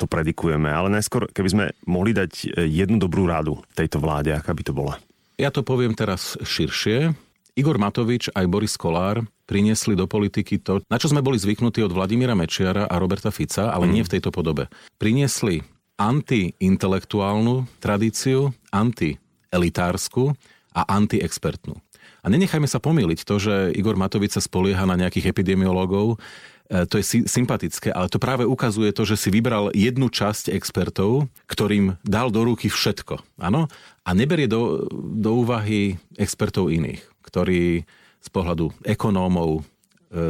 to 0.00 0.08
predikujeme. 0.08 0.72
Ale 0.72 0.88
najskôr, 0.88 1.28
keby 1.28 1.48
sme 1.52 1.64
mohli 1.84 2.16
dať 2.16 2.64
jednu 2.64 2.96
dobrú 2.96 3.28
rádu 3.28 3.60
tejto 3.76 4.00
vláde, 4.00 4.32
aká 4.32 4.56
by 4.56 4.62
to 4.64 4.72
bola? 4.72 4.96
Ja 5.36 5.52
to 5.52 5.66
poviem 5.66 5.92
teraz 5.98 6.38
širšie. 6.40 7.12
Igor 7.54 7.78
Matovič 7.78 8.34
aj 8.34 8.50
Boris 8.50 8.74
Kolár 8.74 9.22
priniesli 9.46 9.94
do 9.94 10.10
politiky 10.10 10.58
to, 10.58 10.82
na 10.90 10.98
čo 10.98 11.06
sme 11.06 11.22
boli 11.22 11.38
zvyknutí 11.38 11.86
od 11.86 11.94
Vladimíra 11.94 12.34
Mečiara 12.34 12.90
a 12.90 12.98
Roberta 12.98 13.30
Fica, 13.30 13.70
ale 13.70 13.86
mm. 13.86 13.92
nie 13.94 14.02
v 14.02 14.12
tejto 14.18 14.34
podobe. 14.34 14.66
Priniesli 14.98 15.62
antiintelektuálnu 15.94 17.70
tradíciu, 17.78 18.50
antielitársku 18.74 20.34
a 20.74 20.82
antiexpertnú. 20.98 21.78
A 22.24 22.26
nenechajme 22.26 22.66
sa 22.66 22.82
pomýliť 22.82 23.22
to, 23.22 23.38
že 23.38 23.54
Igor 23.78 23.94
Matovič 23.94 24.34
sa 24.34 24.42
spolieha 24.42 24.82
na 24.82 24.98
nejakých 24.98 25.30
epidemiológov, 25.30 26.18
e, 26.66 26.82
to 26.90 26.98
je 26.98 27.22
sympatické, 27.30 27.94
ale 27.94 28.10
to 28.10 28.18
práve 28.18 28.42
ukazuje 28.42 28.90
to, 28.90 29.06
že 29.06 29.14
si 29.14 29.28
vybral 29.30 29.70
jednu 29.70 30.10
časť 30.10 30.50
expertov, 30.50 31.30
ktorým 31.46 32.02
dal 32.02 32.34
do 32.34 32.42
ruky 32.42 32.66
všetko. 32.66 33.22
Áno? 33.38 33.70
A 34.02 34.10
neberie 34.10 34.50
do, 34.50 34.90
do 34.90 35.30
úvahy 35.38 36.02
expertov 36.18 36.74
iných 36.74 37.13
ktorí 37.34 37.82
z 38.22 38.28
pohľadu 38.30 38.70
ekonómov, 38.86 39.58
e, 39.58 39.62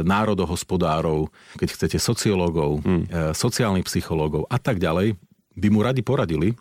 národohospodárov, 0.01 1.29
keď 1.61 1.69
chcete 1.69 1.97
sociológov, 2.01 2.81
hmm. 2.81 3.37
sociálnych 3.37 3.85
psychológov 3.85 4.49
a 4.49 4.57
tak 4.57 4.81
ďalej, 4.81 5.13
by 5.55 5.67
mu 5.71 5.79
radi 5.85 6.01
poradili, 6.03 6.51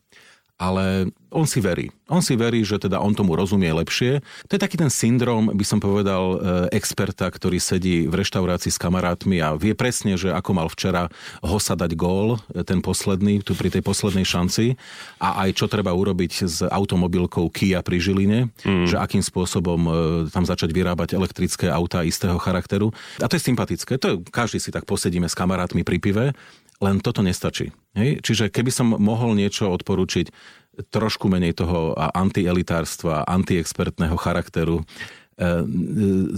ale 0.54 1.10
on 1.34 1.50
si 1.50 1.58
verí. 1.58 1.90
On 2.06 2.22
si 2.22 2.38
verí, 2.38 2.62
že 2.62 2.78
teda 2.78 3.02
on 3.02 3.10
tomu 3.10 3.34
rozumie 3.34 3.66
lepšie. 3.74 4.22
To 4.46 4.52
je 4.54 4.60
taký 4.62 4.78
ten 4.78 4.86
syndrom, 4.86 5.50
by 5.50 5.66
som 5.66 5.82
povedal, 5.82 6.38
e, 6.70 6.78
experta, 6.78 7.26
ktorý 7.26 7.58
sedí 7.58 8.06
v 8.06 8.14
reštaurácii 8.22 8.70
s 8.70 8.78
kamarátmi 8.78 9.42
a 9.42 9.58
vie 9.58 9.74
presne, 9.74 10.14
že 10.14 10.30
ako 10.30 10.50
mal 10.54 10.70
včera 10.70 11.10
hosa 11.42 11.74
dať 11.74 11.98
gól, 11.98 12.38
e, 12.54 12.62
ten 12.62 12.78
posledný, 12.78 13.42
tu 13.42 13.58
pri 13.58 13.66
tej 13.66 13.82
poslednej 13.82 14.22
šanci 14.22 14.78
a 15.18 15.42
aj 15.42 15.58
čo 15.58 15.66
treba 15.66 15.90
urobiť 15.90 16.32
s 16.46 16.62
automobilkou 16.62 17.50
Kia 17.50 17.82
pri 17.82 17.98
Žiline, 17.98 18.54
mm. 18.62 18.94
že 18.94 18.96
akým 19.00 19.26
spôsobom 19.26 19.80
e, 19.82 19.90
tam 20.30 20.46
začať 20.46 20.70
vyrábať 20.70 21.18
elektrické 21.18 21.66
autá 21.66 22.06
istého 22.06 22.38
charakteru. 22.38 22.94
A 23.18 23.26
to 23.26 23.34
je 23.34 23.42
sympatické. 23.42 23.98
To 23.98 24.06
je, 24.06 24.14
každý 24.30 24.62
si 24.62 24.70
tak 24.70 24.86
posedíme 24.86 25.26
s 25.26 25.34
kamarátmi 25.34 25.82
pri 25.82 25.98
pive 25.98 26.26
len 26.82 26.98
toto 26.98 27.22
nestačí. 27.22 27.70
Hej? 27.94 28.22
Čiže 28.24 28.44
keby 28.50 28.70
som 28.70 28.94
mohol 28.98 29.38
niečo 29.38 29.70
odporučiť 29.70 30.30
trošku 30.90 31.30
menej 31.30 31.54
toho 31.54 31.94
antielitárstva, 31.94 33.22
antiexpertného 33.30 34.18
charakteru, 34.18 34.82
e, 34.82 34.84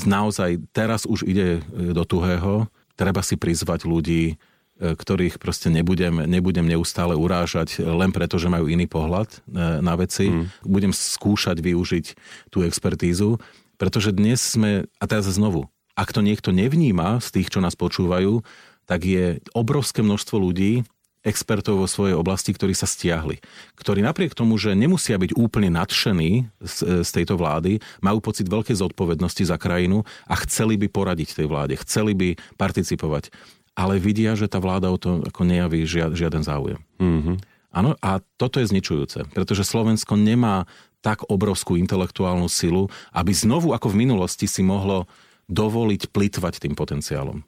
naozaj 0.04 0.60
teraz 0.76 1.08
už 1.08 1.24
ide 1.24 1.64
do 1.72 2.04
tuhého, 2.04 2.68
treba 2.96 3.24
si 3.24 3.40
prizvať 3.40 3.88
ľudí, 3.88 4.24
e, 4.32 4.34
ktorých 4.76 5.40
proste 5.40 5.72
nebudem, 5.72 6.28
nebudem 6.28 6.68
neustále 6.68 7.16
urážať 7.16 7.80
len 7.80 8.12
preto, 8.12 8.36
že 8.36 8.52
majú 8.52 8.68
iný 8.68 8.84
pohľad 8.84 9.28
e, 9.32 9.38
na 9.80 9.96
veci. 9.96 10.28
Mm. 10.28 10.44
Budem 10.68 10.92
skúšať 10.92 11.56
využiť 11.64 12.06
tú 12.52 12.60
expertízu, 12.60 13.40
pretože 13.80 14.12
dnes 14.12 14.40
sme, 14.40 14.88
a 15.00 15.04
teraz 15.08 15.28
znovu, 15.28 15.68
ak 15.96 16.12
to 16.12 16.20
niekto 16.20 16.52
nevníma 16.52 17.24
z 17.24 17.40
tých, 17.40 17.48
čo 17.48 17.64
nás 17.64 17.72
počúvajú, 17.72 18.44
tak 18.86 19.04
je 19.04 19.42
obrovské 19.52 20.00
množstvo 20.00 20.36
ľudí, 20.38 20.86
expertov 21.26 21.82
vo 21.82 21.90
svojej 21.90 22.14
oblasti, 22.14 22.54
ktorí 22.54 22.70
sa 22.70 22.86
stiahli. 22.86 23.42
Ktorí 23.74 23.98
napriek 23.98 24.38
tomu, 24.38 24.54
že 24.62 24.78
nemusia 24.78 25.18
byť 25.18 25.34
úplne 25.34 25.74
nadšení 25.74 26.46
z, 26.62 27.02
z 27.02 27.10
tejto 27.10 27.34
vlády, 27.34 27.82
majú 27.98 28.22
pocit 28.22 28.46
veľkej 28.46 28.78
zodpovednosti 28.78 29.42
za 29.42 29.58
krajinu 29.58 30.06
a 30.30 30.38
chceli 30.46 30.78
by 30.78 30.86
poradiť 30.86 31.42
tej 31.42 31.50
vláde, 31.50 31.74
chceli 31.82 32.14
by 32.14 32.38
participovať. 32.54 33.34
Ale 33.74 33.98
vidia, 33.98 34.38
že 34.38 34.46
tá 34.46 34.62
vláda 34.62 34.88
o 34.88 34.96
to 34.96 35.26
ako 35.26 35.42
nejaví 35.42 35.82
žiad, 35.84 36.14
žiaden 36.14 36.46
záujem. 36.46 36.78
Mm-hmm. 37.02 37.36
Áno, 37.76 37.92
a 38.00 38.24
toto 38.40 38.56
je 38.56 38.70
zničujúce, 38.72 39.28
pretože 39.36 39.66
Slovensko 39.66 40.16
nemá 40.16 40.64
tak 41.04 41.28
obrovskú 41.28 41.76
intelektuálnu 41.76 42.48
silu, 42.48 42.88
aby 43.12 43.36
znovu 43.36 43.76
ako 43.76 43.92
v 43.92 44.08
minulosti 44.08 44.48
si 44.48 44.64
mohlo 44.64 45.04
dovoliť 45.52 46.08
plitvať 46.08 46.64
tým 46.64 46.72
potenciálom. 46.72 47.44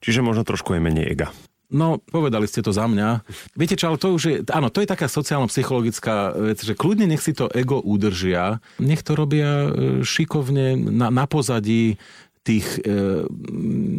Čiže 0.00 0.24
možno 0.24 0.42
trošku 0.46 0.76
je 0.76 0.80
menej 0.80 1.06
ega. 1.12 1.28
No, 1.66 1.98
povedali 1.98 2.46
ste 2.46 2.62
to 2.62 2.70
za 2.70 2.86
mňa. 2.86 3.26
Viete 3.58 3.74
čo, 3.74 3.90
ale 3.90 3.98
to 3.98 4.14
už 4.14 4.22
je, 4.22 4.36
áno, 4.54 4.70
to 4.70 4.86
je 4.86 4.86
taká 4.86 5.10
sociálno-psychologická 5.10 6.30
vec, 6.54 6.62
že 6.62 6.78
kľudne 6.78 7.10
nech 7.10 7.18
si 7.18 7.34
to 7.34 7.50
ego 7.50 7.82
udržia, 7.82 8.62
nech 8.78 9.02
to 9.02 9.18
robia 9.18 9.66
e, 9.66 9.70
šikovne 10.06 10.78
na, 10.78 11.10
na 11.10 11.26
pozadí 11.26 11.98
tých 12.46 12.78
e, 12.86 13.26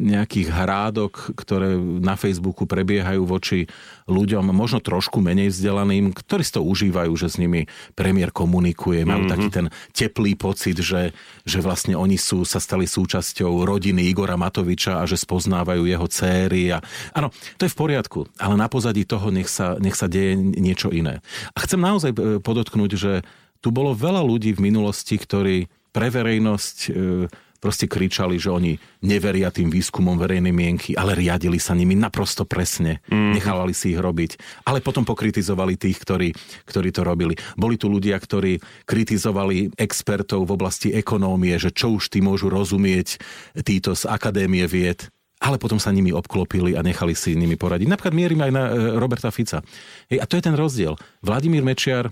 nejakých 0.08 0.48
hrádok, 0.56 1.36
ktoré 1.36 1.76
na 2.00 2.16
Facebooku 2.16 2.64
prebiehajú 2.64 3.28
voči 3.28 3.68
ľuďom, 4.08 4.56
možno 4.56 4.80
trošku 4.80 5.20
menej 5.20 5.52
vzdelaným, 5.52 6.16
ktorí 6.16 6.48
si 6.48 6.56
to 6.56 6.64
užívajú, 6.64 7.12
že 7.20 7.28
s 7.28 7.36
nimi 7.44 7.68
premiér 7.92 8.32
komunikuje, 8.32 9.04
majú 9.04 9.28
mm-hmm. 9.28 9.34
taký 9.36 9.48
ten 9.52 9.66
teplý 9.92 10.40
pocit, 10.40 10.80
že, 10.80 11.12
že 11.44 11.60
vlastne 11.60 12.00
oni 12.00 12.16
sú, 12.16 12.48
sa 12.48 12.64
stali 12.64 12.88
súčasťou 12.88 13.68
rodiny 13.68 14.08
Igora 14.08 14.40
Matoviča 14.40 15.04
a 15.04 15.08
že 15.10 15.20
spoznávajú 15.20 15.84
jeho 15.84 16.08
céry. 16.08 16.72
A, 16.72 16.80
áno, 17.12 17.36
to 17.60 17.68
je 17.68 17.74
v 17.76 17.80
poriadku, 17.84 18.32
ale 18.40 18.56
na 18.56 18.72
pozadí 18.72 19.04
toho 19.04 19.28
nech 19.28 19.52
sa, 19.52 19.76
nech 19.76 20.00
sa 20.00 20.08
deje 20.08 20.40
niečo 20.40 20.88
iné. 20.96 21.20
A 21.52 21.68
chcem 21.68 21.84
naozaj 21.84 22.16
e, 22.16 22.40
podotknúť, 22.40 22.92
že 22.96 23.14
tu 23.60 23.76
bolo 23.76 23.92
veľa 23.92 24.24
ľudí 24.24 24.56
v 24.56 24.72
minulosti, 24.72 25.20
ktorí 25.20 25.68
pre 25.92 26.08
verejnosť 26.14 26.78
e, 26.88 26.92
proste 27.58 27.90
kričali, 27.90 28.38
že 28.38 28.54
oni 28.54 28.78
neveria 29.04 29.50
tým 29.50 29.68
výskumom 29.68 30.18
verejnej 30.18 30.54
mienky, 30.54 30.94
ale 30.94 31.18
riadili 31.18 31.58
sa 31.58 31.74
nimi 31.74 31.98
naprosto 31.98 32.46
presne. 32.46 33.02
Mm. 33.10 33.38
Nechávali 33.38 33.74
si 33.74 33.94
ich 33.94 34.00
robiť. 34.00 34.64
Ale 34.70 34.80
potom 34.80 35.04
pokritizovali 35.04 35.76
tých, 35.76 35.98
ktorí, 36.02 36.30
ktorí 36.66 36.90
to 36.94 37.02
robili. 37.02 37.34
Boli 37.58 37.76
tu 37.76 37.90
ľudia, 37.90 38.18
ktorí 38.18 38.62
kritizovali 38.86 39.76
expertov 39.76 40.48
v 40.48 40.56
oblasti 40.56 40.90
ekonómie, 40.94 41.58
že 41.58 41.74
čo 41.74 41.98
už 41.98 42.14
tí 42.14 42.24
môžu 42.24 42.48
rozumieť 42.48 43.20
títo 43.66 43.98
z 43.98 44.06
Akadémie 44.08 44.66
vied 44.70 45.10
ale 45.38 45.62
potom 45.62 45.78
sa 45.78 45.94
nimi 45.94 46.10
obklopili 46.10 46.74
a 46.74 46.82
nechali 46.82 47.14
si 47.14 47.38
nimi 47.38 47.54
poradiť. 47.54 47.86
Napríklad 47.86 48.16
mierim 48.18 48.42
aj 48.42 48.52
na 48.52 48.64
e, 48.68 48.98
Roberta 48.98 49.30
Fica. 49.30 49.62
Hej, 50.10 50.18
a 50.18 50.26
to 50.26 50.34
je 50.34 50.46
ten 50.50 50.58
rozdiel. 50.58 50.98
Vladimír 51.22 51.62
Mečiar 51.62 52.10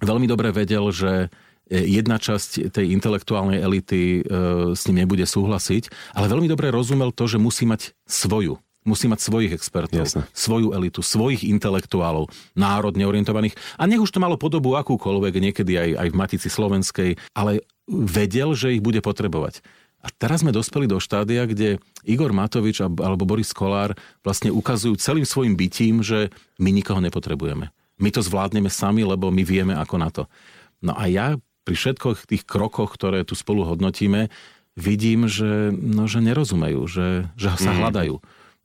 veľmi 0.00 0.24
dobre 0.24 0.52
vedel, 0.52 0.88
že 0.88 1.28
jedna 1.70 2.16
časť 2.22 2.70
tej 2.70 2.94
intelektuálnej 2.94 3.58
elity 3.58 4.22
e, 4.22 4.32
s 4.72 4.86
ním 4.86 5.02
nebude 5.02 5.26
súhlasiť, 5.26 6.14
ale 6.14 6.30
veľmi 6.30 6.46
dobre 6.46 6.70
rozumel 6.70 7.10
to, 7.10 7.26
že 7.26 7.42
musí 7.42 7.66
mať 7.66 7.94
svoju 8.06 8.58
musí 8.86 9.10
mať 9.10 9.18
svojich 9.18 9.52
expertov, 9.58 10.06
Jasne. 10.06 10.22
svoju 10.30 10.70
elitu, 10.70 11.02
svojich 11.02 11.42
intelektuálov, 11.42 12.30
národne 12.54 13.02
orientovaných. 13.02 13.58
A 13.74 13.90
nech 13.90 13.98
už 13.98 14.14
to 14.14 14.22
malo 14.22 14.38
podobu 14.38 14.78
akúkoľvek, 14.78 15.42
niekedy 15.42 15.74
aj, 15.74 15.90
aj 16.06 16.08
v 16.14 16.18
Matici 16.22 16.46
Slovenskej, 16.46 17.18
ale 17.34 17.66
vedel, 17.90 18.54
že 18.54 18.78
ich 18.78 18.82
bude 18.86 19.02
potrebovať. 19.02 19.58
A 20.06 20.08
teraz 20.14 20.46
sme 20.46 20.54
dospeli 20.54 20.86
do 20.86 21.02
štádia, 21.02 21.50
kde 21.50 21.82
Igor 22.06 22.30
Matovič 22.30 22.78
alebo 22.78 23.26
Boris 23.26 23.50
Kolár 23.50 23.98
vlastne 24.22 24.54
ukazujú 24.54 24.94
celým 25.02 25.26
svojim 25.26 25.58
bytím, 25.58 26.06
že 26.06 26.30
my 26.62 26.70
nikoho 26.70 27.02
nepotrebujeme. 27.02 27.74
My 27.98 28.08
to 28.14 28.22
zvládneme 28.22 28.70
sami, 28.70 29.02
lebo 29.02 29.34
my 29.34 29.42
vieme 29.42 29.74
ako 29.74 29.96
na 29.98 30.08
to. 30.14 30.30
No 30.78 30.94
a 30.94 31.10
ja 31.10 31.34
pri 31.66 31.74
všetkých 31.74 32.30
tých 32.30 32.42
krokoch, 32.46 32.94
ktoré 32.94 33.26
tu 33.26 33.34
spolu 33.34 33.66
hodnotíme, 33.66 34.30
vidím, 34.78 35.26
že, 35.26 35.74
no, 35.74 36.06
že 36.06 36.22
nerozumejú, 36.22 36.86
že, 36.86 37.26
že 37.34 37.48
sa 37.58 37.74
mm. 37.74 37.78
hľadajú. 37.82 38.14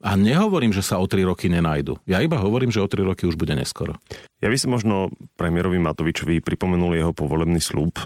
A 0.01 0.17
nehovorím, 0.17 0.73
že 0.73 0.81
sa 0.81 0.97
o 0.97 1.05
tri 1.05 1.21
roky 1.21 1.45
nenajdu. 1.45 1.97
Ja 2.09 2.21
iba 2.25 2.37
hovorím, 2.41 2.73
že 2.73 2.81
o 2.81 2.89
tri 2.89 3.05
roky 3.05 3.29
už 3.29 3.37
bude 3.37 3.53
neskoro. 3.53 3.97
Ja 4.41 4.49
by 4.49 4.57
som 4.57 4.73
možno 4.73 5.13
premiérovi 5.37 5.77
Matovičovi 5.77 6.41
pripomenul 6.41 6.97
jeho 6.97 7.13
povolebný 7.13 7.61
slúb, 7.61 8.01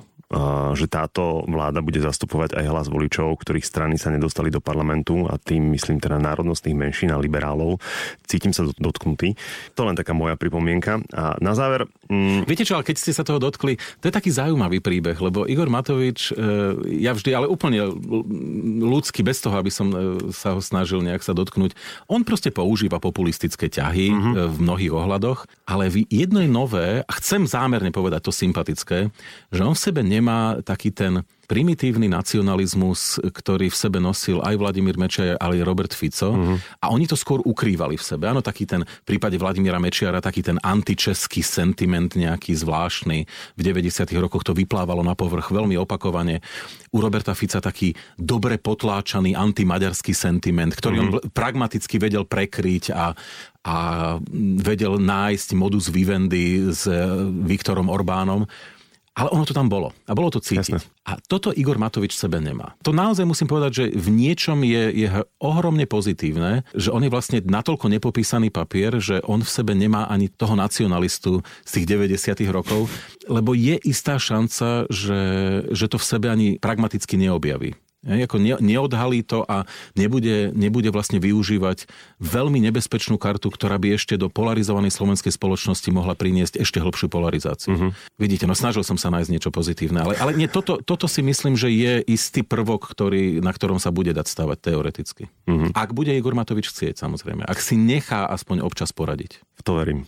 že 0.75 0.85
táto 0.91 1.47
vláda 1.47 1.79
bude 1.79 2.03
zastupovať 2.03 2.59
aj 2.59 2.65
hlas 2.67 2.87
voličov, 2.91 3.39
ktorých 3.39 3.65
strany 3.65 3.95
sa 3.95 4.11
nedostali 4.11 4.51
do 4.51 4.59
parlamentu 4.59 5.25
a 5.31 5.39
tým 5.39 5.71
myslím 5.71 6.03
teda 6.03 6.19
národnostných 6.19 6.75
menšín 6.75 7.09
a 7.15 7.21
liberálov. 7.21 7.79
Cítim 8.27 8.51
sa 8.51 8.67
dotknutý. 8.67 9.39
To 9.79 9.87
len 9.87 9.95
taká 9.95 10.11
moja 10.11 10.35
pripomienka. 10.35 10.99
A 11.15 11.39
na 11.39 11.55
záver... 11.55 11.87
Mm... 12.11 12.43
Viete 12.43 12.67
čo, 12.67 12.75
ale 12.75 12.87
keď 12.87 12.95
ste 12.99 13.15
sa 13.15 13.23
toho 13.23 13.39
dotkli, 13.39 13.79
to 14.03 14.11
je 14.11 14.13
taký 14.13 14.29
zaujímavý 14.33 14.83
príbeh, 14.83 15.15
lebo 15.15 15.47
Igor 15.47 15.71
Matovič, 15.71 16.31
e, 16.31 16.33
ja 16.99 17.15
vždy, 17.15 17.31
ale 17.31 17.47
úplne 17.47 17.87
ľudský, 18.83 19.23
bez 19.23 19.39
toho, 19.39 19.55
aby 19.55 19.71
som 19.71 19.87
e, 19.93 20.29
sa 20.35 20.53
ho 20.53 20.61
snažil 20.61 20.99
nejak 20.99 21.23
sa 21.23 21.31
dotknúť, 21.31 21.73
on 22.11 22.27
proste 22.27 22.51
používa 22.51 22.99
populistické 22.99 23.71
ťahy 23.71 24.11
mm-hmm. 24.11 24.33
v 24.51 24.57
mnohých 24.61 24.93
ohľadoch, 24.93 25.47
ale 25.69 25.87
v 25.87 26.03
jednej 26.11 26.49
nové, 26.49 27.01
a 27.05 27.11
chcem 27.17 27.47
zámerne 27.47 27.89
povedať 27.93 28.27
to 28.27 28.33
sympatické, 28.33 29.09
že 29.53 29.61
on 29.61 29.77
v 29.77 29.83
sebe 29.85 30.01
nemá 30.01 30.24
taký 30.63 30.91
ten 30.91 31.23
primitívny 31.45 32.09
nacionalizmus, 32.09 33.21
ktorý 33.21 33.69
v 33.69 33.77
sebe 33.77 34.01
nosil 34.01 34.41
aj 34.41 34.57
Vladimír 34.57 34.97
Mečiar, 34.97 35.37
ale 35.37 35.61
aj 35.61 35.65
Robert 35.65 35.93
Fico. 35.93 36.33
Uh-huh. 36.33 36.57
A 36.81 36.89
oni 36.89 37.05
to 37.05 37.13
skôr 37.13 37.39
ukrývali 37.45 37.95
v 37.95 38.03
sebe. 38.03 38.25
Áno, 38.25 38.41
taký 38.41 38.65
ten 38.65 38.81
v 38.81 39.05
prípade 39.05 39.37
Vladimíra 39.37 39.77
Mečiara, 39.77 40.19
taký 40.19 40.41
ten 40.41 40.57
antičeský 40.57 41.45
sentiment 41.45 42.09
nejaký 42.17 42.57
zvláštny. 42.57 43.29
V 43.55 43.61
90. 43.61 44.09
rokoch 44.17 44.41
to 44.41 44.57
vyplávalo 44.57 45.05
na 45.05 45.13
povrch 45.13 45.53
veľmi 45.53 45.77
opakovane. 45.77 46.41
U 46.91 46.97
Roberta 46.99 47.37
Fica 47.37 47.61
taký 47.61 47.93
dobre 48.17 48.57
potláčaný 48.57 49.37
antimaďarský 49.37 50.17
sentiment, 50.17 50.73
ktorý 50.73 50.95
uh-huh. 50.97 51.05
on 51.05 51.09
mhm. 51.21 51.31
pragmaticky 51.31 52.01
vedel 52.01 52.25
prekryť 52.25 52.89
a, 52.89 53.13
a 53.65 53.75
vedel 54.65 54.97
nájsť 54.97 55.53
modus 55.53 55.93
vivendi 55.93 56.73
s 56.73 56.89
Viktorom 57.45 57.85
Orbánom. 57.93 58.49
Ale 59.15 59.31
ono 59.31 59.47
to 59.47 59.55
tam 59.55 59.71
bolo. 59.71 59.95
A 60.05 60.11
bolo 60.11 60.27
to 60.27 60.43
cítiť. 60.43 60.75
Jasne. 60.75 60.79
A 61.07 61.15
toto 61.23 61.55
Igor 61.55 61.79
Matovič 61.79 62.19
v 62.19 62.21
sebe 62.27 62.43
nemá. 62.43 62.75
To 62.83 62.91
naozaj 62.91 63.23
musím 63.23 63.47
povedať, 63.47 63.71
že 63.71 63.85
v 63.95 64.11
niečom 64.11 64.59
je, 64.67 64.91
je 64.91 65.07
ohromne 65.39 65.87
pozitívne, 65.87 66.67
že 66.75 66.91
on 66.91 66.99
je 66.99 67.07
vlastne 67.07 67.39
natoľko 67.39 67.87
nepopísaný 67.87 68.51
papier, 68.51 68.99
že 68.99 69.23
on 69.23 69.39
v 69.39 69.47
sebe 69.47 69.71
nemá 69.71 70.11
ani 70.11 70.27
toho 70.27 70.59
nacionalistu 70.59 71.39
z 71.63 71.71
tých 71.79 71.85
90. 71.87 72.43
rokov, 72.51 72.91
lebo 73.31 73.55
je 73.55 73.79
istá 73.87 74.19
šanca, 74.19 74.91
že, 74.91 75.21
že 75.71 75.85
to 75.87 75.95
v 75.95 76.05
sebe 76.05 76.27
ani 76.27 76.59
pragmaticky 76.59 77.15
neobjaví. 77.15 77.71
Hej, 78.05 78.29
ako 78.29 78.37
ne, 78.37 78.53
neodhalí 78.61 79.25
to 79.25 79.41
a 79.49 79.65
nebude, 79.97 80.53
nebude 80.53 80.93
vlastne 80.93 81.17
využívať 81.17 81.89
veľmi 82.21 82.61
nebezpečnú 82.69 83.17
kartu, 83.17 83.49
ktorá 83.49 83.81
by 83.81 83.97
ešte 83.97 84.13
do 84.13 84.29
polarizovanej 84.29 84.93
slovenskej 84.93 85.33
spoločnosti 85.33 85.89
mohla 85.89 86.13
priniesť 86.13 86.61
ešte 86.61 86.77
hlbšiu 86.77 87.09
polarizáciu. 87.09 87.73
Uh-huh. 87.73 87.91
Vidíte, 88.21 88.45
no 88.45 88.53
snažil 88.53 88.85
som 88.85 89.01
sa 89.01 89.09
nájsť 89.09 89.31
niečo 89.33 89.49
pozitívne, 89.49 90.05
ale, 90.05 90.13
ale 90.21 90.37
nie, 90.37 90.45
toto, 90.45 90.77
toto 90.85 91.09
si 91.09 91.25
myslím, 91.25 91.57
že 91.57 91.73
je 91.73 92.05
istý 92.05 92.45
prvok, 92.45 92.85
ktorý, 92.85 93.41
na 93.41 93.49
ktorom 93.49 93.81
sa 93.81 93.89
bude 93.89 94.13
dať 94.13 94.29
stavať 94.29 94.57
teoreticky. 94.61 95.23
Uh-huh. 95.49 95.73
Ak 95.73 95.97
bude 95.97 96.13
Igor 96.13 96.37
Matovič 96.37 96.69
chcieť, 96.69 97.01
samozrejme. 97.01 97.41
Ak 97.41 97.57
si 97.57 97.73
nechá 97.73 98.29
aspoň 98.29 98.61
občas 98.61 98.93
poradiť. 98.93 99.41
V 99.57 99.61
to 99.65 99.81
verím. 99.81 100.05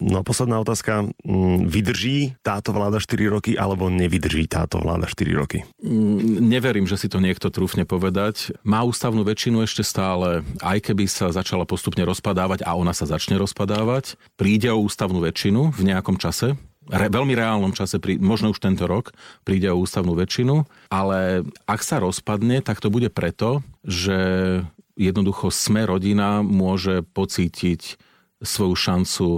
No 0.00 0.24
posledná 0.24 0.56
otázka. 0.64 1.12
Mm, 1.22 1.68
vydrží 1.68 2.40
táto 2.40 2.72
vláda 2.72 2.96
4 2.96 3.20
roky 3.28 3.52
alebo 3.54 3.92
nevydrží 3.92 4.48
táto 4.48 4.80
vláda 4.80 5.04
4 5.04 5.28
roky? 5.36 5.68
Mm, 5.84 6.48
neverím, 6.48 6.88
že 6.88 6.96
si 6.96 7.12
to 7.12 7.20
niekto 7.20 7.52
trúfne 7.52 7.84
povedať. 7.84 8.56
Má 8.64 8.80
ústavnú 8.80 9.20
väčšinu 9.22 9.60
ešte 9.60 9.84
stále, 9.84 10.40
aj 10.64 10.90
keby 10.90 11.04
sa 11.04 11.28
začala 11.28 11.68
postupne 11.68 12.00
rozpadávať 12.08 12.64
a 12.64 12.72
ona 12.72 12.96
sa 12.96 13.04
začne 13.04 13.36
rozpadávať. 13.36 14.16
Príde 14.40 14.72
o 14.72 14.80
ústavnú 14.80 15.20
väčšinu 15.20 15.76
v 15.76 15.82
nejakom 15.84 16.16
čase, 16.16 16.56
re, 16.88 17.06
veľmi 17.12 17.36
reálnom 17.36 17.76
čase, 17.76 18.00
pri, 18.00 18.16
možno 18.16 18.56
už 18.56 18.58
tento 18.58 18.88
rok, 18.88 19.12
príde 19.44 19.68
o 19.68 19.78
ústavnú 19.78 20.16
väčšinu, 20.16 20.64
ale 20.88 21.44
ak 21.68 21.80
sa 21.84 22.00
rozpadne, 22.00 22.64
tak 22.64 22.80
to 22.80 22.88
bude 22.88 23.12
preto, 23.12 23.60
že 23.84 24.18
jednoducho 24.98 25.52
sme 25.52 25.86
rodina 25.86 26.40
môže 26.40 27.06
pocítiť 27.12 28.00
svoju 28.40 28.74
šancu 28.74 29.28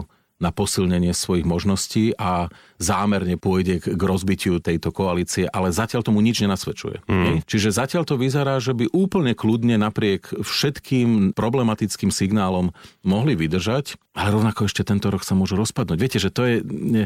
na 0.42 0.50
posilnenie 0.50 1.14
svojich 1.14 1.46
možností 1.46 2.10
a 2.18 2.50
zámerne 2.82 3.38
pôjde 3.38 3.78
k 3.78 4.02
rozbitiu 4.02 4.58
tejto 4.58 4.90
koalície, 4.90 5.46
ale 5.46 5.70
zatiaľ 5.70 6.02
tomu 6.02 6.18
nič 6.18 6.42
nenasvedčuje. 6.42 7.06
Mm. 7.06 7.46
Čiže 7.46 7.70
zatiaľ 7.70 8.02
to 8.02 8.18
vyzerá, 8.18 8.58
že 8.58 8.74
by 8.74 8.90
úplne 8.90 9.38
kľudne 9.38 9.78
napriek 9.78 10.34
všetkým 10.42 11.38
problematickým 11.38 12.10
signálom 12.10 12.74
mohli 13.06 13.38
vydržať, 13.38 13.94
ale 14.18 14.34
rovnako 14.34 14.66
ešte 14.66 14.82
tento 14.82 15.08
rok 15.08 15.22
sa 15.22 15.38
môžu 15.38 15.54
rozpadnúť. 15.54 15.96
Viete, 15.96 16.18
že 16.18 16.34
to 16.34 16.42
je... 16.44 16.54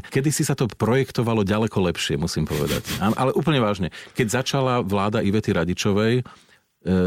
Kedy 0.08 0.30
si 0.32 0.42
sa 0.42 0.56
to 0.56 0.66
projektovalo 0.66 1.44
ďaleko 1.44 1.78
lepšie, 1.92 2.16
musím 2.16 2.48
povedať. 2.48 2.82
Ale 2.98 3.36
úplne 3.36 3.60
vážne. 3.60 3.92
Keď 4.16 4.26
začala 4.42 4.80
vláda 4.80 5.20
Ivety 5.20 5.52
Radičovej, 5.52 6.24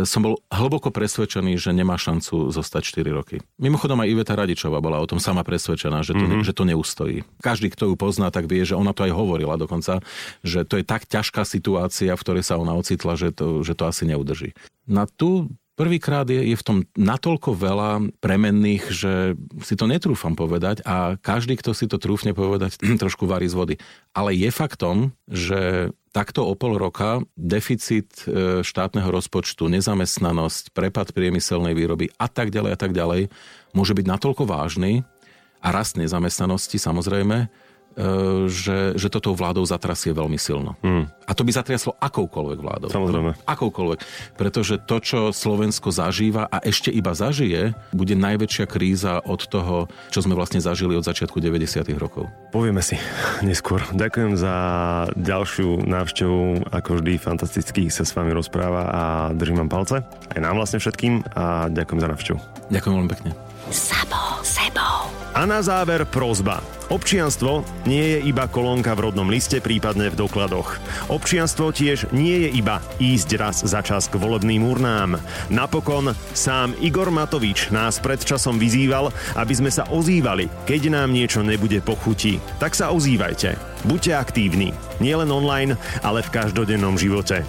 som 0.04 0.20
bol 0.20 0.44
hlboko 0.52 0.92
presvedčený, 0.92 1.56
že 1.56 1.72
nemá 1.72 1.96
šancu 1.96 2.52
zostať 2.52 3.00
4 3.00 3.16
roky. 3.16 3.40
Mimochodom 3.56 4.04
aj 4.04 4.12
Iveta 4.12 4.36
Radičová 4.36 4.84
bola 4.84 5.00
o 5.00 5.08
tom 5.08 5.24
sama 5.24 5.48
presvedčená, 5.48 6.04
že 6.04 6.12
to, 6.12 6.24
mm-hmm. 6.28 6.44
že 6.44 6.52
to 6.52 6.64
neustojí. 6.68 7.18
Každý, 7.40 7.72
kto 7.72 7.92
ju 7.92 7.96
pozná, 7.96 8.28
tak 8.28 8.52
vie, 8.52 8.68
že 8.68 8.76
ona 8.76 8.92
to 8.92 9.08
aj 9.08 9.16
hovorila 9.16 9.56
dokonca, 9.56 10.04
že 10.44 10.68
to 10.68 10.80
je 10.80 10.84
tak 10.84 11.08
ťažká 11.08 11.48
situácia, 11.48 12.12
v 12.12 12.24
ktorej 12.24 12.44
sa 12.44 12.60
ona 12.60 12.76
ocitla, 12.76 13.16
že 13.16 13.32
to, 13.32 13.64
že 13.64 13.72
to 13.74 13.88
asi 13.88 14.04
neudrží. 14.04 14.52
Na 14.90 15.08
tú 15.08 15.48
Prvýkrát 15.80 16.28
je, 16.28 16.44
je 16.44 16.60
v 16.60 16.68
tom 16.68 16.78
natoľko 17.00 17.56
veľa 17.56 18.12
premenných, 18.20 18.84
že 18.92 19.40
si 19.64 19.80
to 19.80 19.88
netrúfam 19.88 20.36
povedať 20.36 20.84
a 20.84 21.16
každý, 21.16 21.56
kto 21.56 21.72
si 21.72 21.88
to 21.88 21.96
trúfne 21.96 22.36
povedať, 22.36 22.76
trošku 23.04 23.24
varí 23.24 23.48
z 23.48 23.56
vody. 23.56 23.76
Ale 24.12 24.36
je 24.36 24.52
faktom, 24.52 25.16
že 25.32 25.96
takto 26.12 26.44
o 26.44 26.52
pol 26.60 26.76
roka 26.76 27.24
deficit 27.40 28.12
e, 28.28 28.60
štátneho 28.60 29.08
rozpočtu, 29.08 29.72
nezamestnanosť, 29.72 30.76
prepad 30.76 31.16
priemyselnej 31.16 31.72
výroby 31.72 32.12
a 32.20 32.28
tak 32.28 32.52
ďalej 32.52 32.72
a 32.76 32.78
tak 32.78 32.92
ďalej 32.92 33.32
môže 33.72 33.96
byť 33.96 34.04
natoľko 34.04 34.44
vážny 34.52 35.08
a 35.64 35.72
rast 35.72 35.96
nezamestnanosti 35.96 36.76
samozrejme, 36.76 37.48
že, 38.48 38.96
že 38.96 39.08
toto 39.12 39.36
vládou 39.36 39.68
zatrasie 39.68 40.16
veľmi 40.16 40.40
silno. 40.40 40.80
Hmm. 40.80 41.12
A 41.28 41.38
to 41.38 41.46
by 41.46 41.52
zatriaslo 41.54 41.94
akoukoľvek 42.00 42.60
vládou. 42.60 42.90
Samozrejme. 42.90 43.38
Akoukoľvek. 43.46 44.00
Pretože 44.40 44.82
to, 44.82 44.98
čo 45.04 45.20
Slovensko 45.30 45.92
zažíva 45.94 46.48
a 46.50 46.64
ešte 46.64 46.90
iba 46.90 47.14
zažije, 47.14 47.78
bude 47.94 48.16
najväčšia 48.18 48.66
kríza 48.66 49.22
od 49.22 49.46
toho, 49.46 49.92
čo 50.10 50.26
sme 50.26 50.34
vlastne 50.34 50.64
zažili 50.64 50.96
od 50.96 51.06
začiatku 51.06 51.38
90. 51.38 51.86
rokov. 52.00 52.32
Povieme 52.50 52.82
si 52.82 52.98
neskôr. 53.48 53.84
Ďakujem 53.94 54.40
za 54.40 54.56
ďalšiu 55.14 55.86
návštevu. 55.86 56.72
Ako 56.72 57.04
vždy 57.04 57.20
fantasticky 57.20 57.92
sa 57.92 58.08
s 58.08 58.16
vami 58.16 58.32
rozpráva 58.34 58.90
a 58.90 59.04
držím 59.36 59.68
vám 59.68 59.70
palce. 59.70 60.02
Aj 60.06 60.40
nám 60.40 60.58
vlastne 60.58 60.80
všetkým 60.80 61.36
a 61.36 61.68
ďakujem 61.68 62.00
za 62.00 62.08
návštevu. 62.10 62.40
Ďakujem 62.72 62.94
veľmi 62.96 63.12
pekne. 63.12 63.32
Sabo, 63.70 64.42
sebou. 64.42 65.19
A 65.38 65.46
na 65.46 65.62
záver 65.62 66.10
prozba. 66.10 66.66
Občianstvo 66.90 67.62
nie 67.86 68.18
je 68.18 68.20
iba 68.34 68.50
kolónka 68.50 68.98
v 68.98 69.10
rodnom 69.10 69.30
liste, 69.30 69.62
prípadne 69.62 70.10
v 70.10 70.18
dokladoch. 70.18 70.82
Občianstvo 71.06 71.70
tiež 71.70 72.10
nie 72.10 72.50
je 72.50 72.50
iba 72.58 72.82
ísť 72.98 73.30
raz 73.38 73.62
za 73.62 73.86
čas 73.86 74.10
k 74.10 74.18
volebným 74.18 74.66
urnám. 74.66 75.22
Napokon 75.54 76.18
sám 76.34 76.74
Igor 76.82 77.14
Matovič 77.14 77.70
nás 77.70 78.02
pred 78.02 78.18
časom 78.18 78.58
vyzýval, 78.58 79.14
aby 79.38 79.54
sme 79.54 79.70
sa 79.70 79.86
ozývali, 79.94 80.50
keď 80.66 80.98
nám 80.98 81.14
niečo 81.14 81.46
nebude 81.46 81.78
pochutí. 81.86 82.42
Tak 82.58 82.74
sa 82.74 82.90
ozývajte. 82.90 83.54
Buďte 83.86 84.18
aktívni. 84.18 84.74
Nielen 84.98 85.30
online, 85.30 85.78
ale 86.02 86.26
v 86.26 86.34
každodennom 86.34 86.98
živote. 86.98 87.46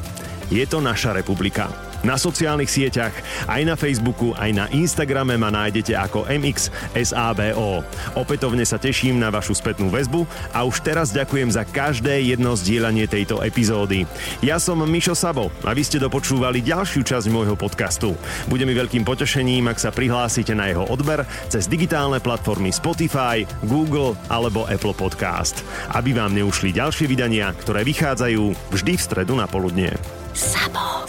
Je 0.52 0.68
to 0.68 0.84
naša 0.84 1.16
republika. 1.16 1.89
Na 2.00 2.16
sociálnych 2.16 2.72
sieťach, 2.72 3.12
aj 3.44 3.62
na 3.68 3.76
Facebooku, 3.76 4.32
aj 4.32 4.50
na 4.56 4.66
Instagrame 4.72 5.36
ma 5.36 5.52
nájdete 5.52 5.92
ako 5.92 6.24
MXSABO. 6.32 7.84
Opätovne 8.16 8.64
sa 8.64 8.80
teším 8.80 9.20
na 9.20 9.28
vašu 9.28 9.52
spätnú 9.52 9.92
väzbu 9.92 10.24
a 10.56 10.64
už 10.64 10.80
teraz 10.80 11.12
ďakujem 11.12 11.52
za 11.52 11.68
každé 11.68 12.24
jedno 12.24 12.56
zdieľanie 12.56 13.04
tejto 13.04 13.44
epizódy. 13.44 14.08
Ja 14.40 14.56
som 14.56 14.80
Mišo 14.80 15.12
Sabo 15.12 15.52
a 15.60 15.76
vy 15.76 15.84
ste 15.84 16.00
dopočúvali 16.00 16.64
ďalšiu 16.64 17.04
časť 17.04 17.28
môjho 17.28 17.52
podcastu. 17.52 18.16
Bude 18.48 18.64
mi 18.64 18.72
veľkým 18.72 19.04
potešením, 19.04 19.68
ak 19.68 19.76
sa 19.76 19.92
prihlásite 19.92 20.56
na 20.56 20.72
jeho 20.72 20.88
odber 20.88 21.28
cez 21.52 21.68
digitálne 21.68 22.16
platformy 22.16 22.72
Spotify, 22.72 23.44
Google 23.68 24.16
alebo 24.32 24.64
Apple 24.72 24.96
Podcast, 24.96 25.60
aby 25.92 26.16
vám 26.16 26.32
neušli 26.32 26.72
ďalšie 26.72 27.04
vydania, 27.04 27.52
ktoré 27.60 27.84
vychádzajú 27.84 28.72
vždy 28.72 28.92
v 28.96 29.04
stredu 29.04 29.36
na 29.36 29.44
poludnie. 29.44 29.92
Sabo. 30.32 31.04